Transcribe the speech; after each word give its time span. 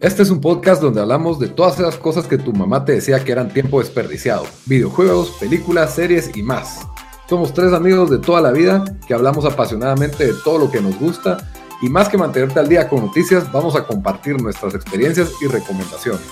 Este 0.00 0.22
es 0.22 0.30
un 0.30 0.40
podcast 0.40 0.80
donde 0.80 1.00
hablamos 1.00 1.40
de 1.40 1.48
todas 1.48 1.80
esas 1.80 1.96
cosas 1.96 2.28
que 2.28 2.38
tu 2.38 2.52
mamá 2.52 2.84
te 2.84 2.92
decía 2.92 3.24
que 3.24 3.32
eran 3.32 3.52
tiempo 3.52 3.80
desperdiciado. 3.80 4.44
Videojuegos, 4.66 5.32
películas, 5.40 5.92
series 5.92 6.30
y 6.36 6.44
más. 6.44 6.86
Somos 7.28 7.52
tres 7.52 7.72
amigos 7.72 8.08
de 8.08 8.18
toda 8.18 8.40
la 8.40 8.52
vida 8.52 8.84
que 9.08 9.14
hablamos 9.14 9.44
apasionadamente 9.44 10.24
de 10.24 10.34
todo 10.44 10.56
lo 10.56 10.70
que 10.70 10.80
nos 10.80 10.96
gusta 11.00 11.50
y 11.82 11.88
más 11.88 12.08
que 12.08 12.16
mantenerte 12.16 12.60
al 12.60 12.68
día 12.68 12.88
con 12.88 13.00
noticias, 13.00 13.50
vamos 13.50 13.74
a 13.74 13.88
compartir 13.88 14.40
nuestras 14.40 14.72
experiencias 14.76 15.32
y 15.42 15.48
recomendaciones. 15.48 16.22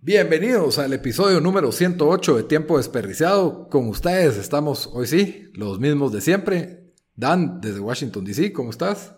Bienvenidos 0.00 0.80
al 0.80 0.92
episodio 0.92 1.40
número 1.40 1.70
108 1.70 2.36
de 2.36 2.42
Tiempo 2.42 2.78
Desperdiciado. 2.78 3.68
Con 3.68 3.88
ustedes 3.88 4.36
estamos 4.36 4.90
hoy 4.92 5.06
sí, 5.06 5.50
los 5.54 5.78
mismos 5.78 6.12
de 6.12 6.20
siempre. 6.20 6.83
Dan, 7.16 7.60
desde 7.60 7.80
Washington, 7.80 8.24
D.C., 8.24 8.52
¿cómo 8.52 8.70
estás? 8.70 9.14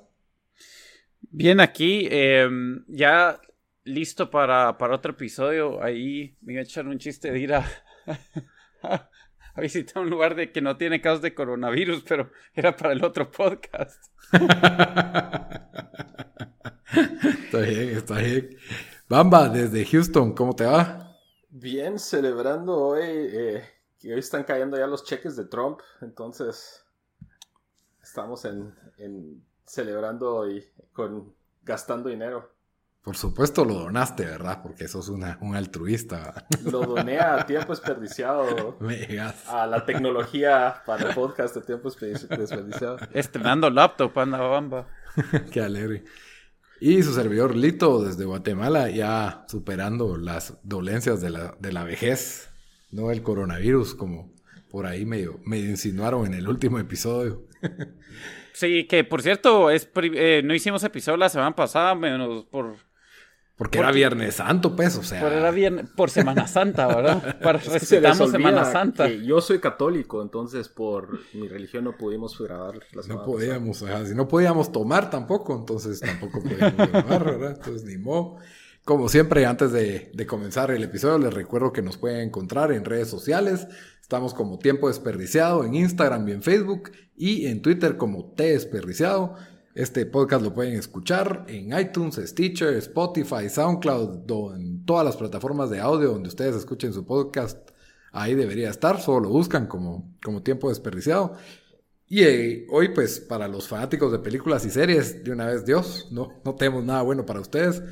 Bien, 1.20 1.60
aquí 1.60 2.06
em, 2.10 2.84
ya 2.88 3.40
listo 3.84 4.30
para, 4.30 4.76
para, 4.76 4.96
otro 4.96 5.12
episodio. 5.12 5.82
Ahí 5.82 6.36
me 6.42 6.52
iba 6.54 6.60
a 6.60 6.64
echar 6.64 6.86
un 6.86 6.98
chiste 6.98 7.30
de 7.30 7.38
ir 7.38 7.54
a, 7.54 7.64
a 8.82 9.60
visitar 9.60 10.02
un 10.02 10.10
lugar 10.10 10.34
de 10.34 10.52
que 10.52 10.60
no 10.60 10.76
tiene 10.76 11.00
casos 11.00 11.22
de 11.22 11.34
coronavirus, 11.34 12.04
pero 12.06 12.30
era 12.54 12.76
para 12.76 12.92
el 12.92 13.02
otro 13.02 13.30
podcast. 13.30 14.04
está 16.92 17.60
bien, 17.60 17.88
está 17.96 18.18
bien. 18.18 18.56
Bamba, 19.08 19.48
desde 19.48 19.84
Houston, 19.86 20.34
¿cómo 20.34 20.54
te 20.54 20.64
va? 20.64 21.16
Bien, 21.48 21.98
celebrando 21.98 22.76
hoy 22.76 23.02
eh, 23.02 23.64
que 23.98 24.12
hoy 24.12 24.18
están 24.20 24.44
cayendo 24.44 24.76
ya 24.76 24.86
los 24.86 25.04
cheques 25.04 25.36
de 25.36 25.46
Trump, 25.46 25.80
entonces 26.02 26.85
estamos 28.16 28.46
en, 28.46 29.44
celebrando 29.66 30.50
y 30.50 30.64
con 30.94 31.34
gastando 31.62 32.08
dinero. 32.08 32.50
Por 33.02 33.14
supuesto 33.14 33.62
lo 33.62 33.74
donaste, 33.74 34.24
¿verdad? 34.24 34.62
Porque 34.62 34.88
sos 34.88 35.10
una, 35.10 35.36
un 35.42 35.54
altruista. 35.54 36.46
Lo 36.64 36.80
doné 36.80 37.20
a 37.20 37.46
tiempo 37.46 37.68
desperdiciado. 37.68 38.78
a 39.48 39.66
la 39.66 39.84
tecnología 39.84 40.82
para 40.86 41.10
el 41.10 41.14
podcast 41.14 41.54
de 41.56 41.60
tiempo 41.60 41.90
desperdiciado. 41.90 42.98
Estrenando 43.12 43.68
laptop, 43.70 44.18
anda 44.18 44.38
bamba. 44.38 44.88
Qué 45.52 45.60
alegre. 45.60 46.04
Y 46.80 47.02
su 47.02 47.12
servidor 47.12 47.54
Lito 47.54 48.02
desde 48.02 48.24
Guatemala 48.24 48.90
ya 48.90 49.44
superando 49.46 50.16
las 50.16 50.58
dolencias 50.64 51.20
de 51.20 51.30
la, 51.30 51.54
de 51.60 51.72
la 51.72 51.84
vejez, 51.84 52.48
no 52.90 53.12
el 53.12 53.22
coronavirus 53.22 53.94
como 53.94 54.34
por 54.70 54.86
ahí 54.86 55.04
medio, 55.04 55.38
medio 55.44 55.70
insinuaron 55.70 56.26
en 56.26 56.34
el 56.34 56.48
último 56.48 56.78
episodio. 56.78 57.45
Sí, 58.52 58.86
que 58.86 59.04
por 59.04 59.20
cierto, 59.20 59.70
es 59.70 59.86
eh, 59.94 60.40
no 60.42 60.54
hicimos 60.54 60.82
episodio 60.82 61.18
la 61.18 61.28
semana 61.28 61.54
pasada, 61.54 61.94
menos 61.94 62.44
por... 62.46 62.76
Porque 63.54 63.78
era 63.78 63.90
Viernes 63.90 64.36
Santo, 64.36 64.74
pues, 64.74 64.96
o 64.96 65.02
sea... 65.02 65.20
Por, 65.20 65.32
era 65.32 65.50
viernes, 65.50 65.90
por 65.94 66.08
Semana 66.08 66.46
Santa, 66.46 66.86
¿verdad? 66.86 67.38
Para 67.42 67.58
respetamos 67.58 68.30
Semana 68.30 68.64
Santa. 68.64 69.08
yo 69.08 69.42
soy 69.42 69.60
católico, 69.60 70.22
entonces 70.22 70.70
por 70.70 71.20
mi 71.34 71.48
religión 71.48 71.84
no 71.84 71.98
pudimos 71.98 72.38
grabar 72.38 72.80
la 72.92 73.02
semana 73.02 73.20
No 73.20 73.26
podíamos, 73.26 73.82
o 73.82 73.86
sea, 73.86 74.06
si 74.06 74.14
no 74.14 74.26
podíamos 74.26 74.72
tomar 74.72 75.10
tampoco, 75.10 75.54
entonces 75.54 76.00
tampoco 76.00 76.42
podíamos 76.42 76.76
grabar, 76.92 77.24
¿verdad? 77.24 77.56
Entonces 77.56 77.84
ni 77.84 77.98
modo. 77.98 78.38
Como 78.86 79.08
siempre, 79.08 79.46
antes 79.46 79.72
de, 79.72 80.12
comenzar 80.28 80.70
el 80.70 80.84
episodio, 80.84 81.18
les 81.18 81.34
recuerdo 81.34 81.72
que 81.72 81.82
nos 81.82 81.96
pueden 81.96 82.20
encontrar 82.20 82.70
en 82.70 82.84
redes 82.84 83.08
sociales. 83.08 83.66
Estamos 84.00 84.32
como 84.32 84.60
Tiempo 84.60 84.86
Desperdiciado 84.86 85.64
en 85.64 85.74
Instagram 85.74 86.28
y 86.28 86.30
en 86.30 86.40
Facebook 86.40 86.92
y 87.16 87.46
en 87.46 87.62
Twitter 87.62 87.96
como 87.96 88.32
T 88.34 88.44
Desperdiciado. 88.44 89.34
Este 89.74 90.06
podcast 90.06 90.44
lo 90.44 90.54
pueden 90.54 90.74
escuchar 90.74 91.46
en 91.48 91.76
iTunes, 91.76 92.14
Stitcher, 92.14 92.74
Spotify, 92.74 93.48
SoundCloud, 93.48 94.54
en 94.54 94.84
todas 94.84 95.04
las 95.04 95.16
plataformas 95.16 95.68
de 95.68 95.80
audio 95.80 96.12
donde 96.12 96.28
ustedes 96.28 96.54
escuchen 96.54 96.92
su 96.92 97.04
podcast. 97.04 97.68
Ahí 98.12 98.36
debería 98.36 98.70
estar, 98.70 99.00
solo 99.00 99.18
lo 99.18 99.30
buscan 99.30 99.66
como, 99.66 100.14
como 100.22 100.44
Tiempo 100.44 100.68
Desperdiciado. 100.68 101.32
Y 102.06 102.22
eh, 102.22 102.66
hoy, 102.70 102.90
pues, 102.94 103.18
para 103.18 103.48
los 103.48 103.66
fanáticos 103.66 104.12
de 104.12 104.20
películas 104.20 104.64
y 104.64 104.70
series, 104.70 105.24
de 105.24 105.32
una 105.32 105.46
vez 105.46 105.66
Dios, 105.66 106.06
no, 106.12 106.40
no 106.44 106.54
tenemos 106.54 106.84
nada 106.84 107.02
bueno 107.02 107.26
para 107.26 107.40
ustedes. 107.40 107.82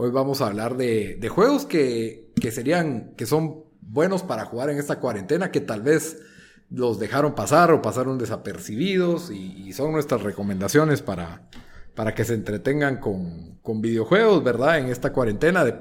Hoy 0.00 0.12
vamos 0.12 0.40
a 0.40 0.46
hablar 0.46 0.76
de, 0.76 1.16
de 1.16 1.28
juegos 1.28 1.66
que, 1.66 2.30
que 2.40 2.52
serían, 2.52 3.14
que 3.16 3.26
son 3.26 3.64
buenos 3.80 4.22
para 4.22 4.44
jugar 4.44 4.70
en 4.70 4.78
esta 4.78 5.00
cuarentena 5.00 5.50
que 5.50 5.60
tal 5.60 5.82
vez 5.82 6.22
los 6.70 7.00
dejaron 7.00 7.34
pasar 7.34 7.72
o 7.72 7.82
pasaron 7.82 8.16
desapercibidos 8.16 9.32
y, 9.32 9.72
son 9.72 9.90
nuestras 9.90 10.22
recomendaciones 10.22 11.02
para, 11.02 11.48
para 11.96 12.14
que 12.14 12.24
se 12.24 12.34
entretengan 12.34 12.98
con, 12.98 13.58
con 13.60 13.80
videojuegos, 13.80 14.44
¿verdad? 14.44 14.78
En 14.78 14.86
esta 14.86 15.12
cuarentena. 15.12 15.64
De, 15.64 15.74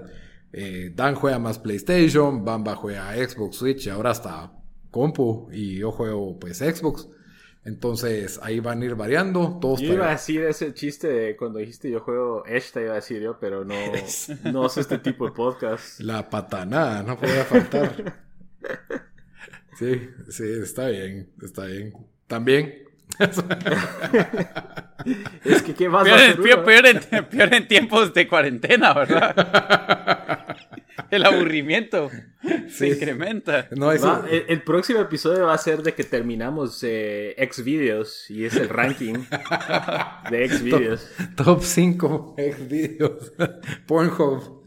eh, 0.51 0.91
Dan 0.95 1.13
juega 1.13 1.37
más 1.37 1.59
PlayStation, 1.59 2.43
Bamba 2.43 2.75
juega 2.75 3.13
Xbox, 3.13 3.57
Switch, 3.57 3.87
ahora 3.87 4.09
hasta 4.09 4.51
compu 4.89 5.47
y 5.51 5.75
yo 5.75 5.91
juego 5.91 6.39
pues 6.39 6.57
Xbox. 6.57 7.07
Entonces 7.67 8.39
ahí 8.41 8.59
van 8.61 8.81
a 8.81 8.85
ir 8.85 8.95
variando. 8.95 9.59
Todos 9.59 9.81
yo 9.81 9.95
iba 9.95 10.07
a 10.07 10.11
decir 10.11 10.41
ese 10.43 10.73
chiste 10.73 11.09
de 11.09 11.35
cuando 11.35 11.59
dijiste 11.59 11.91
yo 11.91 11.99
juego 11.99 12.45
esta, 12.45 12.81
iba 12.81 12.93
a 12.93 12.95
decir 12.95 13.21
yo, 13.21 13.37
pero 13.41 13.65
no, 13.65 13.75
no 14.53 14.67
es 14.67 14.77
este 14.77 14.99
tipo 14.99 15.25
de 15.25 15.33
podcast. 15.33 15.99
La 15.99 16.29
patanada, 16.29 17.03
no 17.03 17.19
podía 17.19 17.43
faltar. 17.43 18.21
sí, 19.77 19.99
sí, 20.29 20.45
está 20.63 20.87
bien, 20.87 21.29
está 21.43 21.65
bien. 21.65 21.93
También. 22.25 22.87
es 25.43 25.61
que 25.61 25.73
qué 25.73 25.89
más 25.89 26.05
peor, 26.05 26.63
peor, 26.63 26.85
en, 26.85 27.01
peor 27.25 27.53
en 27.53 27.67
tiempos 27.67 28.13
de 28.13 28.29
cuarentena, 28.29 28.93
¿verdad? 28.93 30.46
el 31.11 31.25
aburrimiento 31.25 32.09
se 32.69 32.89
incrementa. 32.89 33.67
el, 34.29 34.61
próximo 34.63 34.99
episodio 34.99 35.45
va 35.45 35.53
a 35.53 35.57
ser 35.57 35.81
de 35.83 35.93
que 35.93 36.03
terminamos 36.03 36.83
eh, 36.83 37.33
X 37.37 37.63
videos 37.63 38.29
y 38.29 38.45
es 38.45 38.55
el 38.55 38.69
ranking 38.69 39.13
de 40.31 40.45
X 40.45 40.63
videos. 40.63 41.09
Top 41.35 41.61
5 41.61 42.35
X 42.37 42.69
videos. 42.69 43.33
Pornhub. 43.85 44.63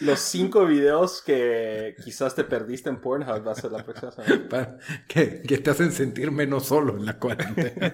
Los 0.00 0.20
5 0.20 0.66
videos 0.66 1.22
que 1.22 1.96
quizás 2.04 2.34
te 2.34 2.44
perdiste 2.44 2.88
en 2.88 3.00
Pornhub 3.00 3.46
va 3.46 3.52
a 3.52 3.54
ser 3.54 3.72
la 3.72 3.84
próxima 3.84 4.12
semana. 4.12 4.78
Que, 5.06 5.42
que 5.42 5.58
te 5.58 5.70
hacen 5.70 5.92
sentir 5.92 6.30
menos 6.30 6.66
solo 6.66 6.96
en 6.96 7.06
la 7.06 7.18
cuarentena. 7.18 7.92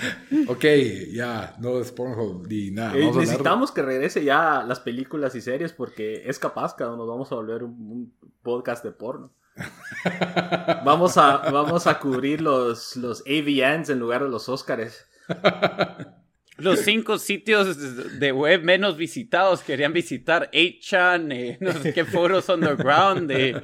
ok, 0.48 0.64
ya, 1.12 1.54
no 1.58 1.78
es 1.78 1.92
Pornhub 1.92 2.46
ni 2.48 2.70
nada. 2.70 2.94
necesitamos 2.94 3.70
que 3.70 3.82
regrese 3.82 4.24
ya 4.24 4.62
las 4.66 4.80
películas 4.80 5.34
y 5.34 5.40
series 5.40 5.72
porque 5.72 6.22
es 6.26 6.38
capaz 6.38 6.74
que 6.74 6.84
nos 6.84 7.06
vamos 7.06 7.30
a 7.32 7.36
volver 7.36 7.62
un, 7.64 8.12
podcast 8.42 8.84
de 8.84 8.92
porno. 8.92 9.32
vamos, 10.84 11.16
a, 11.16 11.38
vamos 11.50 11.86
a 11.86 11.98
cubrir 11.98 12.40
los, 12.40 12.96
los 12.96 13.22
AVNs 13.26 13.88
en 13.90 13.98
lugar 13.98 14.22
de 14.22 14.28
los 14.28 14.48
Oscars. 14.48 15.06
Los 16.58 16.80
cinco 16.80 17.18
sitios 17.18 18.18
de 18.18 18.32
web 18.32 18.62
menos 18.62 18.96
visitados 18.96 19.60
querían 19.62 19.92
visitar 19.92 20.50
8chan, 20.52 21.32
eh, 21.32 21.58
no 21.60 21.72
sé 21.72 21.92
qué 21.92 22.04
foros 22.04 22.48
underground. 22.48 23.28
De... 23.28 23.60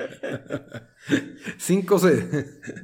Cinco, 1.58 2.00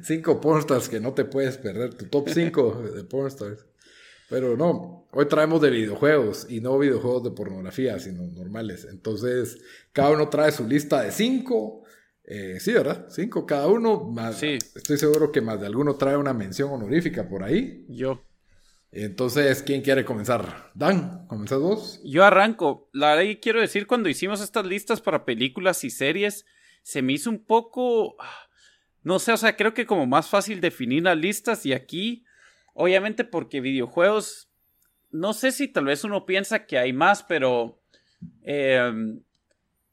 cinco 0.03 0.41
pornstars 0.41 0.89
que 0.89 0.99
no 0.99 1.13
te 1.13 1.25
puedes 1.25 1.57
perder, 1.57 1.93
tu 1.93 2.05
top 2.07 2.29
5 2.29 2.83
de 2.95 3.03
pornstars. 3.03 3.65
Pero 4.29 4.55
no, 4.55 5.07
hoy 5.11 5.27
traemos 5.27 5.59
de 5.61 5.71
videojuegos 5.71 6.45
y 6.49 6.61
no 6.61 6.77
videojuegos 6.77 7.23
de 7.23 7.31
pornografía, 7.31 7.97
sino 7.99 8.27
normales. 8.27 8.87
Entonces, 8.89 9.59
cada 9.91 10.11
uno 10.11 10.29
trae 10.29 10.51
su 10.51 10.67
lista 10.67 11.01
de 11.01 11.11
cinco. 11.11 11.83
Eh, 12.23 12.57
sí, 12.59 12.73
¿verdad? 12.73 13.07
Cinco 13.09 13.47
cada 13.47 13.67
uno. 13.67 14.03
Más, 14.03 14.37
sí. 14.37 14.59
Estoy 14.75 14.97
seguro 14.97 15.31
que 15.31 15.41
más 15.41 15.59
de 15.59 15.65
alguno 15.65 15.95
trae 15.95 16.15
una 16.15 16.33
mención 16.33 16.69
honorífica 16.69 17.27
por 17.27 17.43
ahí. 17.43 17.85
Yo. 17.89 18.23
Entonces, 18.91 19.61
¿quién 19.61 19.81
quiere 19.81 20.03
comenzar? 20.03 20.71
Dan, 20.73 21.27
¿comenzás 21.27 21.59
vos? 21.59 22.01
Yo 22.03 22.23
arranco. 22.23 22.89
La 22.91 23.15
verdad 23.15 23.37
quiero 23.41 23.61
decir, 23.61 23.85
cuando 23.85 24.09
hicimos 24.09 24.41
estas 24.41 24.65
listas 24.65 24.99
para 24.99 25.25
películas 25.25 25.83
y 25.83 25.91
series, 25.91 26.45
se 26.81 27.01
me 27.01 27.13
hizo 27.13 27.29
un 27.29 27.45
poco, 27.45 28.15
no 29.03 29.19
sé, 29.19 29.31
o 29.31 29.37
sea, 29.37 29.55
creo 29.55 29.73
que 29.73 29.85
como 29.85 30.07
más 30.07 30.27
fácil 30.27 30.59
definir 30.59 31.03
las 31.03 31.17
listas 31.17 31.65
y 31.65 31.73
aquí, 31.73 32.25
obviamente 32.73 33.23
porque 33.23 33.61
videojuegos, 33.61 34.49
no 35.11 35.33
sé 35.33 35.51
si 35.51 35.67
tal 35.67 35.85
vez 35.85 36.03
uno 36.03 36.25
piensa 36.25 36.65
que 36.65 36.77
hay 36.77 36.93
más, 36.93 37.23
pero... 37.23 37.81
Em, 38.41 39.21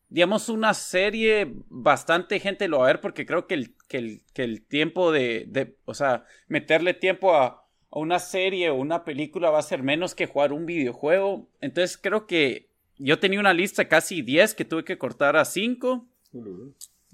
digamos, 0.08 0.48
una 0.48 0.72
serie, 0.72 1.52
bastante 1.68 2.38
gente 2.38 2.68
lo 2.68 2.78
va 2.78 2.84
a 2.84 2.92
ver 2.92 3.00
porque 3.00 3.26
creo 3.26 3.46
que 3.46 3.54
el, 3.54 3.74
que 3.88 4.20
el, 4.36 4.66
tiempo 4.66 5.10
de, 5.10 5.44
de, 5.48 5.76
o 5.84 5.94
sea, 5.94 6.24
meterle 6.48 6.94
tiempo 6.94 7.34
a, 7.34 7.65
una 7.90 8.18
serie 8.18 8.70
o 8.70 8.74
una 8.74 9.04
película 9.04 9.50
va 9.50 9.58
a 9.58 9.62
ser 9.62 9.82
menos 9.82 10.14
que 10.14 10.26
jugar 10.26 10.52
un 10.52 10.66
videojuego. 10.66 11.48
Entonces 11.60 11.98
creo 11.98 12.26
que 12.26 12.68
yo 12.98 13.18
tenía 13.18 13.40
una 13.40 13.54
lista 13.54 13.88
casi 13.88 14.22
10 14.22 14.54
que 14.54 14.64
tuve 14.64 14.84
que 14.84 14.98
cortar 14.98 15.36
a 15.36 15.44
5. 15.44 16.06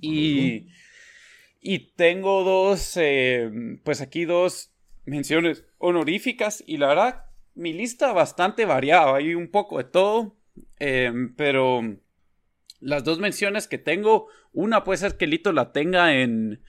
Y, 0.00 0.66
y 1.60 1.78
tengo 1.94 2.42
dos, 2.42 2.96
eh, 2.96 3.78
pues 3.84 4.00
aquí 4.00 4.24
dos 4.24 4.72
menciones 5.04 5.64
honoríficas 5.78 6.62
y 6.66 6.76
la 6.76 6.88
verdad, 6.88 7.24
mi 7.54 7.72
lista 7.72 8.12
bastante 8.12 8.64
variada, 8.64 9.16
hay 9.16 9.34
un 9.34 9.48
poco 9.48 9.78
de 9.78 9.84
todo, 9.84 10.36
eh, 10.80 11.12
pero 11.36 11.82
las 12.80 13.04
dos 13.04 13.20
menciones 13.20 13.68
que 13.68 13.78
tengo, 13.78 14.28
una 14.52 14.84
puede 14.84 14.98
ser 14.98 15.16
que 15.16 15.26
Lito 15.26 15.52
la 15.52 15.72
tenga 15.72 16.14
en, 16.20 16.62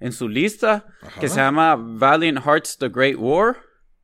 en 0.00 0.12
su 0.12 0.28
lista, 0.28 0.86
que 1.20 1.28
se 1.28 1.36
llama 1.36 1.76
Valiant 1.76 2.44
Hearts 2.44 2.78
The 2.78 2.88
Great 2.88 3.16
War. 3.16 3.56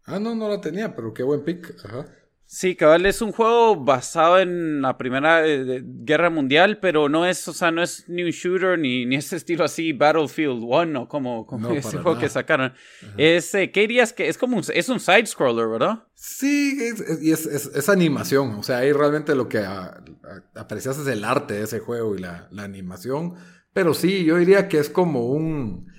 Ah, 0.07 0.19
no, 0.19 0.35
no 0.35 0.49
la 0.49 0.61
tenía, 0.61 0.95
pero 0.95 1.15
qué 1.15 1.23
buen 1.23 1.45
pick. 1.45 1.75
Ajá. 1.85 2.07
Sí, 2.47 2.77
cabal, 2.77 3.05
es 3.07 3.23
un 3.23 3.33
juego 3.33 3.75
basado 3.75 4.39
en 4.39 4.83
la 4.83 4.97
Primera 4.99 5.45
eh, 5.45 5.83
Guerra 5.83 6.31
Mundial, 6.31 6.79
pero 6.79 7.09
no 7.09 7.27
es, 7.27 7.49
o 7.49 7.53
sea, 7.53 7.71
no 7.71 7.83
es 7.83 8.05
ni 8.07 8.23
un 8.23 8.31
shooter 8.31 8.79
ni, 8.79 9.07
ni 9.07 9.17
ese 9.17 9.37
estilo 9.37 9.65
así 9.65 9.93
Battlefield 9.93 10.63
1 10.63 11.03
o 11.03 11.09
como, 11.09 11.47
como 11.47 11.71
ese 11.73 11.99
juego 11.99 12.17
que 12.19 12.29
sacaron. 12.29 12.73
Es, 13.17 13.55
eh, 13.55 13.73
¿qué 13.73 13.81
dirías 13.81 14.13
que 14.13 14.29
es 14.29 14.39
como 14.39 14.59
un, 14.59 14.65
es 14.73 14.89
un 14.89 15.01
side 15.01 15.27
scroller, 15.27 15.67
verdad? 15.67 16.05
Sí, 16.15 16.79
y 17.23 17.33
es, 17.33 17.47
es, 17.47 17.89
animación, 17.89 18.51
o 18.55 18.63
sea, 18.63 18.79
ahí 18.79 18.93
realmente 18.93 19.35
lo 19.35 19.49
que 19.49 19.65
aprecias 20.55 20.99
es 20.99 21.07
el 21.07 21.25
arte 21.25 21.55
de 21.55 21.65
ese 21.65 21.81
juego 21.81 22.15
y 22.15 22.21
la, 22.21 22.47
la 22.51 22.63
animación, 22.63 23.35
pero 23.75 23.93
sí, 23.93 24.25
yo 24.25 24.39
diría 24.39 24.69
que 24.69 24.79
es 24.79 24.89
como 24.89 25.27
un, 25.27 25.93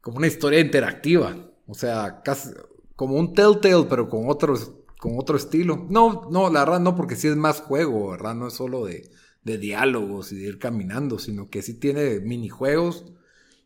como 0.00 0.18
una 0.18 0.26
historia 0.28 0.60
interactiva, 0.60 1.36
o 1.66 1.74
sea, 1.74 2.22
casi 2.24 2.50
como 2.96 3.16
un 3.16 3.34
Telltale, 3.34 3.86
pero 3.90 4.08
con 4.08 4.30
otros 4.30 4.72
con 5.02 5.18
otro 5.18 5.36
estilo. 5.36 5.88
No, 5.90 6.28
no, 6.30 6.48
la 6.48 6.60
verdad 6.60 6.78
no, 6.80 6.94
porque 6.94 7.16
sí 7.16 7.26
es 7.26 7.34
más 7.34 7.60
juego, 7.60 8.12
¿verdad? 8.12 8.36
No 8.36 8.46
es 8.46 8.54
solo 8.54 8.84
de, 8.86 9.10
de 9.42 9.58
diálogos 9.58 10.30
y 10.30 10.36
de 10.36 10.48
ir 10.48 10.58
caminando, 10.60 11.18
sino 11.18 11.50
que 11.50 11.60
sí 11.62 11.74
tiene 11.80 12.20
minijuegos 12.20 13.12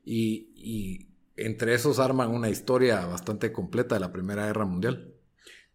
y, 0.03 0.49
y 0.57 1.09
entre 1.37 1.75
esos 1.75 1.99
arman 1.99 2.31
una 2.31 2.49
historia 2.49 3.05
bastante 3.05 3.53
completa 3.53 3.97
de 3.97 4.01
la 4.01 4.13
Primera 4.13 4.47
Guerra 4.47 4.65
Mundial. 4.65 5.13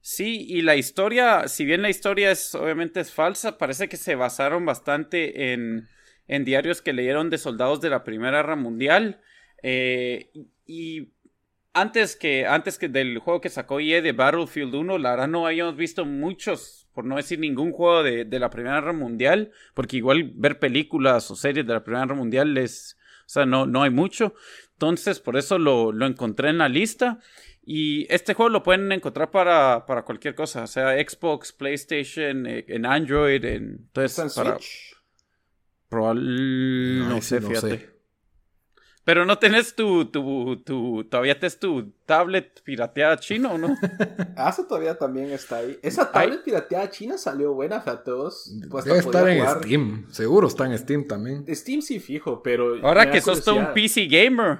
Sí, 0.02 0.48
y 0.50 0.64
la 0.64 0.76
historia, 0.76 1.48
si 1.48 1.64
bien 1.64 1.84
la 1.84 1.92
historia 1.92 2.32
es 2.32 2.56
obviamente 2.56 3.00
es 3.00 3.12
falsa, 3.14 3.60
parece 3.60 3.88
que 3.88 3.98
se 3.98 4.16
basaron 4.16 4.66
bastante 4.66 5.54
en, 5.54 5.88
en 6.32 6.46
diarios 6.46 6.82
que 6.82 6.94
leyeron 6.94 7.30
de 7.30 7.38
soldados 7.38 7.82
de 7.82 7.90
la 7.90 8.06
Primera 8.06 8.38
Guerra 8.38 8.56
Mundial. 8.56 9.20
Eh, 9.64 10.32
y 10.66 11.10
antes 11.74 12.16
que, 12.16 12.48
antes 12.48 12.80
que 12.80 12.88
del 12.88 13.20
juego 13.20 13.42
que 13.42 13.50
sacó 13.50 13.82
EA 13.82 14.02
de 14.02 14.14
Battlefield 14.14 14.74
1, 14.74 14.98
la 14.98 15.12
verdad 15.12 15.28
no 15.28 15.46
habíamos 15.46 15.76
visto 15.76 16.06
muchos, 16.06 16.88
por 16.94 17.04
no 17.04 17.18
decir 17.18 17.38
ningún 17.38 17.74
juego 17.74 18.02
de, 18.02 18.24
de, 18.24 18.40
la 18.40 18.50
Primera 18.50 18.76
Guerra 18.76 18.94
Mundial, 18.94 19.52
porque 19.74 19.98
igual 19.98 20.32
ver 20.34 20.58
películas 20.58 21.30
o 21.30 21.36
series 21.36 21.68
de 21.68 21.74
la 21.74 21.84
Primera 21.84 22.06
Guerra 22.06 22.16
Mundial 22.16 22.58
es, 22.58 22.98
o 23.26 23.30
sea, 23.30 23.46
no, 23.46 23.66
no 23.66 23.84
hay 23.84 23.90
mucho. 23.90 24.34
Entonces, 24.72 25.20
por 25.20 25.36
eso 25.36 25.60
lo, 25.60 25.92
lo 25.92 26.06
encontré 26.06 26.50
en 26.50 26.60
la 26.60 26.70
lista. 26.70 27.20
Y 27.64 28.08
este 28.10 28.36
juego 28.36 28.50
lo 28.50 28.64
pueden 28.64 28.90
encontrar 28.92 29.32
para, 29.32 29.86
para 29.86 30.04
cualquier 30.04 30.34
cosa, 30.34 30.66
sea 30.66 30.94
Xbox, 30.94 31.52
PlayStation, 31.52 32.48
eh, 32.48 32.64
en 32.70 32.86
Android, 32.86 33.44
en, 33.44 33.64
entonces, 33.94 34.34
para... 34.34 34.58
Probablemente, 35.92 37.14
no, 37.14 37.22
sé, 37.22 37.42
fíjate. 37.42 37.90
Pero 39.04 39.26
no 39.26 39.38
tenés 39.38 39.76
tu, 39.76 40.06
tu, 40.06 40.64
tu, 40.64 41.04
todavía 41.04 41.38
tenés 41.38 41.60
tu 41.60 41.92
tablet 42.06 42.64
pirateada 42.64 43.18
chino, 43.18 43.58
¿no? 43.58 43.76
ah, 44.38 44.52
eso 44.52 44.66
todavía 44.66 44.98
también 44.98 45.32
está 45.32 45.58
ahí. 45.58 45.78
Esa 45.84 46.10
tablet 46.10 46.46
pirateada 46.46 46.90
china 46.90 47.18
salió 47.18 47.54
buena, 47.54 47.84
todos. 48.06 48.56
Pues 48.70 48.86
Debe 48.86 49.00
estar 49.00 49.28
en 49.28 49.46
Steam, 49.46 50.08
seguro 50.12 50.48
está 50.48 50.66
en 50.66 50.78
Steam 50.78 51.06
también. 51.06 51.46
Steam 51.54 51.82
sí 51.82 52.00
fijo, 52.00 52.42
pero... 52.42 52.78
Ahora 52.88 53.12
que 53.12 53.20
sos 53.20 53.44
todo 53.44 53.56
un 53.56 53.74
PC 53.74 54.06
gamer. 54.06 54.60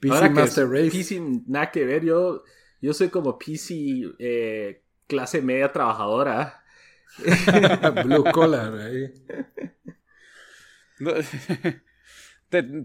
PC 0.00 0.30
Master 0.30 0.68
Race. 0.68 0.90
PC 0.90 1.22
nada 1.46 1.70
que 1.70 1.84
ver, 1.84 2.04
yo, 2.04 2.42
yo 2.82 2.92
soy 2.92 3.10
como 3.10 3.38
PC 3.38 4.12
eh, 4.18 4.82
clase 5.06 5.40
media 5.40 5.70
trabajadora. 5.70 6.63
Blue 8.04 8.24
collar 8.32 8.74
ahí. 8.74 9.12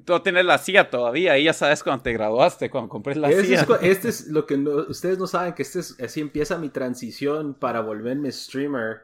tú 0.05 0.19
tienes 0.21 0.45
la 0.45 0.57
CIA 0.57 0.89
todavía 0.89 1.37
y 1.37 1.43
ya 1.43 1.53
sabes 1.53 1.83
cuando 1.83 2.03
te 2.03 2.13
graduaste, 2.13 2.69
cuando 2.69 2.89
compré 2.89 3.15
la 3.15 3.29
CIA. 3.29 3.67
este 3.81 4.09
es 4.09 4.27
lo 4.27 4.45
que 4.45 4.55
ustedes 4.55 5.17
no 5.17 5.27
saben, 5.27 5.53
que 5.53 5.61
este 5.63 5.79
es, 5.79 5.99
así 5.99 6.21
empieza 6.21 6.57
mi 6.57 6.69
transición 6.69 7.53
para 7.53 7.81
volverme 7.81 8.31
streamer 8.31 9.03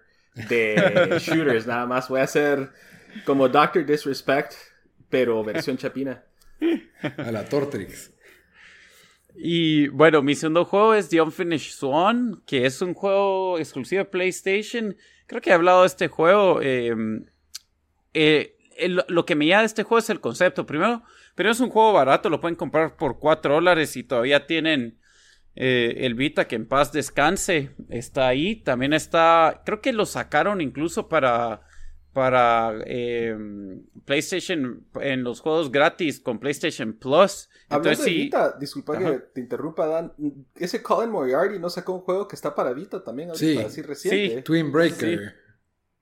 de 0.50 1.18
shooters. 1.20 1.68
Nada 1.68 1.86
más 1.86 2.10
voy 2.10 2.22
a 2.22 2.24
hacer 2.24 2.72
como 3.26 3.48
Doctor 3.48 3.86
Disrespect, 3.86 4.54
pero 5.10 5.44
versión 5.44 5.78
chapina. 5.78 6.24
A 7.18 7.32
la 7.32 7.46
Tortrix. 7.46 8.15
Y 9.38 9.90
bueno, 9.90 10.22
mi 10.22 10.36
segundo 10.36 10.66
juego 10.66 10.94
es 10.94 11.10
The 11.10 11.22
Unfinished 11.22 11.74
Swan, 11.74 12.42
que 12.46 12.66
es 12.66 12.82
un 12.82 12.94
juego 12.94 13.60
exclusivo 13.60 14.00
de 14.00 14.10
PlayStation. 14.10 14.96
Creo 15.28 15.42
que 15.42 15.50
he 15.50 15.54
hablado 15.54 15.82
de 15.82 15.88
este 15.88 16.08
juego. 16.08 16.62
eh, 16.62 16.96
eh 18.14 18.52
lo 18.78 19.26
que 19.26 19.36
me 19.36 19.46
llama 19.46 19.62
de 19.62 19.68
este 19.68 19.84
juego 19.84 20.00
es 20.00 20.10
el 20.10 20.20
concepto. 20.20 20.66
Primero, 20.66 21.04
pero 21.36 21.52
es 21.52 21.60
un 21.60 21.70
juego 21.70 21.94
barato, 21.94 22.30
lo 22.30 22.42
pueden 22.42 22.56
comprar 22.56 22.96
por 22.98 23.20
4 23.20 23.56
dólares 23.56 23.96
y 23.98 24.04
todavía 24.04 24.48
tienen 24.48 25.00
eh, 25.56 25.96
el 26.00 26.16
Vita 26.16 26.48
que 26.48 26.56
en 26.56 26.68
paz 26.68 26.92
descanse. 26.92 27.72
Está 27.90 28.28
ahí. 28.28 28.56
También 28.56 28.94
está, 28.94 29.62
creo 29.66 29.82
que 29.82 29.94
lo 29.94 30.06
sacaron 30.06 30.62
incluso 30.62 31.08
para, 31.08 31.62
para 32.16 32.74
em, 32.86 33.84
PlayStation 34.06 34.86
en 35.02 35.26
los 35.26 35.42
juegos 35.42 35.70
gratis 35.70 36.22
con 36.22 36.40
PlayStation 36.40 36.94
Plus. 36.94 37.50
Hablando 37.68 38.04
de 38.04 38.10
Vita, 38.10 38.56
disculpa 38.58 38.98
que 38.98 39.20
te 39.34 39.42
interrumpa, 39.42 39.86
Dan. 39.86 40.14
Ese 40.56 40.82
Colin 40.82 41.12
Moriarty 41.12 41.60
no 41.60 41.70
sacó 41.70 41.92
un 41.92 42.00
juego 42.00 42.26
que 42.26 42.38
está 42.38 42.56
para 42.56 42.72
Vita 42.72 43.04
también, 43.04 43.36
sí, 43.36 43.58
así 43.58 43.82
reciente. 43.82 44.38
Sí, 44.38 44.42
Twin 44.44 44.72
Breaker. 44.72 45.36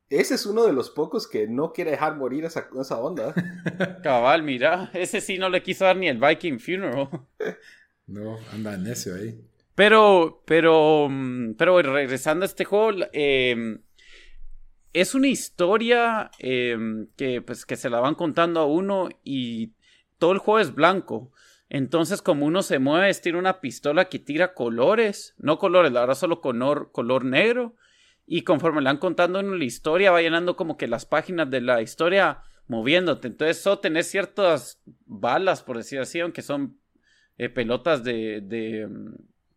Ese 0.08 0.36
es 0.36 0.46
uno 0.46 0.68
de 0.68 0.74
los 0.74 0.92
pocos 0.92 1.28
que 1.28 1.48
no 1.48 1.74
quiere 1.74 1.90
dejar 1.90 2.16
morir 2.16 2.46
esa, 2.46 2.68
esa 2.80 3.00
onda. 3.00 3.34
Cabal, 4.04 4.44
mira, 4.44 4.92
ese 4.94 5.20
sí 5.20 5.40
no 5.40 5.50
le 5.50 5.64
quiso 5.64 5.86
dar 5.86 5.98
ni 5.98 6.10
el 6.10 6.20
Viking 6.20 6.60
Funeral. 6.60 7.10
No, 8.06 8.38
anda 8.52 8.76
necio 8.76 9.16
ahí. 9.16 9.40
Pero, 9.76 10.44
pero, 10.46 11.08
mm, 11.10 11.54
pero 11.54 11.82
regresando 11.82 12.44
a 12.44 12.48
este 12.48 12.66
juego, 12.66 13.08
em, 13.14 13.80
es 14.94 15.16
una 15.16 15.28
historia 15.28 16.32
em, 16.40 17.08
que, 17.18 17.42
pues, 17.42 17.66
que 17.66 17.76
se 17.76 17.90
la 17.90 18.00
van 18.00 18.16
contando 18.16 18.60
a 18.60 18.66
uno 18.66 19.10
y 19.24 19.74
todo 20.20 20.32
el 20.32 20.38
juego 20.38 20.60
es 20.60 20.74
blanco. 20.74 21.32
Entonces, 21.70 22.22
como 22.22 22.46
uno 22.46 22.62
se 22.62 22.78
mueve, 22.80 23.12
tiene 23.16 23.40
una 23.40 23.60
pistola 23.60 24.06
que 24.06 24.20
tira 24.20 24.54
colores, 24.54 25.34
no 25.38 25.58
colores, 25.58 25.92
la 25.92 26.02
verdad 26.02 26.16
solo 26.16 26.40
color, 26.40 26.92
color 26.92 27.26
negro 27.26 27.76
y 28.26 28.44
conforme 28.44 28.82
le 28.82 28.86
van 28.86 28.98
contando 28.98 29.40
en 29.40 29.58
la 29.58 29.66
historia, 29.66 30.12
va 30.12 30.22
llenando 30.22 30.56
como 30.56 30.78
que 30.78 30.88
las 30.88 31.06
páginas 31.06 31.50
de 31.50 31.62
la 31.62 31.82
historia 31.82 32.42
moviéndote. 32.68 33.28
Entonces, 33.28 33.58
solo 33.62 33.80
tenés 33.80 34.08
ciertas 34.10 34.80
balas, 35.06 35.64
por 35.64 35.78
decir 35.78 36.00
así, 36.00 36.20
aunque 36.20 36.42
son 36.42 36.80
eh, 37.38 37.50
pelotas 37.50 38.04
de. 38.04 38.42
de 38.42 38.88
mm, 38.88 39.16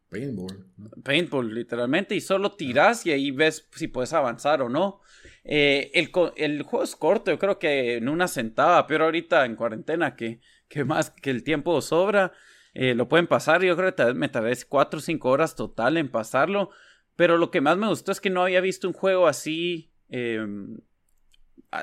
Paintball. 0.09 0.65
Paintball, 1.03 1.55
literalmente, 1.55 2.15
y 2.15 2.21
solo 2.21 2.53
tirás 2.53 3.05
y 3.07 3.13
ahí 3.13 3.31
ves 3.31 3.69
si 3.73 3.89
puedes 3.89 4.13
avanzar 4.13 4.63
o 4.63 4.69
no. 4.69 5.01
Eh, 5.49 5.93
el, 5.95 6.11
el, 6.37 6.63
juego 6.63 6.85
es 6.85 6.97
corto, 6.97 7.31
yo 7.31 7.39
creo 7.39 7.59
que 7.61 7.99
en 7.99 8.09
una 8.09 8.27
sentada, 8.27 8.87
pero 8.89 9.05
ahorita 9.05 9.45
en 9.45 9.55
cuarentena, 9.55 10.17
que, 10.17 10.41
que 10.69 10.85
más 10.85 11.11
que 11.11 11.31
el 11.31 11.45
tiempo 11.45 11.81
sobra, 11.81 12.33
eh, 12.75 12.95
lo 12.95 13.09
pueden 13.09 13.27
pasar. 13.27 13.63
Yo 13.63 13.75
creo 13.75 13.95
que 13.95 14.13
me 14.13 14.29
tardé 14.29 14.55
4 14.69 14.99
o 14.99 15.01
5 15.01 15.29
horas 15.31 15.57
total 15.57 15.97
en 15.97 16.11
pasarlo. 16.11 16.71
Pero 17.17 17.39
lo 17.39 17.51
que 17.51 17.63
más 17.63 17.79
me 17.79 17.89
gustó 17.89 18.13
es 18.13 18.21
que 18.21 18.29
no 18.29 18.43
había 18.43 18.61
visto 18.61 18.87
un 18.87 18.93
juego 18.93 19.27
así. 19.27 19.95
Em, 20.11 20.79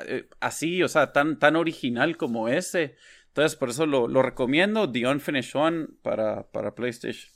eh, 0.06 0.28
así, 0.38 0.84
o 0.84 0.88
sea, 0.88 1.12
tan, 1.12 1.40
tan 1.40 1.56
original 1.56 2.16
como 2.16 2.48
ese. 2.48 2.94
Entonces, 3.26 3.56
por 3.56 3.70
eso 3.70 3.86
lo, 3.86 4.22
recomiendo. 4.22 4.90
The 4.90 5.08
Unfinished 5.08 5.56
One 5.60 5.88
para, 6.02 6.48
para 6.52 6.76
PlayStation. 6.76 7.32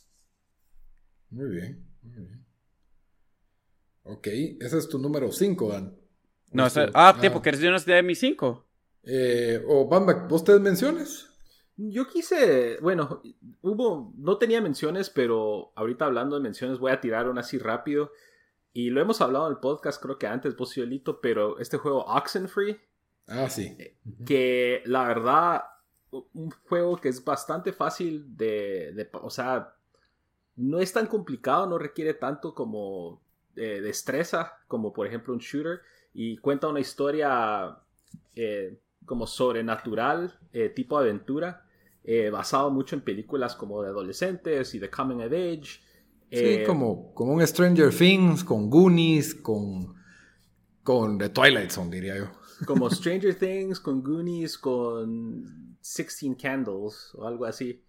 Muy 1.31 1.51
bien, 1.51 1.85
muy 2.03 2.27
bien. 2.27 2.47
Ok, 4.05 4.27
ese 4.61 4.79
es 4.79 4.89
tu 4.89 5.01
número 5.01 5.33
5, 5.33 5.69
Dan. 5.69 6.08
No, 6.53 6.67
ese, 6.67 6.91
ah, 6.95 7.17
tipo, 7.21 7.39
ah. 7.39 7.43
¿quieres 7.43 7.61
de 7.61 7.69
una 7.69 7.79
de 7.79 8.03
mi 8.03 8.15
5? 8.15 8.65
Eh, 9.05 9.63
o 9.67 9.87
Bamba, 9.89 10.27
¿vos 10.29 10.45
te 10.45 10.59
menciones? 10.59 11.29
Yo 11.77 12.09
quise, 12.09 12.79
bueno, 12.81 13.23
hubo, 13.63 14.13
no 14.17 14.37
tenía 14.37 14.61
menciones, 14.61 15.11
pero 15.11 15.73
ahorita 15.77 16.07
hablando 16.07 16.37
de 16.37 16.43
menciones 16.43 16.79
voy 16.79 16.91
a 16.91 17.01
tirar 17.01 17.29
una 17.29 17.43
así 17.43 17.59
rápido. 17.59 18.11
Y 18.73 18.91
lo 18.91 19.01
hemos 19.01 19.21
hablado 19.21 19.47
en 19.47 19.53
el 19.53 19.61
podcast, 19.61 20.03
creo 20.03 20.19
que 20.19 20.27
antes, 20.27 20.57
vos 20.57 20.77
y 20.77 21.03
pero 21.23 21.59
este 21.59 21.79
juego 21.79 22.05
Oxenfree. 22.05 22.81
Ah, 23.27 23.49
sí. 23.49 23.77
Que 24.27 24.83
la 24.87 25.07
verdad, 25.07 25.63
un 26.11 26.51
juego 26.69 26.97
que 26.97 27.09
es 27.09 27.25
bastante 27.25 27.73
fácil 27.73 28.37
de, 28.37 28.93
de 28.95 29.09
o 29.13 29.31
sea, 29.31 29.75
no 30.57 30.81
es 30.81 30.93
tan 30.93 31.07
complicado, 31.07 31.67
no 31.67 31.79
requiere 31.79 32.15
tanto 32.15 32.55
como 32.55 33.23
eh, 33.57 33.81
destreza, 33.81 34.55
como 34.67 34.93
por 34.93 35.07
ejemplo 35.07 35.33
un 35.33 35.41
shooter, 35.41 35.81
y 36.13 36.39
cuenta 36.39 36.69
una 36.69 36.81
historia 36.81 37.79
eh, 38.35 38.81
como 39.05 39.27
sobrenatural, 39.27 40.39
eh, 40.53 40.71
tipo 40.71 40.99
aventura, 40.99 41.65
basado 42.33 42.71
mucho 42.71 42.97
en 42.97 43.03
películas 43.03 43.55
como 43.55 43.83
de 43.83 43.91
adolescentes 43.91 44.75
y 44.75 44.79
de 44.79 44.89
coming 44.89 45.17
of 45.17 45.27
age. 45.27 45.81
Sí, 46.31 46.65
como, 46.67 47.13
como 47.13 47.35
un 47.35 47.47
Stranger 47.47 47.95
Things, 47.95 48.43
con 48.43 48.71
Goonies, 48.71 49.35
con, 49.35 49.95
con 50.83 51.19
The 51.19 51.29
Twilight 51.29 51.71
Zone, 51.71 51.91
diría 51.91 52.17
yo. 52.17 52.31
Como 52.67 52.91
Stranger 52.91 53.39
Things, 53.39 53.79
con 53.79 54.03
Goonies, 54.03 54.59
con 54.59 55.77
16 55.77 56.37
Candles 56.43 57.15
o 57.15 57.25
algo 57.25 57.45
así. 57.45 57.85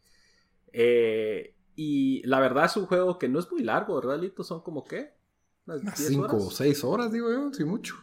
y 1.75 2.21
la 2.27 2.39
verdad 2.39 2.65
es 2.65 2.77
un 2.77 2.85
juego 2.85 3.17
que 3.17 3.29
no 3.29 3.39
es 3.39 3.49
muy 3.51 3.63
largo, 3.63 3.95
¿verdad, 3.95 4.19
Lito? 4.19 4.43
Son 4.43 4.61
como 4.61 4.83
qué? 4.83 5.13
Unas 5.65 5.81
5 5.95 6.35
o 6.35 6.51
6 6.51 6.83
horas, 6.83 7.11
digo 7.11 7.31
yo, 7.31 7.53
sí 7.53 7.63
mucho. 7.63 7.95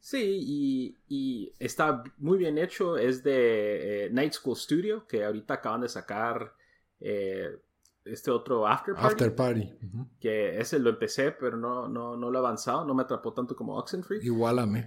Sí, 0.00 0.96
y, 1.08 1.52
está 1.58 2.02
muy 2.18 2.38
bien 2.38 2.58
hecho. 2.58 2.96
Es 2.96 3.22
de 3.22 4.06
eh, 4.06 4.10
Night 4.10 4.32
School 4.32 4.56
Studio, 4.56 5.06
que 5.06 5.24
ahorita 5.24 5.54
acaban 5.54 5.80
de 5.80 5.88
sacar 5.88 6.54
eh, 7.00 7.58
este 8.04 8.30
otro 8.30 8.66
After 8.66 8.94
Party. 8.94 9.06
After 9.08 9.34
Party. 9.34 9.72
Que 10.20 10.58
ese 10.58 10.78
lo 10.78 10.90
empecé, 10.90 11.32
pero 11.32 11.56
no, 11.56 11.88
no, 11.88 12.16
no 12.16 12.30
lo 12.30 12.38
he 12.38 12.40
avanzado. 12.40 12.84
No 12.84 12.94
me 12.94 13.02
atrapó 13.02 13.32
tanto 13.32 13.54
como 13.54 13.76
Oxenfree. 13.76 14.24
Igual 14.24 14.58
a 14.58 14.66
mí. 14.66 14.84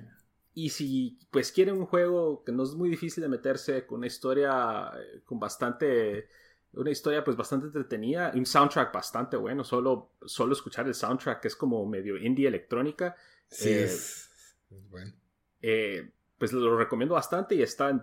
Y 0.53 0.69
si 0.69 1.19
pues 1.31 1.51
quieren 1.51 1.77
un 1.77 1.85
juego 1.85 2.43
que 2.43 2.51
no 2.51 2.63
es 2.63 2.73
muy 2.73 2.89
difícil 2.89 3.21
de 3.21 3.29
meterse, 3.29 3.85
con 3.85 3.99
una 3.99 4.07
historia 4.07 4.91
eh, 4.97 5.21
con 5.25 5.39
bastante 5.39 6.27
una 6.73 6.89
historia 6.89 7.23
pues 7.23 7.35
bastante 7.35 7.67
entretenida, 7.67 8.31
un 8.33 8.45
soundtrack 8.45 8.93
bastante 8.93 9.37
bueno, 9.37 9.63
solo, 9.63 10.13
solo 10.25 10.53
escuchar 10.53 10.87
el 10.87 10.93
soundtrack 10.93 11.41
que 11.41 11.47
es 11.49 11.55
como 11.55 11.85
medio 11.85 12.17
indie 12.17 12.47
electrónica. 12.47 13.15
Sí, 13.49 13.69
eh, 13.69 13.83
es, 13.83 14.30
bueno. 14.89 15.11
Eh, 15.61 16.11
pues 16.37 16.53
lo 16.53 16.77
recomiendo 16.77 17.15
bastante 17.15 17.55
y 17.55 17.61
está 17.61 17.89
en 17.89 18.01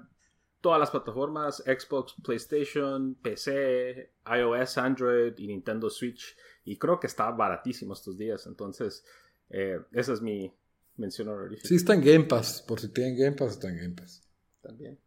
todas 0.61 0.79
las 0.79 0.91
plataformas, 0.91 1.63
Xbox, 1.67 2.15
PlayStation, 2.23 3.15
PC, 3.17 4.13
iOS, 4.27 4.79
Android 4.79 5.35
y 5.39 5.47
Nintendo 5.47 5.91
Switch. 5.91 6.37
Y 6.65 6.77
creo 6.77 7.01
que 7.01 7.07
está 7.07 7.31
baratísimo 7.31 7.95
estos 7.95 8.19
días, 8.19 8.47
entonces 8.47 9.05
eh, 9.51 9.81
esa 9.93 10.13
es 10.13 10.21
mi 10.21 10.53
mención 10.97 11.29
honorífica. 11.29 11.69
Sí, 11.69 11.77
está 11.77 11.95
en 11.95 12.05
Game 12.05 12.25
Pass, 12.25 12.63
por 12.67 12.81
si 12.81 12.89
tienen 12.89 13.17
Game 13.17 13.37
Pass, 13.37 13.53
está 13.53 13.69
en 13.69 13.77
Game 13.77 13.95
Pass. 13.95 14.23
También. 14.61 14.99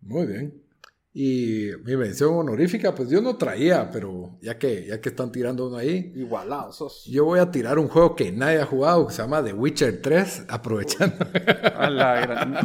Muy 0.00 0.26
bien. 0.26 0.69
Y 1.12 1.70
mi 1.84 1.96
mención 1.96 2.34
honorífica, 2.34 2.94
pues 2.94 3.10
yo 3.10 3.20
no 3.20 3.36
traía, 3.36 3.90
pero 3.90 4.38
ya 4.40 4.58
que, 4.58 4.86
ya 4.86 5.00
que 5.00 5.08
están 5.08 5.32
tirando 5.32 5.66
uno 5.66 5.76
ahí. 5.76 6.12
Igualados. 6.14 7.04
Yo 7.06 7.24
voy 7.24 7.40
a 7.40 7.50
tirar 7.50 7.80
un 7.80 7.88
juego 7.88 8.14
que 8.14 8.30
nadie 8.30 8.60
ha 8.60 8.66
jugado, 8.66 9.08
que 9.08 9.14
se 9.14 9.22
llama 9.22 9.42
The 9.42 9.52
Witcher 9.52 10.00
3, 10.02 10.44
aprovechando. 10.48 11.26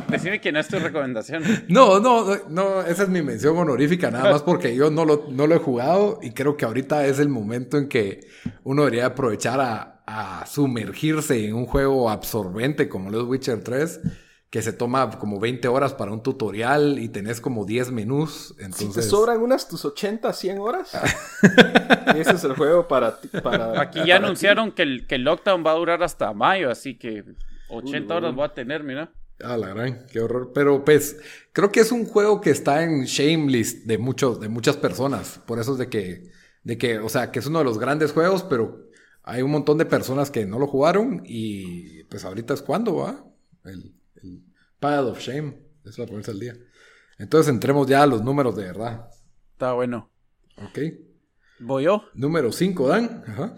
Decime 0.09 0.39
quién 0.39 0.57
es 0.57 0.67
tu 0.67 0.77
recomendación. 0.77 1.41
No, 1.69 1.99
no, 1.99 2.23
no, 2.49 2.81
esa 2.81 3.03
es 3.03 3.09
mi 3.09 3.23
mención 3.23 3.57
honorífica, 3.57 4.11
nada 4.11 4.31
más 4.31 4.43
porque 4.43 4.75
yo 4.75 4.91
no 4.91 5.05
lo, 5.05 5.25
no 5.31 5.47
lo 5.47 5.55
he 5.55 5.59
jugado 5.59 6.19
y 6.21 6.31
creo 6.31 6.55
que 6.55 6.65
ahorita 6.65 7.07
es 7.07 7.17
el 7.17 7.29
momento 7.29 7.79
en 7.79 7.89
que 7.89 8.27
uno 8.63 8.83
debería 8.83 9.07
aprovechar 9.07 9.59
a, 9.59 10.03
a 10.05 10.45
sumergirse 10.45 11.47
en 11.47 11.55
un 11.55 11.65
juego 11.65 12.11
absorbente 12.11 12.87
como 12.87 13.09
los 13.09 13.23
Witcher 13.23 13.63
3 13.63 14.01
que 14.55 14.61
se 14.61 14.71
toma 14.71 15.11
como 15.19 15.37
20 15.37 15.67
horas 15.67 15.93
para 15.93 16.13
un 16.13 16.23
tutorial 16.23 16.97
y 16.97 17.09
tenés 17.09 17.41
como 17.41 17.65
10 17.65 17.91
menús. 17.91 18.55
Entonces... 18.57 18.87
Si 18.87 18.93
te 18.93 19.01
sobran 19.01 19.41
unas 19.41 19.67
tus 19.67 19.83
80, 19.83 20.31
100 20.31 20.59
horas. 20.59 20.91
ese 22.15 22.31
es 22.31 22.43
el 22.45 22.55
juego 22.55 22.87
para 22.87 23.19
ti. 23.19 23.27
Para, 23.43 23.81
Aquí 23.81 23.99
ya 24.05 24.15
anunciaron 24.15 24.71
que 24.71 24.83
el, 24.83 25.07
que 25.07 25.15
el 25.15 25.25
lockdown 25.25 25.61
va 25.65 25.71
a 25.71 25.73
durar 25.73 26.03
hasta 26.03 26.31
mayo, 26.31 26.71
así 26.71 26.97
que 26.97 27.25
80 27.67 28.15
horas 28.15 28.39
va 28.39 28.45
a 28.45 28.53
tener, 28.53 28.85
mira. 28.85 29.11
Ah, 29.43 29.57
la 29.57 29.67
gran, 29.67 30.05
qué 30.05 30.21
horror. 30.21 30.53
Pero 30.53 30.85
pues, 30.85 31.17
creo 31.51 31.69
que 31.69 31.81
es 31.81 31.91
un 31.91 32.05
juego 32.05 32.39
que 32.39 32.51
está 32.51 32.81
en 32.81 33.03
shame 33.03 33.51
list 33.51 33.85
de 33.85 33.97
muchos, 33.97 34.39
de 34.39 34.47
muchas 34.47 34.77
personas. 34.77 35.41
Por 35.45 35.59
eso 35.59 35.73
es 35.73 35.79
de 35.79 35.89
que, 35.89 36.31
de 36.63 36.77
que, 36.77 36.99
o 36.99 37.09
sea, 37.09 37.29
que 37.29 37.39
es 37.39 37.45
uno 37.47 37.59
de 37.59 37.65
los 37.65 37.77
grandes 37.77 38.13
juegos, 38.13 38.43
pero 38.43 38.87
hay 39.21 39.41
un 39.41 39.51
montón 39.51 39.77
de 39.77 39.85
personas 39.85 40.31
que 40.31 40.45
no 40.45 40.59
lo 40.59 40.67
jugaron 40.67 41.23
y 41.25 42.05
pues 42.05 42.23
ahorita 42.23 42.53
es 42.53 42.61
cuando, 42.61 42.95
¿va? 42.95 43.21
El, 43.65 43.95
Pile 44.79 45.09
of 45.09 45.19
Shame. 45.19 45.57
Eso 45.85 46.01
va 46.01 46.05
a 46.05 46.07
ponerse 46.07 46.31
al 46.31 46.39
día. 46.39 46.55
Entonces 47.17 47.53
entremos 47.53 47.87
ya 47.87 48.03
a 48.03 48.07
los 48.07 48.23
números 48.23 48.55
de 48.55 48.63
verdad. 48.63 49.09
Está 49.53 49.73
bueno. 49.73 50.11
Ok. 50.57 50.79
¿Voy 51.59 51.85
yo? 51.85 52.03
Número 52.13 52.51
5, 52.51 52.87
Dan. 52.87 53.23
Ajá. 53.27 53.55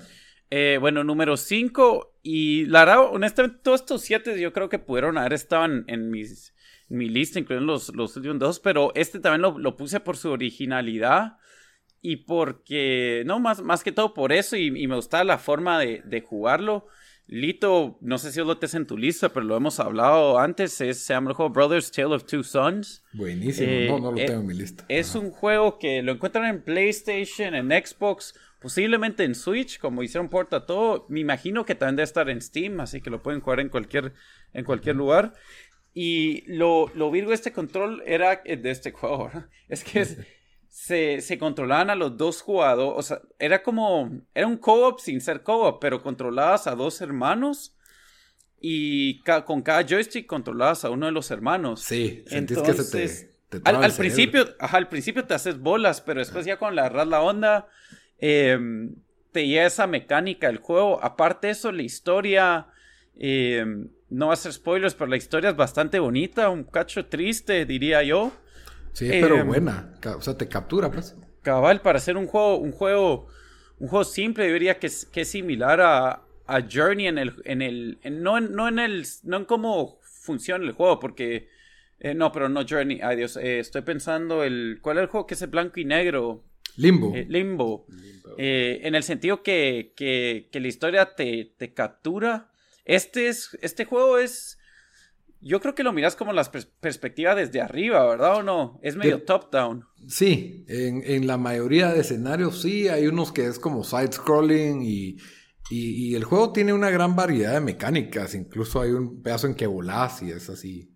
Eh, 0.50 0.78
bueno, 0.80 1.04
número 1.04 1.38
5. 1.38 2.20
Y 2.22 2.66
la 2.66 2.86
verdad, 2.86 3.06
honestamente, 3.12 3.60
todos 3.64 3.82
estos 3.82 4.02
siete 4.02 4.40
yo 4.40 4.54
creo 4.54 4.70
que 4.70 4.80
pudieron 4.80 5.18
haber 5.18 5.34
estado 5.34 5.66
en, 5.88 6.12
mis, 6.12 6.54
mi 6.90 7.10
lista, 7.10 7.40
incluyendo 7.40 7.74
los, 7.74 7.94
los 7.96 8.16
últimos 8.16 8.40
dos. 8.40 8.60
Pero 8.60 8.92
este 8.96 9.20
también 9.20 9.42
lo, 9.62 9.78
puse 9.78 10.00
por 10.00 10.18
su 10.18 10.30
originalidad. 10.30 11.38
Y 12.02 12.18
porque, 12.18 13.24
no, 13.26 13.40
más, 13.40 13.62
más 13.62 13.84
que 13.84 13.92
todo 13.92 14.14
por 14.14 14.32
eso. 14.32 14.56
Y, 14.56 14.70
me 14.88 14.96
gustaba 14.96 15.24
la 15.24 15.38
forma 15.38 15.80
de, 15.80 16.04
de 16.06 16.22
jugarlo. 16.22 16.88
Lito, 17.28 17.98
no 18.00 18.18
sé 18.18 18.32
si 18.32 18.40
lo 18.40 18.58
tienes 18.58 18.74
en 18.76 18.88
tu 18.88 18.98
lista, 18.98 19.30
pero 19.30 19.46
lo 19.46 19.58
hemos 19.58 19.82
hablado 19.82 20.40
antes. 20.40 20.80
Es, 20.80 21.00
se 21.00 21.14
llama 21.14 21.32
el 21.32 21.36
juego 21.36 21.52
Brothers 21.52 21.92
Tale 21.92 22.16
of 22.16 22.26
Two 22.26 22.44
Sons. 22.44 23.04
Buenísimo, 23.12 23.68
no, 23.68 23.74
eh, 23.74 24.02
no 24.02 24.12
lo 24.14 24.18
eh, 24.18 24.26
tengo 24.26 24.42
en 24.42 24.48
mi 24.48 24.54
lista. 24.54 24.86
Es 24.88 25.14
un 25.14 25.32
juego 25.32 25.78
que 25.78 26.02
lo 26.02 26.14
encuentran 26.14 26.46
en 26.46 26.62
PlayStation, 26.62 27.54
en 27.54 27.70
Xbox, 27.70 28.34
posiblemente 28.62 29.26
en 29.26 29.36
Switch, 29.36 29.78
como 29.78 30.04
hicieron 30.04 30.30
porta 30.30 30.66
todo. 30.66 31.06
Me 31.10 31.20
imagino 31.20 31.66
que 31.66 31.76
también 31.76 31.98
debe 31.98 32.06
estar 32.06 32.30
en 32.30 32.42
Steam, 32.42 32.80
así 32.80 33.02
que 33.02 33.10
lo 33.10 33.22
pueden 33.22 33.42
jugar 33.42 33.60
en 33.60 33.68
cualquier, 33.68 34.14
en 34.54 34.64
cualquier 34.64 34.96
lugar. 34.96 35.34
Y 35.94 36.50
lo, 36.50 36.90
lo 36.96 37.12
virgo 37.12 37.32
de 37.32 37.36
este 37.36 37.52
control 37.52 38.04
era 38.06 38.42
de 38.46 38.72
este 38.72 38.92
juego, 38.94 39.30
Es 39.68 39.84
que 39.84 40.00
es 40.00 40.18
se, 40.78 41.38
controlaban 41.40 41.90
a 41.90 41.96
los 41.96 42.18
dos 42.18 42.42
jugadores. 42.42 42.94
O 42.98 43.02
sea, 43.02 43.22
era 43.40 43.64
como. 43.64 44.12
Era 44.36 44.46
un 44.46 44.58
co-op 44.58 45.00
sin 45.00 45.22
ser 45.22 45.42
co-op, 45.42 45.82
pero 45.82 46.04
controlabas 46.04 46.68
a 46.68 46.76
dos 46.76 47.02
hermanos. 47.02 47.76
Y 48.60 49.22
con 49.46 49.62
cada 49.62 49.86
joystick 49.86 50.28
controlabas 50.28 50.86
a 50.86 50.90
uno 50.90 51.08
de 51.08 51.12
los 51.12 51.32
hermanos. 51.32 51.82
Sí, 51.82 52.24
sentís 52.28 52.60
que 52.60 52.74
se 52.74 53.30
te. 53.50 53.60
al, 53.66 53.92
principio, 53.94 54.56
ajá, 54.60 54.78
al 54.78 54.88
principio 54.88 55.26
te 55.26 55.34
haces 55.34 55.60
bolas, 55.60 56.02
pero 56.02 56.20
después 56.20 56.46
ya 56.46 56.58
con 56.58 56.76
la 56.76 56.84
agarras 56.84 57.08
la 57.08 57.22
onda, 57.22 57.68
em, 58.20 58.96
te 59.32 59.48
llega 59.48 59.66
esa 59.66 59.88
mecánica 59.88 60.48
del 60.48 60.58
juego. 60.58 61.04
Aparte 61.04 61.48
de 61.48 61.54
eso, 61.54 61.72
la 61.72 61.84
historia, 61.84 62.68
em, 63.16 63.90
no 64.10 64.28
va 64.28 64.34
a 64.34 64.38
ser 64.38 64.54
spoilers, 64.54 64.94
pero 64.94 65.10
la 65.10 65.18
historia 65.18 65.50
es 65.50 65.56
bastante 65.56 66.00
bonita, 66.00 66.50
un 66.50 66.64
cacho 66.64 67.08
triste, 67.08 67.66
diría 67.66 68.04
yo. 68.04 68.32
Sí, 68.98 69.10
pero 69.12 69.38
em, 69.38 69.46
buena. 69.46 69.94
O 70.18 70.22
sea, 70.22 70.36
te 70.36 70.48
captura, 70.48 70.90
pues. 70.90 71.16
Cabal, 71.44 71.82
para 71.82 72.00
hacer 72.00 72.18
un 72.18 72.26
juego, 72.26 72.58
un 72.58 72.72
juego, 72.72 73.28
un 73.78 73.88
juego 73.90 74.04
simple, 74.04 74.48
yo 74.48 74.54
diría 74.54 74.80
que 74.80 74.88
es, 74.88 75.06
que 75.06 75.22
es 75.22 75.30
similar 75.30 75.80
a, 75.82 76.24
a 76.48 76.62
Journey 76.68 77.06
en 77.06 77.20
el, 77.20 77.36
en 77.46 77.62
el, 77.62 78.00
no, 78.10 78.40
en, 78.40 78.56
no 78.56 78.68
en 78.68 78.80
el, 78.80 79.06
no 79.22 79.38
en 79.38 79.46
cómo 79.46 80.00
funciona 80.02 80.66
el 80.66 80.72
juego, 80.72 81.00
porque, 81.00 81.48
eh, 82.00 82.16
no, 82.16 82.32
pero 82.32 82.50
no 82.50 82.66
Journey, 82.68 83.00
ay 83.04 83.18
Dios, 83.18 83.38
eh, 83.38 83.60
estoy 83.60 83.84
pensando 83.84 84.44
el, 84.44 84.80
¿cuál 84.82 84.98
es 84.98 85.04
el 85.04 85.10
juego 85.10 85.28
que 85.28 85.36
es 85.36 85.44
el 85.44 85.52
blanco 85.52 85.80
y 85.80 85.86
negro? 85.86 86.44
Limbo. 86.76 87.14
Eh, 87.14 87.28
Limbo. 87.30 87.86
en 88.36 88.96
el 88.96 89.04
sentido 89.04 89.44
que, 89.44 89.94
que, 89.96 90.50
que 90.52 90.60
la 90.60 90.68
historia 90.70 91.14
te, 91.14 91.54
te 91.56 91.72
captura. 91.72 92.50
Este 92.84 93.28
es, 93.28 93.56
este 93.62 93.86
juego 93.86 94.18
es, 94.18 94.57
yo 95.42 95.60
creo 95.60 95.76
que 95.76 95.84
lo 95.84 95.94
miras 95.94 96.16
como 96.16 96.34
la 96.34 96.44
perspectiva 96.80 97.36
desde 97.36 97.62
arriba, 97.62 98.06
¿verdad 98.08 98.38
o 98.38 98.44
no? 98.44 98.80
Es 98.82 98.96
medio 98.96 99.24
top-down. 99.24 99.86
Sí, 100.08 100.66
en, 100.68 101.28
la 101.28 101.38
mayoría 101.38 101.92
de 101.94 102.02
escenarios 102.02 102.62
sí, 102.62 102.88
hay 102.88 103.08
unos 103.08 103.32
que 103.32 103.46
es 103.46 103.60
como 103.60 103.84
side-scrolling 103.84 104.82
y, 104.82 105.18
y, 105.70 106.16
el 106.16 106.24
juego 106.24 106.54
tiene 106.54 106.74
una 106.74 106.90
gran 106.90 107.16
variedad 107.16 107.54
de 107.54 107.62
mecánicas, 107.62 108.36
incluso 108.36 108.82
hay 108.82 108.92
un 108.92 109.22
pedazo 109.22 109.48
en 109.48 109.56
que 109.56 109.68
volás 109.68 110.22
y 110.22 110.32
es 110.32 110.50
así. 110.50 110.94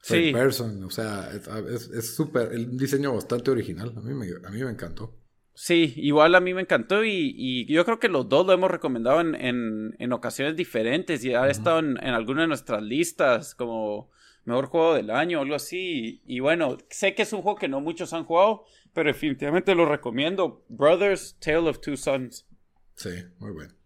Sí. 0.00 0.32
Person, 0.32 0.82
o 0.82 0.90
sea, 0.90 1.30
es 1.30 2.14
súper, 2.16 2.52
el 2.52 2.76
diseño 2.76 3.14
bastante 3.14 3.52
original, 3.52 3.92
a 3.96 4.00
mí 4.00 4.14
me, 4.14 4.26
a 4.44 4.50
mí 4.50 4.62
me 4.64 4.70
encantó. 4.70 5.21
Sí, 5.54 5.92
igual 5.96 6.34
a 6.34 6.40
mí 6.40 6.54
me 6.54 6.62
encantó 6.62 7.04
y, 7.04 7.66
yo 7.66 7.84
creo 7.84 7.98
que 7.98 8.08
los 8.08 8.28
dos 8.28 8.46
lo 8.46 8.52
hemos 8.52 8.70
recomendado 8.70 9.20
en, 9.20 9.94
en, 9.98 10.12
ocasiones 10.12 10.56
diferentes 10.56 11.24
y 11.24 11.34
ha 11.34 11.48
estado 11.48 11.78
en, 11.80 11.98
en 12.02 12.14
algunas 12.14 12.44
de 12.44 12.48
nuestras 12.48 12.82
listas 12.82 13.54
como 13.54 14.10
mejor 14.44 14.66
juego 14.66 14.94
del 14.94 15.10
año 15.10 15.38
o 15.38 15.42
algo 15.42 15.54
así. 15.54 16.22
Y, 16.26 16.40
bueno, 16.40 16.78
sé 16.88 17.14
que 17.14 17.22
es 17.22 17.32
un 17.32 17.42
juego 17.42 17.58
que 17.58 17.68
no 17.68 17.80
muchos 17.80 18.12
han 18.12 18.24
jugado, 18.24 18.64
pero 18.92 19.08
definitivamente 19.08 19.74
lo 19.74 19.86
recomiendo. 19.86 20.64
Brothers, 20.68 21.36
Tale 21.38 21.68
of 21.68 21.80
Two 21.80 21.96
Sons. 21.96 22.46
Sí, 22.94 23.10
muy 23.38 23.52
bien. 23.52 23.76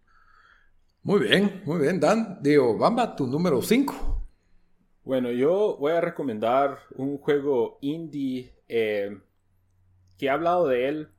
Muy 1.03 1.21
bien, 1.21 1.61
muy 1.65 1.81
bien, 1.81 1.99
Dan. 1.99 2.39
Digo, 2.41 2.77
Bamba, 2.77 3.15
tu 3.15 3.27
número 3.27 3.61
5. 3.61 4.27
Bueno, 5.03 5.31
yo 5.31 5.77
voy 5.79 5.93
a 5.93 6.01
recomendar 6.01 6.79
un 6.95 7.17
juego 7.17 7.77
indie 7.81 8.53
eh, 8.67 9.17
que 10.17 10.25
he 10.25 10.29
hablado 10.29 10.67
de 10.67 10.89
él 10.89 11.09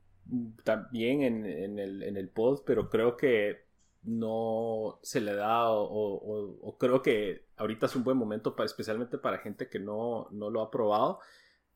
también 0.65 1.23
en, 1.23 1.79
el, 1.79 2.03
en 2.03 2.17
el 2.17 2.29
pod, 2.29 2.63
pero 2.65 2.91
creo 2.91 3.17
que 3.17 3.69
no 4.03 4.99
se 5.03 5.21
le 5.21 5.35
da 5.35 5.71
o, 5.71 6.77
creo 6.79 7.03
que 7.03 7.47
ahorita 7.57 7.87
es 7.87 7.97
un 7.97 8.05
buen 8.05 8.17
momento 8.17 8.55
para, 8.55 8.67
especialmente 8.67 9.19
para 9.19 9.39
gente 9.39 9.69
que 9.69 9.79
no, 9.79 10.29
lo 10.31 10.63
ha 10.63 10.71
probado. 10.71 11.21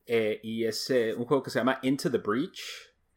Eh, 0.05 0.39
y 0.43 0.65
es 0.65 0.89
eh, 0.89 1.13
un 1.13 1.25
juego 1.25 1.43
que 1.43 1.49
se 1.49 1.59
llama 1.59 1.79
Into 1.81 2.11
the 2.11 2.17
Breach 2.17 2.61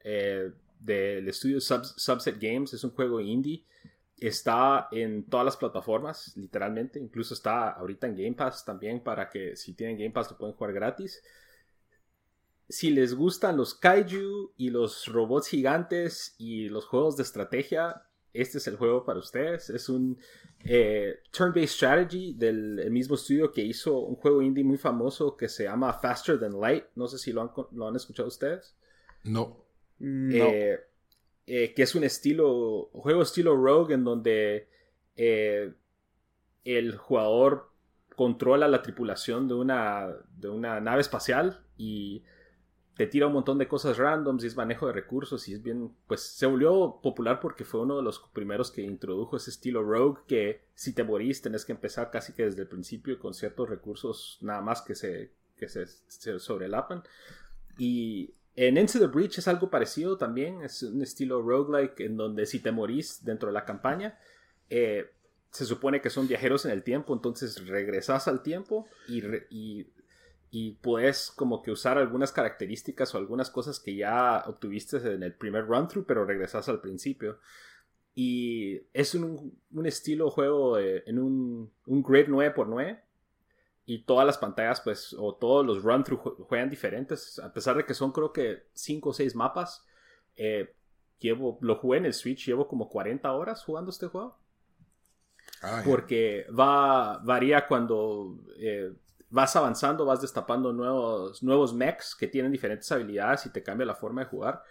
eh, 0.00 0.52
del 0.78 1.28
estudio 1.28 1.60
Subset 1.60 2.38
Games. 2.40 2.72
Es 2.74 2.84
un 2.84 2.90
juego 2.90 3.20
indie. 3.20 3.64
Está 4.18 4.88
en 4.92 5.24
todas 5.28 5.44
las 5.44 5.56
plataformas, 5.56 6.36
literalmente. 6.36 6.98
Incluso 6.98 7.34
está 7.34 7.70
ahorita 7.70 8.06
en 8.06 8.16
Game 8.16 8.32
Pass 8.34 8.64
también 8.64 9.02
para 9.02 9.28
que 9.28 9.56
si 9.56 9.74
tienen 9.74 9.98
Game 9.98 10.10
Pass 10.10 10.30
lo 10.30 10.38
pueden 10.38 10.54
jugar 10.54 10.72
gratis. 10.72 11.22
Si 12.68 12.90
les 12.90 13.14
gustan 13.14 13.56
los 13.56 13.74
kaiju 13.74 14.52
y 14.56 14.70
los 14.70 15.06
robots 15.06 15.48
gigantes 15.48 16.34
y 16.38 16.68
los 16.68 16.86
juegos 16.86 17.16
de 17.16 17.22
estrategia, 17.22 18.02
este 18.32 18.58
es 18.58 18.66
el 18.66 18.76
juego 18.76 19.04
para 19.04 19.18
ustedes. 19.18 19.70
Es 19.70 19.88
un 19.88 20.18
eh, 20.64 21.20
turn-based 21.30 21.68
strategy 21.68 22.34
del 22.34 22.90
mismo 22.90 23.14
estudio 23.14 23.52
que 23.52 23.62
hizo 23.62 23.98
un 24.00 24.16
juego 24.16 24.42
indie 24.42 24.64
muy 24.64 24.78
famoso 24.78 25.36
que 25.36 25.48
se 25.48 25.64
llama 25.64 25.92
Faster 25.94 26.38
Than 26.38 26.60
Light. 26.60 26.84
No 26.96 27.06
sé 27.08 27.18
si 27.18 27.32
lo 27.32 27.42
han, 27.42 27.50
lo 27.72 27.88
han 27.88 27.96
escuchado 27.96 28.28
ustedes. 28.28 28.76
No. 29.24 29.64
Eh, 30.00 30.78
eh, 31.46 31.72
que 31.74 31.82
es 31.82 31.94
un 31.94 32.04
estilo, 32.04 32.90
juego 32.92 33.22
estilo 33.22 33.56
Rogue 33.56 33.94
en 33.94 34.04
donde 34.04 34.68
el 35.16 36.96
jugador 36.96 37.70
controla 38.14 38.66
la 38.68 38.82
tripulación 38.82 39.46
de 39.46 39.54
una, 39.54 40.08
de 40.36 40.48
una 40.48 40.80
nave 40.80 41.00
espacial 41.00 41.64
y 41.78 42.24
te 42.96 43.06
tira 43.06 43.26
un 43.26 43.34
montón 43.34 43.58
de 43.58 43.68
cosas 43.68 43.98
randoms 43.98 44.42
y 44.42 44.46
es 44.46 44.56
manejo 44.56 44.86
de 44.86 44.94
recursos 44.94 45.46
y 45.48 45.52
es 45.52 45.62
bien, 45.62 45.92
pues 46.06 46.22
se 46.22 46.46
volvió 46.46 46.98
popular 47.02 47.40
porque 47.40 47.64
fue 47.64 47.82
uno 47.82 47.98
de 47.98 48.02
los 48.02 48.20
primeros 48.32 48.70
que 48.70 48.80
introdujo 48.80 49.36
ese 49.36 49.50
estilo 49.50 49.82
rogue 49.82 50.22
que 50.26 50.62
si 50.74 50.94
te 50.94 51.04
morís 51.04 51.42
tenés 51.42 51.66
que 51.66 51.72
empezar 51.72 52.10
casi 52.10 52.32
que 52.32 52.44
desde 52.44 52.62
el 52.62 52.68
principio 52.68 53.18
con 53.18 53.34
ciertos 53.34 53.68
recursos 53.68 54.38
nada 54.40 54.62
más 54.62 54.80
que 54.80 54.94
se, 54.94 55.30
que 55.58 55.68
se, 55.68 55.86
sobrelapan. 56.38 57.02
Y 57.76 58.32
en 58.54 58.78
Into 58.78 58.98
the 58.98 59.06
Breach 59.06 59.36
es 59.38 59.48
algo 59.48 59.68
parecido 59.68 60.16
también, 60.16 60.62
es 60.62 60.82
un 60.82 61.02
estilo 61.02 61.42
roguelike 61.42 62.00
en 62.00 62.16
donde 62.16 62.46
si 62.46 62.60
te 62.60 62.72
morís 62.72 63.22
dentro 63.22 63.48
de 63.48 63.52
la 63.52 63.66
campaña, 63.66 64.18
eh, 64.70 65.10
se 65.50 65.66
supone 65.66 66.00
que 66.00 66.08
son 66.08 66.28
viajeros 66.28 66.64
en 66.64 66.70
el 66.70 66.82
tiempo, 66.82 67.12
entonces 67.12 67.66
regresas 67.66 68.26
al 68.26 68.42
tiempo 68.42 68.86
y, 69.06 69.22
y 69.50 69.86
y 70.50 70.72
puedes 70.72 71.30
como 71.30 71.62
que 71.62 71.70
usar 71.70 71.98
algunas 71.98 72.32
características 72.32 73.14
o 73.14 73.18
algunas 73.18 73.50
cosas 73.50 73.80
que 73.80 73.96
ya 73.96 74.44
obtuviste 74.46 74.96
en 74.98 75.22
el 75.22 75.34
primer 75.34 75.66
run 75.66 75.88
through 75.88 76.06
pero 76.06 76.24
regresas 76.24 76.68
al 76.68 76.80
principio. 76.80 77.38
Y 78.14 78.80
es 78.94 79.14
un, 79.14 79.58
un 79.72 79.86
estilo 79.86 80.30
juego 80.30 80.78
en 80.78 81.18
un, 81.18 81.70
un 81.86 82.02
grid 82.02 82.28
9x9 82.28 83.00
y 83.84 84.02
todas 84.02 84.26
las 84.26 84.38
pantallas 84.38 84.80
pues 84.80 85.14
o 85.18 85.34
todos 85.34 85.64
los 85.64 85.82
run 85.82 86.02
through 86.02 86.46
juegan 86.48 86.70
diferentes. 86.70 87.38
A 87.38 87.52
pesar 87.52 87.76
de 87.76 87.84
que 87.84 87.94
son 87.94 88.12
creo 88.12 88.32
que 88.32 88.64
5 88.72 89.10
o 89.10 89.12
6 89.12 89.34
mapas 89.34 89.84
eh, 90.36 90.74
llevo 91.18 91.58
lo 91.60 91.76
jugué 91.76 91.98
en 91.98 92.06
el 92.06 92.14
Switch 92.14 92.46
llevo 92.46 92.68
como 92.68 92.88
40 92.88 93.30
horas 93.32 93.62
jugando 93.64 93.90
este 93.90 94.06
juego. 94.06 94.38
Ah, 95.62 95.82
porque 95.84 96.46
va 96.58 97.18
varía 97.18 97.66
cuando 97.66 98.38
eh, 98.58 98.92
vas 99.30 99.56
avanzando, 99.56 100.04
vas 100.04 100.20
destapando 100.20 100.72
nuevos, 100.72 101.42
nuevos 101.42 101.74
mechs 101.74 102.14
que 102.14 102.28
tienen 102.28 102.52
diferentes 102.52 102.90
habilidades 102.92 103.46
y 103.46 103.50
te 103.50 103.62
cambia 103.62 103.86
la 103.86 103.94
forma 103.94 104.22
de 104.22 104.28
jugar. 104.28 104.62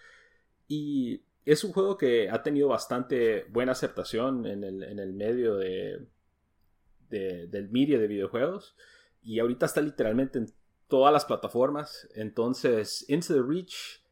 Y 0.67 1.23
es 1.45 1.63
un 1.63 1.73
juego 1.73 1.97
que 1.97 2.29
ha 2.29 2.41
tenido 2.41 2.69
bastante 2.69 3.45
buena 3.49 3.73
aceptación 3.73 4.45
en 4.45 4.63
el, 4.63 5.13
medio 5.13 5.57
de, 5.57 6.07
del 7.09 7.69
media 7.69 7.99
de 7.99 8.07
videojuegos. 8.07 8.75
Y 9.21 9.39
ahorita 9.39 9.65
está 9.65 9.81
literalmente 9.81 10.39
en 10.39 10.53
todas 10.87 11.13
las 11.13 11.25
plataformas. 11.25 12.07
Entonces, 12.15 13.05
Into 13.09 13.33
the 13.33 13.41
Reach, 13.41 14.03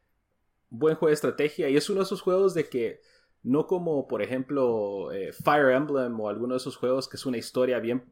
buen 0.70 0.96
juego 0.96 1.08
de 1.08 1.14
estrategia. 1.14 1.68
Y 1.68 1.76
es 1.76 1.88
uno 1.88 2.00
de 2.00 2.04
esos 2.04 2.20
juegos 2.20 2.54
de 2.54 2.68
que 2.68 3.00
no 3.42 3.66
como, 3.66 4.06
por 4.08 4.22
ejemplo, 4.22 5.12
eh, 5.12 5.32
Fire 5.32 5.70
Emblem 5.70 6.18
o 6.20 6.28
alguno 6.28 6.54
de 6.54 6.58
esos 6.58 6.76
juegos 6.76 7.08
que 7.08 7.16
es 7.16 7.26
una 7.26 7.36
historia 7.36 7.78
bien 7.78 8.04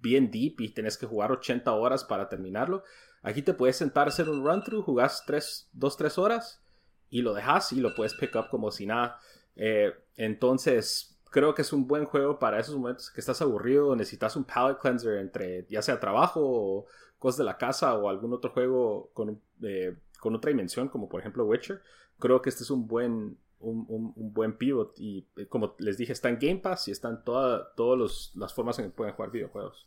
bien 0.00 0.30
deep 0.30 0.60
y 0.60 0.70
tenés 0.70 0.96
que 0.96 1.06
jugar 1.06 1.32
80 1.32 1.72
horas 1.72 2.04
para 2.04 2.28
terminarlo. 2.28 2.84
Aquí 3.22 3.42
te 3.42 3.54
puedes 3.54 3.76
sentar 3.76 4.06
a 4.06 4.10
hacer 4.10 4.28
un 4.28 4.44
run 4.44 4.62
through, 4.62 4.84
jugás 4.84 5.24
2-3 5.26 6.18
horas 6.18 6.64
y 7.10 7.22
lo 7.22 7.34
dejas 7.34 7.72
y 7.72 7.80
lo 7.80 7.94
puedes 7.94 8.14
pick 8.14 8.34
up 8.36 8.48
como 8.50 8.70
si 8.70 8.86
nada. 8.86 9.18
Eh, 9.56 9.92
entonces, 10.16 11.18
creo 11.30 11.54
que 11.54 11.62
es 11.62 11.72
un 11.72 11.86
buen 11.86 12.04
juego 12.04 12.38
para 12.38 12.60
esos 12.60 12.76
momentos 12.76 13.10
que 13.10 13.20
estás 13.20 13.42
aburrido, 13.42 13.94
necesitas 13.96 14.36
un 14.36 14.44
palette 14.44 14.78
cleanser 14.80 15.18
entre 15.18 15.66
ya 15.68 15.82
sea 15.82 16.00
trabajo 16.00 16.40
o 16.42 16.86
cosas 17.18 17.38
de 17.38 17.44
la 17.44 17.58
casa 17.58 17.94
o 17.94 18.08
algún 18.08 18.32
otro 18.32 18.50
juego 18.50 19.10
con, 19.12 19.40
eh, 19.62 19.96
con 20.20 20.34
otra 20.34 20.50
dimensión, 20.50 20.88
como 20.88 21.08
por 21.08 21.20
ejemplo 21.20 21.44
Witcher. 21.44 21.82
Creo 22.18 22.42
que 22.42 22.50
este 22.50 22.62
es 22.62 22.70
un 22.70 22.86
buen, 22.86 23.38
un, 23.60 24.32
buen 24.32 24.56
pivot 24.56 24.98
y 24.98 25.26
eh, 25.36 25.46
como 25.46 25.74
les 25.78 25.96
dije 25.96 26.12
está 26.12 26.28
en 26.28 26.38
Game 26.40 26.58
Pass 26.58 26.88
y 26.88 26.92
están 26.92 27.24
todas 27.24 28.32
las 28.34 28.54
formas 28.54 28.78
en 28.78 28.86
que 28.86 28.90
pueden 28.90 29.14
jugar 29.14 29.30
videojuegos. 29.30 29.86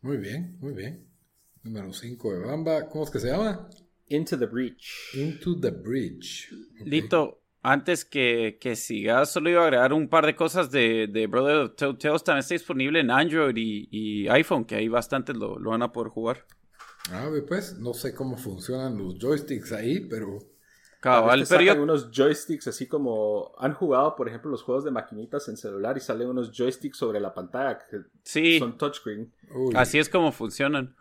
Muy 0.00 0.18
bien, 0.18 0.56
muy 0.60 0.72
bien. 0.74 1.08
Número 1.62 1.92
5 1.92 2.32
de 2.34 2.38
Bamba. 2.40 2.88
¿Cómo 2.88 3.04
es 3.04 3.10
que 3.10 3.18
se 3.18 3.28
llama? 3.28 3.68
Into 4.08 4.38
the 4.38 4.46
Breach. 4.46 5.14
Into 5.14 5.58
the 5.58 5.70
Breach. 5.70 6.52
Lito, 6.84 7.40
antes 7.62 8.04
que, 8.04 8.58
que 8.60 8.76
sigas, 8.76 9.32
solo 9.32 9.48
iba 9.48 9.62
a 9.62 9.64
agregar 9.64 9.94
un 9.94 10.08
par 10.08 10.26
de 10.26 10.36
cosas 10.36 10.70
de, 10.70 11.08
de 11.10 11.26
Brother 11.26 11.56
of 11.56 11.74
Tales. 11.76 12.22
También 12.22 12.40
está 12.40 12.54
disponible 12.54 13.00
en 13.00 13.10
Android 13.10 13.54
y, 13.56 14.28
iPhone, 14.28 14.66
que 14.66 14.74
ahí 14.74 14.88
bastantes 14.88 15.36
lo, 15.36 15.58
lo, 15.58 15.70
van 15.70 15.82
a 15.82 15.90
poder 15.90 16.10
jugar. 16.10 16.44
Ah, 17.10 17.30
pues, 17.48 17.78
no 17.78 17.94
sé 17.94 18.14
cómo 18.14 18.36
funcionan 18.36 18.98
los 18.98 19.18
joysticks 19.18 19.72
ahí, 19.72 20.00
pero 20.00 20.38
Cabal, 21.04 21.44
pero 21.46 21.82
unos 21.82 22.10
joysticks 22.10 22.66
así 22.66 22.86
como 22.86 23.52
han 23.58 23.74
jugado, 23.74 24.16
por 24.16 24.26
ejemplo, 24.26 24.50
los 24.50 24.62
juegos 24.62 24.84
de 24.84 24.90
maquinitas 24.90 25.46
en 25.48 25.58
celular 25.58 25.98
y 25.98 26.00
salen 26.00 26.28
unos 26.28 26.50
joysticks 26.50 26.96
sobre 26.96 27.20
la 27.20 27.34
pantalla 27.34 27.78
que 27.78 27.98
sí. 28.22 28.58
son 28.58 28.78
touchscreen. 28.78 29.30
Así 29.74 29.98
es 29.98 30.08
como 30.08 30.32
funcionan. 30.32 30.96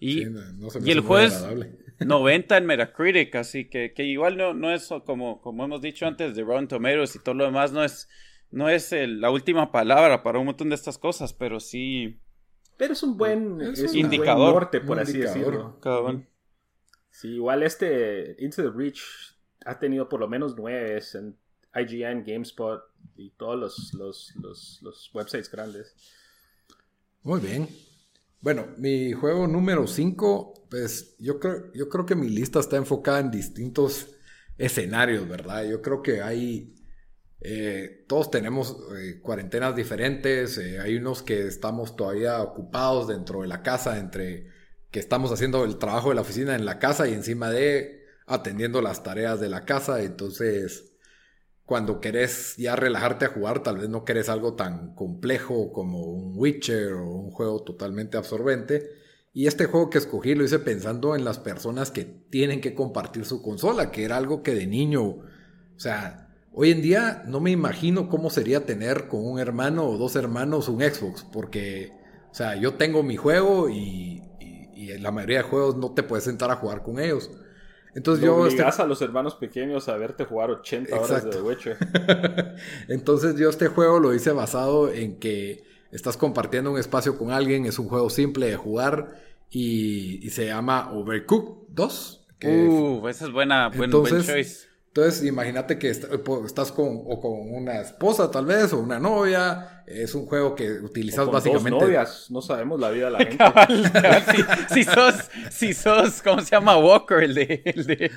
Y, 0.00 0.24
y 0.24 0.90
el 0.90 1.00
juego 1.00 1.18
es 1.18 1.46
90 2.00 2.56
en 2.58 2.66
Metacritic, 2.66 3.36
así 3.36 3.68
que, 3.68 3.92
que 3.94 4.02
igual 4.02 4.36
no, 4.36 4.52
no 4.52 4.72
es 4.74 4.92
como, 5.04 5.40
como 5.40 5.64
hemos 5.64 5.80
dicho 5.80 6.06
antes 6.06 6.34
de 6.34 6.42
Rotten 6.42 6.66
Tomatoes 6.66 7.14
y 7.14 7.20
todo 7.20 7.36
lo 7.36 7.44
demás, 7.44 7.70
no 7.70 7.84
es, 7.84 8.08
no 8.50 8.68
es 8.68 8.92
la 8.92 9.30
última 9.30 9.70
palabra 9.70 10.24
para 10.24 10.40
un 10.40 10.46
montón 10.46 10.70
de 10.70 10.74
estas 10.74 10.98
cosas, 10.98 11.32
pero 11.32 11.60
sí. 11.60 12.20
Pero 12.76 12.94
es 12.94 13.02
un 13.04 13.16
buen, 13.16 13.60
indicador, 13.92 14.54
norte, 14.54 14.80
por 14.80 14.98
así 14.98 15.18
decirlo. 15.18 15.78
Sí, 17.12 17.28
igual 17.28 17.62
este 17.62 18.34
Into 18.40 18.64
the 18.64 18.70
Breach 18.70 19.35
ha 19.66 19.78
tenido 19.78 20.08
por 20.08 20.20
lo 20.20 20.28
menos 20.28 20.54
nueve 20.56 21.02
en 21.14 21.36
IGN, 21.74 22.24
GameSpot 22.24 22.82
y 23.16 23.30
todos 23.30 23.92
los, 23.94 24.80
los, 24.82 25.10
websites 25.12 25.50
grandes. 25.50 25.94
Muy 27.22 27.40
bien. 27.40 27.68
Bueno, 28.40 28.68
mi 28.78 29.12
juego 29.12 29.46
número 29.46 29.86
5, 29.86 30.66
pues 30.70 31.16
yo 31.18 31.40
creo, 31.40 31.72
yo 31.74 31.88
creo 31.88 32.06
que 32.06 32.14
mi 32.14 32.28
lista 32.28 32.60
está 32.60 32.76
enfocada 32.76 33.20
en 33.20 33.30
distintos 33.30 34.14
escenarios, 34.56 35.28
¿verdad? 35.28 35.64
Yo 35.64 35.82
creo 35.82 36.02
que 36.02 36.22
hay, 36.22 36.76
eh, 37.40 38.04
todos 38.06 38.30
tenemos 38.30 38.76
eh, 38.96 39.20
cuarentenas 39.20 39.74
diferentes, 39.74 40.58
eh, 40.58 40.78
hay 40.78 40.96
unos 40.96 41.22
que 41.22 41.46
estamos 41.46 41.96
todavía 41.96 42.40
ocupados 42.40 43.08
dentro 43.08 43.42
de 43.42 43.48
la 43.48 43.62
casa, 43.62 43.98
entre 43.98 44.48
que 44.92 45.00
estamos 45.00 45.32
haciendo 45.32 45.64
el 45.64 45.78
trabajo 45.78 46.10
de 46.10 46.14
la 46.14 46.20
oficina 46.20 46.54
en 46.54 46.64
la 46.64 46.78
casa 46.78 47.08
y 47.08 47.14
encima 47.14 47.50
de 47.50 48.05
atendiendo 48.26 48.82
las 48.82 49.02
tareas 49.02 49.40
de 49.40 49.48
la 49.48 49.64
casa. 49.64 50.02
Entonces, 50.02 50.92
cuando 51.64 52.00
querés 52.00 52.56
ya 52.56 52.76
relajarte 52.76 53.24
a 53.26 53.28
jugar, 53.28 53.62
tal 53.62 53.78
vez 53.78 53.88
no 53.88 54.04
querés 54.04 54.28
algo 54.28 54.54
tan 54.54 54.94
complejo 54.94 55.72
como 55.72 56.04
un 56.04 56.32
Witcher 56.36 56.94
o 56.94 57.10
un 57.10 57.30
juego 57.30 57.62
totalmente 57.62 58.16
absorbente. 58.16 58.90
Y 59.32 59.46
este 59.46 59.66
juego 59.66 59.90
que 59.90 59.98
escogí 59.98 60.34
lo 60.34 60.44
hice 60.44 60.58
pensando 60.58 61.14
en 61.14 61.24
las 61.24 61.38
personas 61.38 61.90
que 61.90 62.04
tienen 62.04 62.60
que 62.60 62.74
compartir 62.74 63.24
su 63.24 63.42
consola, 63.42 63.90
que 63.90 64.04
era 64.04 64.16
algo 64.16 64.42
que 64.42 64.54
de 64.54 64.66
niño, 64.66 65.02
o 65.02 65.24
sea, 65.76 66.28
hoy 66.52 66.70
en 66.70 66.80
día 66.80 67.22
no 67.26 67.40
me 67.40 67.50
imagino 67.50 68.08
cómo 68.08 68.30
sería 68.30 68.64
tener 68.64 69.08
con 69.08 69.26
un 69.26 69.38
hermano 69.38 69.86
o 69.86 69.98
dos 69.98 70.16
hermanos 70.16 70.68
un 70.68 70.80
Xbox, 70.80 71.22
porque, 71.30 71.92
o 72.30 72.34
sea, 72.34 72.56
yo 72.56 72.74
tengo 72.74 73.02
mi 73.02 73.16
juego 73.16 73.68
y 73.68 74.22
y 74.76 74.98
la 74.98 75.10
mayoría 75.10 75.38
de 75.38 75.44
juegos 75.44 75.76
no 75.76 75.92
te 75.92 76.02
puedes 76.02 76.24
sentar 76.24 76.50
a 76.50 76.56
jugar 76.56 76.82
con 76.82 77.00
ellos. 77.00 77.30
Entonces 77.96 78.24
Lo 78.24 78.36
yo... 78.36 78.46
este- 78.46 78.56
obligas 78.60 78.78
a 78.78 78.86
los 78.86 79.00
hermanos 79.00 79.34
pequeños 79.34 79.88
a 79.88 79.96
verte 79.96 80.24
jugar 80.24 80.50
80 80.50 80.94
horas 81.00 81.24
de. 81.24 81.30
The 81.30 81.40
Witcher. 81.40 81.76
Entonces 82.88 83.36
yo 83.36 83.48
este 83.48 83.68
juego 83.68 83.98
lo 83.98 84.14
hice 84.14 84.32
basado 84.32 84.92
en 84.92 85.18
que 85.18 85.64
estás 85.90 86.16
compartiendo 86.16 86.70
un 86.70 86.78
espacio 86.78 87.16
con 87.16 87.30
alguien, 87.30 87.64
es 87.64 87.78
un 87.78 87.88
juego 87.88 88.10
simple 88.10 88.46
de 88.46 88.56
jugar 88.56 89.14
y, 89.50 90.24
y 90.24 90.30
se 90.30 90.46
llama 90.46 90.92
Overcooked 90.92 91.68
2. 91.74 92.26
que 92.38 92.68
Uh, 92.68 93.08
esa 93.08 93.24
es 93.24 93.32
buena, 93.32 93.68
buen, 93.68 93.90
buen 93.90 94.22
choice. 94.22 94.65
Entonces, 94.96 95.24
imagínate 95.24 95.78
que 95.78 95.90
estás 95.90 96.72
con, 96.72 97.02
o 97.04 97.20
con 97.20 97.52
una 97.54 97.82
esposa, 97.82 98.30
tal 98.30 98.46
vez, 98.46 98.72
o 98.72 98.78
una 98.78 98.98
novia. 98.98 99.82
Es 99.86 100.14
un 100.14 100.24
juego 100.26 100.54
que 100.54 100.72
utilizas 100.80 101.26
Con 101.26 101.34
básicamente. 101.34 101.70
dos 101.70 101.82
novias, 101.82 102.30
no 102.30 102.40
sabemos 102.40 102.80
la 102.80 102.90
vida 102.90 103.04
de 103.04 103.10
la 103.10 103.18
gente. 103.20 103.36
Cabal, 103.36 103.92
cabal, 103.92 104.24
si, 104.68 104.74
si 104.74 104.84
sos, 104.84 105.14
si 105.50 105.74
sos, 105.74 106.22
¿cómo 106.22 106.40
se 106.40 106.50
llama? 106.50 106.78
Walker, 106.78 107.18
el 107.22 107.34
de, 107.34 107.62
el 107.66 107.86
de, 107.86 108.10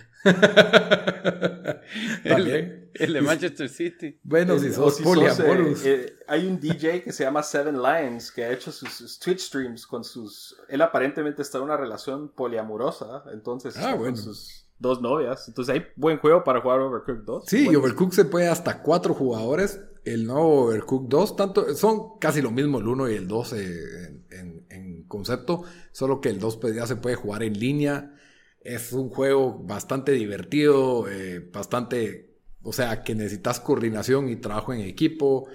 el, 2.23 2.29
También. 2.29 2.89
el 2.95 3.13
de 3.13 3.21
Manchester 3.21 3.69
City. 3.69 4.19
Bueno, 4.23 4.57
si 4.57 4.69
O 4.69 4.73
sos 4.73 4.95
si 4.97 5.03
eh, 5.03 5.75
eh, 5.85 6.13
hay 6.27 6.47
un 6.47 6.59
DJ 6.59 7.03
que 7.03 7.11
se 7.11 7.23
llama 7.23 7.43
Seven 7.43 7.81
Lions 7.81 8.31
que 8.31 8.45
ha 8.45 8.51
hecho 8.51 8.71
sus, 8.71 8.89
sus 8.89 9.19
Twitch 9.19 9.39
streams 9.41 9.85
con 9.85 10.03
sus. 10.03 10.55
Él 10.69 10.81
aparentemente 10.81 11.41
está 11.41 11.57
en 11.59 11.65
una 11.65 11.77
relación 11.77 12.29
poliamorosa, 12.29 13.23
entonces 13.33 13.75
Ah, 13.77 13.93
bueno. 13.95 14.15
con 14.15 14.17
sus 14.17 14.58
dos 14.79 15.01
novias. 15.01 15.47
Entonces 15.47 15.75
hay 15.75 15.83
buen 15.95 16.17
juego 16.19 16.43
para 16.43 16.61
jugar 16.61 16.79
Overcooked 16.79 17.23
2. 17.25 17.43
Sí, 17.47 17.67
y 17.71 17.75
Overcooked 17.75 18.13
se 18.15 18.25
puede 18.25 18.47
hasta 18.47 18.81
cuatro 18.81 19.13
jugadores. 19.13 19.81
El 20.05 20.25
nuevo 20.25 20.65
Overcooked 20.65 21.09
2, 21.09 21.35
tanto, 21.35 21.75
son 21.75 22.17
casi 22.19 22.41
lo 22.41 22.51
mismo 22.51 22.79
el 22.79 22.87
1 22.87 23.09
y 23.11 23.15
el 23.15 23.27
2 23.27 23.53
eh, 23.53 24.07
en, 24.07 24.23
en- 24.31 24.65
en 24.69 25.03
concepto, 25.03 25.63
solo 25.91 26.21
que 26.21 26.29
el 26.29 26.39
2 26.39 26.57
pues, 26.57 26.75
ya 26.75 26.87
se 26.87 26.95
puede 26.95 27.15
jugar 27.15 27.43
en 27.43 27.59
línea. 27.59 28.15
Es 28.61 28.93
un 28.93 29.09
juego 29.09 29.57
bastante 29.63 30.11
divertido, 30.13 31.07
eh, 31.09 31.49
bastante, 31.53 32.35
o 32.63 32.73
sea, 32.73 33.03
que 33.03 33.15
necesitas 33.15 33.59
coordinación 33.59 34.29
y 34.29 34.35
trabajo 34.37 34.73
en 34.73 34.81
equipo. 34.81 35.47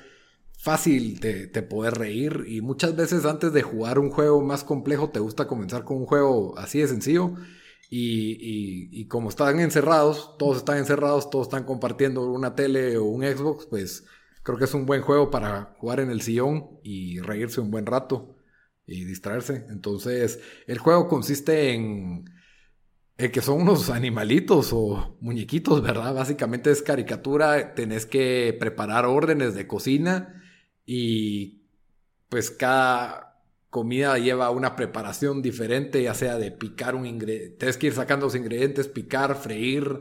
Fácil 0.57 1.21
de, 1.21 1.47
de 1.49 1.63
poder 1.63 1.95
reír 1.95 2.45
y 2.47 2.63
muchas 2.63 2.97
veces 2.97 3.27
antes 3.27 3.53
de 3.53 3.63
jugar 3.63 3.99
un 3.99 4.11
juego 4.11 4.41
más 4.41 4.65
complejo 4.65 5.11
te 5.11 5.19
gusta 5.21 5.47
comenzar 5.47 5.85
con 5.85 5.99
un 5.99 6.07
juego 6.07 6.57
así 6.57 6.79
de 6.79 6.89
sencillo 6.89 7.35
y, 7.91 9.07
como 9.09 9.29
están 9.29 9.61
encerrados, 9.61 10.37
todos 10.39 10.59
están 10.59 10.79
encerrados, 10.79 11.31
todos 11.31 11.47
están 11.47 11.65
compartiendo 11.65 12.31
una 12.31 12.55
tele 12.55 12.97
o 12.97 13.05
un 13.05 13.23
Xbox, 13.23 13.67
pues 13.67 14.05
creo 14.43 14.59
que 14.59 14.65
es 14.65 14.75
un 14.75 14.87
buen 14.87 15.03
juego 15.03 15.31
para 15.31 15.75
jugar 15.79 16.01
en 16.01 16.11
el 16.11 16.21
sillón 16.23 16.79
y 16.83 17.21
reírse 17.21 17.61
un 17.61 17.71
buen 17.71 17.87
rato 17.87 18.37
y 18.87 19.05
distraerse. 19.05 19.67
Entonces, 19.71 20.41
el 20.67 20.79
juego 20.79 21.09
consiste 21.09 21.73
en, 21.73 22.25
en 23.17 23.33
que 23.33 23.41
son 23.41 23.63
unos 23.63 23.91
animalitos 23.91 24.71
o 24.73 25.17
muñequitos, 25.21 25.83
¿verdad? 25.83 26.15
Básicamente 26.15 26.71
es 26.71 26.83
caricatura, 26.83 27.75
tenés 27.75 28.07
que 28.07 28.57
preparar 28.59 29.07
órdenes 29.07 29.55
de 29.55 29.67
cocina 29.67 30.43
y 30.85 31.63
pues 32.29 32.51
cada 32.51 33.24
comida 33.75 34.17
lleva 34.19 34.51
una 34.51 34.77
preparación 34.77 35.43
diferente, 35.43 36.01
ya 36.01 36.15
sea 36.15 36.39
de 36.39 36.53
picar 36.53 36.95
un 36.95 37.07
ingrediente, 37.07 37.57
tienes 37.57 37.77
que 37.77 37.89
ir 37.89 37.93
sacando 37.93 38.27
los 38.27 38.37
ingredientes, 38.37 38.87
picar, 38.87 39.35
freír, 39.35 39.99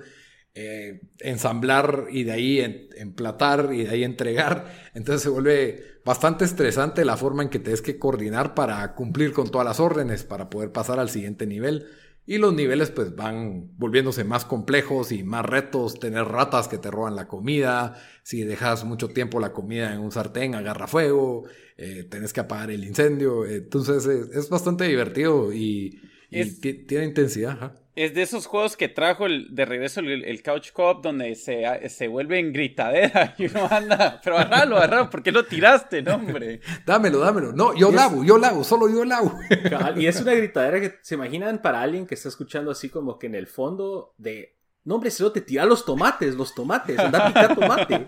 eh, 0.54 1.02
ensamblar 1.18 2.06
y 2.12 2.24
de 2.24 2.32
ahí 2.34 2.90
emplatar 2.96 3.72
y 3.74 3.86
de 3.86 3.90
ahí 3.90 4.04
entregar. 4.04 4.92
Entonces 4.94 5.24
se 5.24 5.30
vuelve 5.30 5.84
bastante 6.06 6.46
estresante 6.46 7.04
la 7.04 7.18
forma 7.18 7.42
en 7.42 7.50
que 7.50 7.58
tienes 7.58 7.82
que 7.82 7.98
coordinar 7.98 8.54
para 8.54 8.94
cumplir 8.94 9.34
con 9.34 9.50
todas 9.50 9.66
las 9.66 9.80
órdenes, 9.80 10.24
para 10.24 10.52
poder 10.52 10.72
pasar 10.72 11.00
al 11.00 11.10
siguiente 11.10 11.48
nivel. 11.48 11.88
Y 12.28 12.38
los 12.38 12.54
niveles 12.54 12.92
pues 12.92 13.16
van 13.16 13.72
volviéndose 13.80 14.24
más 14.24 14.46
complejos 14.46 15.12
y 15.12 15.24
más 15.24 15.44
retos, 15.44 16.00
tener 16.00 16.26
ratas 16.26 16.68
que 16.68 16.78
te 16.78 16.92
roban 16.92 17.16
la 17.16 17.28
comida, 17.28 17.96
si 18.22 18.44
dejas 18.44 18.84
mucho 18.84 19.08
tiempo 19.08 19.40
la 19.40 19.52
comida 19.52 19.92
en 19.92 20.00
un 20.00 20.12
sartén 20.12 20.54
agarra 20.54 20.86
fuego, 20.86 21.46
eh, 21.78 22.04
tenés 22.10 22.34
que 22.34 22.40
apagar 22.42 22.72
el 22.72 22.84
incendio, 22.84 23.46
entonces 23.46 24.06
es, 24.06 24.30
es 24.36 24.50
bastante 24.50 24.86
divertido 24.86 25.52
y, 25.54 26.00
y 26.30 26.40
Es- 26.42 26.60
ti- 26.62 26.74
tiene 26.86 27.06
intensidad. 27.06 27.52
ajá. 27.52 27.76
Es 27.96 28.16
de 28.16 28.24
esos 28.24 28.48
juegos 28.48 28.76
que 28.76 28.90
trajo 28.90 29.28
el, 29.28 29.54
de 29.54 29.66
regreso 29.66 30.00
el, 30.00 30.26
el 30.26 30.42
Couch 30.42 30.72
Co-op 30.72 31.04
donde 31.04 31.36
se, 31.36 31.64
se 31.90 32.08
vuelve 32.08 32.40
en 32.40 32.52
gritadera 32.52 33.36
y 33.38 33.46
uno 33.46 33.68
anda, 33.70 34.20
pero 34.24 34.40
agarralo, 34.40 34.78
agarralo, 34.78 35.12
¿por 35.12 35.22
qué 35.22 35.32
lo 35.32 35.46
tiraste, 35.46 36.02
no, 36.02 36.16
hombre? 36.16 36.60
Dámelo, 36.88 37.20
dámelo. 37.20 37.52
No, 37.54 37.76
yo 37.76 37.90
Es- 37.90 37.94
lavo, 37.96 38.24
yo 38.24 38.40
lavo, 38.40 38.64
solo 38.64 38.90
yo 38.90 39.06
lavo. 39.06 39.38
Y 39.96 40.08
es 40.08 40.20
una 40.20 40.34
gritadera 40.34 40.82
que 40.82 40.96
se 41.04 41.14
imaginan 41.14 41.62
para 41.62 41.84
alguien 41.84 42.08
que 42.08 42.16
está 42.16 42.30
escuchando 42.30 42.72
así 42.72 42.90
como 42.90 43.20
que 43.20 43.28
en 43.28 43.36
el 43.36 43.46
fondo 43.46 44.16
de. 44.18 44.56
No, 44.86 44.96
hombre, 44.96 45.12
solo 45.12 45.32
te 45.32 45.42
tira 45.42 45.64
los 45.66 45.86
tomates, 45.86 46.34
los 46.34 46.56
tomates, 46.56 46.98
anda 46.98 47.26
a 47.26 47.28
picar 47.28 47.56
tomate. 47.56 48.06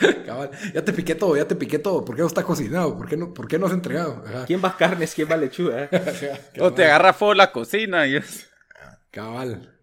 Cabal. 0.26 0.50
Ya 0.74 0.84
te 0.84 0.92
piqué 0.92 1.14
todo, 1.14 1.36
ya 1.36 1.46
te 1.46 1.56
piqué 1.56 1.78
todo. 1.78 2.04
¿Por 2.04 2.14
qué 2.16 2.22
no 2.22 2.28
está 2.28 2.42
cocinado? 2.42 2.96
¿Por 2.96 3.08
qué 3.08 3.16
no, 3.16 3.34
por 3.34 3.48
qué 3.48 3.58
no 3.58 3.66
has 3.66 3.72
entregado? 3.72 4.22
Ajá. 4.26 4.46
¿Quién 4.46 4.62
va 4.64 4.76
carnes, 4.76 5.14
quién 5.14 5.28
va 5.30 5.36
lechuga? 5.36 5.88
O 6.60 6.72
te 6.72 6.84
agarra 6.84 7.12
fuego 7.12 7.34
la 7.34 7.52
cocina 7.52 8.06
y 8.06 8.16
es... 8.16 8.48
Cabal. 9.10 9.74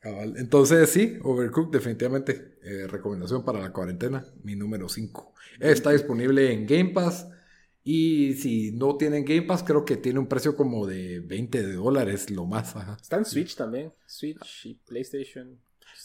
Cabal. 0.00 0.34
Entonces, 0.38 0.88
sí, 0.90 1.18
Overcooked, 1.22 1.72
definitivamente. 1.72 2.58
eh, 2.62 2.86
recomendación 2.86 3.44
para 3.44 3.60
la 3.60 3.72
cuarentena, 3.72 4.24
mi 4.42 4.56
número 4.56 4.88
5. 4.88 5.34
Está 5.60 5.90
disponible 5.92 6.52
en 6.52 6.66
Game 6.66 6.90
Pass. 6.90 7.28
Y 7.82 8.34
si 8.34 8.72
no 8.72 8.96
tienen 8.96 9.24
Game 9.24 9.42
Pass, 9.42 9.62
creo 9.62 9.84
que 9.84 9.96
tiene 9.96 10.18
un 10.18 10.26
precio 10.26 10.56
como 10.56 10.86
de 10.86 11.20
20 11.20 11.62
de 11.64 11.72
dólares, 11.74 12.30
lo 12.30 12.44
más. 12.44 12.74
Ajá. 12.74 12.96
Está 13.00 13.16
en 13.16 13.24
Switch 13.24 13.54
también. 13.54 13.92
Switch 14.06 14.66
y 14.66 14.74
PlayStation. 14.74 15.56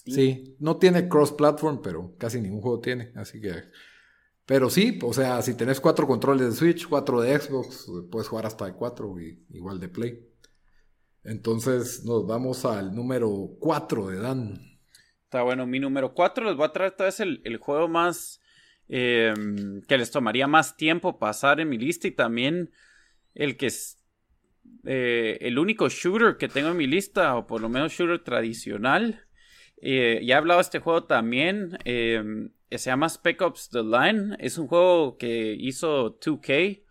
Steam. 0.02 0.16
Sí, 0.16 0.56
no 0.60 0.78
tiene 0.78 1.08
cross-platform, 1.08 1.82
pero 1.82 2.16
casi 2.18 2.42
ningún 2.42 2.62
juego 2.62 2.80
tiene. 2.80 3.12
Así 3.16 3.40
que. 3.40 3.54
Pero 4.46 4.70
sí, 4.70 5.00
o 5.04 5.14
sea, 5.14 5.42
si 5.42 5.54
tenés 5.54 5.80
cuatro 5.80 6.08
controles 6.08 6.48
de 6.48 6.56
Switch, 6.56 6.88
cuatro 6.88 7.22
de 7.22 7.40
Xbox, 7.40 7.90
puedes 8.12 8.28
jugar 8.28 8.46
hasta 8.46 8.66
de 8.66 8.74
cuatro 8.74 9.20
y 9.20 9.46
igual 9.52 9.80
de 9.80 9.88
Play. 9.88 10.28
Entonces 11.24 12.04
nos 12.04 12.26
vamos 12.26 12.66
al 12.66 12.96
número 12.96 13.52
4 13.60 14.08
de 14.08 14.18
Dan. 14.18 14.80
Está 15.24 15.44
bueno, 15.44 15.68
mi 15.68 15.80
número 15.80 16.14
4 16.14 16.46
les 16.46 16.56
voy 16.58 16.66
a 16.66 16.74
traer 16.74 16.92
tal 16.94 17.06
vez 17.06 17.20
el, 17.20 17.42
el 17.46 17.58
juego 17.58 17.88
más 17.88 18.42
eh, 18.90 19.34
que 19.88 19.98
les 19.98 20.12
tomaría 20.12 20.48
más 20.48 20.76
tiempo 20.76 21.20
pasar 21.20 21.62
en 21.62 21.70
mi 21.70 21.78
lista 21.78 22.08
y 22.08 22.12
también 22.12 22.72
el 23.36 23.56
que 23.56 23.68
es 23.68 24.02
eh, 24.84 25.38
el 25.42 25.60
único 25.60 25.88
shooter 25.90 26.38
que 26.38 26.48
tengo 26.48 26.70
en 26.70 26.78
mi 26.78 26.88
lista, 26.88 27.36
o 27.36 27.48
por 27.48 27.62
lo 27.62 27.70
menos 27.70 27.94
shooter 27.94 28.24
tradicional. 28.24 29.26
Eh, 29.82 30.22
ya 30.24 30.36
he 30.36 30.38
hablado 30.38 30.60
de 30.60 30.64
este 30.64 30.80
juego 30.80 31.04
también. 31.06 31.78
eh, 31.86 32.24
se 32.70 32.90
llama 32.90 33.10
Spec 33.10 33.42
Ops 33.42 33.70
The 33.70 33.84
Line. 33.84 34.36
Es 34.40 34.58
un 34.58 34.68
juego 34.68 35.18
que 35.18 35.56
hizo 35.60 36.18
2K. 36.20 36.84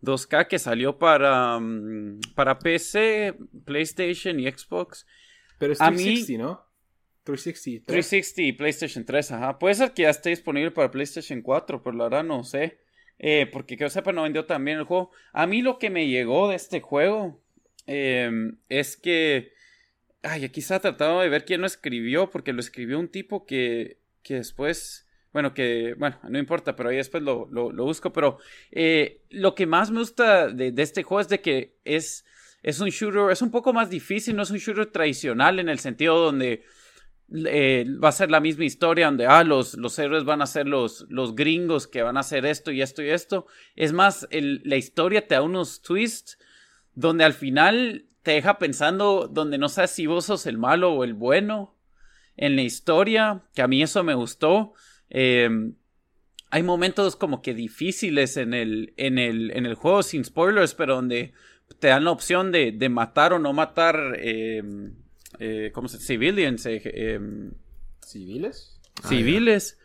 2K 0.00 0.46
que 0.48 0.58
salió 0.58 0.96
para, 0.98 1.58
mm, 1.58 2.20
para 2.34 2.58
PC, 2.58 3.34
PlayStation 3.64 4.38
y 4.40 4.50
Xbox. 4.50 5.06
Pero 5.58 5.72
es 5.72 5.80
A 5.80 5.90
mí- 5.90 5.96
360, 5.96 6.42
¿no? 6.42 6.64
360. 7.24 7.86
360 7.92 8.42
y 8.42 8.52
PlayStation 8.52 9.04
3, 9.04 9.32
ajá. 9.32 9.58
Puede 9.58 9.74
ser 9.74 9.92
que 9.92 10.02
ya 10.02 10.10
esté 10.10 10.30
disponible 10.30 10.70
para 10.70 10.90
PlayStation 10.90 11.42
4, 11.42 11.82
pero 11.82 11.96
la 11.96 12.04
verdad 12.04 12.24
no 12.24 12.42
sé. 12.44 12.78
Eh, 13.18 13.46
porque 13.52 13.76
que 13.76 13.82
yo 13.84 13.90
sepa, 13.90 14.12
no 14.12 14.22
vendió 14.22 14.46
también 14.46 14.78
el 14.78 14.84
juego. 14.84 15.10
A 15.32 15.46
mí 15.48 15.60
lo 15.60 15.78
que 15.78 15.90
me 15.90 16.06
llegó 16.06 16.48
de 16.48 16.54
este 16.56 16.80
juego 16.80 17.42
eh, 17.86 18.30
es 18.68 18.96
que. 18.96 19.52
Ay, 20.22 20.44
aquí 20.44 20.60
está 20.60 20.80
tratando 20.80 21.20
de 21.20 21.28
ver 21.28 21.44
quién 21.44 21.60
lo 21.60 21.66
escribió, 21.66 22.28
porque 22.30 22.52
lo 22.52 22.60
escribió 22.60 22.98
un 22.98 23.08
tipo 23.08 23.46
que, 23.46 23.98
que 24.22 24.34
después. 24.34 25.06
Bueno, 25.32 25.54
que. 25.54 25.94
Bueno, 25.98 26.18
no 26.28 26.38
importa, 26.38 26.74
pero 26.74 26.88
ahí 26.88 26.96
después 26.96 27.22
lo, 27.22 27.46
lo- 27.50 27.70
lo 27.72 27.84
busco. 27.84 28.12
Pero 28.12 28.38
eh, 28.72 29.22
lo 29.30 29.54
que 29.54 29.66
más 29.66 29.90
me 29.90 30.00
gusta 30.00 30.48
de, 30.48 30.72
de 30.72 30.82
este 30.82 31.02
juego 31.02 31.20
es 31.20 31.28
de 31.28 31.40
que 31.40 31.76
es. 31.84 32.24
Es 32.60 32.80
un 32.80 32.88
shooter, 32.88 33.30
es 33.30 33.40
un 33.40 33.52
poco 33.52 33.72
más 33.72 33.88
difícil, 33.88 34.34
no 34.34 34.42
es 34.42 34.50
un 34.50 34.58
shooter 34.58 34.86
tradicional 34.86 35.60
en 35.60 35.68
el 35.68 35.78
sentido 35.78 36.18
donde 36.18 36.64
eh, 37.46 37.86
va 38.02 38.08
a 38.08 38.12
ser 38.12 38.32
la 38.32 38.40
misma 38.40 38.64
historia 38.64 39.06
donde 39.06 39.26
ah, 39.26 39.44
los, 39.44 39.74
los 39.74 39.96
héroes 40.00 40.24
van 40.24 40.42
a 40.42 40.46
ser 40.46 40.66
los, 40.66 41.06
los 41.08 41.36
gringos 41.36 41.86
que 41.86 42.02
van 42.02 42.16
a 42.16 42.20
hacer 42.20 42.44
esto 42.46 42.72
y 42.72 42.82
esto 42.82 43.00
y 43.04 43.10
esto. 43.10 43.46
Es 43.76 43.92
más, 43.92 44.26
el- 44.32 44.60
la 44.64 44.74
historia 44.74 45.24
te 45.28 45.36
da 45.36 45.42
unos 45.42 45.80
twists 45.82 46.36
donde 46.94 47.22
al 47.22 47.32
final 47.32 48.06
te 48.22 48.32
deja 48.32 48.58
pensando 48.58 49.28
donde 49.28 49.58
no 49.58 49.68
sabes 49.68 49.90
si 49.90 50.06
vos 50.06 50.26
sos 50.26 50.46
el 50.46 50.58
malo 50.58 50.92
o 50.92 51.04
el 51.04 51.14
bueno 51.14 51.74
en 52.36 52.56
la 52.56 52.62
historia, 52.62 53.42
que 53.54 53.62
a 53.62 53.68
mí 53.68 53.82
eso 53.82 54.02
me 54.04 54.14
gustó. 54.14 54.74
Eh, 55.10 55.48
hay 56.50 56.62
momentos 56.62 57.16
como 57.16 57.42
que 57.42 57.54
difíciles 57.54 58.36
en 58.36 58.54
el, 58.54 58.94
en 58.96 59.18
el, 59.18 59.50
en 59.50 59.66
el 59.66 59.74
juego, 59.74 60.02
sin 60.02 60.24
spoilers, 60.24 60.74
pero 60.74 60.96
donde 60.96 61.32
te 61.78 61.88
dan 61.88 62.04
la 62.04 62.10
opción 62.10 62.52
de, 62.52 62.72
de 62.72 62.88
matar 62.88 63.32
o 63.32 63.38
no 63.38 63.52
matar 63.52 64.16
eh, 64.18 64.62
eh, 65.38 65.70
¿cómo 65.72 65.88
se 65.88 65.98
Civilians, 65.98 66.64
eh, 66.66 66.80
eh, 66.84 67.20
¿Civiles? 69.06 69.78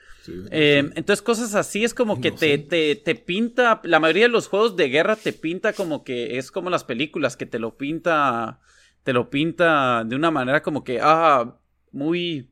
Eh, 0.52 0.92
entonces 0.96 1.22
cosas 1.22 1.56
así 1.56 1.84
es 1.84 1.94
como 1.94 2.22
que 2.22 2.32
te, 2.32 2.58
te, 2.58 2.96
te, 2.96 3.16
pinta, 3.16 3.82
la 3.84 4.00
mayoría 4.00 4.24
de 4.24 4.30
los 4.30 4.48
juegos 4.48 4.76
de 4.76 4.90
guerra 4.90 5.16
te 5.16 5.34
pinta 5.34 5.74
como 5.74 6.04
que 6.04 6.38
es 6.38 6.52
como 6.52 6.70
las 6.70 6.84
películas, 6.84 7.36
que 7.36 7.46
te 7.46 7.60
lo 7.60 7.78
pinta, 7.78 8.60
te 9.04 9.14
lo 9.14 9.30
pinta 9.30 10.04
de 10.06 10.16
una 10.16 10.32
manera 10.32 10.62
como 10.62 10.84
que, 10.84 11.00
ah, 11.02 11.58
muy, 11.92 12.50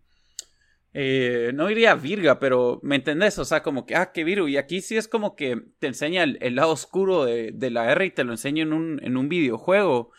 eh, 0.94 1.52
no 1.54 1.68
diría 1.68 1.96
virga, 1.96 2.40
pero 2.40 2.80
¿me 2.84 2.98
entendés? 2.98 3.40
O 3.40 3.46
sea, 3.46 3.64
como 3.64 3.86
que, 3.86 3.96
ah, 3.96 4.12
qué 4.12 4.24
virgo. 4.24 4.48
Y 4.48 4.58
aquí 4.58 4.82
sí 4.82 4.98
es 4.98 5.08
como 5.08 5.36
que 5.36 5.62
te 5.80 5.88
enseña 5.88 6.24
el, 6.24 6.56
lado 6.56 6.72
oscuro 6.72 7.26
de, 7.26 7.52
de, 7.54 7.70
la 7.72 7.92
R 7.92 8.06
y 8.06 8.12
te 8.12 8.24
lo 8.24 8.34
enseña 8.34 8.64
en 8.64 8.74
un, 8.74 9.00
en 9.04 9.16
un 9.16 9.30
videojuego. 9.30 10.12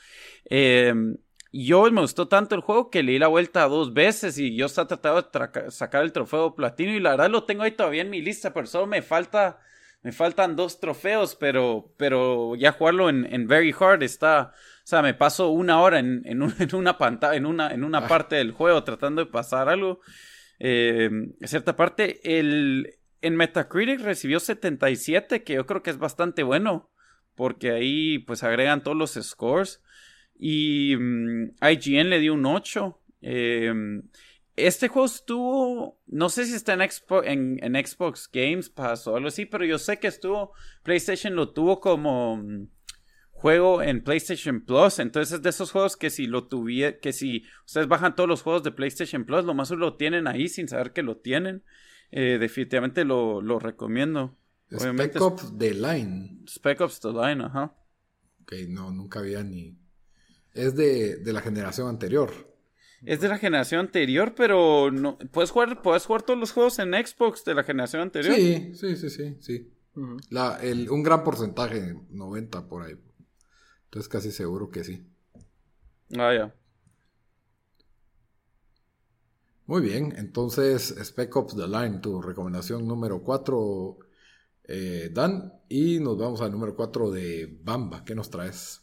Eh, 0.49 0.95
yo 1.53 1.91
me 1.91 2.01
gustó 2.01 2.29
tanto 2.29 2.55
el 2.55 2.62
juego 2.62 2.91
que 2.91 3.03
le 3.03 3.12
di 3.12 3.19
la 3.19 3.29
vuelta 3.29 3.69
dos 3.69 3.93
veces 3.93 4.38
y 4.38 4.57
yo 4.57 4.67
estaba 4.67 4.88
tratando 4.88 5.23
de 5.23 5.71
sacar 5.71 6.03
el 6.03 6.12
trofeo 6.12 6.55
platino 6.55 6.93
y 6.93 7.01
la 7.01 7.11
verdad 7.11 7.31
lo 7.31 7.45
tengo 7.45 7.62
ahí 7.62 7.73
todavía 7.73 8.03
en 8.03 8.11
mi 8.11 8.23
lista, 8.23 8.55
pero 8.55 8.67
solo 8.67 8.87
me 8.87 9.03
falta, 9.03 9.61
me 10.03 10.12
faltan 10.12 10.57
dos 10.57 10.81
trofeos, 10.81 11.37
pero, 11.37 11.93
pero 11.99 12.57
ya 12.57 12.73
jugarlo 12.73 13.11
en, 13.11 13.27
en 13.31 13.47
Very 13.47 13.75
Hard 13.79 14.03
está, 14.03 14.55
o 14.55 14.87
sea, 14.87 15.03
me 15.03 15.12
paso 15.12 15.51
una 15.51 15.81
hora 15.81 15.99
en, 15.99 16.23
en, 16.25 16.43
una 16.75 16.97
pantalla, 16.97 17.37
en 17.37 17.45
una, 17.45 17.71
en 17.71 17.85
una 17.85 17.99
ah. 17.99 18.09
parte 18.09 18.37
del 18.37 18.53
juego 18.53 18.83
tratando 18.83 19.23
de 19.23 19.31
pasar 19.31 19.69
algo. 19.69 20.01
Eh, 20.59 21.11
cierta 21.43 21.77
parte, 21.77 22.38
el, 22.38 22.99
en 23.21 23.37
Metacritic 23.37 24.01
recibió 24.01 24.41
77, 24.41 25.45
que 25.45 25.55
yo 25.55 25.67
creo 25.67 25.83
que 25.83 25.91
es 25.91 25.99
bastante 25.99 26.45
bueno, 26.45 26.91
porque 27.35 27.73
ahí 27.73 28.21
pues 28.21 28.43
agregan 28.43 28.83
todos 28.83 28.97
los 28.97 29.12
scores. 29.12 29.82
Y 30.35 30.97
mm, 30.97 31.55
IGN 31.61 32.11
le 32.11 32.21
dio 32.21 32.35
un 32.35 32.47
8. 32.47 32.99
Em, 33.23 34.03
este 34.57 34.88
juego 34.88 35.07
estuvo, 35.07 36.01
no 36.07 36.29
sé 36.29 36.45
si 36.45 36.55
está 36.55 36.75
en, 36.75 37.59
en, 37.62 37.87
Xbox 37.87 38.29
Games 38.31 38.68
Pass 38.68 39.07
o 39.07 39.16
algo 39.16 39.29
así, 39.29 39.47
pero 39.47 39.64
yo 39.64 39.79
sé 39.79 39.99
que 39.99 40.09
estuvo, 40.09 40.53
PlayStation 40.83 41.35
lo 41.35 41.51
tuvo 41.51 41.81
como 41.81 42.37
mm, 42.37 42.68
juego 43.31 43.83
en 43.83 44.05
PlayStation 44.05 44.61
Plus, 44.61 44.99
entonces 44.99 45.35
es 45.35 45.42
de 45.42 45.51
esos 45.51 45.73
juegos 45.73 45.97
que 45.97 46.11
si 46.11 46.27
lo 46.27 46.49
tuviera, 46.49 46.99
que 46.99 47.12
si 47.12 47.45
ustedes 47.64 47.88
bajan 47.88 48.14
todos 48.14 48.29
los 48.29 48.42
juegos 48.42 48.62
de 48.62 48.73
PlayStation 48.73 49.25
Plus, 49.25 49.45
lo 49.45 49.55
más 49.55 49.71
lo 49.71 49.97
tienen 49.97 50.27
ahí 50.27 50.49
sin 50.49 50.68
saber 50.68 50.92
que 50.92 51.03
lo 51.03 51.16
tienen, 51.16 51.64
eh, 52.11 52.37
definitivamente 52.38 53.05
lo, 53.05 53.40
lo 53.40 53.59
recomiendo. 53.59 54.37
Spec 54.71 55.21
Ops 55.21 55.59
The 55.59 55.75
Line. 55.75 56.42
Spec 56.47 56.81
Ops 56.81 57.01
The 57.01 57.09
Line, 57.09 57.45
ajá. 57.45 57.75
Ok, 58.42 58.53
no, 58.68 58.90
nunca 58.90 59.21
había 59.21 59.42
ni 59.42 59.77
es 60.55 60.77
de, 60.77 61.21
la 61.25 61.41
generación 61.41 61.88
anterior. 61.88 62.31
Es 63.05 63.21
de 63.21 63.29
la 63.29 63.38
generación 63.38 63.81
anterior, 63.81 64.35
pero 64.37 64.91
no 64.91 65.19
puedes 65.19 65.51
jugar, 65.51 65.83
puedes 65.83 66.07
jugar 66.07 66.23
todos 66.23 66.38
los 66.38 66.53
juegos 66.53 66.79
en 66.79 66.93
Xbox 66.93 67.45
de 67.45 67.55
la 67.55 67.65
generación 67.65 68.03
anterior. 68.03 68.35
Sí, 68.35 68.73
sí, 68.75 68.97
sí, 68.97 69.11
sí, 69.11 69.37
sí. 69.41 69.73
la, 70.31 70.59
el, 70.62 70.88
un 70.88 71.03
gran 71.03 71.25
porcentaje, 71.25 71.97
90 72.11 72.69
por 72.69 72.83
ahí. 72.83 72.97
Entonces 73.85 74.09
casi 74.09 74.31
seguro 74.31 74.71
que 74.71 74.85
sí. 74.85 75.03
Ah, 76.17 76.33
ya. 76.33 76.55
Muy 79.67 79.81
bien, 79.81 80.15
entonces 80.17 80.95
Spec 81.03 81.35
Ops 81.35 81.57
The 81.57 81.67
Line, 81.67 81.99
tu 82.01 82.21
recomendación 82.21 82.87
número 82.87 83.23
4, 83.23 83.99
eh, 84.65 85.11
Dan. 85.12 85.53
Y 85.69 85.99
nos 85.99 86.19
vamos 86.19 86.41
al 86.41 86.53
número 86.53 86.77
4 86.77 87.11
de 87.11 87.59
Bamba. 87.62 88.05
¿Qué 88.05 88.15
nos 88.15 88.29
traes? 88.29 88.83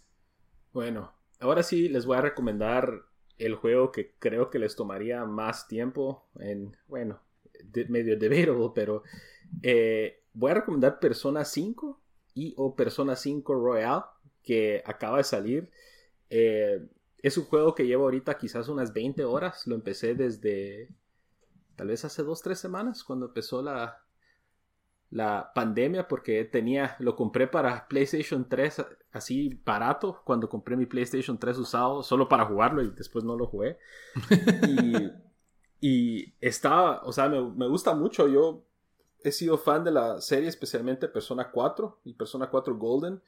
Bueno, 0.73 1.18
ahora 1.39 1.63
sí 1.63 1.89
les 1.89 2.05
voy 2.05 2.17
a 2.17 2.21
recomendar 2.21 3.05
el 3.37 3.55
juego 3.55 3.91
que 3.91 4.15
creo 4.19 4.49
que 4.49 4.59
les 4.59 4.75
tomaría 4.75 5.25
más 5.25 5.67
tiempo 5.67 6.27
en, 6.39 6.75
bueno, 6.87 7.21
medio 7.87 8.17
debatable, 8.17 8.71
pero 8.75 9.03
eh, 9.63 10.23
voy 10.33 10.51
a 10.51 10.55
recomendar 10.55 10.99
Persona 10.99 11.45
5 11.45 12.01
y 12.33 12.53
o 12.57 12.75
Persona 12.75 13.15
5 13.15 13.53
Royal 13.55 14.03
que 14.43 14.83
acaba 14.85 15.17
de 15.17 15.23
salir. 15.23 15.71
Eh, 16.29 16.85
es 17.21 17.37
un 17.37 17.45
juego 17.45 17.75
que 17.75 17.85
llevo 17.85 18.03
ahorita 18.05 18.37
quizás 18.37 18.67
unas 18.67 18.93
20 18.93 19.23
horas. 19.25 19.67
Lo 19.67 19.75
empecé 19.75 20.15
desde 20.15 20.89
tal 21.75 21.87
vez 21.87 22.03
hace 22.03 22.23
2-3 22.23 22.55
semanas 22.55 23.03
cuando 23.03 23.27
empezó 23.27 23.61
la, 23.61 24.03
la 25.11 25.51
pandemia 25.53 26.07
porque 26.07 26.43
tenía, 26.45 26.95
lo 26.99 27.15
compré 27.15 27.47
para 27.47 27.87
PlayStation 27.87 28.47
3 28.47 28.85
así 29.11 29.59
barato 29.65 30.21
cuando 30.23 30.49
compré 30.49 30.77
mi 30.77 30.85
PlayStation 30.85 31.39
3 31.39 31.57
usado 31.57 32.03
solo 32.03 32.29
para 32.29 32.45
jugarlo 32.45 32.83
y 32.83 32.91
después 32.91 33.23
no 33.23 33.35
lo 33.35 33.47
jugué. 33.47 33.77
y, 35.81 36.17
y 36.21 36.33
está, 36.39 37.01
o 37.01 37.11
sea, 37.11 37.27
me, 37.27 37.41
me, 37.41 37.67
gusta 37.67 37.95
mucho. 37.95 38.27
Yo 38.27 38.63
he 39.23 39.31
sido 39.31 39.57
fan 39.57 39.83
de 39.83 39.91
la 39.91 40.21
serie, 40.21 40.47
especialmente 40.47 41.07
Persona 41.07 41.49
4 41.51 42.01
y 42.03 42.13
Persona 42.13 42.49
4 42.49 42.77
Golden 42.77 43.21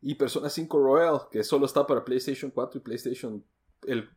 y 0.00 0.14
Persona 0.14 0.48
5 0.48 0.78
Royal, 0.78 1.20
que 1.30 1.44
solo 1.44 1.66
está 1.66 1.86
para 1.86 2.04
PlayStation 2.04 2.50
4 2.50 2.78
y 2.78 2.82
PlayStation 2.82 3.44
el 3.86 4.08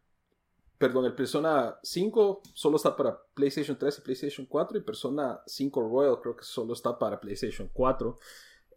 perdón, 0.79 1.05
el 1.05 1.13
Persona 1.13 1.77
5 1.83 2.41
solo 2.53 2.77
está 2.77 2.95
para 2.95 3.21
PlayStation 3.33 3.77
3 3.77 3.99
y 3.99 4.01
PlayStation 4.01 4.45
4 4.47 4.77
y 4.77 4.81
Persona 4.81 5.41
5 5.45 5.81
Royal 5.81 6.21
creo 6.21 6.37
que 6.37 6.45
solo 6.45 6.73
está 6.73 6.97
para 6.97 7.19
PlayStation 7.19 7.69
4. 7.71 8.17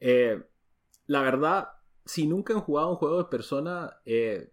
Eh, 0.00 0.42
la 1.06 1.22
verdad, 1.22 1.68
si 2.04 2.26
nunca 2.26 2.54
han 2.54 2.60
jugado 2.60 2.90
un 2.90 2.96
juego 2.96 3.18
de 3.18 3.30
Persona, 3.30 4.00
eh, 4.04 4.50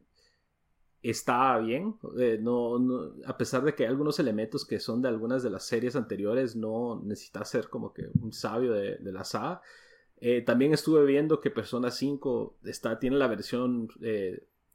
está 1.02 1.58
bien. 1.58 1.98
Eh, 2.20 2.38
no, 2.40 2.78
a 3.26 3.36
pesar 3.36 3.64
de 3.64 3.74
que 3.74 3.84
hay 3.84 3.90
algunos 3.90 4.20
elementos 4.20 4.64
que 4.64 4.80
son 4.80 5.02
de 5.02 5.10
algunas 5.10 5.42
de 5.42 5.50
las 5.50 5.66
series 5.66 5.96
anteriores, 5.96 6.56
no 6.56 7.02
necesita 7.04 7.44
ser 7.46 7.68
como 7.68 7.94
que 7.94 8.12
un 8.22 8.32
sabio 8.32 8.74
de, 8.74 9.00
la 9.12 9.24
saga. 9.24 9.64
también 10.46 10.72
estuve 10.74 11.04
viendo 11.04 11.40
que 11.42 11.50
Persona 11.50 11.90
5 11.90 12.60
está, 12.66 13.00
tiene 13.00 13.18
la 13.18 13.28
versión, 13.28 13.88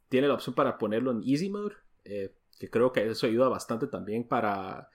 tiene 0.09 0.27
la 0.27 0.35
opción 0.35 0.57
para 0.57 0.77
ponerlo 0.77 1.13
en 1.13 1.23
Easy 1.23 1.49
Mode 1.51 1.77
que 2.59 2.71
creo 2.71 2.93
que 2.93 3.07
eso 3.07 3.27
ayuda 3.27 3.49
bastante 3.49 3.87
también 3.87 4.25
para 4.25 4.89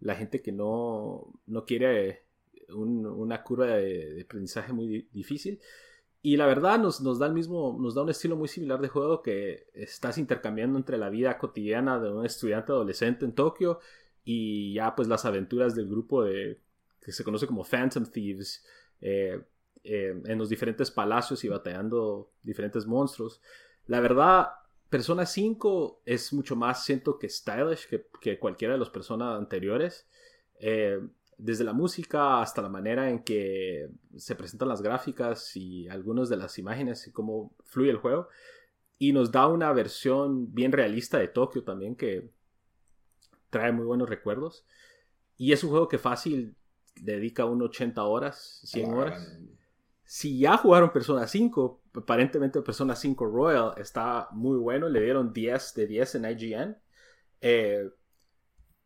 la 0.00 0.14
gente 0.14 0.42
que 0.42 0.52
no, 0.52 1.32
no 1.46 1.64
quiere 1.64 2.24
una 2.68 3.42
curva 3.42 3.66
de, 3.66 4.22
aprendizaje 4.22 4.72
muy 4.72 5.08
difícil. 5.12 5.60
Y 6.22 6.36
la 6.36 6.46
verdad 6.46 6.78
nos, 6.78 7.00
nos, 7.00 7.18
da 7.18 7.26
el 7.26 7.32
mismo, 7.32 7.76
nos 7.80 7.94
da 7.94 8.02
un 8.02 8.10
estilo 8.10 8.36
muy 8.36 8.48
similar 8.48 8.80
de 8.80 8.88
juego 8.88 9.22
que 9.22 9.68
estás 9.74 10.18
intercambiando 10.18 10.76
entre 10.76 10.98
la 10.98 11.08
vida 11.08 11.38
cotidiana 11.38 12.00
de 12.00 12.10
un 12.10 12.26
estudiante 12.26 12.72
adolescente 12.72 13.24
en 13.24 13.32
Tokio 13.32 13.78
y 14.24 14.74
ya 14.74 14.94
pues 14.96 15.06
las 15.06 15.24
aventuras 15.24 15.76
del 15.76 15.88
grupo 15.88 16.24
de 16.24 16.60
que 17.00 17.12
se 17.12 17.22
conoce 17.22 17.46
como 17.46 17.62
Phantom 17.62 18.04
Thieves 18.06 18.66
eh, 19.00 19.40
eh, 19.84 20.20
en 20.24 20.38
los 20.38 20.48
diferentes 20.48 20.90
palacios 20.90 21.44
y 21.44 21.48
batallando 21.48 22.32
diferentes 22.42 22.86
monstruos. 22.86 23.40
La 23.86 24.00
verdad, 24.00 24.48
Persona 24.96 25.26
5 25.26 26.04
es 26.06 26.32
mucho 26.32 26.56
más, 26.56 26.82
siento 26.82 27.18
que 27.18 27.28
stylish 27.28 27.86
que, 27.86 28.38
cualquiera 28.38 28.72
de 28.72 28.80
las 28.80 28.88
personas 28.88 29.36
anteriores. 29.36 30.08
Eh, 30.58 30.98
desde 31.36 31.64
la 31.64 31.74
música 31.74 32.40
hasta 32.40 32.62
la 32.62 32.70
manera 32.70 33.10
en 33.10 33.22
que 33.22 33.90
se 34.16 34.34
presentan 34.34 34.68
las 34.68 34.80
gráficas 34.80 35.54
y 35.54 35.86
algunas 35.88 36.30
de 36.30 36.38
las 36.38 36.58
imágenes 36.58 37.06
y 37.06 37.12
cómo 37.12 37.54
fluye 37.66 37.90
el 37.90 37.98
juego. 37.98 38.28
Y 38.98 39.12
nos 39.12 39.30
da 39.30 39.46
una 39.48 39.70
versión 39.74 40.54
bien 40.54 40.72
realista 40.72 41.18
de 41.18 41.28
Tokio 41.28 41.62
también 41.62 41.94
que 41.94 42.30
trae 43.50 43.72
muy 43.72 43.84
buenos 43.84 44.08
recuerdos. 44.08 44.64
Y 45.36 45.52
es 45.52 45.62
un 45.62 45.68
juego 45.72 45.88
que 45.88 45.98
fácil 45.98 46.56
dedica 46.94 47.44
unos 47.44 47.68
80 47.68 48.02
horas, 48.02 48.62
100 48.64 48.94
horas 48.94 49.38
si 50.06 50.38
ya 50.38 50.56
jugaron 50.56 50.92
Persona 50.92 51.26
5, 51.26 51.82
aparentemente 51.94 52.62
Persona 52.62 52.94
5 52.94 53.26
Royal 53.26 53.72
está 53.76 54.28
muy 54.30 54.56
bueno, 54.56 54.88
le 54.88 55.02
dieron 55.02 55.32
10 55.32 55.74
de 55.74 55.86
10 55.88 56.14
en 56.14 56.24
IGN. 56.24 56.76
Eh, 57.40 57.90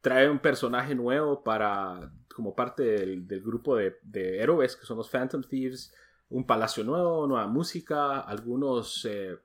trae 0.01 0.31
un 0.31 0.39
personaje 0.39 0.95
nuevo 0.95 1.45
para 1.45 2.11
como 2.35 2.55
parte 2.55 2.83
del, 2.83 3.27
grupo 3.43 3.77
de, 3.77 3.99
héroes 4.41 4.77
que 4.77 4.87
son 4.87 4.97
los 4.97 5.11
Phantom 5.11 5.43
Thieves, 5.43 5.93
un 6.31 6.47
palacio 6.47 6.85
nuevo, 6.85 7.27
nueva 7.27 7.47
música, 7.49 8.21
algunos, 8.21 9.05
eh, 9.05 9.37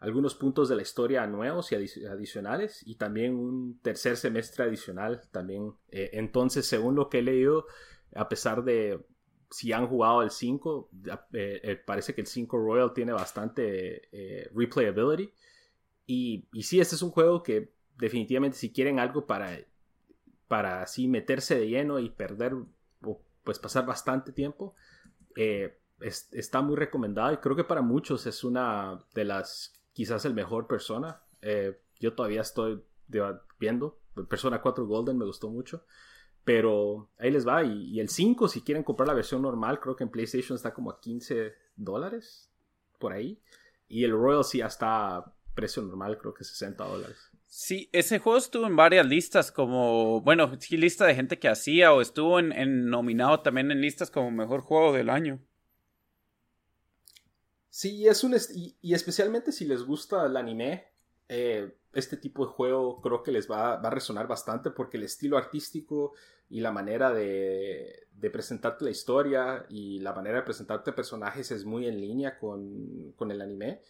algunos 0.00 0.34
puntos 0.34 0.68
de 0.68 0.76
la 0.76 0.82
historia 0.82 1.26
nuevos 1.26 1.72
y 1.72 1.76
adicionales 1.76 2.82
y 2.86 2.96
también 2.96 3.36
un 3.36 3.80
tercer 3.80 4.18
semestre 4.18 4.64
adicional 4.64 5.22
también. 5.30 5.72
Eh, 5.88 6.10
entonces, 6.12 6.66
según 6.66 6.94
lo 6.94 7.08
que 7.08 7.20
he 7.20 7.22
leído, 7.22 7.64
a 8.14 8.28
pesar 8.28 8.64
de 8.64 9.06
si 9.56 9.72
han 9.72 9.86
jugado 9.86 10.20
el 10.20 10.30
5, 10.30 10.90
eh, 11.32 11.60
eh, 11.62 11.76
parece 11.76 12.14
que 12.14 12.20
el 12.20 12.26
5 12.26 12.58
Royal 12.58 12.92
tiene 12.92 13.12
bastante 13.12 14.06
eh, 14.12 14.50
replayability. 14.54 15.32
Y, 16.04 16.46
y 16.52 16.62
sí, 16.62 16.78
este 16.78 16.94
es 16.94 17.00
un 17.00 17.10
juego 17.10 17.42
que 17.42 17.72
definitivamente 17.96 18.58
si 18.58 18.70
quieren 18.70 18.98
algo 18.98 19.26
para, 19.26 19.58
para 20.46 20.82
así 20.82 21.08
meterse 21.08 21.58
de 21.58 21.68
lleno 21.68 21.98
y 22.00 22.10
perder 22.10 22.52
o 23.00 23.22
pues 23.44 23.58
pasar 23.58 23.86
bastante 23.86 24.30
tiempo, 24.30 24.74
está 26.00 26.60
muy 26.60 26.76
recomendado 26.76 27.32
y 27.32 27.38
creo 27.38 27.56
que 27.56 27.64
para 27.64 27.80
muchos 27.80 28.26
es 28.26 28.44
una 28.44 29.06
de 29.14 29.24
las, 29.24 29.72
quizás 29.94 30.26
el 30.26 30.34
mejor 30.34 30.66
persona. 30.66 31.22
yo 31.98 32.12
todavía 32.12 32.42
estoy 32.42 32.82
viendo, 33.58 33.98
Persona 34.28 34.60
4 34.60 34.86
Golden 34.86 35.16
me 35.16 35.24
gustó 35.24 35.48
mucho. 35.48 35.86
Pero 36.46 37.10
ahí 37.18 37.32
les 37.32 37.44
va. 37.44 37.64
Y, 37.64 37.98
el 37.98 38.08
5, 38.08 38.46
si 38.46 38.60
quieren 38.60 38.84
comprar 38.84 39.08
la 39.08 39.14
versión 39.14 39.42
normal, 39.42 39.80
creo 39.80 39.96
que 39.96 40.04
en 40.04 40.10
PlayStation 40.10 40.54
está 40.54 40.72
como 40.72 40.92
a 40.92 41.00
15 41.00 41.52
dólares. 41.74 42.52
Por 43.00 43.12
ahí. 43.12 43.42
Y 43.88 44.04
el 44.04 44.12
Royal 44.12 44.44
sí 44.44 44.60
está 44.60 45.16
a 45.16 45.34
precio 45.56 45.82
normal, 45.82 46.18
creo 46.18 46.32
que 46.32 46.44
60 46.44 46.84
dólares. 46.84 47.16
Sí, 47.48 47.90
ese 47.92 48.20
juego 48.20 48.38
estuvo 48.38 48.64
en 48.64 48.76
varias 48.76 49.04
listas 49.04 49.50
como, 49.50 50.20
bueno, 50.20 50.52
sí, 50.60 50.76
lista 50.76 51.04
de 51.04 51.16
gente 51.16 51.40
que 51.40 51.48
hacía 51.48 51.92
o 51.92 52.00
estuvo 52.00 52.38
en, 52.38 52.90
nominado 52.90 53.40
también 53.40 53.72
en 53.72 53.80
listas 53.80 54.12
como 54.12 54.30
mejor 54.30 54.60
juego 54.60 54.92
del 54.92 55.10
año. 55.10 55.40
Sí, 57.70 58.06
es 58.06 58.22
un 58.22 58.36
y, 58.54 58.94
especialmente 58.94 59.50
si 59.50 59.64
les 59.64 59.82
gusta 59.82 60.26
el 60.26 60.36
anime, 60.36 60.84
eh, 61.28 61.76
este 61.96 62.16
tipo 62.16 62.44
de 62.46 62.52
juego 62.52 63.00
creo 63.00 63.22
que 63.22 63.32
les 63.32 63.50
va, 63.50 63.74
a 63.74 63.90
resonar 63.90 64.26
bastante 64.26 64.70
porque 64.70 64.98
el 64.98 65.04
estilo 65.04 65.38
artístico 65.38 66.12
y 66.50 66.60
la 66.60 66.70
manera 66.70 67.12
de, 67.12 68.06
presentarte 68.32 68.84
la 68.84 68.90
historia 68.90 69.66
y 69.68 70.00
la 70.00 70.12
manera 70.12 70.36
de 70.36 70.42
presentarte 70.42 70.92
personajes 70.92 71.50
es 71.50 71.64
muy 71.64 71.86
en 71.86 72.00
línea 72.00 72.38
con, 72.38 73.14
el 73.18 73.40
anime. 73.40 73.80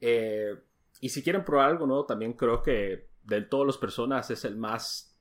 Eh, 0.00 0.54
y 1.00 1.08
si 1.08 1.22
quieren 1.22 1.44
probar 1.44 1.70
algo 1.70 1.86
nuevo, 1.86 2.04
también 2.04 2.34
creo 2.34 2.62
que 2.62 3.08
de 3.24 3.42
todos 3.42 3.66
los 3.66 3.78
personas 3.78 4.30
es 4.30 4.44
el 4.44 4.56
más, 4.56 5.16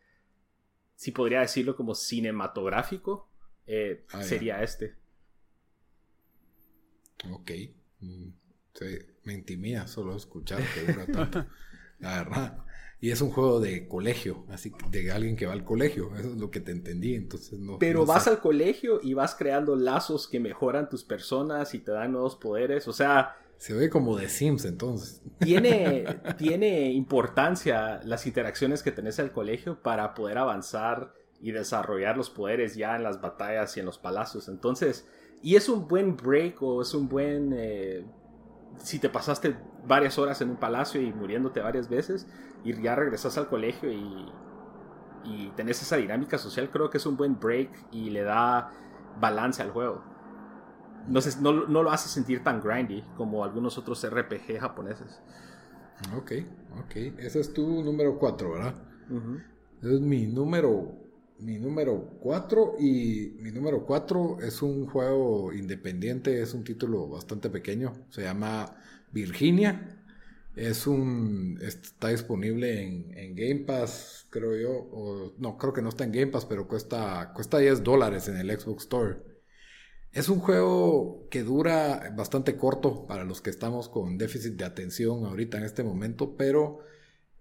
si 0.96 1.12
podría 1.12 1.40
decirlo 1.40 1.76
como 1.76 1.96
cinematográfico, 1.96 3.30
eh, 3.66 4.06
ah, 4.12 4.22
sería 4.22 4.62
este. 4.62 4.96
Ok. 7.32 7.52
Mm, 8.02 8.30
me 9.24 9.34
intimida 9.34 9.88
solo 9.88 10.16
escuchar 10.16 10.62
verdad. 12.00 12.58
Y 13.00 13.12
es 13.12 13.22
un 13.22 13.30
juego 13.30 13.60
de 13.60 13.88
colegio, 13.88 14.46
así 14.50 14.74
de 14.90 15.12
alguien 15.12 15.36
que 15.36 15.46
va 15.46 15.54
al 15.54 15.64
colegio. 15.64 16.16
Eso 16.16 16.30
es 16.30 16.38
lo 16.38 16.50
que 16.50 16.60
te 16.60 16.72
entendí. 16.72 17.16
Entonces 17.16 17.60
no. 17.60 17.78
Pero 17.78 18.06
vas 18.06 18.28
al 18.28 18.40
colegio 18.40 19.00
y 19.04 19.14
vas 19.14 19.36
creando 19.36 19.76
lazos 19.76 20.28
que 20.28 20.40
mejoran 20.40 20.90
tus 20.90 21.04
personas 21.04 21.74
y 21.74 21.80
te 21.80 21.92
dan 21.92 22.14
nuevos 22.14 22.36
poderes. 22.36 22.88
O 22.88 22.94
sea, 22.94 23.36
se 23.58 23.74
ve 23.74 23.90
como 23.90 24.18
de 24.18 24.30
Sims 24.30 24.66
entonces. 24.66 25.22
Tiene, 25.40 26.06
tiene 26.38 26.92
importancia 26.92 28.02
las 28.04 28.26
interacciones 28.26 28.82
que 28.82 28.92
tenés 28.92 29.20
al 29.20 29.32
colegio 29.32 29.82
para 29.82 30.14
poder 30.14 30.38
avanzar 30.38 31.14
y 31.42 31.52
desarrollar 31.52 32.18
los 32.18 32.30
poderes 32.30 32.76
ya 32.76 32.96
en 32.96 33.04
las 33.04 33.22
batallas 33.22 33.76
y 33.78 33.82
en 33.82 33.86
los 33.86 34.00
palacios. 34.00 34.48
Entonces, 34.48 35.08
y 35.42 35.56
es 35.56 35.70
un 35.70 35.88
buen 35.88 36.16
break 36.16 36.62
o 36.62 36.82
es 36.82 36.94
un 36.94 37.08
buen... 37.08 37.54
Eh, 37.56 38.06
si 38.78 39.00
te 39.00 39.10
pasaste 39.10 39.56
varias 39.88 40.18
horas 40.18 40.42
en 40.42 40.52
un 40.52 40.58
palacio 40.58 41.02
y 41.02 41.12
muriéndote 41.14 41.60
varias 41.62 41.90
veces 41.90 42.28
y 42.64 42.80
ya 42.82 42.96
regresas 42.96 43.38
al 43.38 43.48
colegio 43.48 43.92
y, 43.92 44.32
y 45.24 45.52
tenés 45.56 45.82
esa 45.82 45.98
dinámica 45.98 46.38
social, 46.38 46.70
creo 46.72 46.90
que 46.90 46.98
es 46.98 47.06
un 47.06 47.18
buen 47.18 47.40
break 47.40 47.70
y 47.92 48.10
le 48.10 48.24
da 48.24 48.72
balance 49.20 49.62
al 49.62 49.72
juego 49.72 50.16
no, 51.08 51.68
no, 51.68 51.84
lo 51.84 51.92
hace 51.92 52.10
sentir 52.10 52.44
tan 52.44 52.62
grindy 52.62 53.04
como 53.16 53.44
algunos 53.44 53.78
otros 53.78 54.08
RPG 54.08 54.60
japoneses. 54.60 55.22
Ok, 56.18 56.32
ok. 56.80 56.96
Ese 57.18 57.40
es 57.40 57.54
tu 57.54 57.84
número 57.84 58.18
4, 58.18 58.52
¿verdad? 58.52 58.76
Es 59.82 60.02
mi 60.02 60.28
número 60.28 60.94
mi 61.40 61.58
número 61.60 62.18
4 62.20 62.76
y 62.80 63.36
mi 63.40 63.52
número 63.52 63.86
4 63.86 64.40
es 64.42 64.62
un 64.62 64.86
juego 64.88 65.54
independiente, 65.54 66.42
es 66.42 66.54
un 66.54 66.64
título 66.64 67.08
bastante 67.08 67.50
pequeño, 67.50 67.94
se 68.10 68.24
llama 68.24 68.76
Virginia. 69.12 70.02
Es 70.56 70.88
un 70.88 71.60
está 71.62 72.10
disponible 72.10 72.82
en, 72.82 73.18
en 73.18 73.36
Game 73.36 73.66
Pass, 73.66 74.26
creo 74.30 74.56
yo, 74.56 75.34
no, 75.38 75.58
creo 75.58 75.74
que 75.74 75.82
no 75.82 75.90
está 75.90 76.06
en 76.06 76.14
Game 76.14 76.28
Pass, 76.28 76.46
pero 76.46 76.68
cuesta 76.68 77.34
cuesta 77.36 77.58
10 77.58 77.84
dólares 77.84 78.30
en 78.30 78.38
el 78.38 78.58
Xbox 78.58 78.84
Store. 78.84 79.18
Es 80.14 80.30
un 80.30 80.40
juego 80.40 81.28
que 81.30 81.44
dura 81.44 82.14
bastante 82.16 82.56
corto 82.56 83.06
para 83.06 83.26
los 83.26 83.42
que 83.42 83.50
estamos 83.50 83.90
con 83.90 84.18
déficit 84.18 84.54
de 84.54 84.64
atención 84.64 85.26
ahorita 85.26 85.58
en 85.58 85.66
este 85.66 85.84
momento, 85.84 86.38
pero 86.38 86.80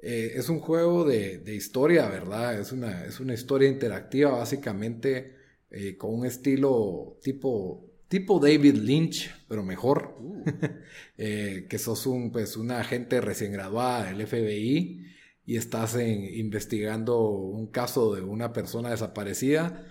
eh, 0.06 0.32
es 0.36 0.50
un 0.50 0.60
juego 0.60 1.04
de, 1.04 1.42
historia, 1.54 2.08
¿verdad? 2.08 2.60
Es 2.60 2.72
una, 2.72 3.06
es 3.06 3.20
una 3.20 3.32
historia 3.32 3.68
interactiva 3.70 4.32
básicamente 4.32 5.36
eh, 5.70 5.96
con 5.96 6.12
un 6.12 6.26
estilo 6.26 7.18
tipo, 7.22 7.90
tipo 8.08 8.38
David 8.38 8.74
Lynch, 8.74 9.34
pero 9.48 9.62
mejor, 9.62 10.16
uh. 10.20 10.44
eh, 11.18 11.66
que 11.70 11.78
sos 11.78 12.06
un, 12.06 12.30
pues, 12.32 12.58
una 12.58 12.80
agente 12.80 13.20
recién 13.22 13.52
graduada 13.52 14.12
del 14.12 14.26
FBI 14.26 15.06
y 15.46 15.56
estás 15.56 15.96
investigando 15.98 17.20
un 17.28 17.68
caso 17.68 18.14
de 18.14 18.22
una 18.22 18.52
persona 18.52 18.90
desaparecida 18.90 19.86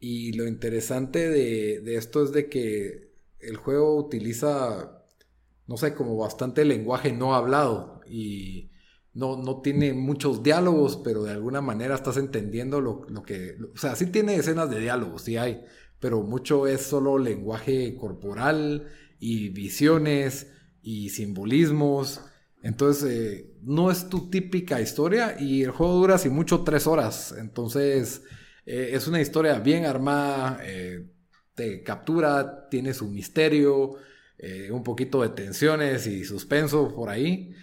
y 0.00 0.32
lo 0.32 0.46
interesante 0.46 1.28
de, 1.28 1.96
esto 1.96 2.24
es 2.24 2.32
de 2.32 2.48
que 2.48 3.12
el 3.38 3.56
juego 3.56 3.96
utiliza, 3.96 5.04
no 5.66 5.76
sé, 5.76 5.94
como 5.94 6.16
bastante 6.16 6.64
lenguaje 6.64 7.12
no 7.12 7.34
hablado 7.34 8.00
y 8.08 8.70
no, 9.16 9.38
no 9.38 9.62
tiene 9.62 9.94
muchos 9.94 10.42
diálogos, 10.42 11.00
pero 11.02 11.22
de 11.24 11.32
alguna 11.32 11.62
manera 11.62 11.94
estás 11.94 12.18
entendiendo 12.18 12.82
lo, 12.82 13.22
que... 13.22 13.56
O 13.74 13.78
sea, 13.78 13.96
sí 13.96 14.06
tiene 14.06 14.36
escenas 14.36 14.68
de 14.68 14.78
diálogos, 14.78 15.22
sí 15.22 15.38
hay, 15.38 15.64
pero 15.98 16.22
mucho 16.22 16.66
es 16.66 16.82
solo 16.82 17.16
lenguaje 17.16 17.96
corporal 17.96 18.88
y 19.18 19.48
visiones 19.48 20.52
y 20.82 21.08
simbolismos. 21.08 22.20
Entonces, 22.62 23.10
eh, 23.10 23.54
no 23.62 23.90
es 23.90 24.10
tu 24.10 24.28
típica 24.28 24.82
historia 24.82 25.36
y 25.40 25.62
el 25.62 25.70
juego 25.70 25.94
dura, 25.94 26.18
si 26.18 26.28
mucho, 26.28 26.62
tres 26.62 26.86
horas. 26.86 27.34
Entonces 27.38 28.22
eh, 28.66 28.90
es 28.92 29.08
una 29.08 29.22
historia 29.22 29.58
bien 29.60 29.86
armada, 29.86 30.60
eh, 30.62 31.06
te 31.54 31.82
captura, 31.82 32.68
tiene 32.68 32.92
su 32.92 33.08
misterio, 33.08 33.96
un 34.70 34.84
poquito 34.84 35.22
de 35.22 35.30
tensiones 35.30 36.06
y 36.06 36.22
suspenso 36.26 36.94
por 36.94 37.08
ahí. 37.08 37.54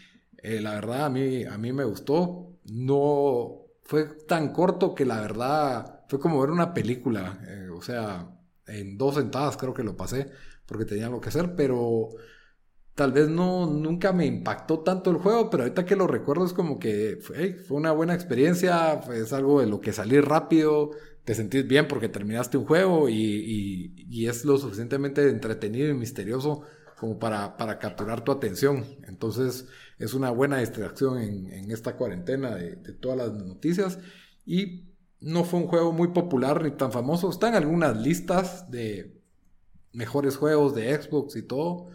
La 0.44 0.74
verdad, 0.76 1.06
a 1.06 1.10
mí, 1.10 1.44
a 1.46 1.58
mí 1.58 1.74
me 1.74 1.86
gustó. 1.86 2.58
No 2.66 3.64
fue 3.82 4.06
tan 4.28 4.54
corto 4.54 4.96
que 4.96 5.06
la 5.06 5.22
verdad 5.22 6.04
fue 6.08 6.20
como 6.20 6.40
ver 6.42 6.52
una 6.52 6.74
película. 6.74 7.40
o 7.76 7.82
sea, 7.82 8.30
en 8.68 8.98
dos 8.98 9.16
sentadas 9.16 9.58
creo 9.58 9.74
que 9.74 9.84
lo 9.84 9.98
pasé 9.98 10.30
porque 10.66 10.86
tenía 10.86 11.10
lo 11.10 11.20
que 11.20 11.30
hacer, 11.30 11.56
pero 11.56 12.10
tal 12.96 13.12
vez 13.12 13.28
no, 13.30 13.66
nunca 13.68 14.14
me 14.14 14.26
impactó 14.26 14.80
tanto 14.80 15.10
el 15.12 15.18
juego, 15.18 15.50
pero 15.50 15.64
ahorita 15.64 15.86
que 15.86 15.96
lo 15.96 16.08
recuerdo 16.08 16.46
es 16.46 16.54
como 16.54 16.80
que 16.80 17.18
fue 17.22 17.58
una 17.70 17.92
buena 17.92 18.14
experiencia, 18.14 19.02
es 19.14 19.34
algo 19.34 19.62
de 19.62 19.68
lo 19.68 19.82
que 19.82 19.94
salir 19.94 20.26
rápido, 20.26 20.92
te 21.26 21.34
sentís 21.36 21.68
bien 21.68 21.88
porque 21.88 22.10
terminaste 22.10 22.58
un 22.58 22.66
juego 22.66 23.10
y, 23.10 23.94
y, 23.96 24.28
es 24.28 24.46
lo 24.46 24.58
suficientemente 24.58 25.30
entretenido 25.30 25.90
y 25.90 25.94
misterioso 25.94 26.64
como 26.98 27.18
para, 27.18 27.58
para, 27.58 27.80
capturar 27.80 28.24
tu 28.24 28.32
atención. 28.32 28.86
Entonces 29.08 29.68
es 30.04 30.14
una 30.14 30.32
buena 30.32 30.58
distracción 30.60 31.20
en, 31.20 31.52
en 31.52 31.72
esta 31.72 31.96
cuarentena 31.96 32.56
de, 32.56 32.76
de 32.76 32.94
todas 32.94 33.18
las 33.18 33.34
noticias 33.34 34.00
y 34.46 34.86
no 35.20 35.44
fue 35.46 35.62
un 35.62 35.68
juego 35.68 35.94
muy 35.94 36.10
popular 36.10 36.64
ni 36.64 36.72
tan 36.72 36.92
famoso. 36.92 37.30
Está 37.30 37.48
en 37.48 37.56
algunas 37.56 37.96
listas 37.98 38.70
de 38.70 39.22
mejores 39.94 40.38
juegos 40.38 40.76
de 40.76 40.94
Xbox 41.02 41.36
y 41.36 41.44
todo 41.44 41.90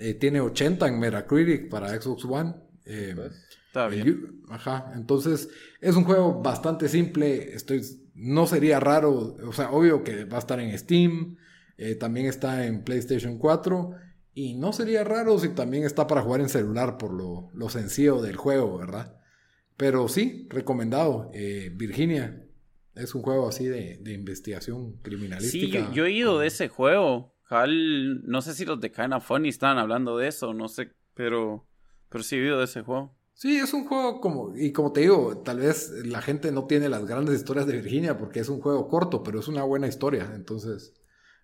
eh, 0.00 0.14
tiene 0.14 0.40
80 0.40 0.88
en 0.88 0.98
Metacritic 0.98 1.68
para 1.68 1.88
Xbox 2.00 2.24
One. 2.24 2.54
Eh, 2.86 3.12
pues, 3.14 3.32
está 3.66 3.86
bien. 3.86 4.42
Ajá, 4.48 4.92
entonces 4.94 5.50
es 5.78 5.94
un 5.94 6.04
juego 6.04 6.40
bastante 6.40 6.88
simple. 6.88 7.54
Estoy, 7.54 7.82
no 8.14 8.46
sería 8.46 8.80
raro, 8.80 9.36
o 9.46 9.52
sea, 9.52 9.70
obvio 9.70 10.02
que 10.02 10.24
va 10.24 10.38
a 10.38 10.40
estar 10.40 10.58
en 10.58 10.76
Steam. 10.78 11.36
Eh, 11.76 11.96
también 11.96 12.26
está 12.26 12.66
en 12.66 12.82
PlayStation 12.82 13.36
4. 13.36 13.90
Y 14.40 14.54
no 14.54 14.72
sería 14.72 15.04
raro 15.04 15.38
si 15.38 15.50
también 15.50 15.84
está 15.84 16.06
para 16.06 16.22
jugar 16.22 16.40
en 16.40 16.48
celular 16.48 16.96
por 16.96 17.12
lo, 17.12 17.50
lo 17.52 17.68
sencillo 17.68 18.22
del 18.22 18.36
juego, 18.36 18.78
¿verdad? 18.78 19.20
Pero 19.76 20.08
sí, 20.08 20.46
recomendado. 20.48 21.30
Virginia 21.72 22.42
es 22.94 23.14
un 23.14 23.20
juego 23.20 23.48
así 23.48 23.66
de, 23.66 24.00
investigación 24.06 24.94
criminalística. 25.02 25.88
Sí, 25.88 25.94
yo, 25.94 26.06
he 26.06 26.12
ido 26.12 26.38
de 26.38 26.46
ese 26.46 26.68
juego 26.68 27.34
no 27.50 28.40
sé 28.40 28.54
si 28.54 28.64
los 28.64 28.80
de 28.80 28.90
Kinda 28.90 29.20
Funny 29.20 29.50
estaban 29.50 29.76
hablando 29.76 30.16
de 30.16 30.28
eso, 30.28 30.54
no 30.54 30.68
sé, 30.68 30.92
pero, 31.14 31.66
pero 32.08 32.24
sí 32.24 32.36
he 32.36 32.42
oído 32.42 32.58
de 32.60 32.64
ese 32.64 32.82
juego. 32.82 33.14
Sí, 33.34 33.56
es 33.56 33.74
un 33.74 33.86
juego 33.86 34.20
como, 34.20 34.56
y 34.56 34.72
como 34.72 34.92
te 34.92 35.00
digo, 35.00 35.38
tal 35.38 35.58
vez 35.58 35.90
la 36.06 36.22
gente 36.22 36.50
no 36.52 36.66
tiene 36.66 36.88
las 36.88 37.04
grandes 37.06 37.34
historias 37.34 37.66
de 37.66 37.74
Virginia 37.74 38.16
porque 38.16 38.40
es 38.40 38.48
un 38.48 38.60
juego 38.60 38.88
corto, 38.88 39.22
pero 39.22 39.40
es 39.40 39.48
una 39.48 39.64
buena 39.64 39.86
historia, 39.88 40.30
entonces 40.34 40.94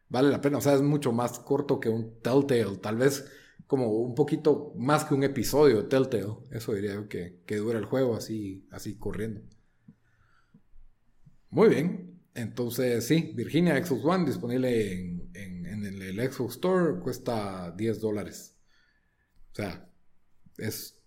vale 0.09 0.31
la 0.31 0.41
pena, 0.41 0.59
o 0.59 0.61
sea, 0.61 0.75
es 0.75 0.83
mucho 0.83 1.13
más 1.13 1.39
corto 1.39 1.81
que 1.81 1.89
un 1.89 2.21
Telltale, 2.21 2.79
tal 2.79 2.97
vez 2.97 3.27
como 3.67 3.91
un 3.91 4.15
poquito 4.15 4.73
más 4.77 5.05
que 5.05 5.15
un 5.15 5.25
episodio 5.25 5.83
de 5.83 5.89
Telltale, 5.89 6.37
eso 6.51 6.75
diría 6.75 6.95
yo 6.95 7.09
que, 7.09 7.41
que 7.47 7.57
dura 7.57 7.79
el 7.79 7.85
juego 7.85 8.17
así, 8.17 8.67
así 8.71 8.97
corriendo. 8.97 9.43
Muy 11.51 11.69
bien, 11.69 12.21
entonces 12.37 13.07
sí, 13.07 13.33
Virginia 13.35 13.83
Xbox 13.83 14.05
One 14.05 14.27
disponible 14.27 14.93
en, 14.93 15.17
el 15.85 16.31
Xbox 16.31 16.57
Store 16.57 17.01
cuesta 17.01 17.73
10 17.77 18.01
dólares. 18.01 18.57
O 19.53 19.55
sea, 19.55 19.89
es 20.59 21.03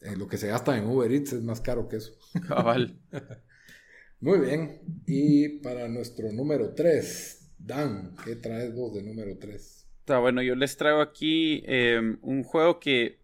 eh, 0.00 0.14
lo 0.16 0.28
que 0.28 0.36
se 0.36 0.46
gasta 0.46 0.76
en 0.76 0.86
Uber 0.86 1.10
Eats 1.10 1.32
es 1.32 1.42
más 1.42 1.60
caro 1.60 1.88
que 1.88 1.96
eso. 1.96 2.12
Cabal. 2.46 3.00
Muy 4.20 4.38
bien. 4.40 4.82
Y 5.06 5.60
para 5.60 5.88
nuestro 5.88 6.30
número 6.32 6.74
3, 6.74 7.39
Dan, 7.62 8.16
¿qué 8.24 8.36
traes 8.36 8.74
vos 8.74 8.94
de 8.94 9.02
número 9.02 9.36
3? 9.38 9.86
Está 10.00 10.18
bueno, 10.18 10.42
yo 10.42 10.54
les 10.54 10.76
traigo 10.76 11.00
aquí 11.00 11.62
em, 11.66 12.18
un 12.22 12.42
juego 12.42 12.80
que 12.80 13.20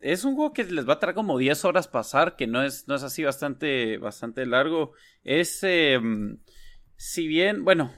es 0.00 0.24
un 0.24 0.34
juego 0.34 0.54
que 0.54 0.64
les 0.64 0.88
va 0.88 0.94
a 0.94 0.98
traer 0.98 1.14
como 1.14 1.36
10 1.36 1.64
horas 1.66 1.86
pasar, 1.86 2.36
que 2.36 2.46
no 2.46 2.62
es, 2.64 2.88
no 2.88 2.94
es 2.94 3.02
así 3.02 3.22
bastante, 3.22 3.98
bastante 3.98 4.46
largo. 4.46 4.92
Es, 5.24 5.62
em, 5.62 6.38
si 6.96 7.28
bien, 7.28 7.64
bueno, 7.64 7.92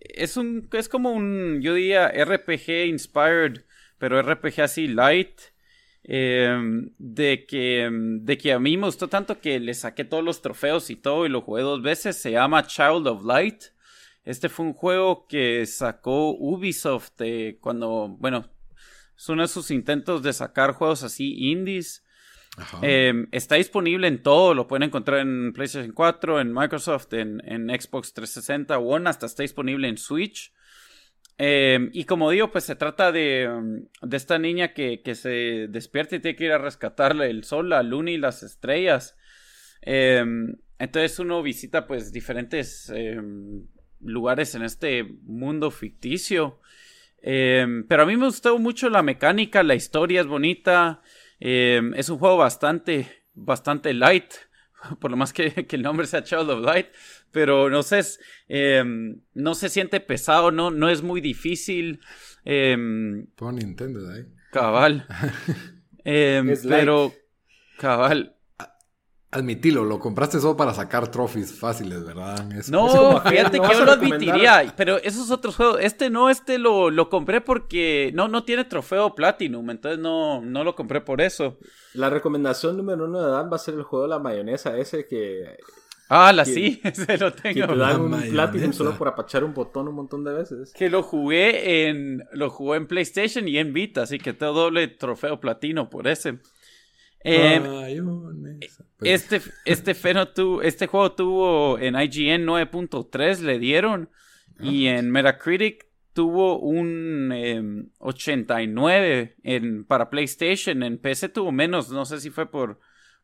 es 0.00 0.36
un, 0.36 0.68
es 0.72 0.88
como 0.88 1.12
un, 1.12 1.60
yo 1.62 1.74
diría 1.74 2.08
RPG 2.08 2.86
inspired, 2.88 3.62
pero 3.98 4.20
RPG 4.20 4.62
así 4.62 4.88
light. 4.88 5.40
Em, 6.06 6.90
de 6.98 7.46
que 7.46 7.88
de 7.90 8.36
que 8.36 8.52
a 8.52 8.58
mí 8.58 8.76
me 8.76 8.84
gustó 8.84 9.08
tanto 9.08 9.40
que 9.40 9.58
le 9.58 9.72
saqué 9.72 10.04
todos 10.04 10.22
los 10.22 10.42
trofeos 10.42 10.90
y 10.90 10.96
todo 10.96 11.24
y 11.24 11.30
lo 11.30 11.40
jugué 11.40 11.62
dos 11.62 11.80
veces 11.80 12.16
se 12.18 12.32
llama 12.32 12.66
Child 12.66 13.06
of 13.06 13.24
Light 13.24 13.64
este 14.24 14.48
fue 14.48 14.66
un 14.66 14.72
juego 14.72 15.26
que 15.26 15.64
sacó 15.66 16.30
Ubisoft 16.30 17.20
cuando 17.60 18.08
bueno 18.18 18.50
es 19.16 19.28
uno 19.28 19.42
de 19.42 19.48
sus 19.48 19.70
intentos 19.70 20.22
de 20.22 20.32
sacar 20.32 20.72
juegos 20.72 21.02
así 21.02 21.50
indies. 21.50 22.02
Em, 22.82 23.26
está 23.32 23.56
disponible 23.56 24.06
en 24.06 24.22
todo 24.22 24.54
lo 24.54 24.68
pueden 24.68 24.84
encontrar 24.84 25.20
en 25.20 25.52
PlayStation 25.52 25.92
4 25.92 26.40
en 26.40 26.52
Microsoft 26.52 27.12
en, 27.14 27.42
en 27.44 27.68
Xbox 27.68 28.14
360 28.14 28.78
One 28.78 29.10
hasta 29.10 29.26
está 29.26 29.42
disponible 29.42 29.88
en 29.88 29.98
Switch. 29.98 30.52
Em, 31.36 31.90
y 31.92 32.04
como 32.04 32.30
digo, 32.30 32.52
pues 32.52 32.62
se 32.64 32.76
trata 32.76 33.10
de, 33.10 33.48
mm, 33.48 34.08
de 34.08 34.16
esta 34.16 34.38
niña 34.38 34.72
que, 34.72 35.02
que, 35.02 35.16
se 35.16 35.66
despierta 35.68 36.14
y 36.14 36.20
tiene 36.20 36.36
que 36.36 36.44
ir 36.44 36.52
a 36.52 36.58
rescatarle 36.58 37.28
el 37.28 37.42
sol, 37.42 37.70
la 37.70 37.82
luna 37.82 38.12
y 38.12 38.18
las 38.18 38.44
estrellas. 38.44 39.16
Em, 39.82 40.56
entonces 40.78 41.18
uno 41.18 41.42
visita 41.42 41.86
pues 41.86 42.12
diferentes 42.12 42.88
em, 42.90 43.66
lugares 44.04 44.54
en 44.54 44.62
este 44.62 45.04
mundo 45.22 45.70
ficticio. 45.70 46.60
pero 47.22 48.02
a 48.02 48.06
mí 48.06 48.16
me 48.16 48.26
gustó 48.26 48.58
mucho 48.58 48.88
la 48.90 49.02
mecánica, 49.02 49.62
la 49.62 49.74
historia 49.74 50.20
es 50.20 50.26
bonita. 50.26 51.02
es 51.40 52.08
un 52.08 52.18
juego 52.18 52.36
bastante, 52.36 53.24
bastante 53.34 53.94
light. 53.94 54.32
Por 55.00 55.10
lo 55.10 55.16
más 55.16 55.32
que, 55.32 55.52
que 55.66 55.76
el 55.76 55.82
nombre 55.82 56.06
sea 56.06 56.22
Child 56.22 56.50
of 56.50 56.64
Light 56.64 56.86
pero 57.34 57.68
no 57.68 57.82
sé, 57.82 58.00
em, 58.48 59.20
no 59.34 59.56
se 59.56 59.68
siente 59.68 59.98
pesado, 59.98 60.52
no, 60.52 60.70
no 60.70 60.88
es 60.88 61.02
muy 61.02 61.20
difícil. 61.20 62.00
Eh, 62.44 62.76
Pon 63.34 63.56
Nintendo 63.56 64.08
ahí. 64.10 64.24
Cabal. 64.52 65.06
Em, 66.06 66.54
pero, 66.68 67.14
cabal. 67.78 68.33
Admitilo, 69.34 69.82
lo 69.82 69.98
compraste 69.98 70.38
solo 70.38 70.56
para 70.56 70.72
sacar 70.72 71.10
trophies 71.10 71.58
fáciles, 71.58 72.04
¿verdad? 72.04 72.48
no, 72.68 73.20
fíjate 73.20 73.58
que 73.58 73.68
yo 73.72 73.84
lo 73.84 73.90
admitiría, 73.90 74.72
pero 74.76 74.98
esos 74.98 75.32
otros 75.32 75.56
juegos, 75.56 75.78
este 75.80 76.08
no, 76.08 76.30
este 76.30 76.56
lo, 76.56 76.88
lo 76.88 77.10
compré 77.10 77.40
porque 77.40 78.12
no, 78.14 78.28
no 78.28 78.44
tiene 78.44 78.64
trofeo 78.64 79.16
Platinum, 79.16 79.70
entonces 79.70 79.98
no, 79.98 80.40
no 80.40 80.62
lo 80.62 80.76
compré 80.76 81.00
por 81.00 81.20
eso. 81.20 81.58
La 81.94 82.10
recomendación 82.10 82.76
número 82.76 83.06
uno 83.06 83.20
de 83.20 83.28
Dan 83.28 83.50
va 83.50 83.56
a 83.56 83.58
ser 83.58 83.74
el 83.74 83.82
juego 83.82 84.04
de 84.04 84.10
la 84.10 84.20
mayonesa, 84.20 84.78
ese 84.78 85.04
que 85.04 85.56
Ah, 86.08 86.32
la 86.32 86.44
sí, 86.44 86.80
ese 86.84 87.18
lo 87.18 87.32
tengo. 87.32 87.66
Que 87.66 87.72
te 87.72 87.76
dan 87.76 88.00
un 88.00 88.30
Platinum 88.30 88.72
solo 88.72 88.96
por 88.96 89.08
apachar 89.08 89.42
un 89.42 89.52
botón 89.52 89.88
un 89.88 89.96
montón 89.96 90.22
de 90.22 90.32
veces. 90.32 90.72
Que 90.72 90.88
lo 90.88 91.02
jugué 91.02 91.88
en 91.88 92.24
lo 92.32 92.50
jugué 92.50 92.76
en 92.76 92.86
PlayStation 92.86 93.48
y 93.48 93.58
en 93.58 93.72
Vita, 93.72 94.02
así 94.02 94.18
que 94.18 94.32
tengo 94.32 94.52
doble 94.52 94.86
trofeo 94.86 95.40
platino 95.40 95.90
por 95.90 96.06
ese. 96.06 96.38
Eh, 97.26 97.58
este, 99.04 99.40
este, 99.64 99.96
este 100.62 100.86
juego 100.86 101.12
tuvo 101.12 101.78
en 101.78 101.94
IGN 101.94 102.46
9.3 102.46 103.40
le 103.40 103.58
dieron. 103.58 104.10
Y 104.60 104.86
en 104.86 105.10
Metacritic 105.10 105.86
tuvo 106.14 106.60
un 106.60 107.90
89 107.98 109.36
em, 109.42 109.64
en, 109.64 109.84
para 109.84 110.10
PlayStation, 110.10 110.82
en 110.82 110.98
PC 110.98 111.28
tuvo 111.28 111.52
menos, 111.52 111.90
no 111.90 112.04
sé 112.04 112.20
si 112.20 112.30
fue 112.30 112.50
por, 112.50 112.78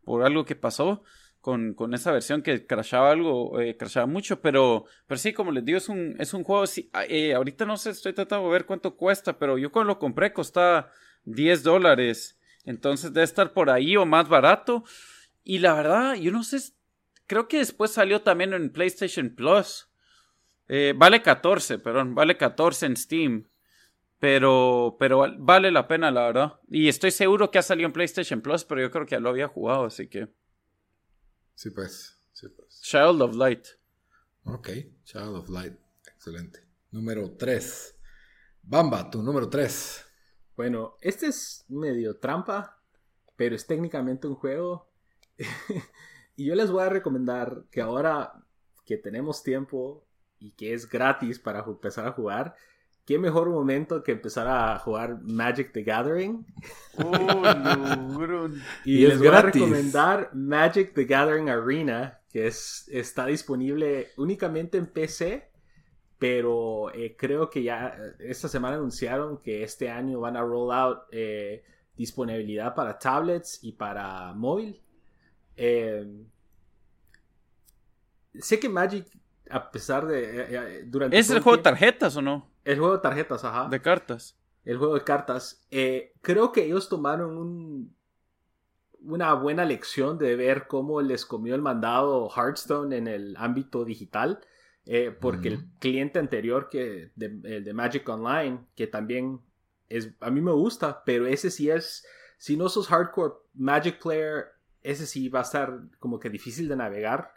por 0.05 0.25
algo 0.25 0.45
que 0.45 0.57
pasó, 0.57 1.05
con, 1.41 1.73
con 1.75 1.95
esa 1.95 2.13
versión 2.13 2.43
que 2.43 2.67
crashaba 2.67 3.13
algo, 3.13 3.61
eh, 3.61 3.77
crashaba 3.77 4.07
mucho, 4.07 4.41
pero, 4.41 4.85
pero 5.07 5.19
sí, 5.19 5.33
como 5.33 5.53
les 5.53 5.65
digo, 5.65 5.79
es 5.79 5.89
un, 5.89 6.17
es 6.19 6.35
un 6.35 6.43
juego, 6.43 6.67
sí, 6.67 6.91
ah, 6.93 7.05
eh, 7.09 7.33
ahorita 7.33 7.65
no 7.65 7.77
sé, 7.77 7.91
estoy 7.91 8.13
tratando 8.13 8.47
de 8.47 8.53
ver 8.53 8.67
cuánto 8.67 8.97
cuesta, 8.97 9.39
pero 9.39 9.57
yo 9.57 9.71
cuando 9.71 9.95
lo 9.95 9.99
compré 9.99 10.33
costaba 10.33 10.91
10 11.25 11.63
dólares, 11.63 12.39
entonces 12.65 13.13
debe 13.13 13.25
estar 13.25 13.53
por 13.53 13.71
ahí 13.71 13.97
o 13.97 14.05
más 14.05 14.29
barato, 14.29 14.85
y 15.51 15.59
la 15.59 15.75
verdad, 15.75 16.15
yo 16.15 16.31
no 16.31 16.45
sé, 16.45 16.61
creo 17.27 17.49
que 17.49 17.59
después 17.59 17.91
salió 17.91 18.23
también 18.23 18.53
en 18.53 18.71
PlayStation 18.71 19.35
Plus, 19.35 19.91
eh, 20.69 20.95
vale 20.97 21.23
14, 21.23 21.81
perdón, 21.81 22.15
vale 22.15 22.37
14 22.37 22.87
en 22.87 22.97
Steam. 22.97 23.49
Pero, 24.21 24.95
pero 25.01 25.27
vale 25.39 25.73
la 25.73 25.89
pena, 25.89 26.13
la 26.13 26.27
verdad. 26.27 26.61
Y 26.69 26.87
estoy 26.87 27.11
seguro 27.11 27.51
que 27.51 27.59
ha 27.59 27.63
salido 27.63 27.89
en 27.89 27.93
PlayStation 27.93 28.41
Plus, 28.41 28.65
pero 28.65 28.81
yo 28.81 28.93
creo 28.93 29.07
que 29.07 29.17
ya 29.17 29.19
lo 29.19 29.31
había 29.31 29.49
jugado, 29.49 29.87
así 29.87 30.09
que. 30.09 30.29
Sí, 31.57 31.71
pues. 31.71 32.23
Sí, 32.31 32.47
pues. 32.49 32.81
Child 32.83 33.21
of 33.21 33.35
Light. 33.35 33.67
Ok, 34.45 34.69
Child 35.03 35.35
of 35.35 35.49
Light. 35.49 35.75
Excelente. 36.15 36.61
Número 36.93 37.29
3. 37.37 37.99
Bamba, 38.63 39.11
tu 39.11 39.21
número 39.21 39.49
3. 39.49 40.07
Bueno, 40.55 40.97
este 41.01 41.27
es 41.27 41.65
medio 41.67 42.21
trampa, 42.21 42.81
pero 43.35 43.57
es 43.57 43.67
técnicamente 43.67 44.29
un 44.29 44.37
juego. 44.37 44.90
y 46.37 46.47
yo 46.47 46.55
les 46.55 46.71
voy 46.71 46.83
a 46.83 46.89
recomendar 46.89 47.65
que 47.71 47.81
ahora 47.81 48.45
que 48.85 48.97
tenemos 48.97 49.43
tiempo 49.43 50.05
y 50.39 50.53
que 50.53 50.75
es 50.75 50.89
gratis 50.89 51.39
para 51.39 51.61
empezar 51.61 52.07
a 52.07 52.13
jugar, 52.13 52.55
qué 53.05 53.19
mejor 53.19 53.51
momento 53.51 54.03
que 54.03 54.13
empezar 54.13 54.47
a 54.49 54.79
jugar 54.79 55.21
Magic 55.23 55.73
the 55.73 55.83
Gathering. 55.83 56.47
Oh, 57.03 58.49
y, 58.85 59.07
les 59.07 59.19
voy 59.19 59.29
a 59.29 59.41
recomendar 59.41 60.31
Magic 60.35 60.93
the 60.93 61.05
Gathering 61.05 61.49
Arena, 61.49 62.21
que 62.29 62.47
es, 62.47 62.87
está 62.93 63.25
disponible 63.25 64.09
únicamente 64.19 64.77
en 64.77 64.87
PC, 64.87 65.51
pero 66.19 66.93
eh, 66.93 67.17
creo 67.17 67.49
que 67.49 67.63
ya 67.63 67.97
esta 68.19 68.49
semana 68.49 68.77
anunciaron 68.77 69.39
que 69.39 69.63
este 69.63 69.89
año 69.89 70.21
van 70.21 70.37
a 70.37 70.43
roll 70.43 70.71
out 70.73 70.99
eh, 71.11 71.65
disponibilidad 71.97 72.75
para 72.75 72.99
tablets 72.99 73.61
y 73.63 73.73
para 73.73 74.35
móvil. 74.35 74.83
Eh, 75.63 76.07
sé 78.41 78.59
que 78.59 78.69
Magic 78.71 79.07
a 79.51 79.71
pesar 79.71 80.07
de... 80.07 80.85
durante 80.87 81.19
¿Es 81.19 81.29
el 81.29 81.41
juego 81.41 81.59
de 81.59 81.63
tarjetas 81.63 82.17
o 82.17 82.23
no? 82.23 82.49
El 82.65 82.79
juego 82.79 82.95
de 82.95 83.03
tarjetas, 83.03 83.45
ajá. 83.45 83.69
De 83.69 83.83
cartas. 83.83 84.39
El 84.65 84.79
juego 84.79 84.95
de 84.95 85.05
cartas. 85.05 85.67
Eh, 85.71 86.15
creo 86.23 86.53
que 86.53 86.65
ellos 86.65 86.89
tomaron 86.89 87.37
un, 87.37 87.95
una 89.01 89.35
buena 89.35 89.65
lección 89.65 90.19
de 90.19 90.37
ver 90.37 90.67
cómo 90.67 91.03
les 91.03 91.27
comió 91.27 91.55
el 91.55 91.63
mandado 91.63 92.31
Hearthstone 92.35 92.97
en 92.97 93.09
el 93.09 93.37
ámbito 93.37 93.85
digital. 93.85 94.41
Eh, 94.87 95.15
porque 95.19 95.49
el 95.49 95.67
cliente 95.79 96.19
anterior 96.19 96.69
que 96.71 97.11
de, 97.15 97.29
de, 97.61 97.75
Magic 97.75 98.09
Online, 98.09 98.61
que 98.75 98.87
también 98.87 99.41
es, 99.89 100.15
a 100.21 100.31
mí 100.31 100.41
me 100.41 100.53
gusta, 100.53 101.05
pero 101.05 101.27
ese 101.27 101.51
sí 101.51 101.69
es, 101.71 102.07
si 102.39 102.57
no 102.57 102.69
sos 102.69 102.89
hardcore 102.89 103.35
Magic 103.53 104.01
player, 104.01 104.47
ese 104.83 105.07
sí 105.07 105.29
va 105.29 105.41
a 105.41 105.43
estar 105.43 105.81
como 105.99 106.19
que 106.19 106.31
difícil 106.31 106.69
de 106.69 106.77
navegar 106.77 107.33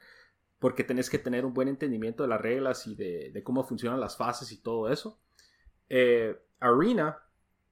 porque 0.63 0.85
tenés 0.85 1.09
que 1.09 1.19
tener 1.19 1.43
un 1.43 1.53
buen 1.53 1.67
entendimiento 1.67 2.23
de 2.23 2.29
las 2.29 2.39
reglas 2.39 2.87
y 2.87 2.95
de, 2.95 3.41
cómo 3.43 3.65
funcionan 3.65 3.99
las 3.99 4.15
fases 4.15 4.49
y 4.53 4.61
todo 4.61 4.89
eso. 4.89 5.19
Eh, 5.89 6.39
Arena, 6.61 7.19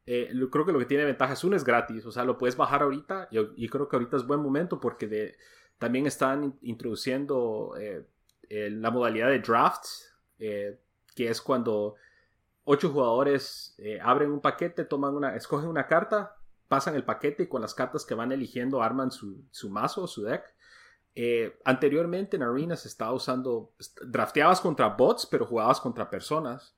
eh, 0.05 0.29
creo 0.51 0.65
que 0.65 0.73
lo 0.73 0.79
que 0.79 0.85
tiene 0.85 1.05
ventaja 1.05 1.31
es 1.31 1.43
uno 1.45 1.55
es 1.55 1.63
gratis, 1.63 2.05
o 2.05 2.11
sea, 2.11 2.25
lo 2.25 2.37
puedes 2.37 2.57
bajar 2.57 2.83
ahorita 2.83 3.29
y, 3.31 3.69
creo 3.69 3.87
que 3.87 3.95
ahorita 3.95 4.17
es 4.17 4.27
buen 4.27 4.41
momento 4.41 4.81
porque 4.81 5.37
también 5.79 6.05
están 6.05 6.57
introduciendo 6.63 7.75
eh, 7.79 8.05
la 8.49 8.91
modalidad 8.91 9.29
de 9.29 9.39
drafts, 9.39 10.13
que 10.37 10.79
es 11.15 11.41
cuando 11.41 11.95
ocho 12.65 12.89
jugadores 12.89 13.77
abren 14.03 14.31
un 14.31 14.41
paquete, 14.41 14.83
toman 14.83 15.15
una, 15.15 15.37
escogen 15.37 15.69
una 15.69 15.87
carta, 15.87 16.35
pasan 16.71 16.95
el 16.95 17.03
paquete 17.03 17.43
y 17.43 17.47
con 17.47 17.61
las 17.61 17.73
cartas 17.73 18.05
que 18.05 18.13
van 18.13 18.31
eligiendo 18.31 18.81
arman 18.81 19.11
su, 19.11 19.43
su 19.51 19.69
mazo, 19.69 20.07
su 20.07 20.23
deck. 20.23 20.41
Eh, 21.15 21.59
anteriormente 21.65 22.37
en 22.37 22.43
Arena 22.43 22.77
se 22.77 22.87
estaba 22.87 23.11
usando, 23.11 23.73
drafteabas 24.05 24.61
contra 24.61 24.87
bots, 24.87 25.25
pero 25.25 25.45
jugabas 25.45 25.81
contra 25.81 26.09
personas. 26.09 26.73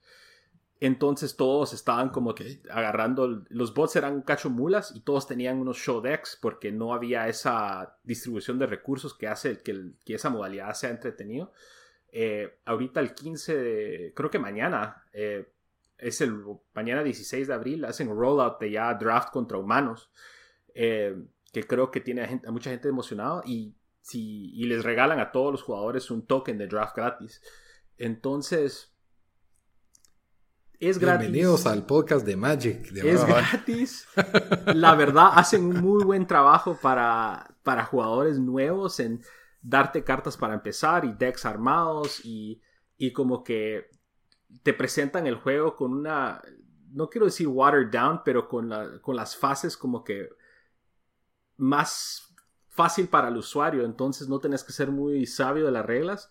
Entonces 0.79 1.35
todos 1.35 1.73
estaban 1.73 2.09
como 2.09 2.33
que 2.33 2.59
agarrando, 2.71 3.43
los 3.49 3.75
bots 3.75 3.95
eran 3.95 4.23
cacho 4.23 4.49
mulas 4.49 4.91
y 4.95 5.01
todos 5.01 5.27
tenían 5.27 5.59
unos 5.59 5.77
show 5.77 6.01
decks 6.01 6.39
porque 6.41 6.71
no 6.71 6.95
había 6.95 7.27
esa 7.27 7.95
distribución 8.03 8.57
de 8.57 8.65
recursos 8.65 9.13
que 9.13 9.27
hace 9.27 9.61
que, 9.61 9.91
que 10.03 10.15
esa 10.15 10.31
modalidad 10.31 10.73
sea 10.73 10.89
entretenido. 10.89 11.53
Eh, 12.11 12.57
ahorita 12.65 12.99
el 12.99 13.13
15 13.13 13.55
de, 13.55 14.13
creo 14.15 14.31
que 14.31 14.39
mañana, 14.39 15.03
eh, 15.13 15.52
es 16.03 16.21
el 16.21 16.43
mañana 16.73 17.03
16 17.03 17.47
de 17.47 17.53
abril, 17.53 17.85
hacen 17.85 18.09
rollout 18.09 18.59
de 18.59 18.71
ya 18.71 18.93
draft 18.93 19.31
contra 19.31 19.57
humanos, 19.57 20.11
que 20.73 21.63
creo 21.67 21.91
que 21.91 22.01
tiene 22.01 22.41
a, 22.45 22.51
mucha 22.51 22.69
gente 22.69 22.89
emocionada 22.89 23.41
y 23.45 23.75
si, 24.01 24.51
y 24.53 24.65
les 24.65 24.83
regalan 24.83 25.19
a 25.19 25.31
todos 25.31 25.51
los 25.51 25.63
jugadores 25.63 26.11
un 26.11 26.25
token 26.25 26.57
de 26.57 26.67
draft 26.67 26.95
gratis. 26.95 27.41
Entonces, 27.97 28.93
es 30.79 30.99
gratis. 30.99 31.31
Bienvenidos 31.31 31.65
al 31.65 31.85
podcast 31.85 32.25
de 32.25 32.35
Magic. 32.35 32.91
De 32.91 33.09
es 33.09 33.25
gratis. 33.25 34.05
La 34.73 34.95
verdad, 34.95 35.29
hacen 35.35 35.63
un 35.63 35.79
muy 35.79 36.03
buen 36.03 36.27
trabajo 36.27 36.77
para, 36.81 37.55
para 37.63 37.85
jugadores 37.85 38.39
nuevos 38.39 38.99
en 38.99 39.21
darte 39.61 40.03
cartas 40.03 40.35
para 40.35 40.55
empezar 40.55 41.05
y 41.05 41.13
decks 41.13 41.45
armados 41.45 42.19
y, 42.25 42.61
y 42.97 43.13
como 43.13 43.45
que 43.45 43.89
te 44.63 44.73
presentan 44.73 45.27
el 45.27 45.35
juego 45.35 45.75
con 45.75 45.93
una, 45.93 46.41
no 46.91 47.09
quiero 47.09 47.25
decir 47.25 47.47
watered 47.47 47.89
down, 47.91 48.21
pero 48.23 48.47
con, 48.47 48.69
la, 48.69 48.99
con 49.01 49.15
las 49.15 49.35
fases 49.35 49.77
como 49.77 50.03
que 50.03 50.29
más 51.57 52.33
fácil 52.69 53.07
para 53.07 53.27
el 53.27 53.37
usuario, 53.37 53.85
entonces 53.85 54.27
no 54.27 54.39
tenés 54.39 54.63
que 54.63 54.73
ser 54.73 54.91
muy 54.91 55.25
sabio 55.25 55.65
de 55.65 55.71
las 55.71 55.85
reglas. 55.85 56.29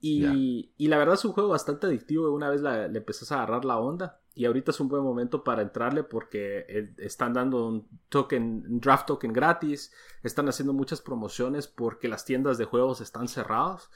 Y, 0.00 0.72
y 0.76 0.88
la 0.88 0.98
verdad 0.98 1.14
es 1.14 1.24
un 1.24 1.32
juego 1.32 1.50
bastante 1.50 1.86
adictivo 1.86 2.30
una 2.32 2.50
vez 2.50 2.60
la- 2.60 2.88
le 2.88 2.98
empezás 2.98 3.32
a 3.32 3.36
agarrar 3.36 3.64
la 3.64 3.78
onda. 3.78 4.20
Y 4.34 4.46
ahorita 4.46 4.70
es 4.72 4.80
un 4.80 4.88
buen 4.88 5.02
momento 5.02 5.44
para 5.44 5.62
entrarle 5.62 6.04
porque 6.04 6.64
eh, 6.68 6.94
están 6.98 7.34
dando 7.34 7.68
un 7.68 7.88
token, 8.08 8.64
un 8.68 8.80
draft 8.80 9.06
token 9.06 9.32
gratis. 9.32 9.92
Están 10.22 10.48
haciendo 10.48 10.72
muchas 10.72 11.00
promociones 11.02 11.68
porque 11.68 12.08
las 12.08 12.24
tiendas 12.24 12.58
de 12.58 12.64
juegos 12.64 13.00
están 13.00 13.28
cerradas. 13.28 13.90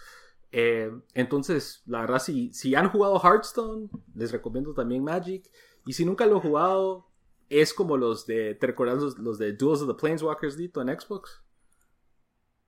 Eh, 0.53 0.91
entonces, 1.15 1.83
la 1.87 2.01
verdad, 2.03 2.19
si, 2.19 2.53
si 2.53 2.75
han 2.75 2.89
jugado 2.89 3.21
Hearthstone, 3.21 3.89
les 4.15 4.33
recomiendo 4.33 4.75
también 4.75 5.05
Magic. 5.05 5.51
Y 5.85 5.93
si 5.93 6.05
nunca 6.05 6.27
lo 6.27 6.37
han 6.37 6.43
jugado, 6.43 7.09
es 7.49 7.75
como 7.75 7.97
los 7.97 8.27
de. 8.27 8.55
¿Te 8.55 8.67
recuerdas 8.67 8.99
los, 8.99 9.19
los 9.19 9.39
de 9.39 9.53
Duels 9.53 9.83
of 9.83 9.89
the 9.89 9.95
Planeswalkers, 9.95 10.57
Dito, 10.57 10.81
en 10.83 10.89
Xbox? 10.89 11.43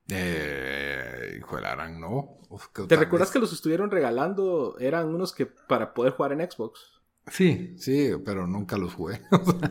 Eh, 0.09 1.39
gran, 1.51 1.99
no. 1.99 2.39
Uf, 2.49 2.67
¿Te 2.87 2.95
recuerdas 2.95 3.31
que 3.31 3.39
los 3.39 3.53
estuvieron 3.53 3.91
regalando? 3.91 4.75
Eran 4.79 5.13
unos 5.13 5.33
que 5.33 5.45
para 5.45 5.93
poder 5.93 6.13
jugar 6.13 6.33
en 6.33 6.49
Xbox. 6.49 6.99
Sí, 7.27 7.75
sí, 7.77 8.11
pero 8.25 8.47
nunca 8.47 8.77
los 8.77 8.95
jugué. 8.95 9.21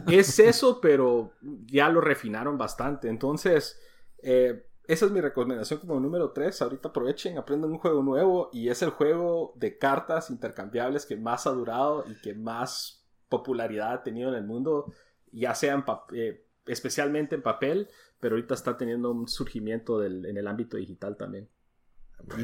Es 0.07 0.39
eso, 0.39 0.81
pero 0.81 1.33
ya 1.67 1.89
lo 1.89 2.01
refinaron 2.01 2.57
bastante. 2.57 3.09
Entonces, 3.09 3.81
eh, 4.23 4.68
esa 4.89 5.07
es 5.07 5.13
mi 5.13 5.21
recomendación 5.21 5.79
como 5.81 6.01
número 6.01 6.33
3. 6.33 6.61
Ahorita 6.63 6.89
aprovechen, 6.89 7.39
aprendan 7.39 7.71
un 7.71 7.79
juego 7.79 8.03
nuevo 8.03 8.51
y 8.53 8.69
es 8.71 8.83
el 8.83 8.91
juego 8.91 9.53
de 9.57 9.79
cartas 9.79 10.31
intercambiables 10.31 11.07
que 11.07 11.17
más 11.17 11.47
ha 11.47 11.51
durado 11.51 12.05
y 12.11 12.21
que 12.21 12.35
más 12.35 13.05
popularidad 13.29 13.93
ha 13.93 14.03
tenido 14.03 14.31
en 14.31 14.35
el 14.37 14.45
mundo, 14.45 14.93
ya 15.31 15.55
sea 15.55 15.75
en 15.75 15.85
eh, 16.13 16.45
especialmente 16.67 17.35
en 17.37 17.43
papel, 17.43 17.89
pero 18.19 18.35
ahorita 18.35 18.55
está 18.55 18.77
teniendo 18.77 19.11
un 19.13 19.29
surgimiento 19.29 19.99
del- 20.01 20.25
en 20.27 20.37
el 20.39 20.47
ámbito 20.49 20.77
digital 20.79 21.17
también. 21.17 21.49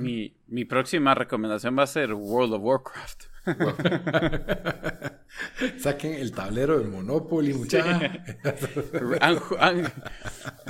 Mi, 0.01 0.37
mi 0.49 0.65
próxima 0.65 1.15
recomendación 1.15 1.77
va 1.79 1.83
a 1.83 1.87
ser 1.87 2.15
World 2.15 2.55
of 2.55 2.63
Warcraft. 2.63 3.25
Saquen 5.79 6.15
el 6.15 6.33
tablero 6.33 6.79
del 6.79 6.89
Monopoly, 6.89 7.53
muchachos. 7.55 8.03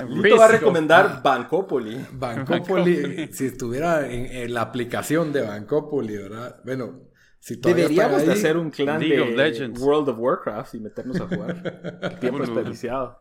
Lito 0.08 0.36
va 0.36 0.44
a 0.46 0.48
recomendar 0.48 1.22
Bancopoly. 1.22 2.06
Bancopoly, 2.12 3.28
si 3.32 3.46
estuviera 3.46 4.10
en, 4.10 4.26
en 4.26 4.52
la 4.54 4.62
aplicación 4.62 5.32
de 5.32 5.42
Bancopoly, 5.42 6.16
¿verdad? 6.16 6.60
Bueno, 6.64 7.02
si 7.44 7.56
Deberíamos 7.56 8.22
está 8.22 8.26
de 8.26 8.32
ahí, 8.32 8.38
hacer 8.38 8.56
un 8.56 8.70
clan 8.70 8.98
League 9.00 9.16
de 9.16 9.20
of 9.20 9.36
Legends. 9.36 9.78
World 9.78 10.08
of 10.08 10.18
Warcraft 10.18 10.76
y 10.76 10.80
meternos 10.80 11.20
a 11.20 11.28
jugar. 11.28 11.98
El 12.02 12.18
tiempo 12.18 12.38
desperdiciado. 12.38 13.20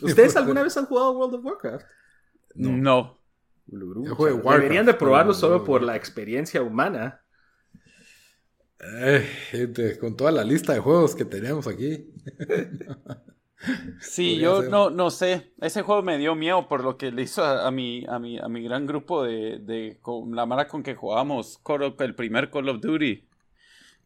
¿Ustedes 0.00 0.36
alguna 0.36 0.62
vez 0.62 0.76
han 0.76 0.86
jugado 0.86 1.18
World 1.18 1.34
of 1.34 1.44
Warcraft? 1.44 1.84
No. 2.54 3.19
Uluru. 3.70 4.14
Warcraft, 4.42 4.62
Deberían 4.62 4.86
de 4.86 4.94
probarlo 4.94 5.34
solo 5.34 5.64
por 5.64 5.82
la 5.82 5.96
experiencia 5.96 6.62
humana. 6.62 7.22
Eh, 8.78 9.20
gente, 9.50 9.98
con 9.98 10.16
toda 10.16 10.32
la 10.32 10.44
lista 10.44 10.72
de 10.72 10.80
juegos 10.80 11.14
que 11.14 11.24
tenemos 11.24 11.66
aquí. 11.66 12.12
Sí, 14.00 14.36
Podría 14.36 14.42
yo 14.42 14.62
ser. 14.62 14.70
no, 14.70 14.88
no 14.88 15.10
sé. 15.10 15.52
Ese 15.60 15.82
juego 15.82 16.02
me 16.02 16.16
dio 16.16 16.34
miedo 16.34 16.66
por 16.66 16.82
lo 16.82 16.96
que 16.96 17.12
le 17.12 17.22
hizo 17.22 17.44
a, 17.44 17.66
a 17.66 17.70
mi, 17.70 18.06
a, 18.08 18.18
mi, 18.18 18.38
a 18.38 18.48
mi 18.48 18.62
gran 18.62 18.86
grupo 18.86 19.22
de, 19.22 19.58
de 19.58 19.98
con 20.00 20.34
la 20.34 20.46
mara 20.46 20.66
con 20.66 20.82
que 20.82 20.94
jugábamos 20.94 21.60
el 21.98 22.14
primer 22.14 22.50
Call 22.50 22.70
of 22.70 22.80
Duty. 22.80 23.28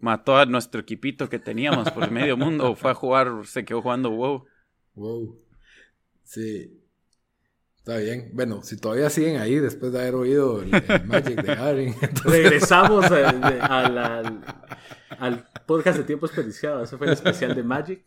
Mató 0.01 0.37
a 0.37 0.47
nuestro 0.47 0.81
equipito 0.81 1.29
que 1.29 1.39
teníamos 1.39 1.89
por 1.93 2.11
medio 2.11 2.37
mundo. 2.37 2.75
Fue 2.75 2.91
a 2.91 2.95
jugar, 2.95 3.47
se 3.47 3.65
quedó 3.65 3.81
jugando 3.81 4.11
WoW. 4.11 4.45
Wow. 4.97 5.39
Sí. 6.25 6.84
Está 7.87 7.99
bien. 7.99 8.31
Bueno, 8.33 8.63
si 8.63 8.79
todavía 8.79 9.11
siguen 9.11 9.37
ahí 9.37 9.57
después 9.57 9.93
de 9.93 10.01
haber 10.01 10.15
oído 10.15 10.63
el, 10.63 10.75
el 10.75 11.05
Magic 11.07 11.43
de 11.43 11.53
entonces- 12.01 12.25
Regresamos 12.25 13.11
de- 13.11 13.25
al, 13.25 13.99
al- 13.99 14.45
al 15.19 15.49
podcast 15.67 15.99
de 15.99 16.05
tiempo 16.05 16.27
desperdiciado. 16.27 16.83
Ese 16.83 16.97
fue 16.97 17.09
el 17.09 17.13
especial 17.13 17.55
de 17.55 17.63
Magic. 17.63 18.03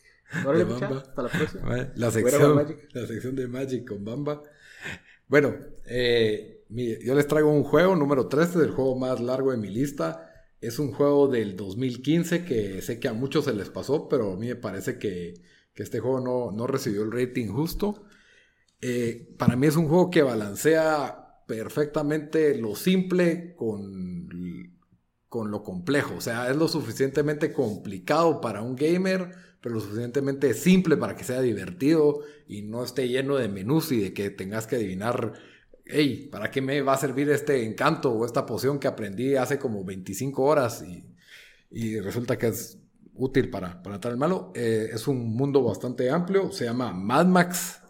Órale, 0.45 0.65
De 0.65 0.73
mucha, 0.73 0.87
Bamba. 0.87 1.01
hasta 1.03 1.21
la 1.21 1.29
próxima. 1.29 1.87
La 1.95 2.11
sección, 2.11 2.75
la 2.93 3.07
sección 3.07 3.35
de 3.35 3.47
Magic 3.47 3.87
con 3.87 4.03
Bamba. 4.03 4.41
Bueno, 5.27 5.53
eh, 5.85 6.63
mi- 6.69 6.97
yo 7.05 7.13
les 7.13 7.27
traigo 7.27 7.51
un 7.51 7.63
juego 7.63 7.95
número 7.95 8.27
13, 8.27 8.59
el 8.59 8.71
juego 8.71 8.95
más 8.97 9.19
largo 9.19 9.51
de 9.51 9.57
mi 9.57 9.69
lista. 9.69 10.31
Es 10.59 10.79
un 10.79 10.91
juego 10.91 11.27
del 11.27 11.55
2015 11.55 12.43
que 12.45 12.81
sé 12.81 12.99
que 12.99 13.07
a 13.09 13.13
muchos 13.13 13.45
se 13.45 13.53
les 13.53 13.69
pasó, 13.69 14.09
pero 14.09 14.33
a 14.33 14.37
mí 14.37 14.47
me 14.47 14.55
parece 14.55 14.97
que, 14.97 15.35
que 15.75 15.83
este 15.83 15.99
juego 15.99 16.19
no, 16.19 16.51
no 16.51 16.65
recibió 16.65 17.03
el 17.03 17.11
rating 17.11 17.47
justo. 17.49 18.03
Eh, 18.81 19.33
para 19.37 19.55
mí 19.55 19.67
es 19.67 19.75
un 19.75 19.87
juego 19.87 20.09
que 20.09 20.21
balancea 20.21 21.43
perfectamente 21.47 22.57
lo 22.57 22.75
simple 22.75 23.55
con, 23.55 24.27
con 25.29 25.51
lo 25.51 25.63
complejo. 25.63 26.15
O 26.15 26.21
sea, 26.21 26.49
es 26.49 26.55
lo 26.55 26.67
suficientemente 26.67 27.53
complicado 27.53 28.41
para 28.41 28.61
un 28.61 28.75
gamer, 28.75 29.31
pero 29.61 29.75
lo 29.75 29.81
suficientemente 29.81 30.53
simple 30.53 30.97
para 30.97 31.15
que 31.15 31.23
sea 31.23 31.41
divertido 31.41 32.19
y 32.47 32.61
no 32.61 32.83
esté 32.83 33.07
lleno 33.07 33.37
de 33.37 33.47
menús 33.47 33.91
y 33.91 33.99
de 33.99 34.13
que 34.13 34.29
tengas 34.29 34.67
que 34.67 34.75
adivinar, 34.75 35.33
hey, 35.85 36.29
¿para 36.31 36.51
qué 36.51 36.61
me 36.61 36.81
va 36.81 36.93
a 36.93 36.97
servir 36.97 37.29
este 37.29 37.65
encanto 37.65 38.11
o 38.11 38.25
esta 38.25 38.45
poción 38.45 38.79
que 38.79 38.87
aprendí 38.87 39.35
hace 39.35 39.57
como 39.57 39.83
25 39.83 40.43
horas 40.43 40.83
y, 41.69 41.99
resulta 41.99 42.37
que 42.37 42.47
es 42.47 42.79
útil 43.13 43.49
para, 43.49 43.81
para 43.81 43.95
matar 43.95 44.11
al 44.11 44.17
malo? 44.17 44.51
Eh, 44.55 44.89
es 44.93 45.07
un 45.07 45.35
mundo 45.35 45.63
bastante 45.63 46.09
amplio, 46.09 46.51
se 46.51 46.65
llama 46.65 46.93
Mad 46.93 47.25
Max. 47.25 47.81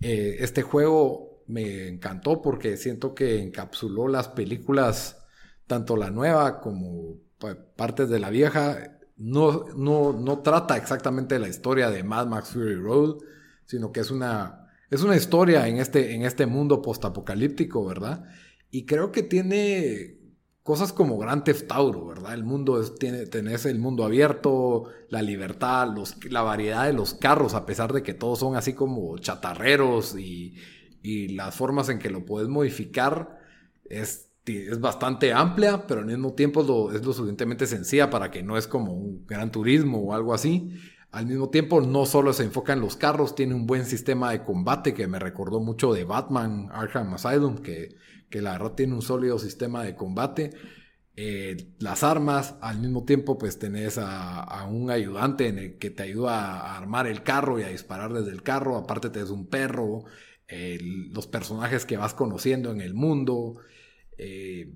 Eh, 0.00 0.36
este 0.40 0.62
juego 0.62 1.42
me 1.46 1.88
encantó 1.88 2.40
porque 2.42 2.76
siento 2.76 3.14
que 3.14 3.40
encapsuló 3.42 4.08
las 4.08 4.28
películas, 4.28 5.24
tanto 5.66 5.96
la 5.96 6.10
nueva 6.10 6.60
como 6.60 7.16
pa- 7.38 7.56
partes 7.76 8.08
de 8.08 8.18
la 8.20 8.30
vieja. 8.30 8.98
No, 9.16 9.64
no, 9.76 10.12
no 10.12 10.38
trata 10.40 10.76
exactamente 10.76 11.38
la 11.38 11.48
historia 11.48 11.90
de 11.90 12.02
Mad 12.04 12.26
Max 12.28 12.50
Fury 12.50 12.76
Road, 12.76 13.18
sino 13.66 13.92
que 13.92 14.00
es 14.00 14.10
una, 14.10 14.68
es 14.90 15.02
una 15.02 15.16
historia 15.16 15.68
en 15.68 15.76
este, 15.78 16.14
en 16.14 16.22
este 16.22 16.46
mundo 16.46 16.80
postapocalíptico, 16.82 17.84
¿verdad? 17.84 18.24
Y 18.70 18.86
creo 18.86 19.12
que 19.12 19.22
tiene 19.22 20.19
cosas 20.62 20.92
como 20.92 21.18
Grand 21.18 21.42
Theft 21.44 21.70
Auto, 21.72 22.06
¿verdad? 22.06 22.34
El 22.34 22.44
mundo 22.44 22.80
es, 22.80 22.94
tiene, 22.96 23.26
tenés 23.26 23.66
el 23.66 23.78
mundo 23.78 24.04
abierto, 24.04 24.84
la 25.08 25.22
libertad, 25.22 25.88
la 26.28 26.42
variedad 26.42 26.86
de 26.86 26.92
los 26.92 27.14
carros, 27.14 27.54
a 27.54 27.66
pesar 27.66 27.92
de 27.92 28.02
que 28.02 28.14
todos 28.14 28.38
son 28.38 28.56
así 28.56 28.74
como 28.74 29.18
chatarreros 29.18 30.16
y, 30.18 30.54
y 31.02 31.28
las 31.28 31.54
formas 31.54 31.88
en 31.88 31.98
que 31.98 32.10
lo 32.10 32.24
puedes 32.26 32.48
modificar 32.48 33.38
es, 33.84 34.30
es 34.46 34.80
bastante 34.80 35.32
amplia, 35.32 35.86
pero 35.86 36.00
al 36.00 36.06
mismo 36.06 36.34
tiempo 36.34 36.92
es 36.92 37.04
lo 37.04 37.12
suficientemente 37.12 37.66
sencilla 37.66 38.10
para 38.10 38.30
que 38.30 38.42
no 38.42 38.56
es 38.56 38.66
como 38.66 38.92
un 38.92 39.26
gran 39.26 39.50
turismo 39.50 39.98
o 39.98 40.14
algo 40.14 40.34
así. 40.34 40.72
Al 41.10 41.26
mismo 41.26 41.48
tiempo, 41.50 41.80
no 41.80 42.06
solo 42.06 42.32
se 42.32 42.44
enfoca 42.44 42.72
en 42.72 42.80
los 42.80 42.94
carros, 42.94 43.34
tiene 43.34 43.54
un 43.54 43.66
buen 43.66 43.84
sistema 43.84 44.30
de 44.30 44.44
combate 44.44 44.94
que 44.94 45.08
me 45.08 45.18
recordó 45.18 45.58
mucho 45.58 45.92
de 45.92 46.04
Batman 46.04 46.68
Arkham 46.70 47.12
Asylum, 47.14 47.58
que, 47.58 47.96
que 48.30 48.40
la 48.40 48.52
verdad 48.52 48.72
tiene 48.72 48.94
un 48.94 49.02
sólido 49.02 49.38
sistema 49.38 49.84
de 49.84 49.96
combate. 49.96 50.52
Eh, 51.16 51.74
las 51.78 52.02
armas, 52.02 52.54
al 52.60 52.80
mismo 52.80 53.04
tiempo, 53.04 53.36
pues 53.36 53.58
tenés 53.58 53.98
a, 53.98 54.66
un 54.70 54.90
ayudante 54.90 55.48
en 55.48 55.58
el 55.58 55.78
que 55.78 55.90
te 55.90 56.04
ayuda 56.04 56.60
a 56.60 56.78
armar 56.78 57.06
el 57.06 57.22
carro 57.22 57.58
y 57.58 57.64
a 57.64 57.68
disparar 57.68 58.12
desde 58.12 58.30
el 58.30 58.42
carro. 58.42 58.76
Aparte, 58.76 59.10
tenés 59.10 59.30
un 59.30 59.48
perro, 59.48 60.04
los 60.48 61.26
personajes 61.26 61.84
que 61.84 61.96
vas 61.96 62.14
conociendo 62.14 62.70
en 62.70 62.80
el 62.80 62.94
mundo. 62.94 63.60
Eh, 64.16 64.72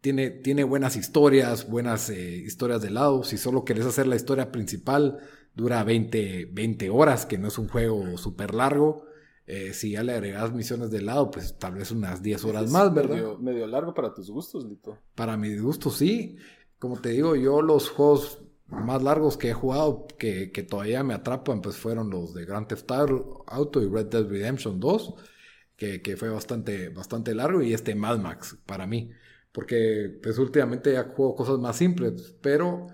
tiene, 0.00 0.30
tiene 0.30 0.64
buenas 0.64 0.96
historias, 0.96 1.68
buenas 1.68 2.10
eh, 2.10 2.36
historias 2.36 2.82
de 2.82 2.90
lado. 2.90 3.24
Si 3.24 3.36
solo 3.36 3.64
querés 3.64 3.86
hacer 3.86 4.06
la 4.06 4.16
historia 4.16 4.52
principal, 4.52 5.18
dura 5.54 5.82
20, 5.84 6.46
20 6.52 6.90
horas, 6.90 7.26
que 7.26 7.38
no 7.38 7.48
es 7.48 7.58
un 7.58 7.68
juego 7.68 8.16
súper 8.16 8.54
largo. 8.54 9.07
Eh, 9.50 9.72
si 9.72 9.92
ya 9.92 10.02
le 10.02 10.12
agregas 10.12 10.52
misiones 10.52 10.90
de 10.90 11.00
lado, 11.00 11.30
pues 11.30 11.56
tal 11.58 11.76
vez 11.76 11.90
unas 11.90 12.22
10 12.22 12.44
horas 12.44 12.64
Es 12.64 12.70
más, 12.70 12.92
¿verdad? 12.92 13.14
Medio, 13.14 13.38
medio 13.38 13.66
largo 13.66 13.94
para 13.94 14.12
tus 14.12 14.30
gustos, 14.30 14.66
Lito. 14.66 14.98
Para 15.14 15.38
mi 15.38 15.56
gusto, 15.56 15.88
sí. 15.88 16.36
Como 16.78 17.00
te 17.00 17.08
digo, 17.08 17.34
yo 17.34 17.62
los 17.62 17.88
juegos 17.88 18.42
más 18.66 19.02
largos 19.02 19.38
que 19.38 19.48
he 19.48 19.54
jugado 19.54 20.06
que, 20.18 20.52
que 20.52 20.62
todavía 20.64 21.02
me 21.02 21.14
atrapan, 21.14 21.62
pues 21.62 21.78
fueron 21.78 22.10
los 22.10 22.34
de 22.34 22.44
Grand 22.44 22.66
Theft 22.66 22.90
Auto 23.46 23.80
y 23.82 23.88
Red 23.88 24.08
Dead 24.08 24.28
Redemption 24.28 24.78
2. 24.78 25.14
que, 25.76 26.02
que, 26.02 26.18
fue 26.18 26.28
bastante, 26.28 26.90
bastante 26.90 27.34
largo, 27.34 27.62
y 27.62 27.72
este 27.72 27.94
Mad 27.94 28.18
Max 28.18 28.58
para 28.66 28.86
mí. 28.86 29.10
Porque 29.50 30.14
pues 30.22 30.36
últimamente 30.36 30.92
ya 30.92 31.04
juego 31.04 31.34
cosas 31.34 31.58
más 31.58 31.74
simples, 31.74 32.36
pero 32.42 32.88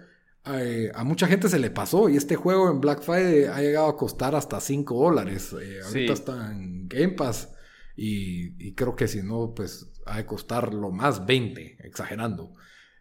eh, 0.47 0.93
a 0.95 1.05
mucha 1.05 1.27
gente 1.27 1.49
se 1.49 1.59
le 1.59 1.71
pasó 1.71 2.09
y 2.11 2.17
este 2.17 2.37
juego 2.37 2.71
en 2.71 2.81
Black 2.81 3.03
Friday 3.03 3.45
ha 3.45 3.61
llegado 3.61 3.89
a 3.89 3.97
costar 3.97 4.35
hasta 4.35 4.61
5 4.61 4.95
dólares. 4.95 5.55
Eh, 5.61 5.81
ahorita 5.85 6.13
está 6.13 6.53
en 6.53 6.87
Game 6.87 7.13
Pass 7.13 7.49
y, 7.97 8.73
creo 8.75 8.95
que 8.95 9.09
si 9.09 9.23
no, 9.23 9.55
pues 9.55 9.91
ha 10.05 10.19
de 10.19 10.27
costar 10.27 10.75
lo 10.75 10.91
más 10.91 11.25
20, 11.25 11.79
exagerando. 11.85 12.53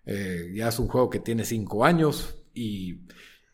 Eh, 0.06 0.54
ya 0.56 0.70
es 0.70 0.80
un 0.80 0.88
juego 0.88 1.10
que 1.10 1.20
tiene 1.20 1.44
5 1.44 1.84
años 1.84 2.36
y, 2.54 3.02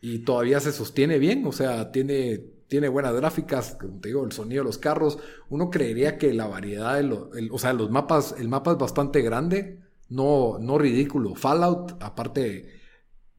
y, 0.00 0.20
todavía 0.20 0.60
se 0.60 0.70
sostiene 0.72 1.18
bien, 1.18 1.44
o 1.46 1.52
sea, 1.52 1.90
tiene, 1.90 2.38
tiene 2.68 2.88
buenas 2.88 3.14
gráficas, 3.14 3.76
como 3.80 3.98
te 3.98 4.10
digo, 4.10 4.24
el 4.24 4.32
sonido 4.32 4.62
de 4.62 4.66
los 4.66 4.78
carros. 4.78 5.18
Uno 5.48 5.68
creería 5.68 6.16
que 6.16 6.32
la 6.32 6.46
variedad, 6.46 6.94
de 6.96 7.02
lo, 7.02 7.30
o 7.50 7.58
sea, 7.58 7.72
los 7.72 7.90
mapas, 7.90 8.36
el 8.38 8.48
mapa 8.48 8.72
es 8.72 8.78
bastante 8.78 9.20
grande, 9.22 9.80
no, 10.08 10.58
no 10.60 10.78
ridículo. 10.78 11.34
Fallout, 11.34 11.96
aparte 12.00 12.79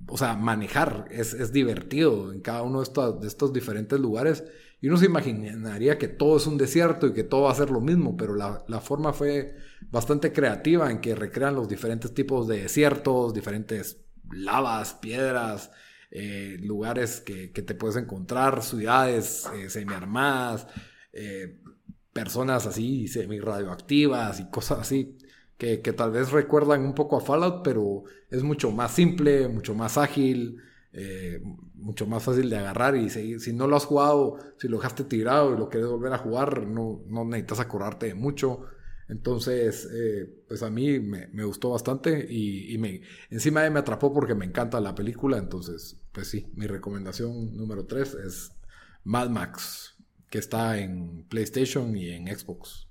o 0.08 0.18
sea, 0.18 0.36
manejar 0.36 1.08
es, 1.12 1.52
divertido 1.52 2.32
en 2.32 2.42
cada 2.42 2.64
uno 2.64 2.80
de 2.80 2.84
estos, 2.84 3.22
de 3.22 3.28
estos, 3.28 3.54
diferentes 3.54 4.00
lugares. 4.00 4.44
Y 4.82 4.88
uno 4.88 4.98
se 4.98 5.06
imaginaría 5.06 5.98
que 5.98 6.08
todo 6.08 6.38
es 6.38 6.48
un 6.48 6.58
desierto 6.58 7.08
y 7.08 7.14
que 7.14 7.24
todo 7.24 7.44
va 7.44 7.52
a 7.52 7.56
ser 7.56 7.70
lo 7.70 7.82
mismo, 7.82 8.18
pero 8.18 8.36
la, 8.36 8.82
forma 8.82 9.14
fue 9.14 9.56
bastante 9.92 10.34
creativa 10.34 10.90
en 10.90 11.02
que 11.02 11.14
recrean 11.14 11.56
los 11.56 11.68
diferentes 11.68 12.14
tipos 12.14 12.48
de 12.48 12.64
desiertos, 12.64 13.34
diferentes 13.34 14.02
lavas, 14.32 14.96
piedras, 14.96 15.72
eh, 16.10 16.58
lugares 16.62 17.22
que, 17.22 17.50
te 17.50 17.76
puedes 17.76 17.96
encontrar, 17.96 18.64
ciudades 18.64 19.48
eh, 19.56 19.70
semi-armadas, 19.70 20.68
eh, 21.14 21.60
personas 22.12 22.66
así 22.66 23.08
semi-radioactivas 23.08 24.40
y 24.40 24.50
cosas 24.50 24.80
así 24.80 25.18
que, 25.62 25.94
tal 25.94 26.10
vez 26.10 26.32
recuerdan 26.32 26.84
un 26.84 26.96
poco 26.96 27.18
a 27.18 27.22
Fallout, 27.22 27.62
pero 27.64 28.04
es 28.32 28.42
mucho 28.42 28.72
más 28.72 28.96
simple, 28.96 29.48
mucho 29.48 29.76
más 29.76 29.96
ágil, 29.96 30.60
eh, 30.92 31.40
mucho 31.76 32.08
más 32.08 32.24
fácil 32.24 32.50
de 32.50 32.58
agarrar 32.58 32.96
y 32.96 33.12
si, 33.12 33.54
no 33.54 33.68
lo 33.68 33.76
has 33.76 33.86
jugado, 33.86 34.40
si 34.58 34.68
lo 34.68 34.78
dejaste 34.78 35.04
tirado 35.04 35.54
y 35.54 35.60
lo 35.60 35.70
quieres 35.70 35.88
volver 35.88 36.14
a 36.14 36.18
jugar, 36.18 36.66
no, 36.66 37.04
no 37.06 37.26
necesitas 37.26 37.60
acordarte 37.60 38.08
de 38.08 38.16
mucho. 38.16 38.66
Entonces, 39.08 39.88
eh, 39.94 40.44
pues 40.48 40.64
a 40.64 40.72
mí 40.72 41.00
me, 41.00 41.44
gustó 41.44 41.70
bastante 41.70 42.26
y, 42.28 42.76
me, 42.80 43.02
encima 43.30 43.70
me 43.70 43.80
atrapó 43.80 44.12
porque 44.12 44.34
me 44.34 44.46
encanta 44.46 44.80
la 44.80 44.96
película. 44.96 45.38
Entonces, 45.38 46.02
pues 46.12 46.28
sí, 46.28 46.48
mi 46.56 46.66
recomendación 46.66 47.56
número 47.56 47.86
3 47.86 48.16
es 48.26 48.52
Mad 49.04 49.30
Max, 49.30 49.96
que 50.30 50.40
está 50.40 50.80
en 50.80 51.26
PlayStation 51.30 51.96
y 51.96 52.10
en 52.10 52.36
Xbox. 52.36 52.88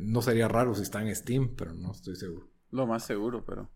No 0.00 0.22
sería 0.22 0.48
raro 0.48 0.74
si 0.74 0.82
está 0.82 1.02
en 1.02 1.14
Steam, 1.14 1.54
pero 1.56 1.74
no 1.74 1.92
estoy 1.92 2.16
seguro. 2.16 2.48
Lo 2.70 2.86
más 2.86 3.04
seguro, 3.04 3.44
pero. 3.44 3.70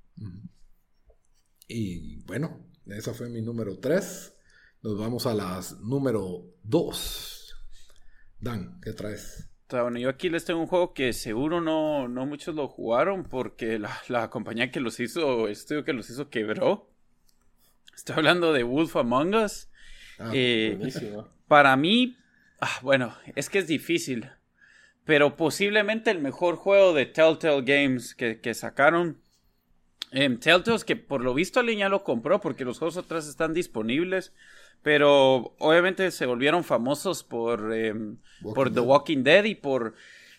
Y 1.66 2.22
bueno, 2.22 2.66
esa 2.86 3.12
fue 3.14 3.28
mi 3.28 3.42
número 3.42 3.78
3. 3.78 4.34
Nos 4.82 4.98
vamos 4.98 5.26
a 5.26 5.34
las 5.34 5.80
número 5.80 6.44
2. 6.64 7.54
Dan, 8.40 8.80
¿qué 8.80 8.92
traes? 8.92 9.50
Bueno, 9.70 9.98
yo 9.98 10.08
aquí 10.08 10.30
les 10.30 10.46
tengo 10.46 10.60
un 10.60 10.66
juego 10.66 10.94
que 10.94 11.12
seguro 11.12 11.60
no, 11.60 12.08
no 12.08 12.24
muchos 12.24 12.54
lo 12.54 12.68
jugaron 12.68 13.24
porque 13.24 13.78
la, 14.08 14.30
compañía 14.30 14.70
que 14.70 14.80
los 14.80 14.98
hizo, 14.98 15.46
el 15.46 15.52
estudio 15.52 15.84
que 15.84 15.92
los 15.92 16.08
hizo 16.08 16.30
quebró. 16.30 16.88
Estoy 17.94 18.16
hablando 18.16 18.52
de 18.54 18.62
Wolf 18.62 18.96
Among 18.96 19.34
Us. 19.34 19.68
Ah, 20.18 20.30
eh, 20.32 20.78
para 21.46 21.76
mí, 21.76 22.16
ah, 22.60 22.78
bueno, 22.82 23.14
es 23.36 23.50
que 23.50 23.58
es 23.58 23.66
difícil 23.66 24.30
pero 25.08 25.36
posiblemente 25.36 26.10
el 26.10 26.18
mejor 26.18 26.56
juego 26.56 26.92
de 26.92 27.06
Telltale 27.06 27.62
Games 27.62 28.14
que, 28.14 28.52
sacaron. 28.52 29.16
Eh, 30.12 30.28
Telltale, 30.38 30.84
que 30.84 30.96
por 30.96 31.22
lo 31.22 31.32
visto 31.32 31.60
alguien 31.60 31.78
ya 31.78 31.88
lo 31.88 32.04
compró 32.04 32.42
porque 32.42 32.66
los 32.66 32.78
juegos 32.78 32.98
atrás 32.98 33.26
están 33.26 33.54
disponibles. 33.54 34.34
Pero 34.82 35.54
obviamente 35.60 36.10
se 36.10 36.26
volvieron 36.26 36.62
famosos 36.62 37.24
por, 37.24 37.74
em, 37.74 38.18
por 38.52 38.70
The 38.70 38.80
Walking 38.80 39.22
Dead 39.22 39.44
y 39.44 39.54
por 39.54 39.94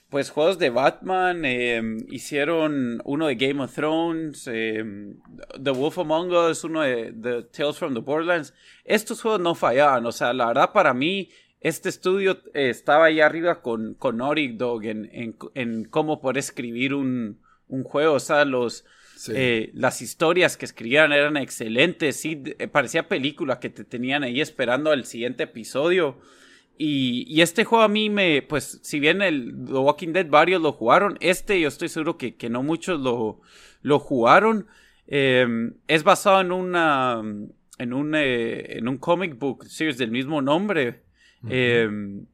pues 0.07 0.29
juegos 0.29 0.59
de 0.59 0.69
Batman. 0.69 1.45
Em, 1.45 2.05
hicieron 2.07 3.01
uno 3.05 3.25
de 3.25 3.37
Game 3.37 3.63
of 3.63 3.73
Thrones. 3.73 4.43
The 4.43 5.71
Wolf 5.71 5.97
Among 5.97 6.31
Us, 6.31 6.63
uno 6.63 6.81
de 6.81 7.11
The 7.11 7.41
Tales 7.45 7.75
from 7.79 7.95
the 7.95 8.01
Borderlands. 8.01 8.53
Estos 8.85 9.19
juegos 9.19 9.41
no 9.41 9.55
fallaban. 9.55 10.05
O 10.05 10.11
sea, 10.11 10.31
la 10.31 10.45
verdad 10.45 10.71
para 10.71 10.93
mí 10.93 11.27
este 11.61 11.89
estudio 11.89 12.39
eh, 12.53 12.69
estaba 12.69 13.05
ahí 13.05 13.19
arriba 13.19 13.61
con, 13.61 13.93
con 13.95 14.17
Naughty 14.17 14.49
Dog 14.49 14.83
en, 14.85 15.85
cómo 15.89 16.21
poder 16.21 16.37
escribir 16.37 16.93
un, 16.93 17.39
juego. 17.83 18.13
O 18.13 18.19
sea, 18.19 18.45
los, 18.45 18.85
eh, 19.29 19.69
las 19.73 20.01
historias 20.01 20.55
que 20.55 20.65
escribían 20.65 21.11
eran 21.11 21.37
excelentes. 21.37 22.15
Sí, 22.15 22.41
eh, 22.45 22.67
parecía 22.67 23.07
película 23.07 23.59
que 23.59 23.69
te 23.69 23.83
tenían 23.83 24.23
ahí 24.23 24.39
esperando 24.39 24.93
el 24.93 25.05
siguiente 25.05 25.43
episodio. 25.43 26.19
Y, 26.77 27.41
este 27.41 27.65
juego 27.65 27.83
a 27.83 27.89
mí 27.89 28.09
me, 28.09 28.41
pues, 28.41 28.79
si 28.81 29.01
bien 29.01 29.21
el 29.21 29.53
The 29.65 29.73
Walking 29.73 30.13
Dead 30.13 30.27
varios 30.29 30.61
lo 30.61 30.71
jugaron, 30.71 31.17
este 31.19 31.59
yo 31.59 31.67
estoy 31.67 31.89
seguro 31.89 32.17
que, 32.17 32.49
no 32.49 32.63
muchos 32.63 33.01
lo, 33.01 33.41
lo 33.81 33.99
jugaron. 33.99 34.67
Em, 35.07 35.73
es 35.89 36.03
basado 36.03 36.39
en 36.39 36.53
una, 36.53 37.21
en 37.79 37.93
un, 37.93 38.15
en 38.15 38.87
un 38.87 38.97
comic 38.97 39.37
book 39.37 39.65
series 39.65 39.97
del 39.97 40.11
mismo 40.11 40.41
nombre. 40.41 41.08
Em, 41.47 42.25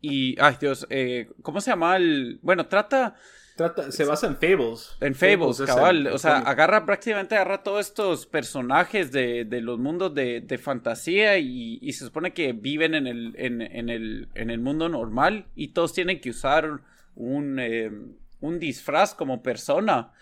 y, 0.00 0.40
ay 0.40 0.56
Dios, 0.60 0.86
eh, 0.90 1.28
¿cómo 1.42 1.60
se 1.60 1.70
llama 1.70 1.96
el...? 1.96 2.38
Bueno, 2.42 2.66
trata... 2.66 3.16
Trata, 3.56 3.90
se 3.90 4.04
basa 4.04 4.28
en 4.28 4.36
Fables. 4.36 4.96
En 5.00 5.16
Fables, 5.16 5.60
cabal. 5.66 6.06
o 6.06 6.18
sea, 6.18 6.38
agarra 6.38 6.86
prácticamente, 6.86 7.34
agarra 7.34 7.64
todos 7.64 7.86
estos 7.86 8.24
personajes 8.24 9.10
de, 9.10 9.44
de 9.44 9.60
los 9.60 9.80
mundos 9.80 10.14
de, 10.14 10.40
de 10.40 10.58
fantasía 10.58 11.38
y, 11.38 11.80
y, 11.82 11.92
se 11.94 12.04
supone 12.04 12.32
que 12.32 12.52
viven 12.52 12.94
en 12.94 13.08
el, 13.08 13.34
en, 13.36 13.60
en, 13.60 13.88
el, 13.88 14.28
en 14.36 14.50
el 14.50 14.60
mundo 14.60 14.88
normal 14.88 15.46
y 15.56 15.72
todos 15.72 15.92
tienen 15.92 16.20
que 16.20 16.30
usar 16.30 16.82
un, 17.16 17.58
em, 17.58 18.12
un 18.40 18.60
disfraz 18.60 19.12
como 19.12 19.42
persona, 19.42 20.12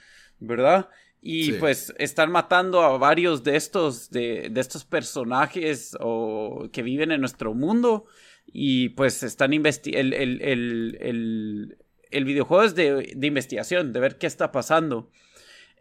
¿verdad? 0.41 0.89
Y 1.21 1.53
pues 1.55 1.93
están 1.99 2.31
matando 2.31 2.83
a 2.83 2.97
varios 2.97 3.43
de 3.43 3.57
estos, 3.57 4.11
de, 4.11 4.49
de 4.51 4.61
estos 4.61 4.85
personajes 4.85 5.97
o, 6.01 6.69
que 6.73 6.83
viven 6.83 7.11
en 7.13 7.21
nuestro 7.21 7.53
mundo 7.53 8.07
y 8.59 8.89
pues 8.91 9.23
están 9.23 9.53
investigando. 9.53 10.17
El, 10.17 10.41
el, 10.41 11.77
el, 12.11 12.25
videojuego 12.25 12.65
es 12.65 12.75
de, 12.75 13.13
de, 13.15 13.27
investigación, 13.27 13.93
de 13.93 14.01
ver 14.01 14.17
qué 14.17 14.27
está 14.27 14.51
pasando. 14.51 15.11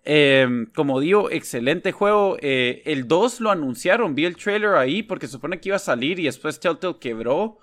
Em, 0.03 0.65
como 0.65 0.99
digo, 0.99 1.31
excelente 1.31 1.93
juego. 1.93 2.35
Eh, 2.41 2.83
el 2.85 3.07
2 3.07 3.39
lo 3.39 3.51
anunciaron, 3.51 4.13
vi 4.13 4.25
el 4.25 4.35
trailer 4.35 4.75
ahí 4.75 5.03
porque 5.03 5.27
se 5.27 5.31
supone 5.31 5.61
que 5.61 5.69
iba 5.69 5.77
a 5.77 5.79
salir 5.79 6.19
y 6.19 6.25
después 6.25 6.59
Telltale 6.59 6.97
quebró. 6.99 7.59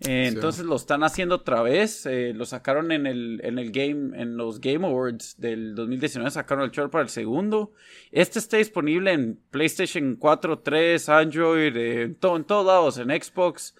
Eh, 0.00 0.26
entonces 0.26 0.64
lo 0.64 0.74
están 0.74 1.04
haciendo 1.04 1.36
otra 1.36 1.62
vez. 1.62 2.04
Eh, 2.04 2.32
lo 2.34 2.44
sacaron 2.44 2.90
en 2.90 3.06
el, 3.06 3.40
en 3.44 3.60
el 3.60 3.70
game, 3.70 4.20
en 4.20 4.36
los 4.36 4.60
Game 4.60 4.84
Awards 4.84 5.36
del 5.38 5.76
2019, 5.76 6.32
sacaron 6.32 6.64
el 6.64 6.72
trailer 6.72 6.90
para 6.90 7.04
el 7.04 7.10
segundo. 7.10 7.72
Este 8.10 8.40
está 8.40 8.56
disponible 8.56 9.12
en 9.12 9.38
PlayStation 9.52 10.16
4, 10.16 10.58
3, 10.58 11.08
Android, 11.08 11.76
en 11.76 12.16
todos 12.16 12.66
lados, 12.66 12.98
en 12.98 13.10
Xbox. 13.10 13.76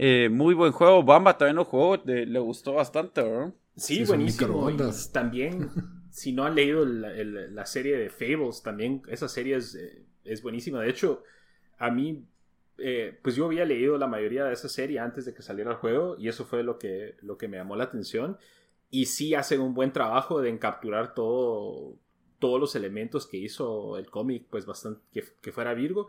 Eh, 0.00 0.28
muy 0.28 0.54
buen 0.54 0.70
juego. 0.70 1.02
Bamba 1.02 1.36
también 1.36 1.56
lo 1.56 1.64
jugó, 1.64 1.96
le 2.04 2.38
gustó 2.38 2.74
bastante, 2.74 3.20
¿verdad? 3.20 3.52
Sí, 3.74 4.04
buenísimo. 4.04 4.70
también, 5.12 5.70
si 6.12 6.32
no 6.32 6.44
han 6.44 6.54
leído 6.54 6.84
la, 6.84 7.66
serie 7.66 7.98
de 7.98 8.08
Fables, 8.08 8.62
también 8.62 9.02
esa 9.08 9.28
serie 9.28 9.56
es, 9.56 9.74
eh, 9.74 10.04
es 10.22 10.40
buenísima. 10.40 10.80
De 10.80 10.90
hecho, 10.90 11.24
a 11.78 11.90
mí, 11.90 12.24
eh, 12.78 13.18
pues 13.22 13.34
yo 13.34 13.46
había 13.46 13.64
leído 13.64 13.98
la 13.98 14.06
mayoría 14.06 14.44
de 14.44 14.52
esa 14.52 14.68
serie 14.68 15.00
antes 15.00 15.24
de 15.24 15.34
que 15.34 15.42
saliera 15.42 15.72
el 15.72 15.78
juego 15.78 16.14
y 16.16 16.28
eso 16.28 16.44
fue 16.44 16.62
lo 16.62 16.78
que, 16.78 17.16
lo 17.20 17.36
que 17.36 17.48
me 17.48 17.56
llamó 17.56 17.74
la 17.74 17.84
atención. 17.84 18.38
Y 18.90 19.06
sí 19.06 19.34
hacen 19.34 19.60
un 19.60 19.74
buen 19.74 19.92
trabajo 19.92 20.40
de 20.40 20.56
capturar 20.60 21.12
todo, 21.12 21.96
todos 22.38 22.60
los 22.60 22.76
elementos 22.76 23.26
que 23.26 23.38
hizo 23.38 23.98
el 23.98 24.08
cómic, 24.10 24.46
pues 24.48 24.64
bastante 24.64 25.00
que, 25.12 25.24
que 25.42 25.50
fuera 25.50 25.74
Virgo 25.74 26.06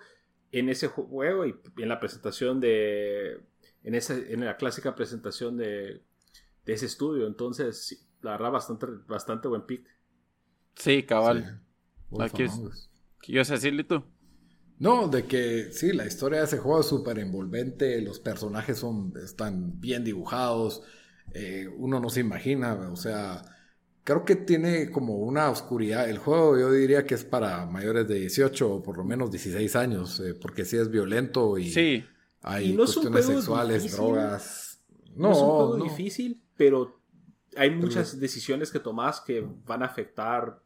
en 0.52 0.70
ese 0.70 0.88
juego 0.88 1.48
y 1.48 1.56
en 1.78 1.90
la 1.90 2.00
presentación 2.00 2.60
de 2.60 3.40
en, 3.84 3.96
en 3.96 4.46
la 4.46 4.58
clásica 4.58 4.96
presentación 4.96 5.58
de, 5.58 6.04
ese 6.66 6.86
estudio. 6.86 7.26
Entonces, 7.26 8.08
la 8.22 8.32
verdad, 8.32 8.52
bastante, 8.52 8.86
bastante 9.08 9.48
buen 9.48 9.66
pick. 9.66 9.88
Sí, 10.76 11.04
cabal. 11.04 11.62
Aquí 12.20 12.44
es. 12.44 12.90
¿Qué 13.22 13.34
ibas 13.34 13.50
a 13.50 13.56
decirle 13.56 13.84
tú? 13.84 14.04
No, 14.78 15.10
de 15.10 15.26
que 15.26 15.72
sí, 15.72 15.92
la 15.92 16.06
historia 16.06 16.40
de 16.40 16.46
ese 16.46 16.58
juego 16.58 16.80
es 16.80 16.86
súper 16.86 17.20
envolvente, 17.20 18.02
los 18.02 18.20
personajes 18.20 18.78
son, 18.78 19.14
están 19.22 19.80
bien 19.82 20.06
dibujados, 20.06 20.84
eh, 21.34 21.68
uno 21.78 22.00
no 22.00 22.10
se 22.10 22.22
imagina, 22.22 22.90
o 22.90 22.96
sea, 22.96 23.44
creo 24.06 24.24
que 24.24 24.38
tiene 24.38 24.90
como 24.90 25.18
una 25.18 25.50
oscuridad. 25.50 26.10
El 26.10 26.18
juego 26.18 26.58
yo 26.58 26.72
diría 26.72 27.06
que 27.06 27.16
es 27.16 27.26
para 27.26 27.66
mayores 27.66 28.08
de 28.08 28.16
18 28.16 28.76
o 28.76 28.82
por 28.82 28.98
lo 28.98 29.04
menos 29.04 29.30
16 29.32 29.76
años, 29.76 30.22
eh, 30.22 30.34
porque 30.34 30.64
sí 30.64 30.78
es 30.78 30.90
violento 30.90 31.58
y... 31.58 31.70
Sí. 31.70 32.06
Hay 32.42 32.76
cuestiones 32.76 33.26
sexuales, 33.26 33.92
drogas. 33.92 34.82
No, 35.16 35.32
es 35.32 35.38
un 35.38 35.48
juego 35.48 35.84
difícil, 35.84 36.42
pero 36.56 37.00
hay 37.56 37.72
muchas 37.72 38.20
decisiones 38.20 38.72
que 38.72 38.80
tomas 38.80 39.22
que 39.22 39.46
van 39.66 39.84
a 39.84 39.88
afectar 39.88 40.62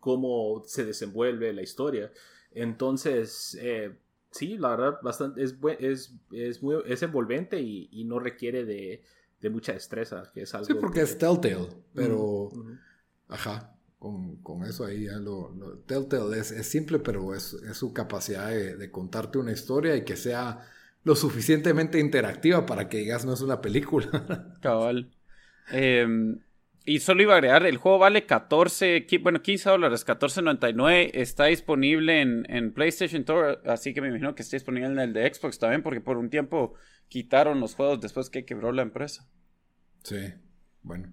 cómo 0.00 0.62
se 0.66 0.84
desenvuelve 0.84 1.52
la 1.52 1.62
historia. 1.62 2.12
Entonces, 2.52 3.56
eh, 3.60 3.98
sí, 4.30 4.56
la 4.56 4.70
verdad, 4.70 4.98
bastante, 5.02 5.42
es, 5.42 5.56
es, 5.78 6.14
es, 6.32 6.62
muy, 6.62 6.76
es 6.86 7.02
envolvente 7.02 7.60
y, 7.60 8.04
no 8.04 8.18
requiere 8.18 8.64
de, 8.64 9.02
mucha 9.50 9.72
destreza, 9.72 10.30
que 10.32 10.42
es 10.42 10.54
algo... 10.54 10.66
Sí, 10.66 10.74
porque 10.74 11.02
es 11.02 11.18
Telltale, 11.18 11.68
pero... 11.94 12.50
Ajá, 13.28 13.76
con, 13.98 14.64
eso 14.64 14.84
ahí 14.84 15.04
ya 15.04 15.18
lo... 15.18 15.52
telltale 15.86 16.38
es, 16.38 16.48
simple, 16.66 16.98
pero 16.98 17.34
es, 17.34 17.56
su 17.72 17.92
capacidad 17.92 18.50
de, 18.50 18.90
contarte 18.90 19.38
una 19.38 19.52
historia 19.52 19.96
y 19.96 20.04
que 20.04 20.16
sea 20.16 20.68
lo 21.06 21.14
suficientemente 21.14 22.00
interactiva 22.00 22.66
para 22.66 22.88
que 22.88 22.96
digas 22.96 23.24
no 23.24 23.32
es 23.32 23.40
una 23.40 23.60
película. 23.60 24.56
Cabal. 24.60 25.12
Em, 25.70 26.40
y 26.84 26.98
solo 26.98 27.22
iba 27.22 27.34
a 27.34 27.36
agregar, 27.36 27.64
el 27.64 27.76
juego 27.76 28.00
vale 28.00 28.26
14, 28.26 29.06
bueno, 29.22 29.40
15 29.40 29.70
dólares, 29.70 30.04
14.99. 30.04 31.12
Está 31.14 31.44
disponible 31.44 32.22
en, 32.22 32.72
PlayStation 32.72 33.20
Store, 33.20 33.58
así 33.66 33.94
que 33.94 34.00
me 34.00 34.08
imagino 34.08 34.34
que 34.34 34.42
está 34.42 34.56
disponible 34.56 34.88
en 34.88 34.98
el 34.98 35.12
de 35.12 35.32
Xbox 35.32 35.60
también, 35.60 35.84
porque 35.84 36.00
por 36.00 36.16
un 36.16 36.28
tiempo 36.28 36.74
quitaron 37.06 37.60
los 37.60 37.76
juegos 37.76 38.00
después 38.00 38.28
que 38.28 38.44
quebró 38.44 38.72
la 38.72 38.82
empresa. 38.82 39.28
Sí, 40.02 40.34
bueno. 40.82 41.12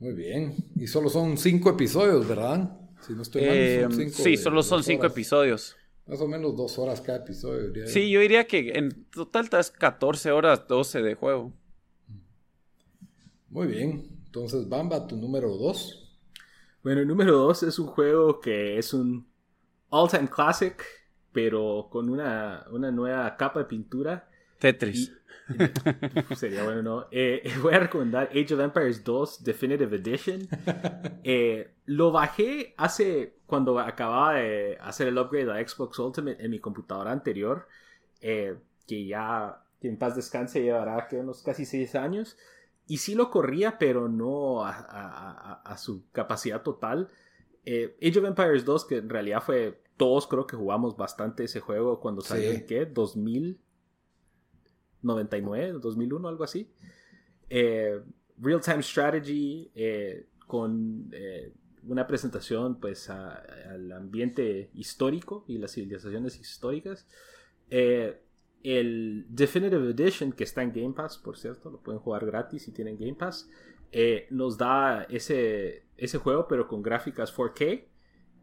Muy 0.00 0.14
bien. 0.14 0.56
Y 0.74 0.88
solo 0.88 1.10
son 1.10 1.38
5 1.38 1.70
episodios, 1.70 2.26
¿verdad? 2.26 2.76
Si 3.06 3.12
no 3.12 3.22
estoy 3.22 3.42
mal, 3.42 3.92
son 3.92 4.02
em, 4.02 4.10
Sí, 4.10 4.36
solo 4.36 4.64
son 4.64 4.82
5 4.82 5.06
episodios. 5.06 5.76
Más 6.08 6.20
o 6.22 6.26
menos 6.26 6.56
2 6.56 6.78
horas 6.78 7.02
cada 7.02 7.18
episodio. 7.18 7.86
sí, 7.86 8.10
yo 8.10 8.20
diría 8.20 8.46
que 8.46 8.70
en 8.78 9.04
total 9.10 9.44
estás 9.44 9.70
14 9.70 10.32
horas, 10.32 10.66
12 10.66 11.02
de 11.02 11.14
juego. 11.14 11.52
Muy 13.50 13.66
bien. 13.66 14.08
Entonces, 14.24 14.66
Bamba, 14.68 15.06
tu 15.06 15.16
número 15.16 15.54
2. 15.54 16.18
Bueno, 16.82 17.02
el 17.02 17.08
número 17.08 17.32
2 17.32 17.64
es 17.64 17.78
un 17.78 17.88
juego 17.88 18.40
que 18.40 18.78
es 18.78 18.94
un 18.94 19.26
all-time 19.90 20.28
classic, 20.28 20.82
pero 21.32 21.88
con 21.90 22.08
una, 22.08 22.66
nueva 22.70 23.36
capa 23.36 23.60
de 23.60 23.64
pintura. 23.66 24.30
Tetris. 24.58 25.12
sería 26.36 26.64
bueno, 26.64 26.82
¿no? 26.82 27.06
Eh, 27.10 27.42
voy 27.62 27.74
a 27.74 27.80
recomendar 27.80 28.30
Age 28.30 28.54
of 28.54 28.60
Empires 28.60 29.04
2 29.04 29.44
Definitive 29.44 29.96
Edition. 29.96 30.48
Eh, 31.24 31.74
lo 31.84 32.10
bajé 32.12 32.74
hace 32.78 33.37
cuando 33.48 33.80
acababa 33.80 34.34
de 34.34 34.76
hacer 34.78 35.08
el 35.08 35.16
upgrade 35.16 35.50
a 35.50 35.66
Xbox 35.66 35.98
Ultimate 35.98 36.44
en 36.44 36.50
mi 36.50 36.60
computadora 36.60 37.12
anterior, 37.12 37.66
eh, 38.20 38.58
que 38.86 39.06
ya 39.06 39.64
que 39.80 39.88
en 39.88 39.96
paz 39.96 40.14
descanse 40.14 40.62
llevará 40.62 41.08
que 41.08 41.16
unos 41.16 41.42
casi 41.42 41.64
6 41.64 41.94
años. 41.94 42.36
Y 42.86 42.98
sí 42.98 43.14
lo 43.14 43.30
corría, 43.30 43.78
pero 43.78 44.06
no 44.06 44.66
a, 44.66 45.74
su 45.78 46.10
capacidad 46.12 46.62
total. 46.62 47.08
Eh, 47.64 47.96
Age 48.02 48.18
of 48.18 48.26
Empires 48.26 48.66
2, 48.66 48.84
que 48.84 48.98
en 48.98 49.08
realidad 49.08 49.42
fue. 49.42 49.82
Todos 49.96 50.26
creo 50.26 50.46
que 50.46 50.56
jugamos 50.56 50.94
bastante 50.96 51.44
ese 51.44 51.60
juego 51.60 52.00
cuando 52.00 52.20
salió 52.20 52.50
en 52.50 52.66
qué? 52.66 52.84
2099, 52.84 55.78
2001, 55.80 56.28
algo 56.28 56.44
así. 56.44 56.70
Eh, 57.48 57.98
Real 58.36 58.60
Time 58.60 58.82
Strategy 58.82 59.72
con 60.46 61.10
una 61.88 62.06
presentación 62.06 62.80
pues 62.80 63.10
al 63.10 63.92
ambiente 63.92 64.70
histórico 64.74 65.44
y 65.48 65.58
las 65.58 65.72
civilizaciones 65.72 66.38
históricas 66.38 67.06
el 68.62 69.26
Definitive 69.28 69.90
Edition, 69.90 70.32
que 70.32 70.44
está 70.44 70.62
en 70.62 70.72
Game 70.72 70.94
Pass, 70.94 71.18
por 71.18 71.38
cierto, 71.38 71.70
lo 71.70 71.80
pueden 71.80 72.00
jugar 72.00 72.26
gratis 72.26 72.64
si 72.64 72.72
tienen 72.72 72.98
Game 72.98 73.14
Pass, 73.14 73.48
eh, 73.92 74.26
nos 74.30 74.58
da 74.58 75.04
ese, 75.04 75.86
ese 75.96 76.18
juego, 76.18 76.46
pero 76.48 76.68
con 76.68 76.82
gráficas 76.82 77.34
4K, 77.34 77.84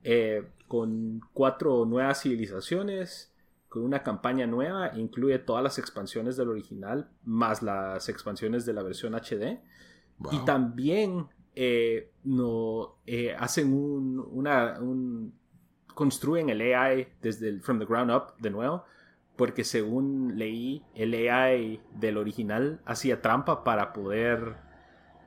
eh, 0.03 0.47
con 0.67 1.21
cuatro 1.33 1.85
nuevas 1.85 2.21
civilizaciones, 2.21 3.33
con 3.69 3.83
una 3.83 4.03
campaña 4.03 4.47
nueva, 4.47 4.91
incluye 4.95 5.37
todas 5.39 5.63
las 5.63 5.77
expansiones 5.77 6.37
del 6.37 6.49
original, 6.49 7.09
más 7.23 7.61
las 7.61 8.07
expansiones 8.09 8.65
de 8.65 8.73
la 8.73 8.83
versión 8.83 9.13
HD. 9.15 9.59
Y 10.31 10.45
también 10.45 11.27
eh, 11.55 12.11
no, 12.23 12.97
hacen 13.37 13.73
un, 13.73 14.19
una, 14.31 14.79
construyen 15.93 16.49
el 16.49 16.61
AI 16.61 17.07
desde 17.21 17.49
el 17.49 17.61
from 17.61 17.79
the 17.79 17.85
ground 17.85 18.11
up 18.11 18.35
de 18.39 18.49
nuevo 18.49 18.85
porque 19.35 19.63
según 19.63 20.37
leí, 20.37 20.83
el 20.95 21.13
AI 21.13 21.81
del 21.93 22.17
original 22.17 22.81
hacía 22.85 23.21
trampa 23.21 23.63
para 23.63 23.93
poder... 23.93 24.55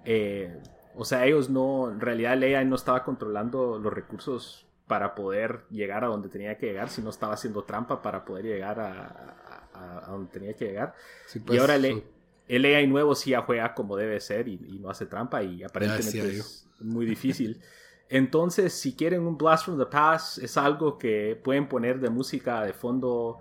Eh, 0.04 0.58
o 0.96 1.04
sea, 1.04 1.26
ellos 1.26 1.50
no, 1.50 1.90
en 1.90 2.00
realidad 2.00 2.32
el 2.32 2.54
AI 2.54 2.64
no 2.64 2.74
estaba 2.74 3.04
controlando 3.04 3.78
los 3.78 3.92
recursos 3.92 4.66
para 4.86 5.14
poder 5.14 5.64
llegar 5.70 6.02
a 6.02 6.08
donde 6.08 6.28
tenía 6.28 6.56
que 6.56 6.66
llegar, 6.66 6.88
sino 6.88 7.10
estaba 7.10 7.34
haciendo 7.34 7.62
trampa 7.64 8.00
para 8.00 8.24
poder 8.24 8.46
llegar 8.46 8.80
a, 8.80 10.06
donde 10.08 10.30
tenía 10.32 10.54
que 10.54 10.64
llegar. 10.64 10.94
y 11.34 11.38
pues, 11.40 11.60
ahora 11.60 11.76
el, 11.76 12.02
el, 12.48 12.64
AI 12.64 12.86
nuevo 12.86 13.14
sí 13.14 13.30
ya 13.30 13.42
juega 13.42 13.74
como 13.74 13.96
debe 13.96 14.20
ser 14.20 14.48
y, 14.48 14.58
no 14.80 14.90
hace 14.90 15.06
trampa 15.06 15.42
y 15.42 15.62
aparentemente 15.62 16.38
es 16.38 16.66
muy 16.80 17.06
difícil. 17.06 17.60
Entonces, 18.08 18.72
si 18.72 18.96
quieren 18.96 19.22
un 19.22 19.36
Blast 19.36 19.66
from 19.66 19.78
the 19.78 19.86
Past, 19.86 20.38
es 20.38 20.56
algo 20.56 20.96
que 20.96 21.38
pueden 21.42 21.68
poner 21.68 22.00
de 22.00 22.08
música 22.08 22.62
de 22.64 22.72
fondo 22.72 23.40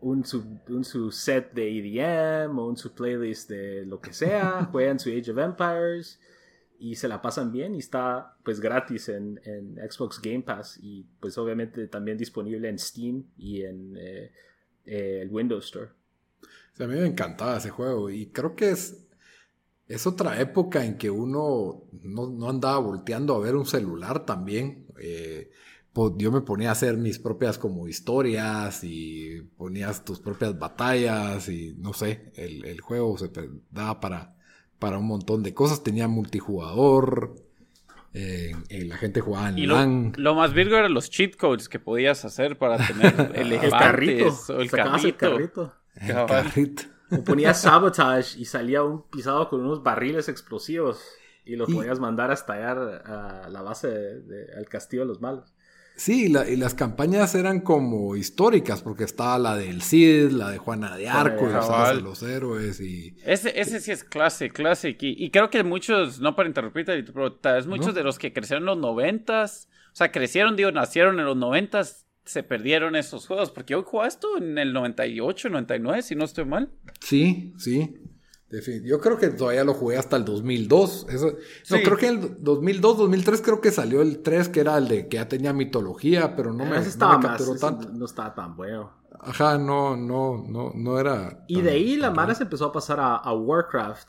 un 0.00 0.24
su, 0.24 1.10
set 1.10 1.52
de 1.52 1.78
EDM 1.78 2.56
o 2.58 2.66
un 2.66 2.76
su 2.76 2.94
playlist 2.94 3.50
de 3.50 3.84
lo 3.84 4.00
que 4.00 4.12
sea, 4.12 4.64
juegan 4.72 4.98
su 4.98 5.10
Age 5.10 5.32
of 5.32 5.38
Empires 5.38 6.20
y 6.78 6.94
se 6.94 7.08
la 7.08 7.22
pasan 7.22 7.50
bien 7.50 7.74
y 7.74 7.78
está 7.78 8.36
pues 8.44 8.60
gratis 8.60 9.08
en, 9.08 9.40
Xbox 9.90 10.20
Game 10.20 10.42
Pass 10.42 10.78
y 10.80 11.04
pues 11.18 11.36
obviamente 11.38 11.88
también 11.88 12.18
disponible 12.18 12.68
en 12.68 12.78
Steam 12.78 13.24
y 13.36 13.62
en 13.62 13.96
eh, 13.96 14.32
eh, 14.84 15.20
el 15.22 15.30
Windows 15.30 15.64
Store. 15.64 15.90
A 16.78 16.86
mí 16.86 16.94
me 16.94 17.06
encantaba 17.06 17.56
ese 17.56 17.70
juego 17.70 18.10
y 18.10 18.26
creo 18.26 18.54
que 18.54 18.70
es, 18.70 19.06
es 19.88 20.06
otra 20.06 20.40
época 20.40 20.84
en 20.84 20.98
que 20.98 21.10
uno 21.10 21.84
no, 22.02 22.48
andaba 22.48 22.78
volteando 22.78 23.34
a 23.34 23.40
ver 23.40 23.56
un 23.56 23.66
celular 23.66 24.24
también. 24.24 24.86
Eh, 24.98 25.50
yo 26.18 26.30
me 26.30 26.42
ponía 26.42 26.68
a 26.68 26.72
hacer 26.72 26.98
mis 26.98 27.18
propias 27.18 27.56
como 27.56 27.88
historias 27.88 28.84
y 28.84 29.40
ponías 29.56 30.04
tus 30.04 30.20
propias 30.20 30.58
batallas 30.58 31.48
y 31.48 31.74
no 31.78 31.94
sé, 31.94 32.32
el, 32.34 32.78
juego 32.80 33.16
se 33.16 33.30
daba 33.70 33.98
para, 33.98 34.36
para 34.78 34.98
un 34.98 35.06
montón 35.06 35.42
de 35.42 35.54
cosas, 35.54 35.82
tenía 35.82 36.06
multijugador, 36.06 37.34
eh, 38.12 38.54
la 38.68 38.98
gente 38.98 39.20
jugaba 39.20 39.48
en 39.48 39.58
y 39.58 39.66
LAN. 39.66 40.12
Lo, 40.16 40.34
más 40.34 40.52
virgo 40.52 40.76
eran 40.76 40.92
los 40.92 41.08
cheat 41.08 41.36
codes 41.36 41.68
que 41.68 41.78
podías 41.78 42.26
hacer 42.26 42.58
para 42.58 42.76
tener 42.76 43.32
el 43.34 43.70
carrito, 43.70 44.60
el 44.60 44.70
carrito. 44.70 45.06
El 45.06 45.16
carrito. 45.16 45.74
O 47.10 47.22
ponías 47.24 47.62
sabotage 47.62 48.36
y 48.36 48.44
salía 48.44 48.82
un 48.82 49.08
pisado 49.08 49.48
con 49.48 49.60
unos 49.60 49.82
barriles 49.82 50.28
explosivos 50.28 51.00
y 51.44 51.54
lo 51.56 51.66
podías 51.66 52.00
mandar 52.00 52.30
a 52.30 52.34
estallar 52.34 52.78
a 53.06 53.48
la 53.48 53.62
base 53.62 53.88
del 53.88 54.68
castillo 54.68 55.02
de 55.02 55.08
los 55.08 55.20
malos. 55.20 55.52
Sí, 55.96 56.26
y 56.26 56.56
las 56.56 56.74
campañas 56.74 57.34
eran 57.34 57.60
como 57.60 58.16
históricas, 58.16 58.82
porque 58.82 59.04
estaba 59.04 59.38
la 59.38 59.56
del 59.56 59.80
Cid, 59.80 60.30
la 60.30 60.50
de 60.50 60.58
Juana 60.58 60.94
de 60.94 61.08
Arco, 61.08 61.46
de 61.46 62.02
los 62.02 62.22
héroes 62.22 62.80
y... 62.80 63.16
Ese, 63.24 63.58
ese 63.58 63.80
sí 63.80 63.92
es 63.92 64.04
clase, 64.04 64.50
classic. 64.50 65.02
Y, 65.02 65.24
y, 65.24 65.30
creo 65.30 65.48
que 65.48 65.64
muchos, 65.64 66.20
no 66.20 66.36
para 66.36 66.48
interrumpirte, 66.48 67.02
pero 67.02 67.38
es 67.56 67.66
muchos 67.66 67.94
de 67.94 68.02
los 68.02 68.18
que 68.18 68.34
crecieron 68.34 68.64
en 68.64 68.66
los 68.66 68.78
noventas, 68.78 69.68
o 69.86 69.96
sea, 69.96 70.12
crecieron, 70.12 70.54
digo, 70.54 70.70
nacieron 70.70 71.18
en 71.18 71.24
los 71.24 71.36
noventas, 71.36 72.05
se 72.26 72.42
perdieron 72.42 72.96
esos 72.96 73.26
juegos, 73.26 73.50
porque 73.50 73.72
yo 73.72 73.82
jugaba 73.82 74.08
esto 74.08 74.36
en 74.36 74.58
el 74.58 74.72
98, 74.72 75.48
99, 75.48 76.02
si 76.02 76.14
no 76.14 76.24
estoy 76.24 76.44
mal. 76.44 76.70
Sí, 77.00 77.54
sí. 77.56 78.02
Yo 78.84 79.00
creo 79.00 79.18
que 79.18 79.28
todavía 79.28 79.64
lo 79.64 79.74
jugué 79.74 79.96
hasta 79.96 80.16
el 80.16 80.24
2002. 80.24 81.06
Eso, 81.08 81.36
No, 81.70 81.76
creo 81.82 81.96
que 81.96 82.08
el 82.08 82.44
2002, 82.44 82.98
2003 82.98 83.42
creo 83.42 83.60
que 83.60 83.72
salió 83.72 84.02
el 84.02 84.22
3, 84.22 84.48
que 84.50 84.60
era 84.60 84.78
el 84.78 84.86
de 84.86 85.08
que 85.08 85.16
ya 85.16 85.28
tenía 85.28 85.52
mitología, 85.52 86.36
pero 86.36 86.52
no 86.52 86.64
me, 86.64 86.78
estaba 86.78 87.18
tanto. 87.20 87.90
No 87.92 88.04
estaba 88.04 88.34
tan 88.34 88.56
bueno. 88.56 88.92
Ajá, 89.20 89.58
no, 89.58 89.96
no, 89.96 90.44
no, 90.46 90.72
no 90.74 90.98
era. 90.98 91.44
Y 91.48 91.60
de 91.60 91.70
ahí 91.70 91.96
la 91.96 92.12
Mara 92.12 92.34
se 92.34 92.44
empezó 92.44 92.66
a 92.66 92.72
pasar 92.72 92.98
a, 93.00 93.32
Warcraft. 93.32 94.08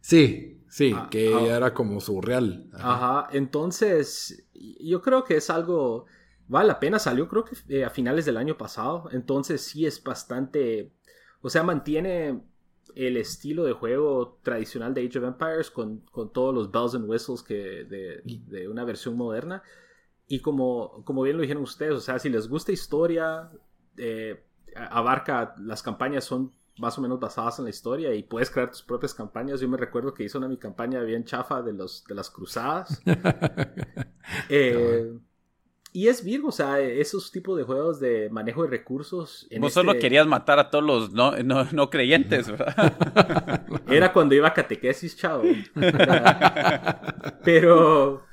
Sí, 0.00 0.64
sí, 0.68 0.94
ah, 0.96 1.08
que 1.10 1.34
ah. 1.34 1.56
era 1.56 1.74
como 1.74 2.00
surreal. 2.00 2.70
Ajá. 2.72 3.28
entonces 3.32 4.46
yo 4.54 5.02
creo 5.02 5.24
que 5.24 5.36
es 5.36 5.50
algo. 5.50 6.06
Vale 6.46 6.68
la 6.68 6.80
pena, 6.80 6.98
salió 6.98 7.28
creo 7.28 7.44
que 7.44 7.56
eh, 7.68 7.84
a 7.84 7.90
finales 7.90 8.24
del 8.24 8.36
año 8.36 8.56
pasado. 8.56 9.08
Entonces 9.12 9.62
sí 9.62 9.86
es 9.86 10.02
bastante. 10.02 10.92
O 11.40 11.50
sea, 11.50 11.62
mantiene 11.62 12.42
el 12.94 13.16
estilo 13.16 13.64
de 13.64 13.72
juego 13.72 14.38
tradicional 14.42 14.94
de 14.94 15.06
Age 15.06 15.18
of 15.18 15.24
Empires 15.24 15.70
con, 15.70 16.04
todos 16.32 16.54
los 16.54 16.70
bells 16.70 16.94
and 16.94 17.08
whistles 17.08 17.42
que 17.42 17.84
de, 17.84 18.68
una 18.68 18.84
versión 18.84 19.16
moderna. 19.16 19.62
Y 20.26 20.40
como, 20.40 21.04
como 21.04 21.22
bien 21.22 21.36
lo 21.36 21.42
dijeron 21.42 21.62
ustedes, 21.62 21.94
o 21.94 22.00
sea, 22.00 22.18
si 22.18 22.30
les 22.30 22.48
gusta 22.48 22.72
historia, 22.72 23.50
eh, 23.96 24.42
abarca, 24.74 25.54
las 25.58 25.82
campañas 25.82 26.24
son 26.24 26.52
más 26.78 26.98
o 26.98 27.02
menos 27.02 27.20
basadas 27.20 27.58
en 27.58 27.64
la 27.64 27.70
historia 27.70 28.14
y 28.14 28.22
puedes 28.22 28.50
crear 28.50 28.70
tus 28.70 28.82
propias 28.82 29.14
campañas. 29.14 29.60
Yo 29.60 29.68
me 29.68 29.76
recuerdo 29.76 30.14
que 30.14 30.24
hice 30.24 30.38
una 30.38 30.48
mi 30.48 30.56
campaña 30.56 31.00
bien 31.02 31.24
chafa 31.24 31.62
de, 31.62 31.72
los, 31.72 32.04
de 32.04 32.14
las 32.14 32.30
cruzadas. 32.30 33.02
eh, 34.48 35.12
y 35.94 36.08
es 36.08 36.24
Virgo, 36.24 36.48
o 36.48 36.52
sea, 36.52 36.80
esos 36.80 37.30
tipos 37.30 37.56
de 37.56 37.62
juegos 37.62 38.00
de 38.00 38.28
manejo 38.28 38.64
de 38.64 38.68
recursos. 38.68 39.46
Vos 39.60 39.72
solo 39.72 39.92
este 39.92 40.02
querías 40.02 40.26
matar 40.26 40.58
a 40.58 40.68
todos 40.68 40.82
los 40.82 41.12
no, 41.12 41.40
no, 41.44 41.88
creyentes, 41.88 42.50
¿verdad? 42.50 43.64
Era 43.88 44.12
cuando 44.12 44.34
iba 44.34 44.48
a 44.48 44.54
catequesis, 44.54 45.16
chavo. 45.16 45.44
Pero. 47.44 48.24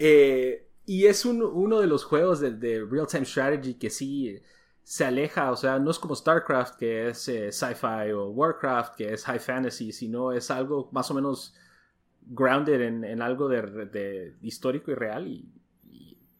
Eh, 0.00 0.66
y 0.86 1.06
es 1.06 1.24
un, 1.24 1.40
uno 1.40 1.80
de 1.80 1.86
los 1.86 2.02
juegos 2.02 2.40
de, 2.40 2.50
de 2.50 2.84
real-time 2.84 3.24
strategy 3.24 3.74
que 3.74 3.90
sí 3.90 4.42
se 4.82 5.04
aleja, 5.04 5.52
o 5.52 5.56
sea, 5.56 5.78
no 5.78 5.92
es 5.92 6.00
como 6.00 6.16
StarCraft, 6.16 6.76
que 6.76 7.10
es 7.10 7.28
eh, 7.28 7.52
sci-fi, 7.52 8.10
o 8.12 8.30
Warcraft, 8.30 8.96
que 8.96 9.12
es 9.12 9.24
high 9.24 9.38
fantasy, 9.38 9.92
sino 9.92 10.32
es 10.32 10.50
algo 10.50 10.88
más 10.90 11.08
o 11.12 11.14
menos 11.14 11.54
grounded 12.26 12.80
en, 12.80 13.04
en 13.04 13.22
algo 13.22 13.48
de, 13.48 13.62
de, 13.86 14.34
histórico 14.42 14.90
y 14.90 14.94
real. 14.94 15.28
Y, 15.28 15.48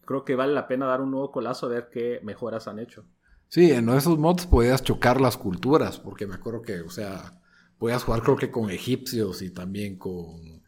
creo 0.04 0.24
que 0.24 0.36
vale 0.36 0.52
la 0.52 0.68
pena 0.68 0.86
dar 0.86 1.00
un 1.00 1.10
nuevo 1.10 1.30
colazo 1.30 1.66
a 1.66 1.70
ver 1.70 1.88
qué 1.90 2.20
mejoras 2.22 2.68
han 2.68 2.78
hecho. 2.78 3.04
Sí, 3.48 3.70
en 3.70 3.88
esos 3.90 4.18
mods 4.18 4.46
podías 4.46 4.82
chocar 4.82 5.20
las 5.20 5.36
culturas, 5.36 5.98
porque 5.98 6.26
me 6.26 6.34
acuerdo 6.34 6.62
que, 6.62 6.80
o 6.80 6.90
sea, 6.90 7.40
podías 7.78 8.02
jugar 8.04 8.22
creo 8.22 8.36
que 8.36 8.50
con 8.50 8.70
egipcios 8.70 9.42
y 9.42 9.50
también 9.50 9.96
con 9.96 10.62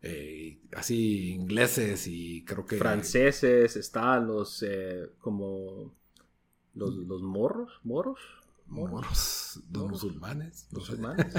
eh, 0.00 0.60
así 0.76 1.34
ingleses 1.34 2.06
y 2.08 2.44
creo 2.44 2.66
que... 2.66 2.76
Franceses, 2.76 3.76
están 3.76 4.26
los 4.26 4.62
eh, 4.64 5.10
como 5.20 5.94
los, 6.74 6.94
los 6.94 7.22
morros, 7.22 7.80
moros. 7.84 8.18
Moros, 8.66 9.60
los 9.70 9.88
musulmanes. 9.88 10.66
Musulmanes. 10.72 11.32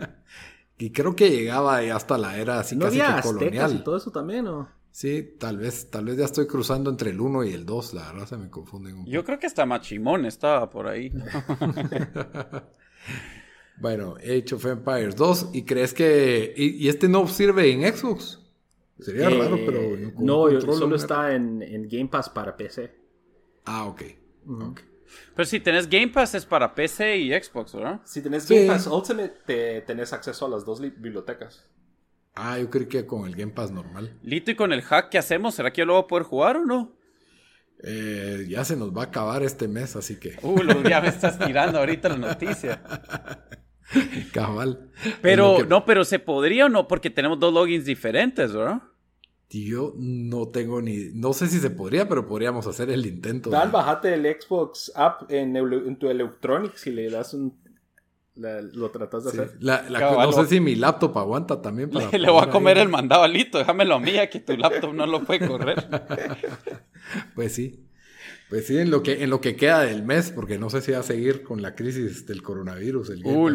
y 0.78 0.90
creo 0.92 1.16
que 1.16 1.30
llegaba 1.30 1.78
hasta 1.78 2.16
la 2.16 2.38
era 2.38 2.60
así 2.60 2.78
casi 2.78 2.98
que 2.98 3.22
colonial. 3.22 3.74
y 3.74 3.84
todo 3.84 3.96
eso 3.96 4.10
también, 4.12 4.46
¿o? 4.46 4.79
Sí, 4.92 5.36
tal 5.38 5.58
vez, 5.58 5.90
tal 5.90 6.06
vez 6.06 6.16
ya 6.16 6.24
estoy 6.24 6.46
cruzando 6.46 6.90
entre 6.90 7.10
el 7.10 7.20
1 7.20 7.44
y 7.44 7.52
el 7.52 7.64
2, 7.64 7.94
la 7.94 8.12
verdad 8.12 8.26
se 8.26 8.36
me 8.36 8.50
confunden 8.50 8.94
un 8.94 9.04
poco. 9.04 9.12
Yo 9.12 9.24
creo 9.24 9.38
que 9.38 9.46
hasta 9.46 9.64
Machimón 9.64 10.26
estaba 10.26 10.68
por 10.68 10.88
ahí. 10.88 11.10
bueno, 13.80 14.16
Age 14.16 14.54
of 14.54 14.66
Empires 14.66 15.16
2, 15.16 15.50
¿y 15.52 15.64
crees 15.64 15.94
que... 15.94 16.52
¿Y, 16.56 16.88
este 16.88 17.08
no 17.08 17.26
sirve 17.28 17.70
en 17.70 17.94
Xbox? 17.94 18.40
Sería 18.98 19.28
eh, 19.28 19.38
raro, 19.38 19.58
pero... 19.64 19.80
No, 20.18 20.60
solo 20.60 20.96
está 20.96 21.34
en, 21.34 21.62
en, 21.62 21.88
Game 21.88 22.08
Pass 22.08 22.28
para 22.28 22.56
PC. 22.56 22.92
Ah, 23.64 23.86
ok. 23.86 24.02
Pero 25.34 25.46
si 25.46 25.60
tenés 25.60 25.88
Game 25.88 26.08
Pass 26.08 26.34
es 26.34 26.44
para 26.44 26.74
PC 26.74 27.16
y 27.16 27.32
Xbox, 27.32 27.74
¿verdad? 27.74 28.00
Si 28.04 28.20
tenés 28.20 28.48
Game 28.48 28.66
Pass 28.66 28.86
Ultimate, 28.86 29.34
te, 29.46 29.80
tenés 29.82 30.12
acceso 30.12 30.46
a 30.46 30.48
las 30.48 30.64
dos 30.64 30.80
bibliotecas. 30.80 31.64
Ah, 32.34 32.58
yo 32.58 32.70
creí 32.70 32.86
que 32.86 33.06
con 33.06 33.26
el 33.26 33.34
Game 33.34 33.52
Pass 33.52 33.70
normal. 33.70 34.18
Lito, 34.22 34.50
¿y 34.50 34.54
con 34.54 34.72
el 34.72 34.82
hack 34.82 35.10
que 35.10 35.18
hacemos? 35.18 35.54
¿Será 35.54 35.72
que 35.72 35.80
yo 35.80 35.86
lo 35.86 35.94
voy 35.94 36.02
a 36.04 36.06
poder 36.06 36.24
jugar 36.24 36.56
o 36.56 36.64
no? 36.64 36.96
Eh, 37.82 38.46
ya 38.48 38.64
se 38.64 38.76
nos 38.76 38.96
va 38.96 39.02
a 39.02 39.06
acabar 39.06 39.42
este 39.42 39.66
mes, 39.68 39.96
así 39.96 40.18
que. 40.18 40.36
Uh, 40.42 40.88
ya 40.88 41.00
me 41.00 41.08
estás 41.08 41.38
tirando 41.38 41.78
ahorita 41.78 42.10
la 42.10 42.16
noticia. 42.16 42.82
Cabal. 44.32 44.90
Pero, 45.22 45.64
no, 45.66 45.84
pero 45.84 46.04
se 46.04 46.18
podría 46.18 46.66
o 46.66 46.68
no, 46.68 46.86
porque 46.86 47.10
tenemos 47.10 47.40
dos 47.40 47.52
logins 47.52 47.84
diferentes, 47.84 48.52
¿verdad? 48.52 48.82
Yo 49.48 49.94
no 49.96 50.48
tengo 50.48 50.80
ni. 50.80 51.10
No 51.14 51.32
sé 51.32 51.48
si 51.48 51.58
se 51.58 51.70
podría, 51.70 52.08
pero 52.08 52.26
podríamos 52.26 52.66
hacer 52.68 52.88
el 52.90 53.04
intento. 53.04 53.50
Dan, 53.50 53.72
bajate 53.72 54.14
el 54.14 54.24
Xbox 54.24 54.92
app 54.94 55.30
en, 55.30 55.56
en 55.56 55.98
tu 55.98 56.08
Electronics 56.08 56.86
y 56.86 56.92
le 56.92 57.10
das 57.10 57.34
un 57.34 57.58
lo 58.36 58.90
tratas 58.90 59.24
de 59.24 59.30
hacer. 59.30 59.58
no 59.60 60.32
sé 60.32 60.46
si 60.46 60.60
mi 60.60 60.74
laptop 60.74 61.18
aguanta 61.18 61.60
también 61.60 61.90
para. 61.90 62.10
Le, 62.18 62.30
voy 62.30 62.42
a 62.42 62.50
comer 62.50 62.78
el 62.78 62.88
mandado 62.88 63.22
alito, 63.22 63.58
déjamelo 63.58 63.96
a 63.96 64.00
mí, 64.00 64.12
que 64.30 64.40
tu 64.40 64.56
laptop 64.56 64.94
no 64.94 65.06
lo 65.06 65.24
puede 65.24 65.46
correr. 65.46 65.88
pues 67.34 67.54
sí. 67.54 67.86
Pues 68.48 68.66
sí, 68.66 68.78
en 68.78 68.90
lo 68.90 69.04
que, 69.04 69.22
en 69.22 69.30
lo 69.30 69.40
que 69.40 69.54
queda 69.54 69.82
del 69.82 70.02
mes, 70.02 70.32
porque 70.32 70.58
no 70.58 70.70
sé 70.70 70.80
si 70.80 70.90
va 70.90 70.98
a 70.98 71.04
seguir 71.04 71.44
con 71.44 71.62
la 71.62 71.76
crisis 71.76 72.26
del 72.26 72.42
coronavirus. 72.42 73.10
El 73.10 73.24
uh, 73.24 73.48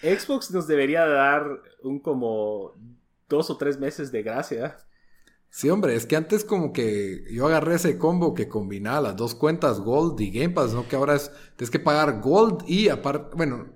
Xbox 0.00 0.52
nos 0.52 0.68
debería 0.68 1.04
dar 1.04 1.60
un 1.82 1.98
como 1.98 2.72
dos 3.28 3.50
o 3.50 3.56
tres 3.56 3.80
meses 3.80 4.12
de 4.12 4.22
gracia. 4.22 4.76
Sí, 5.54 5.70
hombre, 5.70 5.94
es 5.94 6.04
que 6.04 6.16
antes 6.16 6.44
como 6.44 6.72
que 6.72 7.26
yo 7.30 7.46
agarré 7.46 7.76
ese 7.76 7.96
combo 7.96 8.34
que 8.34 8.48
combinaba 8.48 9.00
las 9.00 9.16
dos 9.16 9.36
cuentas 9.36 9.78
Gold 9.78 10.20
y 10.20 10.32
Game 10.32 10.52
Pass, 10.52 10.72
¿no? 10.72 10.88
Que 10.88 10.96
ahora 10.96 11.14
es, 11.14 11.30
tienes 11.54 11.70
que 11.70 11.78
pagar 11.78 12.20
Gold 12.20 12.68
y 12.68 12.88
aparte, 12.88 13.36
bueno, 13.36 13.68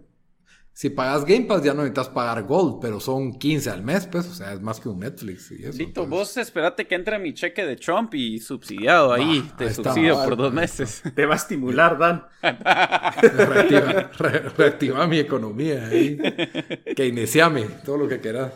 si 0.73 0.91
pagas 0.91 1.25
Game 1.25 1.45
Pass 1.45 1.63
ya 1.63 1.75
no 1.75 1.83
necesitas 1.83 2.09
pagar 2.09 2.43
Gold, 2.43 2.81
pero 2.81 2.99
son 2.99 3.39
15 3.39 3.71
al 3.71 3.85
mes, 3.85 4.07
pues, 4.07 4.27
o 4.27 4.35
sea, 4.35 4.55
es 4.55 4.61
más 4.61 4.81
que 4.81 4.89
un 4.89 4.99
Netflix 4.99 5.53
y 5.53 5.67
eso. 5.67 5.79
Lito, 5.79 6.05
vos 6.09 6.37
espérate 6.37 6.85
que 6.89 6.97
entre 6.97 7.17
mi 7.21 7.33
cheque 7.33 7.65
de 7.65 7.77
Trump 7.77 8.13
y 8.13 8.41
subsidiado 8.41 9.13
ahí, 9.13 9.49
te 9.57 9.73
subsidio 9.73 10.17
por 10.25 10.37
dos 10.37 10.53
meses. 10.53 11.01
Te 11.15 11.27
va 11.27 11.35
a 11.35 11.37
estimular, 11.37 11.97
Dan. 11.97 12.25
reactiva, 14.57 15.07
mi 15.07 15.21
economía 15.21 15.87
ahí. 15.87 16.19
Que 16.97 17.07
iniciame 17.07 17.67
todo 17.85 17.99
lo 17.99 18.09
que 18.09 18.19
quieras. 18.19 18.53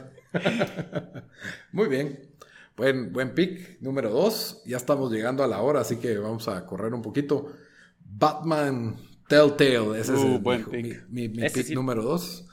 Muy 1.70 1.86
bien. 1.86 2.31
Buen, 2.76 3.12
buen 3.12 3.34
pick. 3.34 3.80
Número 3.80 4.10
dos. 4.10 4.62
Ya 4.64 4.76
estamos 4.76 5.12
llegando 5.12 5.44
a 5.44 5.46
la 5.46 5.60
hora, 5.60 5.80
así 5.80 5.96
que 5.96 6.16
vamos 6.18 6.48
a 6.48 6.64
correr 6.66 6.94
un 6.94 7.02
poquito. 7.02 7.52
Batman 8.04 8.96
Telltale. 9.28 10.00
Ese 10.00 10.14
es 10.14 10.20
uh, 10.20 10.40
mi, 11.08 11.28
pick 11.28 11.70
número 11.70 12.02
dos. 12.02 12.46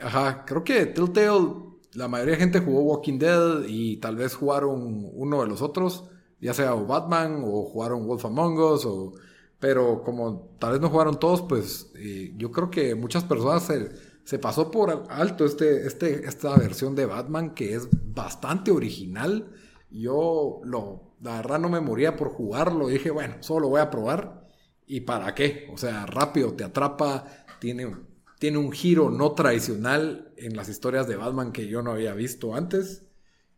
Ajá. 0.00 0.44
Creo 0.44 0.64
que 0.64 0.86
Telltale, 0.86 1.54
la 1.94 2.08
mayoría 2.08 2.34
de 2.34 2.40
gente 2.40 2.60
jugó 2.60 2.82
Walking 2.82 3.18
Dead 3.18 3.64
y 3.68 3.96
tal 3.98 4.16
vez 4.16 4.34
jugaron 4.34 5.08
uno 5.12 5.42
de 5.42 5.48
los 5.48 5.62
otros. 5.62 6.04
Ya 6.40 6.54
sea 6.54 6.74
o 6.74 6.86
Batman 6.86 7.42
o 7.44 7.64
jugaron 7.64 8.06
Wolf 8.06 8.24
Among 8.24 8.58
Us 8.58 8.84
o... 8.84 9.14
Pero 9.60 10.04
como 10.04 10.54
tal 10.60 10.72
vez 10.72 10.80
no 10.80 10.88
jugaron 10.88 11.18
todos, 11.18 11.42
pues 11.42 11.90
eh, 11.96 12.32
yo 12.36 12.52
creo 12.52 12.70
que 12.70 12.94
muchas 12.94 13.24
personas 13.24 13.64
se 13.64 13.90
se 14.28 14.38
pasó 14.38 14.70
por 14.70 15.06
alto 15.08 15.46
este, 15.46 15.86
este, 15.86 16.26
esta 16.28 16.54
versión 16.54 16.94
de 16.94 17.06
Batman 17.06 17.54
que 17.54 17.74
es 17.74 17.88
bastante 18.12 18.70
original. 18.70 19.54
Yo 19.90 20.60
lo, 20.64 21.14
la 21.22 21.36
verdad 21.36 21.58
no 21.58 21.70
me 21.70 21.80
moría 21.80 22.14
por 22.14 22.28
jugarlo. 22.28 22.88
Dije, 22.88 23.10
bueno, 23.10 23.36
solo 23.40 23.60
lo 23.60 23.68
voy 23.70 23.80
a 23.80 23.88
probar. 23.88 24.46
¿Y 24.86 25.00
para 25.00 25.34
qué? 25.34 25.66
O 25.72 25.78
sea, 25.78 26.04
rápido 26.04 26.52
te 26.52 26.62
atrapa, 26.62 27.24
tiene, 27.58 27.90
tiene 28.38 28.58
un 28.58 28.70
giro 28.70 29.08
no 29.08 29.32
tradicional 29.32 30.34
en 30.36 30.56
las 30.56 30.68
historias 30.68 31.08
de 31.08 31.16
Batman 31.16 31.50
que 31.50 31.66
yo 31.66 31.80
no 31.80 31.92
había 31.92 32.12
visto 32.12 32.54
antes. 32.54 33.06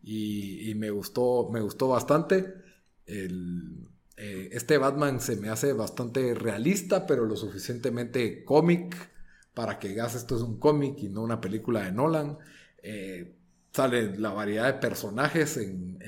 Y, 0.01 0.71
me, 0.77 0.89
gustó, 0.89 1.49
me 1.51 1.59
gustó 1.59 1.89
bastante. 1.89 2.45
Eh, 3.07 3.27
este 4.53 4.77
Batman 4.77 5.19
se 5.19 5.35
me 5.35 5.49
hace 5.49 5.73
bastante 5.73 6.33
realista, 6.33 7.05
pero 7.05 7.25
lo 7.25 7.35
suficientemente 7.35 8.45
cómic 8.45 9.10
para 9.53 9.79
que 9.79 9.89
digas 9.89 10.15
esto 10.15 10.35
es 10.35 10.41
un 10.41 10.59
cómic 10.59 10.97
y 10.99 11.09
no 11.09 11.21
una 11.21 11.41
película 11.41 11.83
de 11.83 11.91
Nolan. 11.91 12.37
Eh, 12.81 13.35
sale 13.71 14.17
la 14.17 14.31
variedad 14.31 14.67
de 14.67 14.79
personajes, 14.79 15.57
en, 15.57 15.99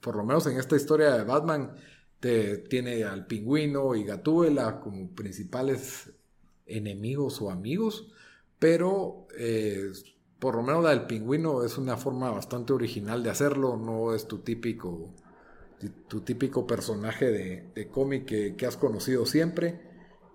por 0.00 0.16
lo 0.16 0.24
menos 0.24 0.46
en 0.46 0.58
esta 0.58 0.76
historia 0.76 1.12
de 1.12 1.24
Batman, 1.24 1.74
te, 2.20 2.58
tiene 2.58 3.04
al 3.04 3.26
pingüino 3.26 3.94
y 3.94 4.04
Gatúbela 4.04 4.80
como 4.80 5.10
principales 5.10 6.10
enemigos 6.66 7.40
o 7.40 7.50
amigos, 7.50 8.12
pero 8.58 9.28
eh, 9.38 9.92
por 10.38 10.56
lo 10.56 10.62
menos 10.62 10.82
la 10.82 10.90
del 10.90 11.06
pingüino 11.06 11.64
es 11.64 11.78
una 11.78 11.96
forma 11.96 12.30
bastante 12.30 12.72
original 12.72 13.22
de 13.22 13.30
hacerlo, 13.30 13.76
no 13.76 14.14
es 14.14 14.26
tu 14.26 14.38
típico, 14.38 15.14
tu 16.08 16.20
típico 16.22 16.66
personaje 16.66 17.30
de, 17.74 17.88
cómic 17.88 18.56
que, 18.56 18.66
has 18.66 18.76
conocido 18.76 19.26
siempre. 19.26 19.80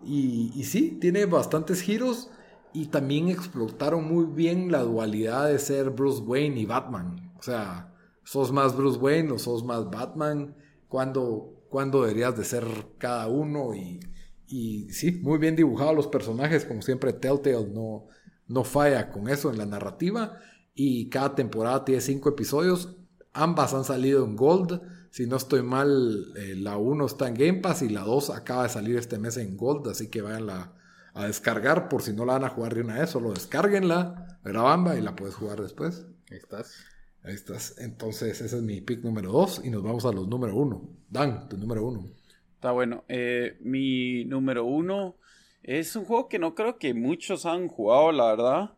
Y, 0.03 0.51
y 0.55 0.63
sí, 0.63 0.97
tiene 0.99 1.25
bastantes 1.25 1.81
giros 1.81 2.31
y 2.73 2.87
también 2.87 3.29
explotaron 3.29 4.07
muy 4.07 4.25
bien 4.25 4.71
la 4.71 4.83
dualidad 4.83 5.47
de 5.47 5.59
ser 5.59 5.89
Bruce 5.89 6.21
Wayne 6.21 6.59
y 6.59 6.65
Batman. 6.65 7.33
O 7.37 7.43
sea, 7.43 7.93
sos 8.23 8.51
más 8.51 8.75
Bruce 8.75 8.99
Wayne 8.99 9.31
o 9.31 9.39
sos 9.39 9.63
más 9.63 9.89
Batman. 9.89 10.55
¿Cuándo, 10.87 11.57
deberías 11.71 12.37
de 12.37 12.45
ser 12.45 12.65
cada 12.97 13.27
uno? 13.27 13.73
Y, 13.73 13.99
y 14.47 14.89
sí, 14.91 15.11
muy 15.21 15.37
bien 15.37 15.55
dibujados 15.55 15.95
los 15.95 16.07
personajes. 16.07 16.65
Como 16.65 16.81
siempre, 16.81 17.13
Telltale 17.13 17.67
no, 17.67 18.07
no 18.47 18.63
falla 18.63 19.11
con 19.11 19.27
eso 19.27 19.51
en 19.51 19.57
la 19.57 19.65
narrativa. 19.65 20.37
Y 20.73 21.09
cada 21.09 21.35
temporada 21.35 21.83
tiene 21.83 22.01
cinco 22.01 22.29
episodios. 22.29 22.95
Ambas 23.33 23.73
han 23.73 23.83
salido 23.83 24.23
en 24.25 24.35
Gold. 24.35 24.81
Si 25.09 25.25
no 25.27 25.35
estoy 25.35 25.61
mal, 25.61 26.33
eh, 26.37 26.55
la 26.55 26.77
1 26.77 27.05
está 27.05 27.27
en 27.27 27.33
Game 27.33 27.59
Pass 27.59 27.81
y 27.81 27.89
la 27.89 28.01
2 28.01 28.29
acaba 28.29 28.63
de 28.63 28.69
salir 28.69 28.95
este 28.95 29.19
mes 29.19 29.35
en 29.35 29.57
Gold. 29.57 29.89
Así 29.89 30.09
que 30.09 30.21
vayan 30.21 30.45
la 30.47 30.73
a 31.13 31.27
descargar 31.27 31.89
por 31.89 32.01
si 32.01 32.13
no 32.13 32.25
la 32.25 32.33
van 32.33 32.45
a 32.45 32.49
jugar 32.49 32.75
de 32.75 32.81
una 32.81 32.99
vez, 32.99 33.09
solo 33.09 33.31
descarguenla, 33.31 34.39
bamba 34.43 34.97
y 34.97 35.01
la 35.01 35.15
puedes 35.15 35.35
jugar 35.35 35.61
después. 35.61 36.05
Ahí 36.29 36.37
estás. 36.37 36.85
Ahí 37.23 37.33
estás. 37.33 37.75
Entonces, 37.77 38.41
ese 38.41 38.57
es 38.57 38.61
mi 38.63 38.81
pick 38.81 39.03
número 39.03 39.31
2 39.31 39.61
y 39.65 39.69
nos 39.69 39.83
vamos 39.83 40.05
a 40.05 40.11
los 40.11 40.27
número 40.27 40.55
1. 40.55 40.89
Dan, 41.09 41.49
tu 41.49 41.57
número 41.57 41.85
1. 41.85 42.09
Está 42.55 42.71
bueno. 42.71 43.03
Eh, 43.07 43.57
mi 43.61 44.25
número 44.25 44.65
1 44.65 45.15
Es 45.63 45.95
un 45.95 46.05
juego 46.05 46.27
que 46.27 46.39
no 46.39 46.55
creo 46.55 46.77
que 46.77 46.93
muchos 46.93 47.45
han 47.45 47.67
jugado, 47.67 48.11
la 48.11 48.35
verdad. 48.35 48.71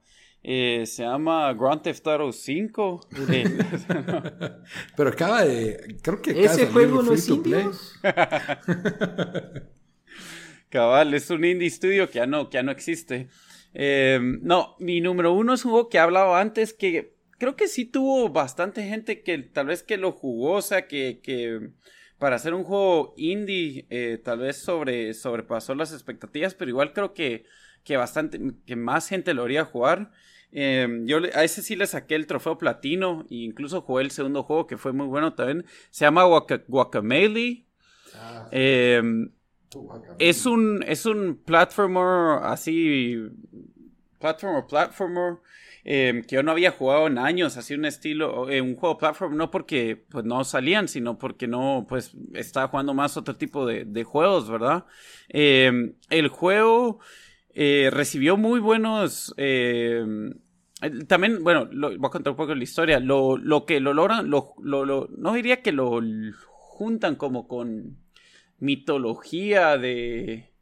Eh, 0.46 0.84
se 0.86 1.04
llama 1.04 1.54
Grand 1.54 1.82
Theft 1.82 2.06
Auto 2.08 2.34
5. 2.34 3.08
Pero 4.98 5.10
acaba 5.10 5.46
de. 5.46 5.98
Creo 6.02 6.22
que 6.22 6.32
acaba 6.32 6.46
Ese 6.46 6.68
juego 6.68 7.02
no 7.02 7.14
es 7.14 7.30
indios. 7.30 7.94
Cabal, 10.74 11.13
es 11.13 11.30
un 11.30 11.45
indie 11.45 11.69
studio 11.69 12.09
que 12.09 12.15
ya 12.19 12.26
no, 12.26 12.49
que 12.49 12.55
ya 12.55 12.63
no 12.63 12.71
existe. 12.71 13.28
Eh, 13.76 14.19
no, 14.41 14.76
mi 14.80 15.01
número 15.01 15.32
uno 15.34 15.53
es 15.53 15.63
un 15.65 15.71
juego 15.71 15.88
que 15.89 15.97
he 15.97 16.01
hablado 16.01 16.36
antes 16.36 16.74
que 16.74 17.15
creo 17.38 17.55
que 17.55 17.67
sí 17.67 17.86
tuvo 17.86 18.30
bastante 18.30 18.84
gente 18.88 19.21
que 19.21 19.38
tal 19.38 19.67
vez 19.67 19.84
que 19.84 19.97
lo 19.97 20.11
jugó, 20.11 20.53
o 20.53 20.61
sea, 20.63 20.88
que, 20.88 21.19
que 21.21 21.69
para 22.17 22.38
hacer 22.38 22.53
un 22.55 22.63
juego 22.63 23.13
indie 23.17 23.86
eh, 23.91 24.19
tal 24.24 24.39
vez 24.39 24.57
sobre, 24.57 25.13
sobrepasó 25.13 25.76
las 25.76 25.93
expectativas, 25.93 26.55
pero 26.55 26.69
igual 26.69 26.91
creo 26.93 27.13
que, 27.13 27.45
que 27.84 27.95
bastante, 27.97 28.39
que 28.65 28.76
más 28.76 29.07
gente 29.09 29.34
lo 29.36 29.43
haría 29.43 29.65
jugar. 29.65 30.11
Eh, 30.51 30.88
yo 31.05 31.17
a 31.36 31.43
ese 31.43 31.61
sí 31.61 31.76
le 31.76 31.86
saqué 31.88 32.15
el 32.15 32.28
trofeo 32.28 32.57
platino 32.57 33.26
e 33.30 33.36
incluso 33.36 33.82
jugué 33.82 34.03
el 34.03 34.11
segundo 34.11 34.43
juego 34.43 34.65
que 34.67 34.78
fue 34.78 34.91
muy 34.93 35.07
bueno 35.07 35.34
también. 35.36 35.65
Se 35.91 36.05
llama 36.05 36.24
Guaca- 36.26 36.63
Guacamelee. 36.67 37.67
Eh, 38.51 39.01
es 40.17 40.45
un, 40.45 40.84
es 40.88 41.05
un 41.05 41.41
platformer 41.43 42.43
así, 42.43 43.17
platformer, 44.19 44.65
platformer, 44.67 45.38
eh, 45.84 46.21
que 46.28 46.36
yo 46.36 46.43
no 46.43 46.51
había 46.51 46.71
jugado 46.71 47.07
en 47.07 47.17
años, 47.17 47.57
así 47.57 47.74
un 47.74 47.86
estilo, 47.86 48.49
eh, 48.49 48.61
un 48.61 48.76
juego 48.76 48.97
platform, 48.97 49.36
no 49.36 49.51
porque 49.51 50.05
pues 50.09 50.24
no 50.26 50.43
salían, 50.43 50.88
sino 50.88 51.17
porque 51.17 51.47
no, 51.47 51.86
pues 51.89 52.11
estaba 52.34 52.67
jugando 52.69 52.93
más 52.93 53.17
otro 53.17 53.36
tipo 53.36 53.65
de, 53.65 53.86
de 53.86 54.03
juegos, 54.03 54.49
¿verdad? 54.49 54.86
Eh, 55.30 55.93
el 56.09 56.28
juego 56.30 56.99
eh, 57.53 57.89
recibió 57.91 58.38
muy 58.38 58.59
buenos... 58.59 59.34
el- 59.38 61.07
también, 61.07 61.43
bueno, 61.43 61.67
voy 61.71 61.95
a 62.03 62.09
contar 62.09 62.32
un 62.32 62.38
poco 62.38 62.55
la 62.55 62.63
historia. 62.63 62.99
Lo, 62.99 63.38
lo 63.38 63.65
que 63.65 63.80
lo 63.80 63.93
logran, 63.93 64.30
lo, 64.30 64.53
lo- 64.61 64.86
lo- 64.86 65.07
no 65.17 65.34
diría 65.34 65.61
que 65.61 65.71
lo 65.71 66.01
juntan 66.45 67.15
como 67.15 67.47
con 67.47 67.97
mitología 68.64 69.78
de, 69.78 70.53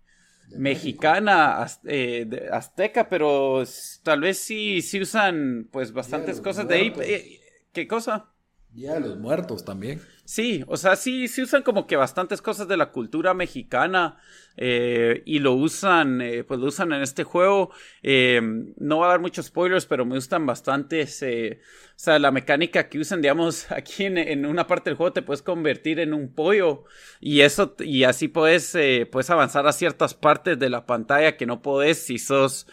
mexicana, 0.58 1.62
az- 1.62 1.82
eh, 1.86 2.26
de- 2.28 2.49
azteca, 2.52 3.08
pero 3.10 3.64
tal 4.04 4.22
vez 4.22 4.38
sí, 4.39 4.82
sí 4.82 5.02
usan 5.02 5.68
pues 5.72 5.93
bastantes 5.93 6.41
cosas 6.41 6.68
de 6.68 6.76
ahí. 6.76 6.93
Eh, 7.02 7.39
¿Qué 7.72 7.88
cosa? 7.88 8.28
Ya 8.74 8.99
los 8.99 9.18
muertos 9.18 9.66
también. 9.66 10.02
Sí, 10.24 10.64
o 10.68 10.78
sea, 10.78 10.95
sí, 10.95 11.28
sí 11.28 11.41
usan 11.41 11.62
como 11.62 11.88
que 11.88 11.97
bastantes 11.97 12.41
cosas 12.41 12.68
de 12.68 12.78
la 12.78 12.91
cultura 12.91 13.34
mexicana 13.34 14.18
eh, 14.58 15.24
y 15.26 15.39
lo 15.39 15.54
usan, 15.54 16.22
eh, 16.22 16.43
pues 16.43 16.60
lo 16.60 16.68
usan 16.68 16.91
en 16.93 17.02
este 17.02 17.24
juego. 17.24 17.72
Eh, 18.04 18.41
no 18.78 18.99
va 18.99 19.08
a 19.08 19.10
dar 19.10 19.20
muchos 19.20 19.47
spoilers, 19.47 19.86
pero 19.86 20.06
me 20.06 20.16
gustan 20.16 20.45
bastantes. 20.45 21.22
eh, 21.24 21.60
o 21.91 22.04
sea, 22.04 22.18
la 22.20 22.32
mecánica 22.32 22.89
que 22.89 22.99
usan, 22.99 23.22
digamos, 23.22 23.72
aquí 23.72 24.06
en, 24.06 24.18
en 24.18 24.45
una 24.45 24.68
parte 24.68 24.89
del 24.89 24.97
juego 24.97 25.14
te 25.14 25.22
puedes 25.22 25.41
convertir 25.41 25.99
en 25.99 26.14
un 26.14 26.34
pollo 26.34 26.86
y 27.20 27.41
eso, 27.41 27.76
y 27.80 28.04
así 28.04 28.28
puedes, 28.28 28.76
puedes 29.12 29.30
avanzar 29.30 29.68
a 29.68 29.72
ciertas 29.74 30.14
partes 30.14 30.58
de 30.60 30.70
la 30.70 30.86
pantalla 30.86 31.38
que 31.38 31.45
no 31.45 31.62
podés 31.62 31.97
si 31.99 32.18
sos 32.18 32.68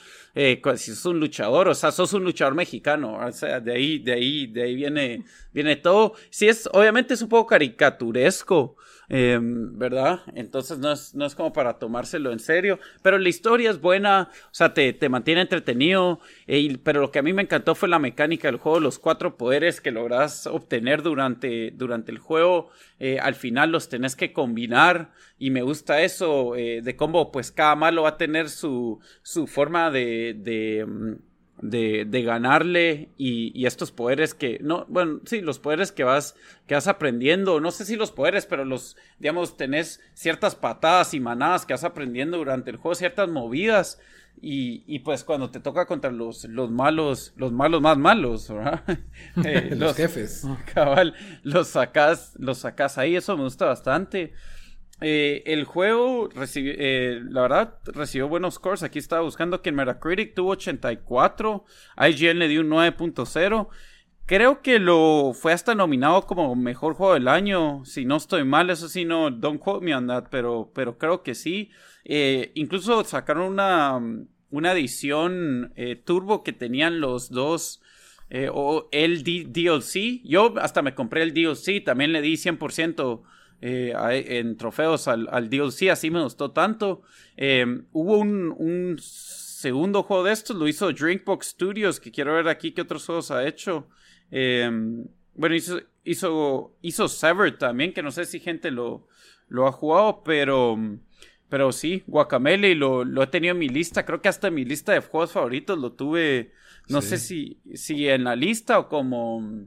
si 0.77 0.95
sos 0.95 1.07
un 1.07 1.19
luchador, 1.21 1.69
o 1.69 1.75
sea, 1.75 1.91
sos 1.91 2.13
un 2.13 2.23
luchador 2.25 2.55
mexicano, 2.55 3.17
o 3.17 3.33
sea, 3.33 3.61
de 3.61 3.73
ahí, 3.73 3.99
de 3.99 4.13
ahí, 4.13 4.47
de 4.47 4.63
ahí 4.63 4.75
viene, 4.77 5.25
viene 5.53 5.77
todo. 5.77 6.15
Sí 6.31 6.49
es, 6.49 6.69
obviamente 6.73 7.15
es 7.15 7.23
un 7.23 7.29
poco 7.29 7.49
caricaturesco, 7.49 8.77
eh, 9.09 9.39
¿verdad? 9.41 10.21
Entonces 10.35 10.79
no 10.79 10.93
es, 10.93 11.15
no 11.15 11.25
es 11.25 11.35
como 11.35 11.53
para 11.53 11.79
tomárselo 11.79 12.33
en 12.33 12.39
serio, 12.39 12.79
pero 13.03 13.19
la 13.19 13.29
historia 13.29 13.71
es 13.71 13.81
buena, 13.81 14.31
o 14.45 14.55
sea, 14.55 14.75
te, 14.75 14.93
te 14.93 15.09
mantiene 15.09 15.43
entretenido, 15.43 16.21
eh, 16.47 16.79
pero 16.83 17.01
lo 17.01 17.11
que 17.11 17.19
a 17.19 17.23
mí 17.23 17.33
me 17.33 17.43
encantó 17.43 17.75
fue 17.75 17.89
la 17.89 17.99
mecánica 17.99 18.49
del 18.49 18.59
juego, 18.59 18.81
los 18.81 18.99
cuatro 18.99 19.37
poderes 19.37 19.81
que 19.81 19.91
logras 19.91 20.47
obtener 20.47 21.03
durante, 21.03 21.71
durante 21.71 22.13
el 22.13 22.19
juego, 22.19 22.71
eh, 22.99 23.19
al 23.21 23.35
final 23.35 23.71
los 23.71 23.89
tenés 23.89 24.17
que 24.17 24.33
combinar 24.33 25.13
y 25.39 25.51
me 25.51 25.63
gusta 25.63 26.03
eso 26.03 26.57
eh, 26.57 26.83
de 26.83 26.97
cómo 26.97 27.31
pues 27.31 27.53
cada 27.53 27.77
malo 27.77 28.03
va 28.03 28.11
a 28.11 28.17
tener 28.17 28.51
su, 28.51 29.01
su 29.23 29.47
forma 29.47 29.91
de, 29.91 30.35
de, 30.37 30.85
mm, 30.85 31.15
de, 31.61 32.05
de 32.05 32.23
ganarle 32.23 33.11
y, 33.17 33.53
y 33.59 33.67
estos 33.67 33.91
poderes 33.93 34.35
que, 34.35 34.59
no, 34.63 34.87
bueno, 34.89 35.21
sí, 35.25 35.41
los 35.41 35.59
poderes 35.59 35.93
que 35.93 36.05
vas, 36.05 36.35
que 36.67 36.75
vas 36.75 36.89
aprendiendo, 36.89 37.61
no 37.61 37.71
sé 37.71 37.85
si 37.85 37.97
los 37.97 38.13
poderes, 38.13 38.47
pero 38.47 38.65
los, 38.65 38.97
digamos, 39.19 39.57
tenés 39.57 40.01
ciertas 40.15 40.55
patadas 40.55 41.15
y 41.15 41.21
manadas 41.21 41.67
que 41.67 41.75
vas 41.75 41.85
aprendiendo 41.85 42.39
durante 42.39 42.71
el 42.71 42.77
juego, 42.77 42.95
ciertas 42.95 43.29
movidas. 43.29 43.99
Y, 44.41 44.85
y 44.87 45.01
pues 45.01 45.25
cuando 45.25 45.51
te 45.51 45.59
toca 45.59 45.87
contra 45.87 46.13
los, 46.13 46.45
los 46.45 46.71
malos, 46.71 47.33
los 47.37 47.51
malos 47.51 47.81
más 47.83 47.99
malos, 47.99 48.49
¿verdad? 48.49 48.83
Eh, 49.45 49.75
Los 49.77 49.97
jefes. 49.97 50.47
Cabal, 50.75 51.15
los 51.43 51.69
sacas, 51.69 52.35
los 52.39 52.59
sacas 52.59 52.99
ahí, 52.99 53.17
eso 53.17 53.37
me 53.37 53.43
gusta 53.43 53.67
bastante. 53.67 54.33
Eh, 55.01 55.43
el 55.47 55.65
juego 55.65 56.29
eh, 56.57 57.21
la 57.31 57.43
verdad, 57.43 57.79
recibió 57.85 58.29
buenos 58.29 58.55
scores. 58.55 58.83
Aquí 58.83 58.99
estaba 58.99 59.23
buscando 59.23 59.63
que 59.63 59.69
en 59.69 59.77
Metacritic 59.77 60.35
tuvo 60.35 60.51
84, 60.51 61.65
IGN 62.09 62.39
le 62.39 62.49
dio 62.49 62.61
un 62.63 62.69
9.0. 62.71 63.69
Creo 64.27 64.61
que 64.61 64.79
lo 64.79 65.33
fue 65.35 65.53
hasta 65.53 65.75
nominado 65.75 66.27
como 66.27 66.55
mejor 66.55 66.95
juego 66.95 67.15
del 67.15 67.29
año. 67.29 67.85
Si 67.85 68.05
no 68.05 68.17
estoy 68.17 68.45
mal, 68.45 68.69
eso 68.71 68.89
sí, 68.89 69.05
no, 69.05 69.31
don't 69.31 69.61
quote 69.61 69.85
me 69.85 69.95
on 69.95 70.07
that, 70.09 70.27
pero, 70.31 70.71
pero 70.75 70.99
creo 70.99 71.23
que 71.23 71.35
sí. 71.35 71.71
Eh, 72.05 72.51
incluso 72.55 73.03
sacaron 73.05 73.53
una, 73.53 73.99
una 74.51 74.73
edición 74.73 75.73
turbo 76.05 76.43
que 76.43 76.53
tenían 76.53 77.01
los 77.01 77.31
dos. 77.31 77.81
o 78.53 78.89
el 78.93 79.23
D- 79.23 79.47
DLC. 79.49 80.21
Yo 80.25 80.53
hasta 80.61 80.83
me 80.83 80.95
compré 80.95 81.23
el 81.23 81.33
DLC, 81.33 81.83
también 81.83 82.13
le 82.13 82.21
di 82.21 82.35
100% 82.37 83.23
eh, 83.61 83.93
en 84.29 84.57
trofeos 84.57 85.09
al, 85.09 85.29
al 85.31 85.49
DLC, 85.51 85.91
así 85.91 86.11
me 86.11 86.23
gustó 86.23 86.51
tanto. 86.53 87.03
Eh, 87.37 87.67
hubo 87.93 88.19
un, 88.19 88.55
un 88.57 88.97
segundo 89.01 90.03
juego 90.03 90.25
de 90.25 90.33
estos, 90.33 90.57
lo 90.57 90.69
hizo 90.69 90.93
Drinkbox 90.93 91.49
Studios, 91.49 91.99
que 92.01 92.11
quiero 92.13 92.35
ver 92.35 92.49
aquí 92.49 92.73
qué 92.73 92.83
otros 92.83 93.05
juegos 93.05 93.31
ha 93.31 93.47
hecho. 93.47 93.89
Eh, 94.31 94.71
bueno, 95.35 95.55
hizo, 95.55 95.81
hizo, 96.05 96.77
hizo 96.83 97.09
Severed 97.09 97.57
también, 97.59 97.93
que 97.93 98.03
no 98.03 98.11
sé 98.11 98.25
si 98.25 98.41
gente 98.41 98.71
lo, 98.71 99.07
lo 99.49 99.67
ha 99.67 99.73
jugado, 99.73 100.23
pero, 100.25 100.77
pero 101.49 101.73
sí, 101.73 102.03
Guacamele 102.07 102.75
lo, 102.75 103.05
lo 103.05 103.23
he 103.23 103.27
tenido 103.29 103.53
en 103.53 103.59
mi 103.59 103.69
lista, 103.69 104.05
creo 104.05 104.21
que 104.21 104.29
hasta 104.29 104.49
en 104.49 104.55
mi 104.55 104.65
lista 104.65 104.93
de 104.93 105.01
juegos 105.01 105.33
favoritos 105.33 105.79
lo 105.79 105.93
tuve, 105.93 106.53
no 106.89 107.01
Sí. 107.03 107.09
sé 107.09 107.19
si, 107.19 107.61
si 107.75 108.09
en 108.09 108.25
la 108.25 108.35
lista 108.37 108.79
o 108.79 108.89
como, 108.89 109.67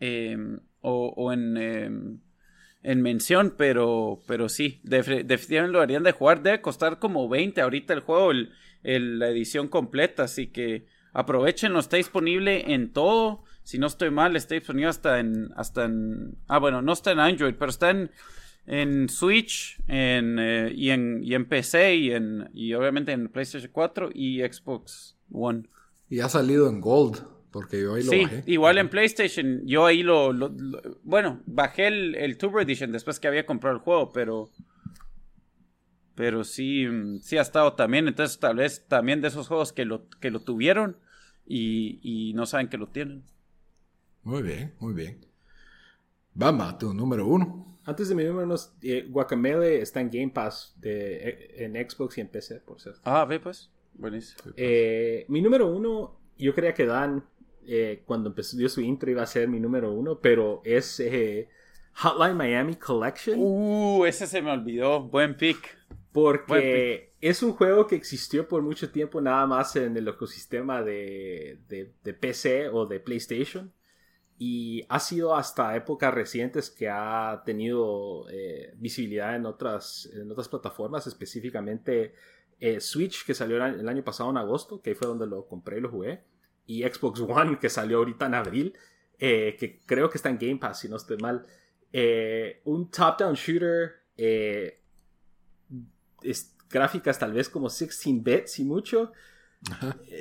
eh, 0.00 0.36
o, 0.80 1.12
o 1.16 1.32
en, 1.32 1.56
eh, 1.56 1.90
en 2.86 3.02
mención, 3.02 3.54
pero, 3.58 4.20
pero 4.26 4.48
sí, 4.48 4.80
def- 4.84 5.24
definitivamente 5.24 5.72
lo 5.72 5.80
harían 5.82 6.04
de 6.04 6.12
jugar, 6.12 6.42
debe 6.42 6.60
costar 6.60 6.98
como 6.98 7.28
20 7.28 7.60
ahorita 7.60 7.92
el 7.94 8.00
juego, 8.00 8.30
el- 8.30 9.18
la 9.18 9.28
edición 9.28 9.68
completa, 9.68 10.22
así 10.24 10.46
que 10.46 10.86
aprovechenlo, 11.12 11.80
está 11.80 11.96
disponible 11.96 12.72
en 12.72 12.92
todo, 12.92 13.42
si 13.64 13.78
no 13.78 13.86
estoy 13.88 14.10
mal, 14.10 14.36
está 14.36 14.54
disponible 14.54 14.88
hasta 14.88 15.18
en, 15.18 15.50
hasta 15.56 15.84
en, 15.86 16.36
ah 16.46 16.58
bueno, 16.58 16.82
no 16.82 16.92
está 16.92 17.10
en 17.10 17.18
Android, 17.18 17.54
pero 17.58 17.70
está 17.70 17.90
en, 17.90 18.10
en 18.66 19.08
Switch 19.08 19.76
en, 19.88 20.38
eh, 20.38 20.72
y, 20.74 20.90
en, 20.90 21.20
y 21.24 21.34
en 21.34 21.46
PC 21.46 21.96
y, 21.96 22.12
en, 22.12 22.48
y 22.54 22.74
obviamente 22.74 23.12
en 23.12 23.28
PlayStation 23.28 23.70
4 23.72 24.10
y 24.14 24.40
Xbox 24.42 25.16
One. 25.32 25.64
Y 26.08 26.20
ha 26.20 26.28
salido 26.28 26.68
en 26.68 26.80
Gold, 26.80 27.16
porque 27.60 27.80
yo 27.80 27.94
ahí 27.94 28.02
lo 28.04 28.10
Sí, 28.10 28.22
bajé. 28.24 28.42
igual 28.46 28.76
en 28.78 28.90
PlayStation, 28.90 29.62
yo 29.64 29.86
ahí 29.86 30.02
lo, 30.02 30.32
lo- 30.32 30.48
lo- 30.50 30.98
bueno, 31.04 31.40
bajé 31.46 31.86
el, 31.86 32.14
el 32.16 32.36
Turbo 32.36 32.60
Edition 32.60 32.92
después 32.92 33.18
que 33.18 33.28
había 33.28 33.46
comprado 33.46 33.76
el 33.76 33.82
juego, 33.82 34.12
pero, 34.12 34.50
pero 36.14 36.44
sí, 36.44 36.86
mm, 36.86 37.20
sí 37.20 37.36
ha 37.38 37.42
estado 37.42 37.74
también, 37.74 38.08
entonces 38.08 38.38
tal 38.38 38.56
vez 38.56 38.86
también 38.88 39.20
de 39.20 39.28
esos 39.28 39.48
juegos 39.48 39.72
que 39.72 39.84
lo, 39.84 40.08
que 40.20 40.30
lo 40.30 40.40
tuvieron 40.40 40.98
y, 41.46 41.98
y 42.02 42.34
no 42.34 42.46
saben 42.46 42.68
que 42.68 42.78
lo 42.78 42.88
tienen. 42.88 43.24
Muy 44.22 44.42
bien, 44.42 44.74
muy 44.80 44.92
bien. 44.92 45.24
Bamba, 46.34 46.76
tu 46.78 46.92
número 46.92 47.26
uno. 47.26 47.78
Antes 47.84 48.08
de 48.08 48.14
mi 48.14 48.24
número 48.24 48.46
uno, 48.46 48.56
eh, 48.82 49.06
Guacamele 49.08 49.80
está 49.80 50.00
en 50.00 50.10
Game 50.10 50.30
Pass 50.30 50.74
de, 50.80 51.16
eh, 51.28 51.64
en 51.64 51.74
Xbox 51.88 52.18
y 52.18 52.20
en 52.20 52.28
PC, 52.28 52.60
por 52.60 52.80
cierto. 52.80 53.00
Ah, 53.04 53.24
ve 53.24 53.38
pues, 53.40 53.70
buenísimo. 53.94 54.52
Eh, 54.56 55.24
mi 55.28 55.40
número 55.40 55.68
uno, 55.74 56.18
yo 56.36 56.52
creía 56.54 56.74
que 56.74 56.84
Dan, 56.84 57.24
eh, 57.68 58.02
cuando 58.06 58.28
empezó 58.30 58.56
dio 58.56 58.68
su 58.68 58.80
intro, 58.80 59.10
iba 59.10 59.22
a 59.22 59.26
ser 59.26 59.48
mi 59.48 59.60
número 59.60 59.92
uno, 59.92 60.20
pero 60.20 60.60
es 60.64 61.00
eh, 61.00 61.48
Hotline 61.96 62.36
Miami 62.36 62.76
Collection. 62.76 63.36
Uh, 63.38 64.04
ese 64.06 64.26
se 64.26 64.42
me 64.42 64.50
olvidó, 64.50 65.02
buen 65.02 65.36
pick. 65.36 65.76
Porque 66.12 67.14
es 67.20 67.42
un 67.42 67.52
juego 67.52 67.86
que 67.86 67.94
existió 67.96 68.48
por 68.48 68.62
mucho 68.62 68.90
tiempo 68.90 69.20
nada 69.20 69.46
más 69.46 69.76
en 69.76 69.96
el 69.96 70.08
ecosistema 70.08 70.82
de, 70.82 71.60
de- 71.68 71.92
de 72.02 72.14
PC 72.14 72.68
o 72.70 72.86
de 72.86 73.00
PlayStation. 73.00 73.72
Y 74.38 74.84
ha 74.90 75.00
sido 75.00 75.34
hasta 75.34 75.74
épocas 75.76 76.12
recientes 76.12 76.70
que 76.70 76.88
ha 76.90 77.42
tenido 77.46 78.28
eh, 78.30 78.74
visibilidad 78.76 79.34
en 79.34 79.46
otras, 79.46 80.10
en 80.14 80.30
otras 80.30 80.48
plataformas, 80.48 81.06
específicamente 81.06 82.12
eh, 82.60 82.80
Switch, 82.80 83.24
que 83.24 83.32
salió 83.34 83.56
el 83.64 83.88
año 83.88 84.04
pasado 84.04 84.28
en 84.30 84.36
agosto, 84.36 84.80
que 84.82 84.90
ahí 84.90 84.96
fue 84.96 85.08
donde 85.08 85.26
lo 85.26 85.46
compré 85.46 85.78
y 85.78 85.80
lo 85.80 85.90
jugué, 85.90 86.20
y 86.66 86.82
Xbox 86.82 87.20
One, 87.20 87.58
que 87.58 87.68
salió 87.68 87.98
ahorita 87.98 88.26
en 88.26 88.34
abril, 88.34 88.74
eh, 89.18 89.56
que 89.58 89.80
creo 89.80 90.10
que 90.10 90.18
está 90.18 90.28
en 90.28 90.38
Game 90.38 90.56
Pass, 90.56 90.80
si 90.80 90.88
no 90.88 90.96
estoy 90.96 91.16
mal. 91.18 91.46
Eh, 91.92 92.60
un 92.64 92.90
top-down 92.90 93.34
shooter, 93.34 94.02
es, 96.22 96.56
gráficas 96.68 97.18
tal 97.18 97.32
vez 97.32 97.48
como 97.48 97.68
16 97.68 98.22
bits 98.22 98.58
y 98.58 98.64
mucho. 98.64 99.12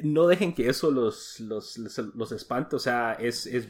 No 0.04 0.28
dejen 0.28 0.54
que 0.54 0.70
eso 0.70 0.92
los, 0.92 1.40
los, 1.40 1.78
los, 1.78 2.32
espante, 2.32 2.76
o 2.76 2.80
sea, 2.80 3.14
es, 3.14 3.46
es, 3.46 3.68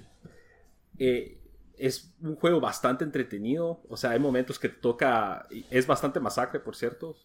es 1.77 2.13
un 2.21 2.35
juego 2.35 2.61
bastante 2.61 3.03
entretenido, 3.03 3.81
o 3.89 3.97
sea, 3.97 4.11
hay 4.11 4.19
momentos 4.19 4.59
que 4.59 4.69
toca, 4.69 5.47
es 5.69 5.87
bastante 5.87 6.19
masacre, 6.19 6.59
por 6.59 6.75
cierto. 6.75 7.17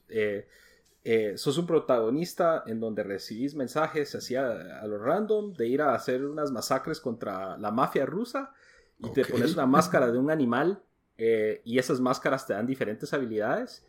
Eh, 1.03 1.33
eh, 1.33 1.39
sos 1.39 1.57
un 1.59 1.67
protagonista 1.67 2.63
en 2.67 2.81
donde 2.81 3.03
recibís 3.03 3.55
mensajes 3.55 4.15
así 4.15 4.37
a, 4.37 4.85
lo 4.87 4.99
random 4.99 5.53
de 5.55 5.67
ir 5.67 5.83
a 5.83 5.95
hacer 5.95 6.25
unas 6.25 6.51
masacres 6.51 7.01
contra 7.01 7.57
la 7.57 7.71
mafia 7.71 8.05
rusa 8.07 8.53
y 8.99 9.11
te 9.13 9.25
pones 9.25 9.55
una 9.55 9.67
máscara 9.67 10.11
de 10.11 10.19
un 10.19 10.31
animal 10.31 10.83
eh, 11.17 11.63
y 11.65 11.79
esas 11.79 12.01
máscaras 12.01 12.47
te 12.47 12.53
dan 12.53 12.67
diferentes 12.67 13.13
habilidades 13.15 13.87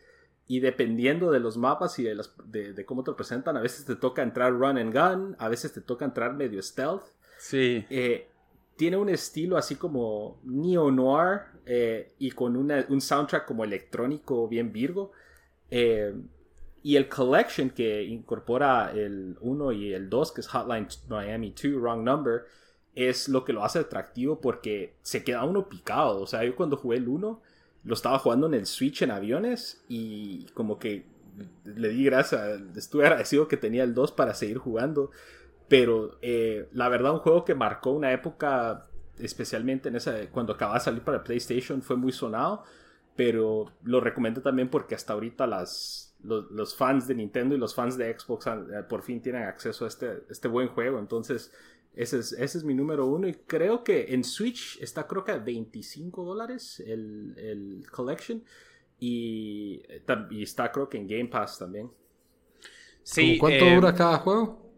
y 0.48 0.60
dependiendo 0.60 1.32
de 1.32 1.40
los 1.40 1.58
mapas 1.58 2.00
y 2.00 2.04
de, 2.04 2.16
las, 2.16 2.34
de, 2.46 2.86
cómo 2.86 3.04
te 3.04 3.14
presentan, 3.14 3.58
a 3.58 3.62
veces 3.62 3.86
te 3.86 3.96
toca 3.96 4.22
entrar 4.22 4.52
run 4.54 4.78
and 4.78 4.94
gun, 4.94 5.36
a 5.38 5.48
veces 5.48 5.72
te 5.74 5.82
toca 5.82 6.06
entrar 6.06 6.34
medio 6.34 6.62
stealth. 6.62 7.04
Sí. 7.38 7.86
Eh, 7.90 8.28
tiene 8.76 8.98
un 8.98 9.10
estilo 9.10 9.58
así 9.58 9.76
como 9.76 10.40
neo-noir 10.44 11.42
y 12.18 12.32
con 12.32 12.58
un 12.58 13.02
soundtrack 13.02 13.46
como 13.46 13.64
electrónico 13.64 14.48
bien 14.48 14.74
virgo. 14.74 15.12
Eh, 15.70 16.14
y 16.84 16.96
el 16.96 17.08
collection 17.10 17.70
que 17.70 18.04
incorpora 18.04 18.92
el 18.92 19.38
1 19.40 19.72
y 19.74 19.94
el 19.94 20.10
2, 20.10 20.32
que 20.32 20.42
es 20.42 20.48
Hotline 20.48 20.88
Miami 21.08 21.52
2, 21.52 21.76
Wrong 21.80 22.04
Number, 22.04 22.46
es 22.96 23.30
lo 23.30 23.46
que 23.46 23.54
lo 23.54 23.64
hace 23.64 23.80
atractivo 23.80 24.42
porque 24.42 24.96
se 25.02 25.24
queda 25.24 25.44
uno 25.46 25.70
picado. 25.70 26.22
O 26.22 26.28
sea, 26.28 26.44
yo 26.44 26.56
cuando 26.56 26.78
jugué 26.78 26.98
el 26.98 27.08
1, 27.08 27.42
lo 27.84 27.94
estaba 27.94 28.20
jugando 28.20 28.48
en 28.48 28.56
el 28.56 28.66
Switch 28.66 29.02
en 29.04 29.12
aviones 29.12 29.84
y 29.88 30.46
como 30.54 30.80
que 30.80 31.06
le 31.64 31.90
di 31.90 32.04
gracias, 32.04 32.62
estuve 32.76 33.04
agradecido 33.04 33.48
que 33.48 33.58
tenía 33.58 33.84
el 33.84 33.94
2 33.94 34.12
para 34.14 34.34
seguir 34.34 34.58
jugando. 34.58 35.12
Pero 35.68 36.18
eh, 36.22 36.68
la 36.74 36.90
verdad, 36.90 37.14
un 37.14 37.20
juego 37.20 37.46
que 37.46 37.56
marcó 37.56 37.92
una 37.92 38.12
época, 38.12 38.88
especialmente 39.20 39.90
en 39.90 39.96
esa, 39.96 40.30
cuando 40.32 40.54
acababa 40.54 40.80
de 40.80 40.84
salir 40.86 41.02
para 41.02 41.24
PlayStation, 41.24 41.82
fue 41.82 41.96
muy 41.96 42.12
sonado. 42.12 42.64
Pero 43.16 43.72
lo 43.84 44.00
recomiendo 44.00 44.42
también 44.42 44.70
porque 44.70 44.96
hasta 44.96 45.14
ahorita 45.14 45.46
las, 45.48 46.11
los, 46.24 46.76
fans 46.76 47.08
de 47.08 47.16
Nintendo 47.16 47.56
y 47.56 47.58
los 47.58 47.74
fans 47.74 47.98
de 47.98 48.18
Xbox 48.18 48.48
eh, 48.48 48.84
por 48.88 49.02
fin 49.02 49.22
tienen 49.22 49.44
acceso 49.44 49.86
a 49.86 49.88
este, 49.88 50.24
este 50.30 50.48
buen 50.48 50.68
juego. 50.68 51.00
Entonces, 51.00 51.52
ese 51.96 52.20
es, 52.20 52.34
ese 52.34 52.58
es 52.60 52.64
mi 52.64 52.74
número 52.74 53.06
uno. 53.06 53.28
Y 53.28 53.34
creo 53.34 53.84
que 53.84 54.14
en 54.14 54.24
Switch 54.24 54.80
está 54.82 55.08
creo 55.08 55.24
que 55.24 55.32
a 55.32 55.38
25 55.38 56.24
dólares 56.24 56.82
el, 56.86 57.34
el 57.38 57.90
collection. 57.92 58.44
Y, 59.00 59.82
y, 60.30 60.44
está 60.44 60.72
creo 60.72 60.88
que 60.88 60.98
en 60.98 61.08
Game 61.08 61.28
Pass 61.28 61.58
también. 61.58 61.90
Sí, 63.04 63.38
¿Cuánto 63.40 63.66
eh, 63.66 63.76
dura 63.76 63.96
cada 63.96 64.20
juego? 64.20 64.72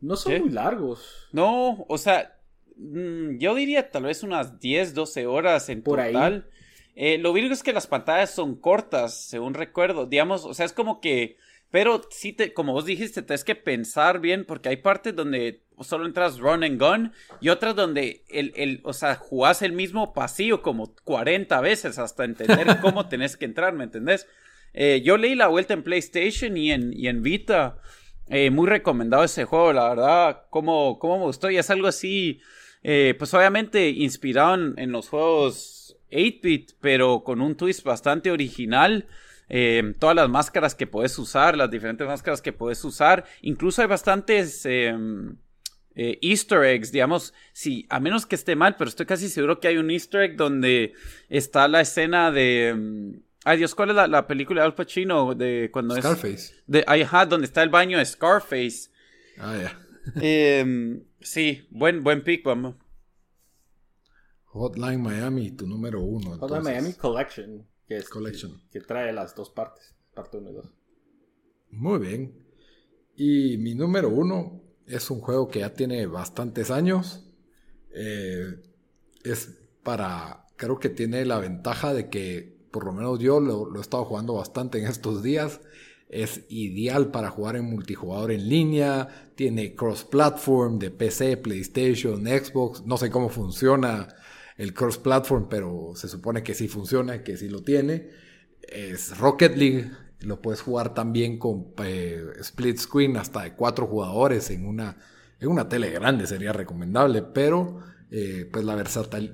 No 0.00 0.16
son 0.16 0.40
muy 0.40 0.50
largos. 0.50 1.28
No, 1.32 1.84
o 1.88 1.98
sea, 1.98 2.38
mm, 2.76 3.38
yo 3.38 3.54
diría 3.56 3.90
tal 3.90 4.04
vez 4.04 4.22
unas 4.22 4.60
10, 4.60 4.94
12 4.94 5.26
horas 5.26 5.68
en 5.68 5.82
Por 5.82 5.98
total. 5.98 6.46
Ahí. 6.48 6.57
Eh, 7.00 7.16
lo 7.16 7.32
virgo 7.32 7.52
es 7.54 7.62
que 7.62 7.72
las 7.72 7.86
pantallas 7.86 8.34
son 8.34 8.56
cortas, 8.56 9.14
según 9.28 9.54
recuerdo. 9.54 10.06
Digamos, 10.06 10.44
o 10.44 10.52
sea, 10.52 10.66
es 10.66 10.72
como 10.72 11.00
que. 11.00 11.36
Pero 11.70 12.00
sí, 12.10 12.32
te, 12.32 12.52
como 12.52 12.72
vos 12.72 12.86
dijiste, 12.86 13.22
tienes 13.22 13.44
que 13.44 13.54
pensar 13.54 14.18
bien 14.18 14.44
porque 14.44 14.70
hay 14.70 14.78
partes 14.78 15.14
donde 15.14 15.62
solo 15.80 16.06
entras 16.06 16.38
run 16.38 16.64
and 16.64 16.80
gun 16.80 17.12
y 17.40 17.50
otras 17.50 17.76
donde, 17.76 18.24
el, 18.30 18.52
el, 18.56 18.80
o 18.82 18.92
sea, 18.92 19.14
jugás 19.14 19.62
el 19.62 19.72
mismo 19.72 20.12
pasillo 20.12 20.60
como 20.60 20.92
40 21.04 21.60
veces 21.60 21.98
hasta 21.98 22.24
entender 22.24 22.66
cómo 22.82 23.06
tenés 23.06 23.36
que 23.36 23.44
entrar, 23.44 23.74
¿me 23.74 23.84
entendés? 23.84 24.26
Eh, 24.72 25.00
yo 25.04 25.18
leí 25.18 25.36
la 25.36 25.46
vuelta 25.46 25.74
en 25.74 25.84
PlayStation 25.84 26.56
y 26.56 26.72
en, 26.72 26.92
y 26.92 27.06
en 27.06 27.22
Vita. 27.22 27.78
Eh, 28.26 28.50
muy 28.50 28.66
recomendado 28.66 29.22
ese 29.22 29.44
juego, 29.44 29.72
la 29.72 29.88
verdad. 29.90 30.46
Cómo, 30.50 30.98
cómo 30.98 31.18
me 31.18 31.24
gustó 31.26 31.48
y 31.48 31.58
es 31.58 31.70
algo 31.70 31.86
así, 31.86 32.40
pues 32.82 33.32
obviamente 33.34 33.88
inspirado 33.88 34.56
en 34.76 34.90
los 34.90 35.08
juegos 35.10 35.77
8-bit, 36.10 36.72
pero 36.80 37.22
con 37.24 37.40
un 37.40 37.56
twist 37.56 37.84
bastante 37.84 38.30
original. 38.30 39.06
Eh, 39.50 39.94
todas 39.98 40.14
las 40.14 40.28
máscaras 40.28 40.74
que 40.74 40.86
puedes 40.86 41.18
usar, 41.18 41.56
las 41.56 41.70
diferentes 41.70 42.06
máscaras 42.06 42.42
que 42.42 42.52
puedes 42.52 42.84
usar. 42.84 43.24
Incluso 43.40 43.80
hay 43.80 43.88
bastantes 43.88 44.64
em, 44.66 45.36
eh, 45.94 46.18
easter 46.22 46.64
eggs, 46.64 46.92
digamos, 46.92 47.34
si, 47.52 47.86
a 47.88 47.98
menos 47.98 48.26
que 48.26 48.34
esté 48.34 48.56
mal, 48.56 48.76
pero 48.76 48.88
estoy 48.88 49.06
casi 49.06 49.28
seguro 49.28 49.58
que 49.58 49.68
hay 49.68 49.78
un 49.78 49.90
easter 49.90 50.22
egg 50.22 50.36
donde 50.36 50.92
está 51.28 51.66
la 51.68 51.80
escena 51.80 52.30
de... 52.30 52.68
Em, 52.68 53.20
ay 53.44 53.58
Dios, 53.58 53.74
¿cuál 53.74 53.90
es 53.90 53.96
la, 54.08 54.26
película 54.26 54.60
de 54.60 54.66
Al 54.66 54.74
Pacino? 54.74 55.34
De 55.34 55.70
cuando 55.72 55.96
Scarface. 55.96 56.54
de, 56.66 56.84
ajá, 56.86 57.24
donde 57.24 57.46
está 57.46 57.62
el 57.62 57.70
baño 57.70 57.98
de 57.98 58.04
Scarface. 58.04 58.90
Ah, 59.38 59.56
ya. 59.56 59.78
Em, 60.20 61.02
sí, 61.20 61.66
buen, 61.70 62.02
buen 62.02 62.22
pick, 62.22 62.44
vamos. 62.44 62.74
Hotline 64.58 65.00
Miami, 65.00 65.52
tu 65.52 65.66
número 65.66 66.02
uno. 66.02 66.36
Hotline 66.38 66.62
Miami 66.62 66.92
Collection, 66.94 67.66
que, 67.86 67.96
es, 67.96 68.08
Collection. 68.08 68.60
Que, 68.70 68.80
trae 68.80 69.12
las 69.12 69.34
dos 69.34 69.50
partes, 69.50 69.94
parte 70.14 70.38
1 70.38 70.50
y 70.50 70.52
2. 70.54 70.74
Muy 71.70 71.98
bien. 71.98 72.44
Y 73.16 73.56
mi 73.58 73.74
número 73.74 74.08
uno 74.08 74.60
es 74.86 75.10
un 75.10 75.20
juego 75.20 75.48
que 75.48 75.60
ya 75.60 75.74
tiene 75.74 76.06
bastantes 76.06 76.70
años. 76.70 77.30
Eh, 77.94 78.62
es 79.24 79.58
para, 79.82 80.46
creo 80.56 80.78
que 80.78 80.88
tiene 80.88 81.24
la 81.24 81.38
ventaja 81.38 81.94
de 81.94 82.08
que, 82.08 82.58
por 82.70 82.84
lo 82.84 82.92
menos 82.92 83.18
yo 83.18 83.40
lo, 83.40 83.70
lo 83.70 83.78
he 83.78 83.82
estado 83.82 84.04
jugando 84.04 84.34
bastante 84.34 84.78
en 84.78 84.86
estos 84.86 85.22
días. 85.22 85.60
Es 86.08 86.46
ideal 86.48 87.10
para 87.10 87.30
jugar 87.30 87.56
en 87.56 87.66
multijugador 87.66 88.32
en 88.32 88.48
línea. 88.48 89.30
Tiene 89.34 89.74
cross-platform 89.74 90.78
de 90.78 90.90
PC, 90.90 91.36
PlayStation, 91.36 92.26
Xbox. 92.26 92.84
No 92.86 92.96
sé 92.96 93.10
cómo 93.10 93.28
funciona 93.28 94.08
el 94.58 94.74
cross-platform, 94.74 95.48
pero 95.48 95.92
se 95.94 96.08
supone 96.08 96.42
que 96.42 96.52
sí 96.52 96.68
funciona, 96.68 97.22
que 97.22 97.36
sí 97.36 97.48
lo 97.48 97.62
tiene. 97.62 98.10
Es 98.60 99.16
Rocket 99.16 99.56
League, 99.56 99.90
lo 100.20 100.42
puedes 100.42 100.60
jugar 100.60 100.92
también 100.94 101.38
con 101.38 101.68
eh, 101.84 102.22
split 102.40 102.76
screen 102.78 103.16
hasta 103.16 103.44
de 103.44 103.54
cuatro 103.54 103.86
jugadores 103.86 104.50
en 104.50 104.66
una, 104.66 104.98
en 105.40 105.48
una 105.48 105.68
tele 105.68 105.90
grande, 105.90 106.26
sería 106.26 106.52
recomendable, 106.52 107.22
pero 107.22 107.78
eh, 108.10 108.48
pues 108.52 108.64
la, 108.64 108.74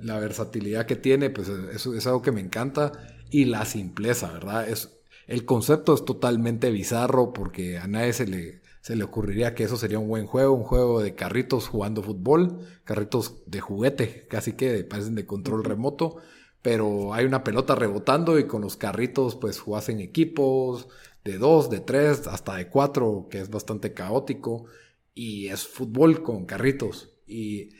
la, 0.03 0.19
versatilidad 0.19 0.85
que 0.85 0.95
tiene, 0.95 1.31
pues 1.31 1.49
eso 1.49 1.95
es 1.95 2.05
algo 2.05 2.21
que 2.21 2.31
me 2.31 2.41
encanta 2.41 2.91
y 3.31 3.45
la 3.45 3.65
simpleza, 3.65 4.31
¿verdad? 4.31 4.69
Es, 4.69 4.91
el 5.27 5.43
concepto 5.43 5.95
es 5.95 6.05
totalmente 6.05 6.69
bizarro 6.69 7.33
porque 7.33 7.79
a 7.79 7.87
nadie 7.87 8.13
se 8.13 8.27
le, 8.27 8.61
se 8.85 8.95
le 8.95 9.03
ocurriría 9.03 9.55
que 9.55 9.63
eso 9.63 9.77
sería 9.77 9.97
un 9.97 10.07
buen 10.07 10.27
juego, 10.27 10.53
un 10.53 10.63
juego 10.63 11.01
de 11.01 11.15
carritos 11.15 11.67
jugando 11.67 12.03
fútbol, 12.03 12.59
carritos 12.83 13.41
de 13.47 13.59
juguete, 13.59 14.27
casi 14.29 14.53
que 14.53 14.83
parecen 14.83 15.15
de 15.15 15.25
control 15.25 15.63
remoto, 15.63 16.17
pero 16.61 17.15
hay 17.15 17.25
una 17.25 17.43
pelota 17.43 17.73
rebotando 17.73 18.37
y 18.37 18.45
con 18.45 18.61
los 18.61 18.77
carritos 18.77 19.37
pues 19.37 19.59
jugás 19.59 19.89
en 19.89 20.01
equipos 20.01 20.87
de 21.23 21.39
dos, 21.39 21.71
de 21.71 21.79
tres, 21.79 22.27
hasta 22.27 22.57
de 22.57 22.67
cuatro, 22.67 23.25
que 23.31 23.39
es 23.39 23.49
bastante 23.49 23.95
caótico, 23.95 24.65
y 25.15 25.47
es 25.47 25.65
fútbol 25.65 26.21
con 26.21 26.45
carritos. 26.45 27.09
Y 27.25 27.71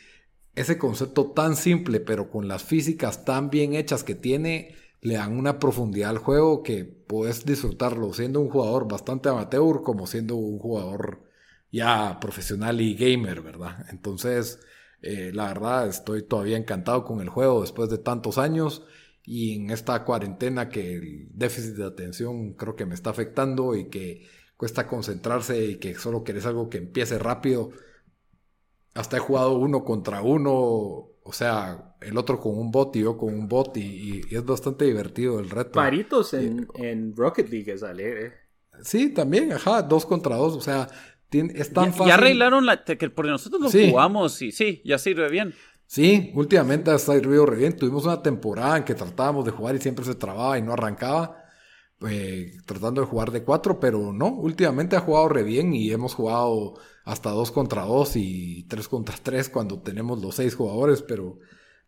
ese 0.56 0.80
concepto 0.80 1.34
tan 1.34 1.56
simple, 1.56 1.99
pero 1.99 2.32
con 2.32 2.48
las 2.48 2.64
físicas 2.64 3.26
tan 3.26 3.52
bien 3.52 3.76
hechas 3.76 4.03
que 4.03 4.15
tiene, 4.15 4.73
le 5.06 5.15
dan 5.15 5.38
una 5.38 5.60
profundidad 5.60 6.10
al 6.10 6.18
juego 6.18 6.64
que 6.64 6.84
puedes 6.84 7.45
disfrutarlo 7.45 8.11
siendo 8.11 8.40
un 8.41 8.49
jugador 8.49 8.88
bastante 8.88 9.30
amateur 9.30 9.84
como 9.84 10.07
siendo 10.07 10.36
un 10.36 10.57
jugador 10.57 11.30
ya 11.72 12.19
profesional 12.19 12.82
y 12.82 12.95
gamer, 12.95 13.41
¿verdad? 13.41 13.86
Entonces, 13.91 14.60
eh, 15.03 15.32
la 15.32 15.48
verdad, 15.49 15.88
estoy 15.88 16.23
todavía 16.23 16.57
encantado 16.57 17.06
con 17.06 17.22
el 17.22 17.30
juego 17.30 17.61
después 17.61 17.91
de 17.91 17.99
tantos 17.99 18.40
años 18.40 18.84
y 19.23 19.56
en 19.56 19.69
esta 19.69 20.03
cuarentena 20.03 20.69
que 20.69 20.95
el 20.95 21.27
déficit 21.32 21.76
de 21.76 21.86
atención 21.86 22.53
creo 22.53 22.76
que 22.76 22.88
me 22.88 22.95
está 22.95 23.11
afectando 23.11 23.76
y 23.76 23.90
que 23.90 24.27
cuesta 24.57 24.88
concentrarse 24.88 25.65
y 25.65 25.76
que 25.77 25.94
solo 25.94 26.23
querés 26.23 26.48
algo 26.48 26.68
que 26.69 26.80
empiece 26.80 27.19
rápido. 27.19 27.69
Hasta 28.95 29.18
he 29.18 29.19
jugado 29.19 29.57
uno 29.60 29.84
contra 29.84 30.23
uno 30.23 31.14
o 31.27 31.34
sea, 31.34 31.95
el 32.02 32.18
otro 32.18 32.39
con 32.39 32.56
un 32.56 32.72
bot 32.72 32.95
y 32.95 33.02
yo 33.02 33.18
con 33.18 33.34
un 33.34 33.47
bot 33.47 33.76
y, 33.77 34.22
es 34.30 34.45
bastante 34.45 34.85
divertido 34.85 35.39
el 35.39 35.49
reto. 35.49 35.72
Paritos 35.72 36.35
en, 36.35 36.68
en 36.76 37.15
Rocket 37.15 37.49
League 37.49 37.73
es 37.73 37.81
alegre. 37.81 38.34
Sí, 38.84 39.10
también, 39.10 39.52
ajá, 39.52 39.81
dos 39.81 40.06
contra 40.06 40.35
dos, 40.35 40.56
o 40.56 40.61
sea, 40.61 40.88
es 41.31 41.73
tan 41.73 41.85
ya, 41.85 41.91
fácil. 41.91 42.07
Ya 42.07 42.14
arreglaron 42.14 42.68
la, 42.68 42.84
que 42.84 43.10
porque 43.10 43.31
nosotros 43.31 43.60
lo 43.60 43.89
jugamos 43.89 44.39
y 44.43 44.52
sí, 44.52 44.84
ya 44.85 44.99
sirve 44.99 45.27
bien. 45.30 45.56
Sí, 45.88 46.31
últimamente 46.35 46.91
ha 46.91 46.99
servido 46.99 47.47
re 47.47 47.57
bien. 47.57 47.76
Tuvimos 47.76 48.06
una 48.06 48.22
temporada 48.22 48.77
en 48.77 48.84
que 48.84 48.93
tratábamos 48.93 49.45
de 49.45 49.52
jugar 49.52 49.76
y 49.76 49.81
siempre 49.81 50.06
se 50.06 50.14
trababa 50.14 50.60
y 50.60 50.61
no 50.61 50.73
arrancaba. 50.73 51.41
eh, 52.07 52.52
tratando 52.68 53.02
de 53.02 53.07
jugar 53.07 53.31
de 53.31 53.43
cuatro, 53.43 53.80
pero 53.80 54.14
no, 54.14 54.27
últimamente 54.27 54.95
ha 54.95 54.99
jugado 54.99 55.30
re 55.30 55.41
bien 55.41 55.73
y 55.73 55.91
hemos 55.91 56.14
jugado 56.14 56.76
hasta 57.06 57.30
dos 57.30 57.52
contra 57.52 57.84
dos 57.84 58.15
y 58.15 58.65
tres 58.68 58.88
contra 58.88 59.15
tres 59.22 59.48
cuando 59.48 59.80
tenemos 59.80 60.22
los 60.22 60.36
seis 60.36 60.56
jugadores, 60.56 61.03
pero, 61.03 61.40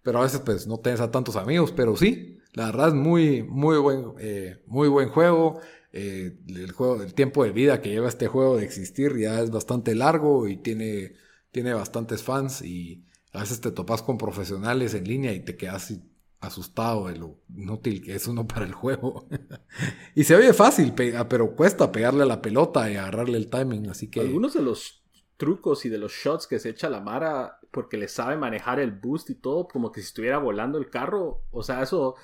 pero 0.04 0.20
a 0.20 0.24
veces 0.24 0.42
pues 0.46 0.68
no 0.68 0.80
tienes 0.80 1.02
a 1.02 1.12
tantos 1.12 1.36
amigos, 1.36 1.74
pero 1.76 1.98
sí, 1.98 2.38
la 2.54 2.68
verdad 2.68 2.90
es 2.90 2.94
muy, 2.94 3.44
muy 3.44 3.78
buen, 3.78 4.14
eh, 4.20 4.62
muy 4.68 4.88
buen 4.88 5.10
juego. 5.10 5.60
Eh, 5.92 6.38
el 6.48 6.72
juego, 6.72 7.02
el 7.02 7.14
tiempo 7.16 7.44
de 7.44 7.52
vida 7.52 7.82
que 7.82 7.90
lleva 7.90 8.08
este 8.08 8.28
juego 8.28 8.58
de 8.58 8.66
existir 8.66 9.18
ya 9.18 9.42
es 9.42 9.50
bastante 9.50 9.96
largo 9.96 10.48
y 10.48 10.58
tiene, 10.58 11.14
tiene 11.52 11.74
bastantes 11.74 12.22
fans 12.22 12.62
y 12.62 13.04
a 13.34 13.42
veces 13.42 13.60
te 13.60 13.72
topas 13.72 14.04
con 14.04 14.18
profesionales 14.18 14.94
en 14.94 15.06
línea 15.06 15.34
y 15.34 15.40
te 15.40 15.58
quedas 15.58 15.94
asustado 16.40 17.08
de 17.08 17.18
lo 17.18 17.40
inútil 17.56 18.04
que 18.04 18.16
es 18.16 18.28
uno 18.28 18.48
para 18.48 18.66
el 18.66 18.74
juego. 18.74 19.28
y 20.16 20.24
se 20.24 20.36
oye 20.36 20.54
fácil, 20.54 20.94
pero 20.94 21.56
cuesta 21.56 21.92
pegarle 21.92 22.24
a 22.24 22.28
la 22.28 22.42
pelota 22.42 22.92
y 22.92 22.96
agarrarle 22.96 23.38
el 23.38 23.50
timing, 23.50 23.90
así 23.90 24.10
que... 24.10 24.22
Algunos 24.22 24.54
de 24.54 24.62
los 24.62 24.97
trucos 25.38 25.86
y 25.86 25.90
de 25.90 25.98
los 25.98 26.12
shots 26.12 26.48
que 26.48 26.60
se 26.60 26.70
echa 26.70 26.90
la 26.90 27.00
Mara 27.00 27.60
porque 27.72 27.98
le 27.98 28.08
sabe 28.08 28.38
manejar 28.38 28.80
el 28.80 28.92
boost 28.92 29.30
y 29.30 29.36
todo, 29.36 29.68
como 29.68 29.92
que 29.92 30.02
si 30.02 30.08
estuviera 30.08 30.38
volando 30.40 30.78
el 30.78 30.90
carro, 30.90 31.44
o 31.52 31.64
sea, 31.64 31.82
eso 31.82 32.16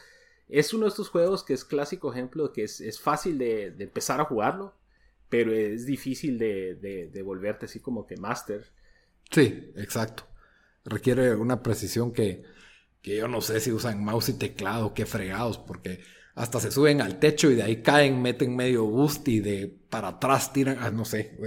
es 0.50 0.74
uno 0.74 0.86
de 0.86 0.90
estos 0.90 1.10
juegos 1.10 1.44
que 1.44 1.54
es 1.54 1.64
clásico 1.64 2.12
ejemplo 2.12 2.52
que 2.52 2.64
es, 2.64 3.00
fácil 3.00 3.38
de, 3.38 3.76
empezar 3.80 4.20
a 4.20 4.26
jugarlo, 4.26 4.76
pero 5.30 5.54
es 5.54 5.86
difícil 5.86 6.38
de, 6.38 6.76
de 7.12 7.22
volverte 7.22 7.66
así 7.66 7.80
como 7.80 8.06
que 8.06 8.18
master. 8.18 8.66
Sí, 9.32 9.72
exacto. 9.76 10.24
Requiere 10.86 11.36
una 11.36 11.64
precisión 11.64 12.12
que 12.12 12.44
que 13.04 13.18
yo 13.18 13.28
no 13.28 13.42
sé 13.42 13.60
si 13.60 13.72
usan 13.72 14.04
mouse 14.04 14.30
y 14.30 14.34
teclado, 14.40 14.94
qué 14.96 15.06
fregados, 15.06 15.60
porque 15.60 16.00
hasta 16.36 16.60
se 16.60 16.72
suben 16.72 17.00
al 17.00 17.20
techo 17.20 17.52
y 17.52 17.56
de 17.56 17.64
ahí 17.64 17.84
caen, 17.84 18.22
meten 18.22 18.56
medio 18.56 18.86
boost 18.86 19.28
y 19.28 19.40
de 19.40 19.78
para 19.90 20.08
atrás 20.08 20.52
tiran, 20.52 20.78
ah, 20.80 20.90
no 20.90 21.06
sé, 21.06 21.38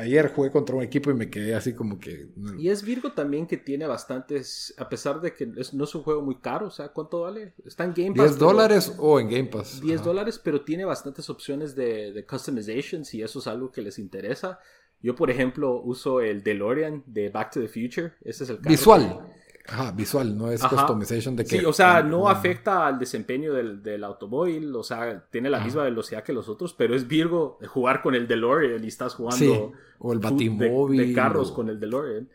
ayer 0.00 0.32
jugué 0.34 0.50
contra 0.50 0.74
un 0.74 0.82
equipo 0.82 1.12
y 1.12 1.14
me 1.14 1.30
quedé 1.30 1.54
así 1.54 1.72
como 1.72 2.00
que... 2.00 2.26
Y 2.58 2.68
es 2.68 2.82
Virgo 2.82 3.12
también 3.12 3.46
que 3.46 3.56
tiene 3.56 3.86
bastantes, 3.86 4.74
a 4.76 4.88
pesar 4.88 5.20
de 5.20 5.32
que 5.34 5.46
no 5.46 5.84
es 5.84 5.94
un 5.94 6.02
juego 6.02 6.20
muy 6.22 6.40
caro, 6.40 6.66
o 6.66 6.70
sea, 6.70 6.88
¿cuánto 6.88 7.20
vale? 7.20 7.54
Está 7.64 7.84
en 7.84 7.94
Game 7.94 8.16
Pass. 8.16 8.34
¿10 8.34 8.38
dólares 8.38 8.94
o 8.98 9.20
en 9.20 9.30
Game 9.30 9.44
Pass? 9.44 9.80
10 9.80 10.02
dólares, 10.02 10.40
pero 10.42 10.62
tiene 10.62 10.84
bastantes 10.84 11.30
opciones 11.30 11.76
de, 11.76 12.12
de 12.12 12.26
customization 12.26 13.04
si 13.04 13.22
eso 13.22 13.38
es 13.38 13.46
algo 13.46 13.70
que 13.70 13.82
les 13.82 14.00
interesa. 14.00 14.58
Yo, 15.00 15.14
por 15.14 15.30
ejemplo, 15.30 15.80
uso 15.80 16.20
el 16.20 16.42
DeLorean 16.42 17.04
de 17.06 17.28
Back 17.28 17.52
to 17.52 17.60
the 17.60 17.68
Future. 17.68 18.14
Ese 18.22 18.42
es 18.42 18.50
el 18.50 18.58
Visual. 18.58 19.20
Ajá, 19.68 19.92
visual, 19.92 20.36
no 20.36 20.50
es 20.50 20.62
customization 20.62 21.36
de 21.36 21.44
que... 21.44 21.58
Sí, 21.58 21.64
o 21.64 21.72
sea, 21.72 22.02
no 22.02 22.28
afecta 22.28 22.86
al 22.86 22.98
desempeño 22.98 23.52
del, 23.52 24.04
automóvil, 24.04 24.74
o 24.74 24.82
sea, 24.82 25.26
tiene 25.30 25.50
la 25.50 25.60
misma 25.60 25.84
velocidad 25.84 26.24
que 26.24 26.32
los 26.32 26.48
otros, 26.48 26.74
pero 26.74 26.94
es 26.96 27.06
Virgo 27.06 27.58
jugar 27.68 28.02
con 28.02 28.14
el 28.14 28.26
DeLorean 28.26 28.84
y 28.84 28.88
estás 28.88 29.14
jugando... 29.14 29.72
o 29.98 30.12
el 30.12 30.18
Batimóvil. 30.18 31.08
De, 31.08 31.12
carros 31.14 31.52
con 31.52 31.68
el 31.68 31.78
DeLorean. 31.78 32.28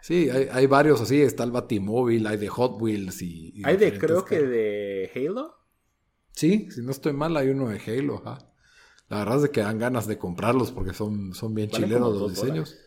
Sí, 0.00 0.30
hay, 0.30 0.66
varios 0.66 1.00
así, 1.00 1.20
está 1.20 1.44
el 1.44 1.50
Batimóvil, 1.50 2.26
hay 2.26 2.36
de 2.36 2.48
Hot 2.48 2.80
Wheels 2.80 3.20
y... 3.22 3.62
hay 3.64 3.76
de, 3.76 3.98
creo 3.98 4.24
que 4.24 4.40
de 4.40 5.10
Halo. 5.14 5.56
Sí, 6.32 6.68
si 6.70 6.82
no 6.82 6.92
estoy 6.92 7.12
mal, 7.12 7.36
hay 7.36 7.48
uno 7.48 7.68
de 7.68 7.80
Halo, 7.80 8.22
ajá. 8.24 8.46
La 9.08 9.18
verdad 9.18 9.44
es 9.44 9.50
que 9.50 9.60
dan 9.60 9.78
ganas 9.78 10.06
de 10.06 10.18
comprarlos 10.18 10.70
porque 10.70 10.94
son, 10.94 11.34
son 11.34 11.52
bien 11.52 11.68
chilenos 11.68 12.16
los 12.16 12.30
diseños. 12.30 12.78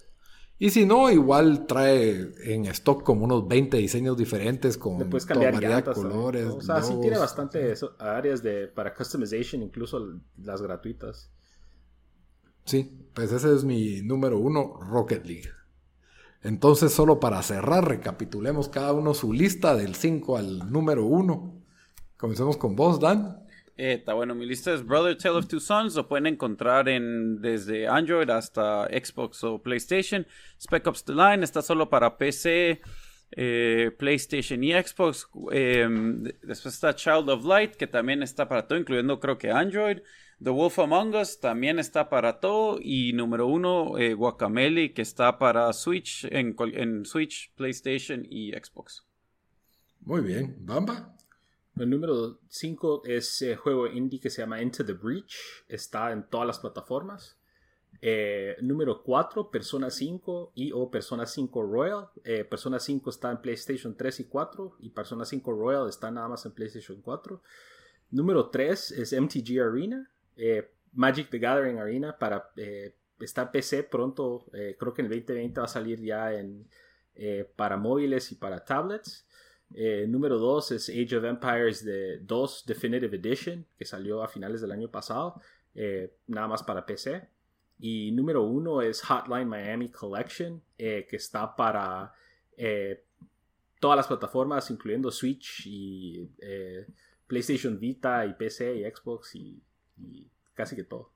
Y 0.59 0.69
si 0.69 0.85
no, 0.85 1.11
igual 1.11 1.65
trae 1.65 2.31
en 2.43 2.65
stock 2.67 3.03
como 3.03 3.25
unos 3.25 3.47
20 3.47 3.77
diseños 3.77 4.15
diferentes 4.15 4.77
con 4.77 5.09
toda 5.09 5.51
variedad 5.51 5.83
de 5.83 5.93
colores. 5.93 6.45
O 6.45 6.61
sea, 6.61 6.81
sí 6.81 6.93
tiene 7.01 7.17
bastantes 7.17 7.83
áreas 7.99 8.41
de, 8.43 8.67
para 8.67 8.93
customization, 8.93 9.61
incluso 9.61 10.19
las 10.37 10.61
gratuitas. 10.61 11.31
Sí, 12.65 13.07
pues 13.13 13.31
ese 13.31 13.53
es 13.53 13.63
mi 13.63 14.01
número 14.03 14.39
uno, 14.39 14.79
Rocket 14.79 15.25
League. 15.25 15.49
Entonces, 16.43 16.93
solo 16.93 17.19
para 17.19 17.41
cerrar, 17.41 17.87
recapitulemos 17.87 18.69
cada 18.69 18.93
uno 18.93 19.13
su 19.13 19.33
lista 19.33 19.75
del 19.75 19.95
5 19.95 20.37
al 20.37 20.71
número 20.71 21.05
1. 21.05 21.61
Comencemos 22.17 22.57
con 22.57 22.75
vos, 22.75 22.99
Dan. 22.99 23.42
Eh, 23.75 24.03
bueno, 24.05 24.35
mi 24.35 24.45
lista 24.45 24.71
es 24.73 24.85
Brother 24.85 25.17
Tale 25.17 25.37
of 25.37 25.47
Two 25.47 25.59
Sons. 25.59 25.95
Lo 25.95 26.07
pueden 26.07 26.27
encontrar 26.27 26.87
en 26.89 27.41
desde 27.41 27.87
Android 27.87 28.29
hasta 28.29 28.85
Xbox 28.85 29.43
o 29.43 29.61
PlayStation. 29.61 30.27
Spec 30.61 30.85
Ops 30.87 31.03
The 31.05 31.13
Line 31.13 31.43
está 31.43 31.61
solo 31.61 31.89
para 31.89 32.17
PC, 32.17 32.81
eh, 33.31 33.91
PlayStation 33.97 34.63
y 34.63 34.73
Xbox. 34.73 35.27
Em, 35.51 36.23
después 36.43 36.75
está 36.75 36.95
Child 36.95 37.29
of 37.29 37.45
Light, 37.45 37.75
que 37.75 37.87
también 37.87 38.21
está 38.21 38.47
para 38.47 38.67
todo, 38.67 38.77
incluyendo 38.77 39.19
creo 39.19 39.37
que 39.37 39.49
Android. 39.49 39.99
The 40.43 40.49
Wolf 40.49 40.77
Among 40.77 41.15
Us 41.15 41.39
también 41.39 41.79
está 41.79 42.09
para 42.09 42.39
todo. 42.39 42.77
Y 42.79 43.13
número 43.13 43.47
uno, 43.47 43.97
eh, 43.97 44.13
Guacamele, 44.13 44.93
que 44.93 45.01
está 45.01 45.39
para 45.39 45.71
Switch, 45.73 46.25
en 46.25 47.05
Switch, 47.05 47.51
PlayStation 47.55 48.23
y 48.29 48.51
Xbox. 48.51 49.03
Muy 50.01 50.21
bien. 50.21 50.57
¿Bamba? 50.59 51.15
El 51.75 51.89
número 51.89 52.39
5 52.49 53.03
es 53.05 53.41
el 53.41 53.55
juego 53.55 53.87
indie 53.87 54.19
que 54.19 54.29
se 54.29 54.41
llama 54.41 54.61
Into 54.61 54.85
the 54.85 54.93
Breach. 54.93 55.35
Está 55.67 56.11
en 56.11 56.23
todas 56.23 56.45
las 56.45 56.59
plataformas. 56.59 57.37
Eh, 58.01 58.57
número 58.61 59.01
4, 59.01 59.49
Persona 59.49 59.89
5 59.89 60.51
y 60.55 60.71
o 60.71 60.91
Persona 60.91 61.25
5 61.25 61.63
Royal. 61.63 62.09
Eh, 62.23 62.43
Persona 62.43 62.79
5 62.79 63.09
está 63.09 63.31
en 63.31 63.41
PlayStation 63.41 63.95
3 63.95 64.19
y 64.19 64.23
4 64.25 64.75
y 64.81 64.89
Persona 64.89 65.25
5 65.25 65.51
Royal 65.51 65.89
está 65.89 66.11
nada 66.11 66.27
más 66.27 66.45
en 66.45 66.51
PlayStation 66.51 67.01
4. 67.01 67.41
Número 68.11 68.49
3 68.49 68.91
es 68.91 69.13
MTG 69.19 69.59
Arena. 69.59 70.11
Eh, 70.37 70.69
Magic 70.93 71.29
the 71.31 71.39
Gathering 71.39 71.79
Arena 71.79 72.17
para 72.19 72.51
está 73.19 73.51
PC 73.51 73.83
pronto. 73.83 74.45
creo 74.51 74.93
que 74.93 75.01
en 75.01 75.11
el 75.11 75.19
2020 75.19 75.59
va 75.59 75.65
a 75.65 75.69
salir 75.69 75.99
ya 76.01 76.33
en, 76.33 76.67
para 77.55 77.77
móviles 77.77 78.31
y 78.31 78.35
para 78.35 78.63
tablets. 78.63 79.25
Eh, 79.73 80.05
número 80.07 80.37
2 80.37 80.71
es 80.71 80.89
Age 80.89 81.17
of 81.17 81.23
Empires 81.23 81.83
de 81.83 82.19
2 82.19 82.65
Definitive 82.65 83.17
Edition, 83.17 83.65
que 83.77 83.85
salió 83.85 84.23
a 84.23 84.27
finales 84.27 84.61
del 84.61 84.71
año 84.71 84.89
pasado, 84.89 85.41
eh, 85.75 86.15
nada 86.27 86.47
más 86.47 86.63
para 86.63 86.85
PC. 86.85 87.27
Y 87.79 88.11
número 88.11 88.43
1 88.43 88.81
es 88.83 89.01
Hotline 89.01 89.47
Miami 89.47 89.89
Collection, 89.89 90.61
eh, 90.77 91.07
que 91.09 91.15
está 91.15 91.55
para 91.55 92.13
todas 93.79 93.97
las 93.97 94.07
plataformas, 94.07 94.69
incluyendo 94.69 95.11
Switch 95.11 95.63
y 95.65 96.29
PlayStation 97.27 97.79
Vita 97.79 98.25
y 98.25 98.33
PC 98.33 98.75
y 98.75 98.83
Xbox 98.83 99.35
y 99.35 99.61
casi 100.53 100.75
que 100.75 100.83
todo. 100.83 101.11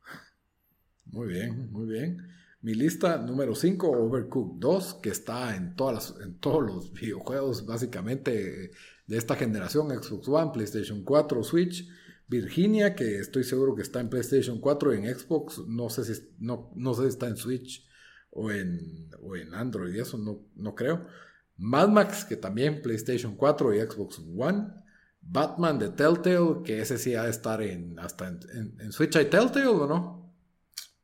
Muy 1.06 1.28
bien, 1.28 1.72
muy 1.72 1.88
bien. 1.88 2.28
Mi 2.62 2.74
lista 2.74 3.18
número 3.18 3.56
5, 3.56 3.88
Overcooked 3.88 4.60
2, 4.60 4.94
que 4.96 5.10
está 5.10 5.56
en, 5.56 5.76
todas 5.76 6.16
en 6.22 6.40
todos 6.40 6.64
los 6.64 6.92
videojuegos 7.00 7.66
básicamente 7.66 8.72
de 9.06 9.18
esta 9.18 9.36
generación, 9.36 9.90
Xbox 9.90 10.28
One, 10.28 10.52
PlayStation 10.54 11.04
4, 11.04 11.44
Switch. 11.44 11.88
Virginia, 12.28 12.94
que 12.94 13.20
estoy 13.20 13.46
seguro 13.46 13.74
que 13.74 13.82
está 13.82 14.02
en 14.02 14.10
PlayStation 14.10 14.60
4 14.60 14.94
y 14.94 14.98
en 14.98 15.18
Xbox, 15.18 15.60
no 15.66 15.90
sé 15.90 16.04
si, 16.04 16.22
no, 16.40 16.74
no 16.76 16.94
sé 16.94 17.04
si 17.04 17.08
está 17.08 17.28
en 17.28 17.38
Switch 17.38 17.88
o 18.32 18.52
en, 18.52 19.10
o 19.22 19.36
en 19.36 19.54
Android, 19.54 19.96
y 19.96 20.00
eso 20.00 20.18
no, 20.18 20.46
no 20.56 20.76
creo. 20.76 21.08
Mad 21.56 21.88
Max, 21.88 22.26
que 22.26 22.36
también 22.36 22.82
PlayStation 22.82 23.36
4 23.36 23.76
y 23.76 23.80
Xbox 23.80 24.22
One. 24.38 24.68
Batman 25.22 25.80
de 25.80 25.90
Telltale, 25.90 26.64
que 26.64 26.82
ese 26.82 26.98
sí 26.98 27.16
ha 27.16 27.24
de 27.24 27.32
estar 27.32 27.62
en, 27.62 27.98
hasta 28.00 28.28
en, 28.28 28.76
en 28.80 28.92
Switch. 28.92 29.16
¿Hay 29.16 29.26
Telltale 29.26 29.68
o 29.68 29.88
no? 29.88 30.34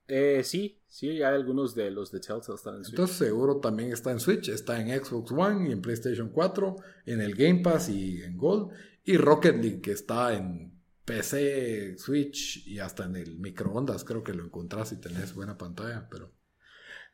Eh, 0.08 0.42
sí, 0.44 0.83
sí, 0.94 1.10
hay 1.10 1.24
algunos 1.24 1.74
de 1.74 1.90
los 1.90 2.12
de 2.12 2.20
Telltale 2.20 2.56
están 2.56 2.76
en 2.76 2.84
Switch. 2.84 2.94
Entonces 2.94 3.18
seguro 3.18 3.58
también 3.58 3.92
está 3.92 4.12
en 4.12 4.20
Switch, 4.20 4.50
está 4.50 4.80
en 4.80 5.04
Xbox 5.04 5.32
One 5.32 5.70
y 5.70 5.72
en 5.72 5.82
PlayStation 5.82 6.30
4, 6.30 6.76
en 7.08 7.20
el 7.20 7.34
Game 7.34 7.62
Pass 7.62 7.90
y 7.90 8.22
en 8.22 8.38
Gold. 8.38 8.72
Y 9.04 9.18
Rocket 9.18 9.56
League 9.56 9.82
que 9.82 9.92
está 9.92 10.34
en 10.34 10.80
PC, 11.04 11.98
Switch 11.98 12.66
y 12.68 12.80
hasta 12.80 13.06
en 13.06 13.16
el 13.16 13.40
microondas. 13.40 14.04
Creo 14.04 14.24
que 14.24 14.34
lo 14.34 14.46
encontrás 14.46 14.90
si 14.90 14.98
tenés 14.98 15.34
buena 15.34 15.58
pantalla, 15.58 16.08
pero 16.10 16.32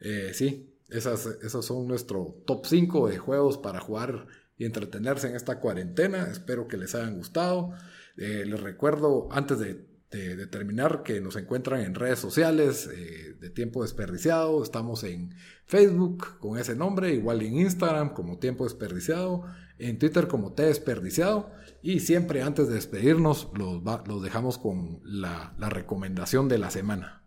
eh, 0.02 0.32
sí, 0.34 0.76
esas, 0.90 1.26
esos 1.26 1.66
son 1.66 1.88
nuestro 1.88 2.44
top 2.46 2.66
5 2.66 3.08
de 3.08 3.18
juegos 3.18 3.58
para 3.58 3.80
jugar 3.80 4.28
y 4.58 4.66
entretenerse 4.66 5.30
en 5.30 5.36
esta 5.36 5.60
cuarentena. 5.60 6.28
Espero 6.30 6.68
que 6.68 6.78
les 6.78 6.94
hayan 6.96 7.16
gustado. 7.16 7.72
Eh, 8.18 8.44
les 8.46 8.60
recuerdo, 8.60 9.30
antes 9.32 9.60
de 9.60 9.89
de, 10.12 10.48
terminar, 10.48 11.04
que 11.04 11.22
nos 11.22 11.36
encuentran 11.36 11.82
en 11.82 11.94
redes 11.94 12.20
sociales 12.20 12.90
eh, 12.92 13.36
de 13.40 13.50
Tiempo 13.50 13.84
Desperdiciado. 13.84 14.64
Estamos 14.64 15.04
en 15.04 15.36
Facebook 15.66 16.40
con 16.40 16.58
ese 16.58 16.76
nombre, 16.76 17.14
igual 17.14 17.42
en 17.44 17.60
Instagram 17.60 18.14
como 18.14 18.40
Tiempo 18.40 18.64
Desperdiciado, 18.64 19.46
en 19.78 20.00
Twitter 20.00 20.28
como 20.28 20.54
T 20.54 20.64
Desperdiciado. 20.64 21.52
Y 21.82 22.00
siempre 22.00 22.42
antes 22.42 22.68
de 22.68 22.76
despedirnos, 22.76 23.52
los, 23.56 23.82
los 24.08 24.24
dejamos 24.24 24.58
con 24.58 25.00
la, 25.04 25.54
recomendación 25.60 26.50
de 26.50 26.58
la 26.58 26.72
semana. 26.72 27.24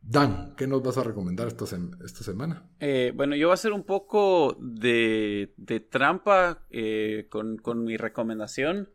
Dan, 0.00 0.54
¿qué 0.56 0.66
nos 0.66 0.82
vas 0.82 0.96
a 0.98 1.04
recomendar 1.04 1.46
esta, 1.46 1.64
esta 2.04 2.24
semana? 2.24 2.68
Eh, 2.80 3.12
bueno, 3.14 3.36
yo 3.36 3.48
voy 3.48 3.52
a 3.52 3.54
hacer 3.54 3.72
un 3.72 3.84
poco 3.84 4.56
de, 4.60 5.54
trampa 5.90 6.66
eh, 6.70 7.28
con, 7.30 7.58
con 7.58 7.84
mi 7.84 7.96
recomendación 7.96 8.88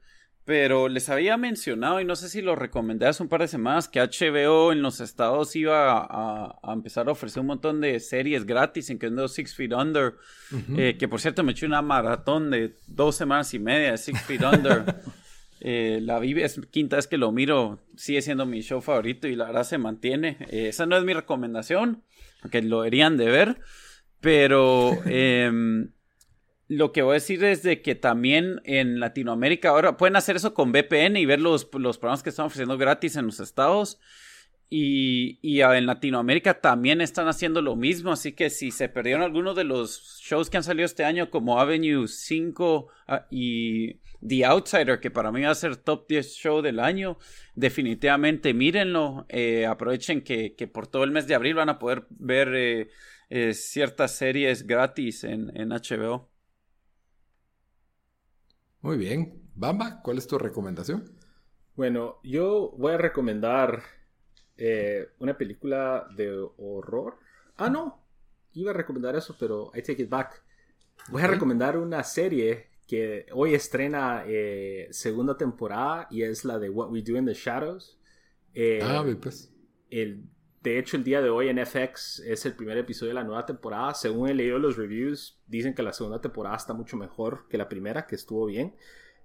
pero 0.47 0.87
les 0.87 1.09
había 1.09 1.35
mencionado, 1.35 1.99
y 1.99 2.05
no 2.05 2.15
sé 2.15 2.29
si 2.29 2.41
lo 2.41 2.55
recomendé 2.55 3.05
hace 3.05 3.21
un 3.21 3.27
par 3.27 3.41
de 3.41 3.49
semanas, 3.49 3.89
que 3.89 3.99
HBO 3.99 4.71
en 4.71 4.81
los 4.81 5.01
estados 5.01 5.53
iba 5.57 6.07
a, 6.09 6.73
empezar 6.73 7.09
a 7.09 7.11
ofrecer 7.11 7.41
un 7.41 7.47
montón 7.47 7.81
de 7.81 7.99
series 7.99 8.45
gratis, 8.45 8.89
incluyendo 8.89 9.27
Six 9.27 9.53
Feet 9.55 9.73
Under, 9.73 10.13
eh, 10.77 10.95
que 10.97 11.09
por 11.09 11.19
cierto 11.19 11.43
me 11.43 11.51
eché 11.51 11.65
una 11.65 11.81
maratón 11.81 12.49
de 12.49 12.75
dos 12.87 13.17
semanas 13.17 13.53
y 13.53 13.59
media 13.59 13.91
de 13.91 13.97
Six 13.97 14.21
Feet 14.21 14.41
Under. 14.41 14.95
Eh, 15.59 16.01
la 16.03 16.19
vi, 16.19 16.39
es 16.39 16.61
quinta 16.69 16.97
vez 16.97 17.07
que 17.07 17.17
lo 17.17 17.31
miro, 17.31 17.79
sigue 17.95 18.21
siendo 18.21 18.45
mi 18.45 18.61
show 18.61 18.79
favorito 18.79 19.27
y 19.27 19.35
la 19.35 19.45
verdad 19.45 19.63
se 19.63 19.79
mantiene. 19.79 20.37
Eh, 20.51 20.67
esa 20.67 20.85
no 20.85 20.95
es 20.95 21.03
mi 21.03 21.13
recomendación, 21.13 22.03
aunque 22.43 22.61
lo 22.61 22.81
deberían 22.81 23.17
de 23.17 23.25
ver, 23.25 23.59
pero 24.21 24.91
em, 25.07 25.89
lo 26.67 26.91
que 26.91 27.01
voy 27.01 27.11
a 27.11 27.13
decir 27.15 27.43
es 27.43 27.63
de 27.63 27.81
que 27.81 27.95
también 27.95 28.61
en 28.65 28.99
Latinoamérica 28.99 29.69
ahora 29.69 29.95
pueden 29.95 30.17
hacer 30.17 30.35
eso 30.35 30.53
con 30.53 30.71
VPN 30.71 31.15
y 31.17 31.25
ver 31.25 31.39
los, 31.39 31.65
programas 31.65 32.23
que 32.23 32.29
están 32.29 32.47
ofreciendo 32.47 32.77
gratis 32.77 33.15
en 33.15 33.25
los 33.25 33.39
estados. 33.39 33.99
Y, 34.69 35.61
en 35.61 35.85
Latinoamérica 35.85 36.59
también 36.59 36.99
están 36.99 37.29
haciendo 37.29 37.61
lo 37.61 37.77
mismo, 37.77 38.11
así 38.11 38.33
que 38.33 38.49
si 38.49 38.71
se 38.71 38.89
perdieron 38.89 39.23
algunos 39.23 39.55
de 39.55 39.63
los 39.63 40.19
shows 40.19 40.49
que 40.49 40.57
han 40.57 40.63
salido 40.63 40.85
este 40.85 41.05
año 41.05 41.29
como 41.29 41.57
Avenue 41.57 42.05
5 42.05 42.87
ah, 43.07 43.27
y 43.31 44.01
The 44.27 44.43
Outsider, 44.43 44.99
que 44.99 45.09
para 45.09 45.31
mí 45.31 45.43
va 45.43 45.51
a 45.51 45.55
ser 45.55 45.77
top 45.77 46.05
10 46.09 46.33
show 46.33 46.61
del 46.61 46.81
año, 46.81 47.17
definitivamente 47.55 48.53
mírenlo, 48.53 49.25
eh, 49.29 49.65
aprovechen 49.65 50.21
que, 50.21 50.51
por 50.73 50.87
todo 50.87 51.05
el 51.05 51.11
mes 51.11 51.27
de 51.27 51.35
abril 51.35 51.53
van 51.53 51.69
a 51.69 51.79
poder 51.79 52.05
ver 52.09 52.53
eh, 52.53 52.89
eh, 53.29 53.53
ciertas 53.53 54.17
series 54.17 54.67
gratis 54.67 55.23
en 55.23 55.69
HBO. 55.69 56.27
Muy 58.81 58.97
bien. 58.97 59.41
Bamba, 59.55 60.01
¿cuál 60.03 60.17
es 60.17 60.27
tu 60.27 60.37
recomendación? 60.37 61.03
Bueno, 61.75 62.19
yo 62.23 62.73
voy 62.77 62.93
a 62.93 62.97
recomendar 62.97 63.81
eh, 64.57 65.09
una 65.19 65.37
película 65.37 66.07
de 66.15 66.47
horror. 66.57 67.17
Ah, 67.55 67.69
no. 67.69 68.03
Iba 68.53 68.71
a 68.71 68.73
recomendar 68.73 69.15
eso, 69.15 69.35
pero 69.39 69.71
I 69.75 69.81
take 69.81 70.03
it 70.03 70.09
back. 70.09 70.43
Voy 71.09 71.21
a 71.21 71.27
recomendar 71.27 71.77
una 71.77 72.03
serie 72.03 72.69
que 72.87 73.25
hoy 73.33 73.53
estrena 73.53 74.23
eh, 74.25 74.87
segunda 74.91 75.37
temporada 75.37 76.07
y 76.09 76.23
es 76.23 76.45
la 76.45 76.57
de 76.57 76.69
What 76.69 76.89
We 76.89 77.01
Do 77.01 77.17
in 77.17 77.25
the 77.25 77.33
Shadows. 77.33 77.99
Eh, 78.53 78.79
ah, 78.81 79.05
pues. 79.21 79.53
El 79.89 80.23
de 80.61 80.79
hecho, 80.79 80.97
el 80.97 81.03
día 81.03 81.21
de 81.21 81.29
hoy 81.29 81.49
en 81.49 81.63
FX 81.63 82.19
es 82.19 82.45
el 82.45 82.53
primer 82.53 82.77
episodio 82.77 83.11
de 83.11 83.15
la 83.15 83.23
nueva 83.23 83.45
temporada. 83.45 83.93
Según 83.93 84.29
he 84.29 84.33
leído 84.33 84.57
los 84.59 84.75
reviews, 84.75 85.39
dicen 85.47 85.73
que 85.73 85.83
la 85.83 85.93
segunda 85.93 86.19
temporada 86.19 86.57
está 86.57 86.73
mucho 86.73 86.97
mejor 86.97 87.47
que 87.47 87.57
la 87.57 87.69
primera, 87.69 88.07
que 88.07 88.15
estuvo 88.15 88.45
bien. 88.47 88.75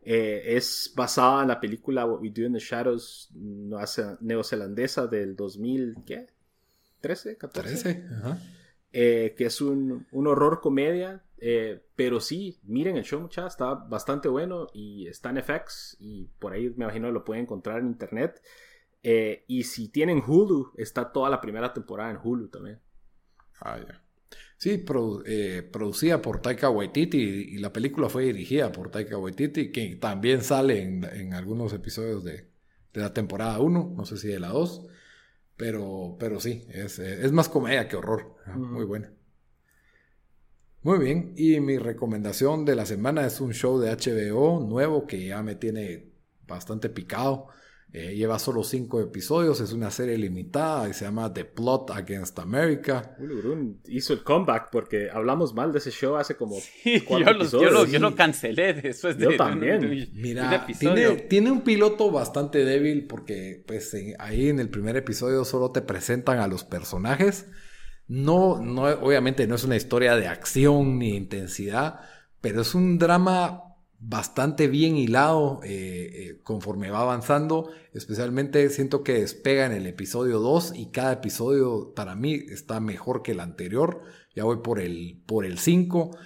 Eh, 0.04 0.56
es 0.56 0.92
basada 0.94 1.42
en 1.42 1.48
la 1.48 1.60
película 1.60 2.04
What 2.04 2.20
We 2.20 2.30
Do 2.30 2.42
in 2.42 2.52
the 2.52 2.58
Shadows 2.58 3.30
neozelandesa 3.32 5.06
del 5.06 5.36
2000, 5.36 5.98
¿qué? 6.04 6.28
¿13? 7.02 7.38
¿14? 7.38 8.38
Eh, 8.92 9.34
que 9.38 9.46
es 9.46 9.60
un, 9.60 10.06
horror 10.12 10.60
comedia. 10.60 11.24
Eh, 11.38 11.82
pero 11.96 12.20
sí, 12.20 12.60
miren 12.64 12.96
el 12.96 13.04
show, 13.04 13.20
muchachos, 13.20 13.54
está 13.54 13.74
bastante 13.74 14.28
bueno 14.28 14.68
y 14.74 15.08
está 15.08 15.30
en 15.30 15.42
FX 15.42 15.96
y 15.98 16.28
por 16.38 16.52
ahí 16.52 16.70
me 16.76 16.84
imagino 16.84 17.10
lo 17.10 17.24
pueden 17.24 17.44
encontrar 17.44 17.80
en 17.80 17.86
internet. 17.86 18.40
Eh, 19.02 19.44
y 19.48 19.64
si 19.64 19.88
tienen 19.88 20.22
Hulu, 20.24 20.72
está 20.76 21.12
toda 21.12 21.28
la 21.28 21.40
primera 21.40 21.72
temporada 21.72 22.10
en 22.10 22.18
Hulu 22.22 22.48
también. 22.48 22.80
Ah, 23.60 23.78
ya. 23.78 24.02
Sí, 24.56 24.84
eh, 25.26 25.68
producida 25.72 26.22
por 26.22 26.40
Taika 26.40 26.70
Waititi 26.70 27.18
y, 27.18 27.58
la 27.58 27.72
película 27.72 28.08
fue 28.08 28.24
dirigida 28.24 28.70
por 28.70 28.90
Taika 28.90 29.18
Waititi, 29.18 29.72
que 29.72 29.96
también 29.96 30.42
sale 30.42 30.80
en, 30.82 31.34
algunos 31.34 31.72
episodios 31.72 32.22
de, 32.22 32.48
la 32.92 33.12
temporada 33.12 33.58
1, 33.58 33.94
no 33.96 34.04
sé 34.04 34.16
si 34.18 34.28
de 34.28 34.38
la 34.38 34.50
2, 34.50 34.86
pero, 35.56 36.16
pero 36.18 36.38
sí, 36.38 36.64
es, 36.68 37.00
es 37.00 37.32
más 37.32 37.48
comedia 37.48 37.88
que 37.88 37.96
horror. 37.96 38.36
Muy 38.54 38.84
buena. 38.84 39.12
Muy 40.82 40.98
bien, 40.98 41.32
y 41.36 41.58
mi 41.60 41.78
recomendación 41.78 42.64
de 42.64 42.76
la 42.76 42.86
semana 42.86 43.26
es 43.26 43.40
un 43.40 43.54
show 43.54 43.80
de 43.80 43.90
HBO 43.90 44.60
nuevo 44.60 45.06
que 45.06 45.26
ya 45.26 45.42
me 45.42 45.56
tiene 45.56 46.12
bastante 46.46 46.88
picado. 46.88 47.48
Eh, 47.94 48.14
lleva 48.16 48.38
solo 48.38 48.64
cinco 48.64 49.02
episodios, 49.02 49.60
es 49.60 49.74
una 49.74 49.90
serie 49.90 50.16
limitada 50.16 50.88
y 50.88 50.94
se 50.94 51.04
llama 51.04 51.30
The 51.30 51.44
Plot 51.44 51.90
Against 51.90 52.38
America. 52.38 53.14
hizo 53.86 54.14
el 54.14 54.22
comeback 54.22 54.70
porque 54.72 55.10
hablamos 55.10 55.52
mal 55.52 55.72
de 55.72 55.78
ese 55.78 55.90
show 55.90 56.16
hace 56.16 56.34
como 56.34 56.56
cuatro 57.06 57.32
yo, 57.32 57.40
episodios. 57.42 57.90
yo, 57.90 57.98
lo, 57.98 58.16
cancelé 58.16 58.72
después 58.72 59.18
de 59.18 59.24
Yo 59.24 59.36
también. 59.36 60.10
Mira, 60.14 60.66
tiene, 61.28 61.50
un 61.50 61.60
piloto 61.60 62.10
bastante 62.10 62.64
débil 62.64 63.06
porque 63.06 63.62
pues 63.66 63.94
ahí 64.18 64.48
en 64.48 64.58
el 64.58 64.70
primer 64.70 64.96
episodio 64.96 65.44
solo 65.44 65.70
te 65.70 65.82
presentan 65.82 66.38
a 66.38 66.46
los 66.46 66.64
personajes. 66.64 67.46
No, 68.08 68.58
no, 68.58 68.84
obviamente 68.84 69.46
no 69.46 69.54
es 69.54 69.64
una 69.64 69.76
historia 69.76 70.16
de 70.16 70.28
acción 70.28 70.98
ni 70.98 71.14
intensidad, 71.14 72.00
pero 72.40 72.62
es 72.62 72.74
un 72.74 72.98
drama 72.98 73.71
bastante 74.04 74.66
bien 74.66 74.96
hilado 74.96 75.60
eh, 75.62 76.10
eh, 76.12 76.40
conforme 76.42 76.90
va 76.90 77.00
avanzando. 77.00 77.70
Especialmente 77.92 78.68
siento 78.68 79.04
que 79.04 79.14
despega 79.14 79.64
en 79.64 79.72
el 79.72 79.86
episodio 79.86 80.40
2 80.40 80.74
y 80.74 80.90
cada 80.90 81.12
episodio 81.12 81.92
para 81.94 82.16
mí 82.16 82.34
está 82.48 82.80
mejor 82.80 83.22
que 83.22 83.32
el 83.32 83.40
anterior. 83.40 84.02
Ya 84.34 84.44
voy 84.44 84.58
por 84.58 84.80
el, 84.80 85.22
por 85.24 85.44
el 85.44 85.58
5. 85.58 86.16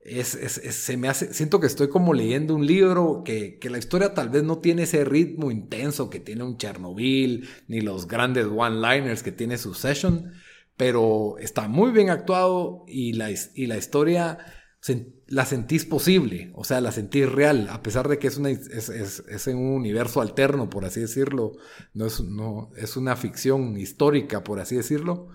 Es, 0.00 0.28
se 0.30 0.96
me 0.96 1.08
hace, 1.08 1.34
siento 1.34 1.60
que 1.60 1.66
estoy 1.66 1.90
como 1.90 2.14
leyendo 2.14 2.54
un 2.54 2.66
libro 2.66 3.22
que, 3.22 3.58
que, 3.58 3.68
la 3.68 3.76
historia 3.76 4.14
tal 4.14 4.30
vez 4.30 4.42
no 4.42 4.58
tiene 4.58 4.84
ese 4.84 5.04
ritmo 5.04 5.50
intenso 5.50 6.08
que 6.08 6.20
tiene 6.20 6.42
un 6.42 6.56
Chernobyl, 6.56 7.46
ni 7.68 7.82
los 7.82 8.08
grandes 8.08 8.46
one-liners 8.46 9.22
que 9.22 9.30
tiene 9.30 9.58
Succession, 9.58 10.32
pero 10.78 11.36
está 11.36 11.68
muy 11.68 11.90
bien 11.90 12.08
actuado 12.08 12.86
y 12.88 13.12
la, 13.12 13.28
y 13.30 13.66
la 13.66 13.76
historia 13.76 14.38
la 15.30 15.46
sentís 15.46 15.84
posible, 15.84 16.50
o 16.54 16.64
sea, 16.64 16.80
la 16.80 16.90
sentís 16.90 17.30
real, 17.30 17.68
a 17.70 17.84
pesar 17.84 18.08
de 18.08 18.18
que 18.18 18.26
es, 18.26 18.36
una, 18.36 18.50
es, 18.50 19.46
en 19.46 19.58
un 19.58 19.74
universo 19.74 20.20
alterno, 20.20 20.68
por 20.68 20.84
así 20.84 21.00
decirlo, 21.00 21.52
no 21.94 22.06
es, 22.06 22.20
no, 22.20 22.72
es 22.76 22.96
una 22.96 23.14
ficción 23.14 23.78
histórica, 23.78 24.42
por 24.42 24.58
así 24.58 24.74
decirlo, 24.74 25.28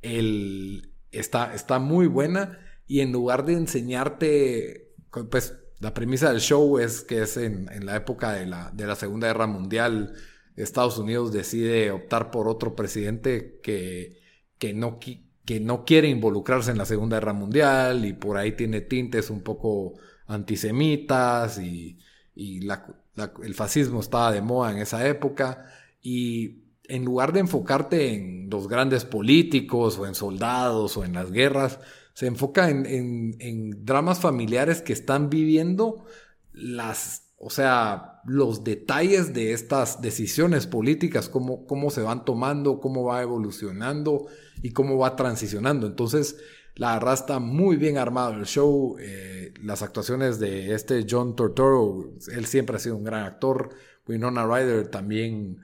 el, 0.00 0.94
está, 1.12 1.54
está 1.54 1.78
muy 1.78 2.06
buena 2.06 2.58
y 2.86 3.00
en 3.00 3.12
lugar 3.12 3.44
de 3.44 3.52
enseñarte, 3.52 4.94
pues 5.30 5.54
la 5.80 5.92
premisa 5.92 6.30
del 6.30 6.40
show 6.40 6.78
es 6.78 7.02
que 7.02 7.20
es 7.20 7.36
en, 7.36 7.68
la 7.84 7.94
época 7.94 8.32
de 8.32 8.46
la, 8.46 8.70
de 8.70 8.86
la 8.86 8.96
Segunda 8.96 9.26
Guerra 9.26 9.46
Mundial, 9.46 10.14
Estados 10.56 10.96
Unidos 10.96 11.30
decide 11.30 11.90
optar 11.90 12.30
por 12.30 12.48
otro 12.48 12.74
presidente 12.74 13.60
que, 13.62 14.18
que 14.56 14.72
no, 14.72 14.98
que 15.46 15.60
no 15.60 15.84
quiere 15.84 16.08
involucrarse 16.08 16.72
en 16.72 16.78
la 16.78 16.84
Segunda 16.84 17.18
Guerra 17.18 17.32
Mundial 17.32 18.04
y 18.04 18.12
por 18.12 18.36
ahí 18.36 18.52
tiene 18.52 18.80
tintes 18.80 19.30
un 19.30 19.42
poco 19.42 19.94
antisemitas 20.26 21.58
y, 21.58 21.98
el 22.34 23.54
fascismo 23.54 24.00
estaba 24.00 24.30
de 24.30 24.42
moda 24.42 24.70
en 24.72 24.78
esa 24.78 25.08
época. 25.08 25.70
Y 26.02 26.64
en 26.84 27.04
lugar 27.06 27.32
de 27.32 27.40
enfocarte 27.40 28.12
en 28.12 28.50
los 28.50 28.68
grandes 28.68 29.06
políticos 29.06 29.98
o 29.98 30.06
en 30.06 30.14
soldados 30.14 30.98
o 30.98 31.04
en 31.04 31.14
las 31.14 31.30
guerras, 31.30 31.78
se 32.12 32.26
enfoca 32.26 32.68
en, 32.68 33.84
dramas 33.86 34.20
familiares 34.20 34.82
que 34.82 34.92
están 34.92 35.30
viviendo 35.30 36.04
las, 36.52 37.30
o 37.38 37.48
sea, 37.48 38.20
los 38.26 38.64
detalles 38.64 39.32
de 39.32 39.52
estas 39.52 40.02
decisiones 40.02 40.66
políticas, 40.66 41.30
cómo, 41.30 41.66
cómo 41.66 41.90
se 41.90 42.02
van 42.02 42.26
tomando, 42.26 42.80
cómo 42.80 43.04
va 43.04 43.22
evolucionando 43.22 44.26
y 44.66 44.72
cómo 44.72 44.98
va 44.98 45.14
transicionando. 45.14 45.86
Entonces, 45.86 46.38
la 46.74 46.94
verdad 46.94 47.14
está 47.14 47.38
muy 47.38 47.76
bien 47.76 47.98
armado 47.98 48.32
el 48.32 48.46
show. 48.46 48.96
Eh, 48.98 49.54
las 49.62 49.80
actuaciones 49.82 50.40
de 50.40 50.74
este 50.74 51.06
John 51.08 51.36
Tortoro, 51.36 52.14
él 52.32 52.46
siempre 52.46 52.74
ha 52.74 52.80
sido 52.80 52.96
un 52.96 53.04
gran 53.04 53.24
actor. 53.24 53.70
Winona 54.08 54.44
Ryder 54.44 54.88
también 54.88 55.58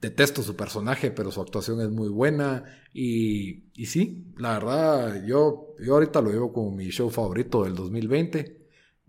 detesto 0.00 0.42
su 0.42 0.56
personaje, 0.56 1.10
pero 1.10 1.30
su 1.30 1.42
actuación 1.42 1.82
es 1.82 1.90
muy 1.90 2.08
buena. 2.08 2.64
Y, 2.94 3.64
y 3.74 3.84
sí, 3.86 4.32
la 4.38 4.54
verdad, 4.54 5.24
yo, 5.26 5.74
yo 5.78 5.92
ahorita 5.92 6.22
lo 6.22 6.30
llevo 6.30 6.54
como 6.54 6.70
mi 6.70 6.88
show 6.88 7.10
favorito 7.10 7.64
del 7.64 7.74
2020 7.74 8.61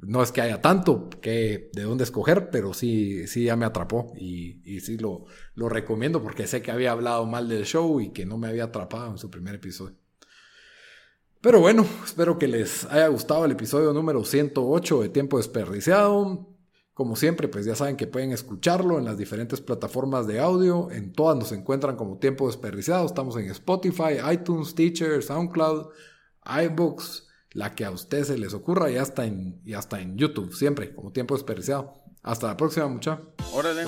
no 0.05 0.23
es 0.23 0.31
que 0.31 0.41
haya 0.41 0.61
tanto 0.61 1.09
que 1.21 1.69
de 1.73 1.83
dónde 1.83 2.03
escoger, 2.03 2.49
pero 2.49 2.73
sí, 2.73 3.27
sí 3.27 3.45
ya 3.45 3.55
me 3.55 3.65
atrapó 3.65 4.13
y, 4.17 4.61
y 4.63 4.79
sí 4.81 4.97
lo, 4.97 5.25
lo, 5.55 5.69
recomiendo 5.69 6.21
porque 6.21 6.47
sé 6.47 6.61
que 6.61 6.71
había 6.71 6.91
hablado 6.91 7.25
mal 7.25 7.47
del 7.49 7.65
show 7.65 7.99
y 8.01 8.11
que 8.11 8.25
no 8.25 8.37
me 8.37 8.47
había 8.47 8.65
atrapado 8.65 9.11
en 9.11 9.17
su 9.17 9.29
primer 9.29 9.55
episodio. 9.55 9.95
Pero 11.41 11.59
bueno, 11.59 11.85
espero 12.05 12.39
que 12.39 12.47
les 12.47 12.85
haya 12.85 13.07
gustado 13.07 13.45
el 13.45 13.51
episodio 13.51 13.91
número 13.91 14.23
108 14.23 15.01
de 15.01 15.09
Tiempo 15.09 15.37
Desperdiciado. 15.37 16.47
Como 16.93 17.15
siempre, 17.15 17.47
pues 17.47 17.65
ya 17.65 17.75
saben 17.75 17.97
que 17.97 18.07
pueden 18.07 18.31
escucharlo 18.31 18.97
en 18.97 19.05
las 19.05 19.17
diferentes 19.17 19.59
plataformas 19.59 20.25
de 20.27 20.39
audio. 20.39 20.89
En 20.91 21.11
todas 21.11 21.35
nos 21.35 21.51
encuentran 21.51 21.95
como 21.97 22.17
Tiempo 22.17 22.47
Desperdiciado. 22.47 23.05
Estamos 23.05 23.35
en 23.35 23.49
Spotify, 23.49 24.19
iTunes, 24.31 24.73
Teacher, 24.73 25.21
SoundCloud, 25.21 25.87
iBooks 26.45 27.22
la 27.53 27.75
que 27.75 27.85
a 27.85 27.91
ustedes 27.91 28.27
se 28.27 28.37
les 28.37 28.53
ocurra 28.53 28.91
y 28.91 28.97
hasta 28.97 29.25
en, 29.25 29.61
y 29.63 29.73
hasta 29.73 30.01
en 30.01 30.17
YouTube, 30.17 30.53
siempre, 30.53 30.93
como 30.93 31.11
tiempo 31.11 31.35
desperdiciado. 31.35 31.93
Hasta 32.21 32.47
la 32.47 32.57
próxima, 32.57 32.87
mucha. 32.87 33.21
Órale. 33.53 33.85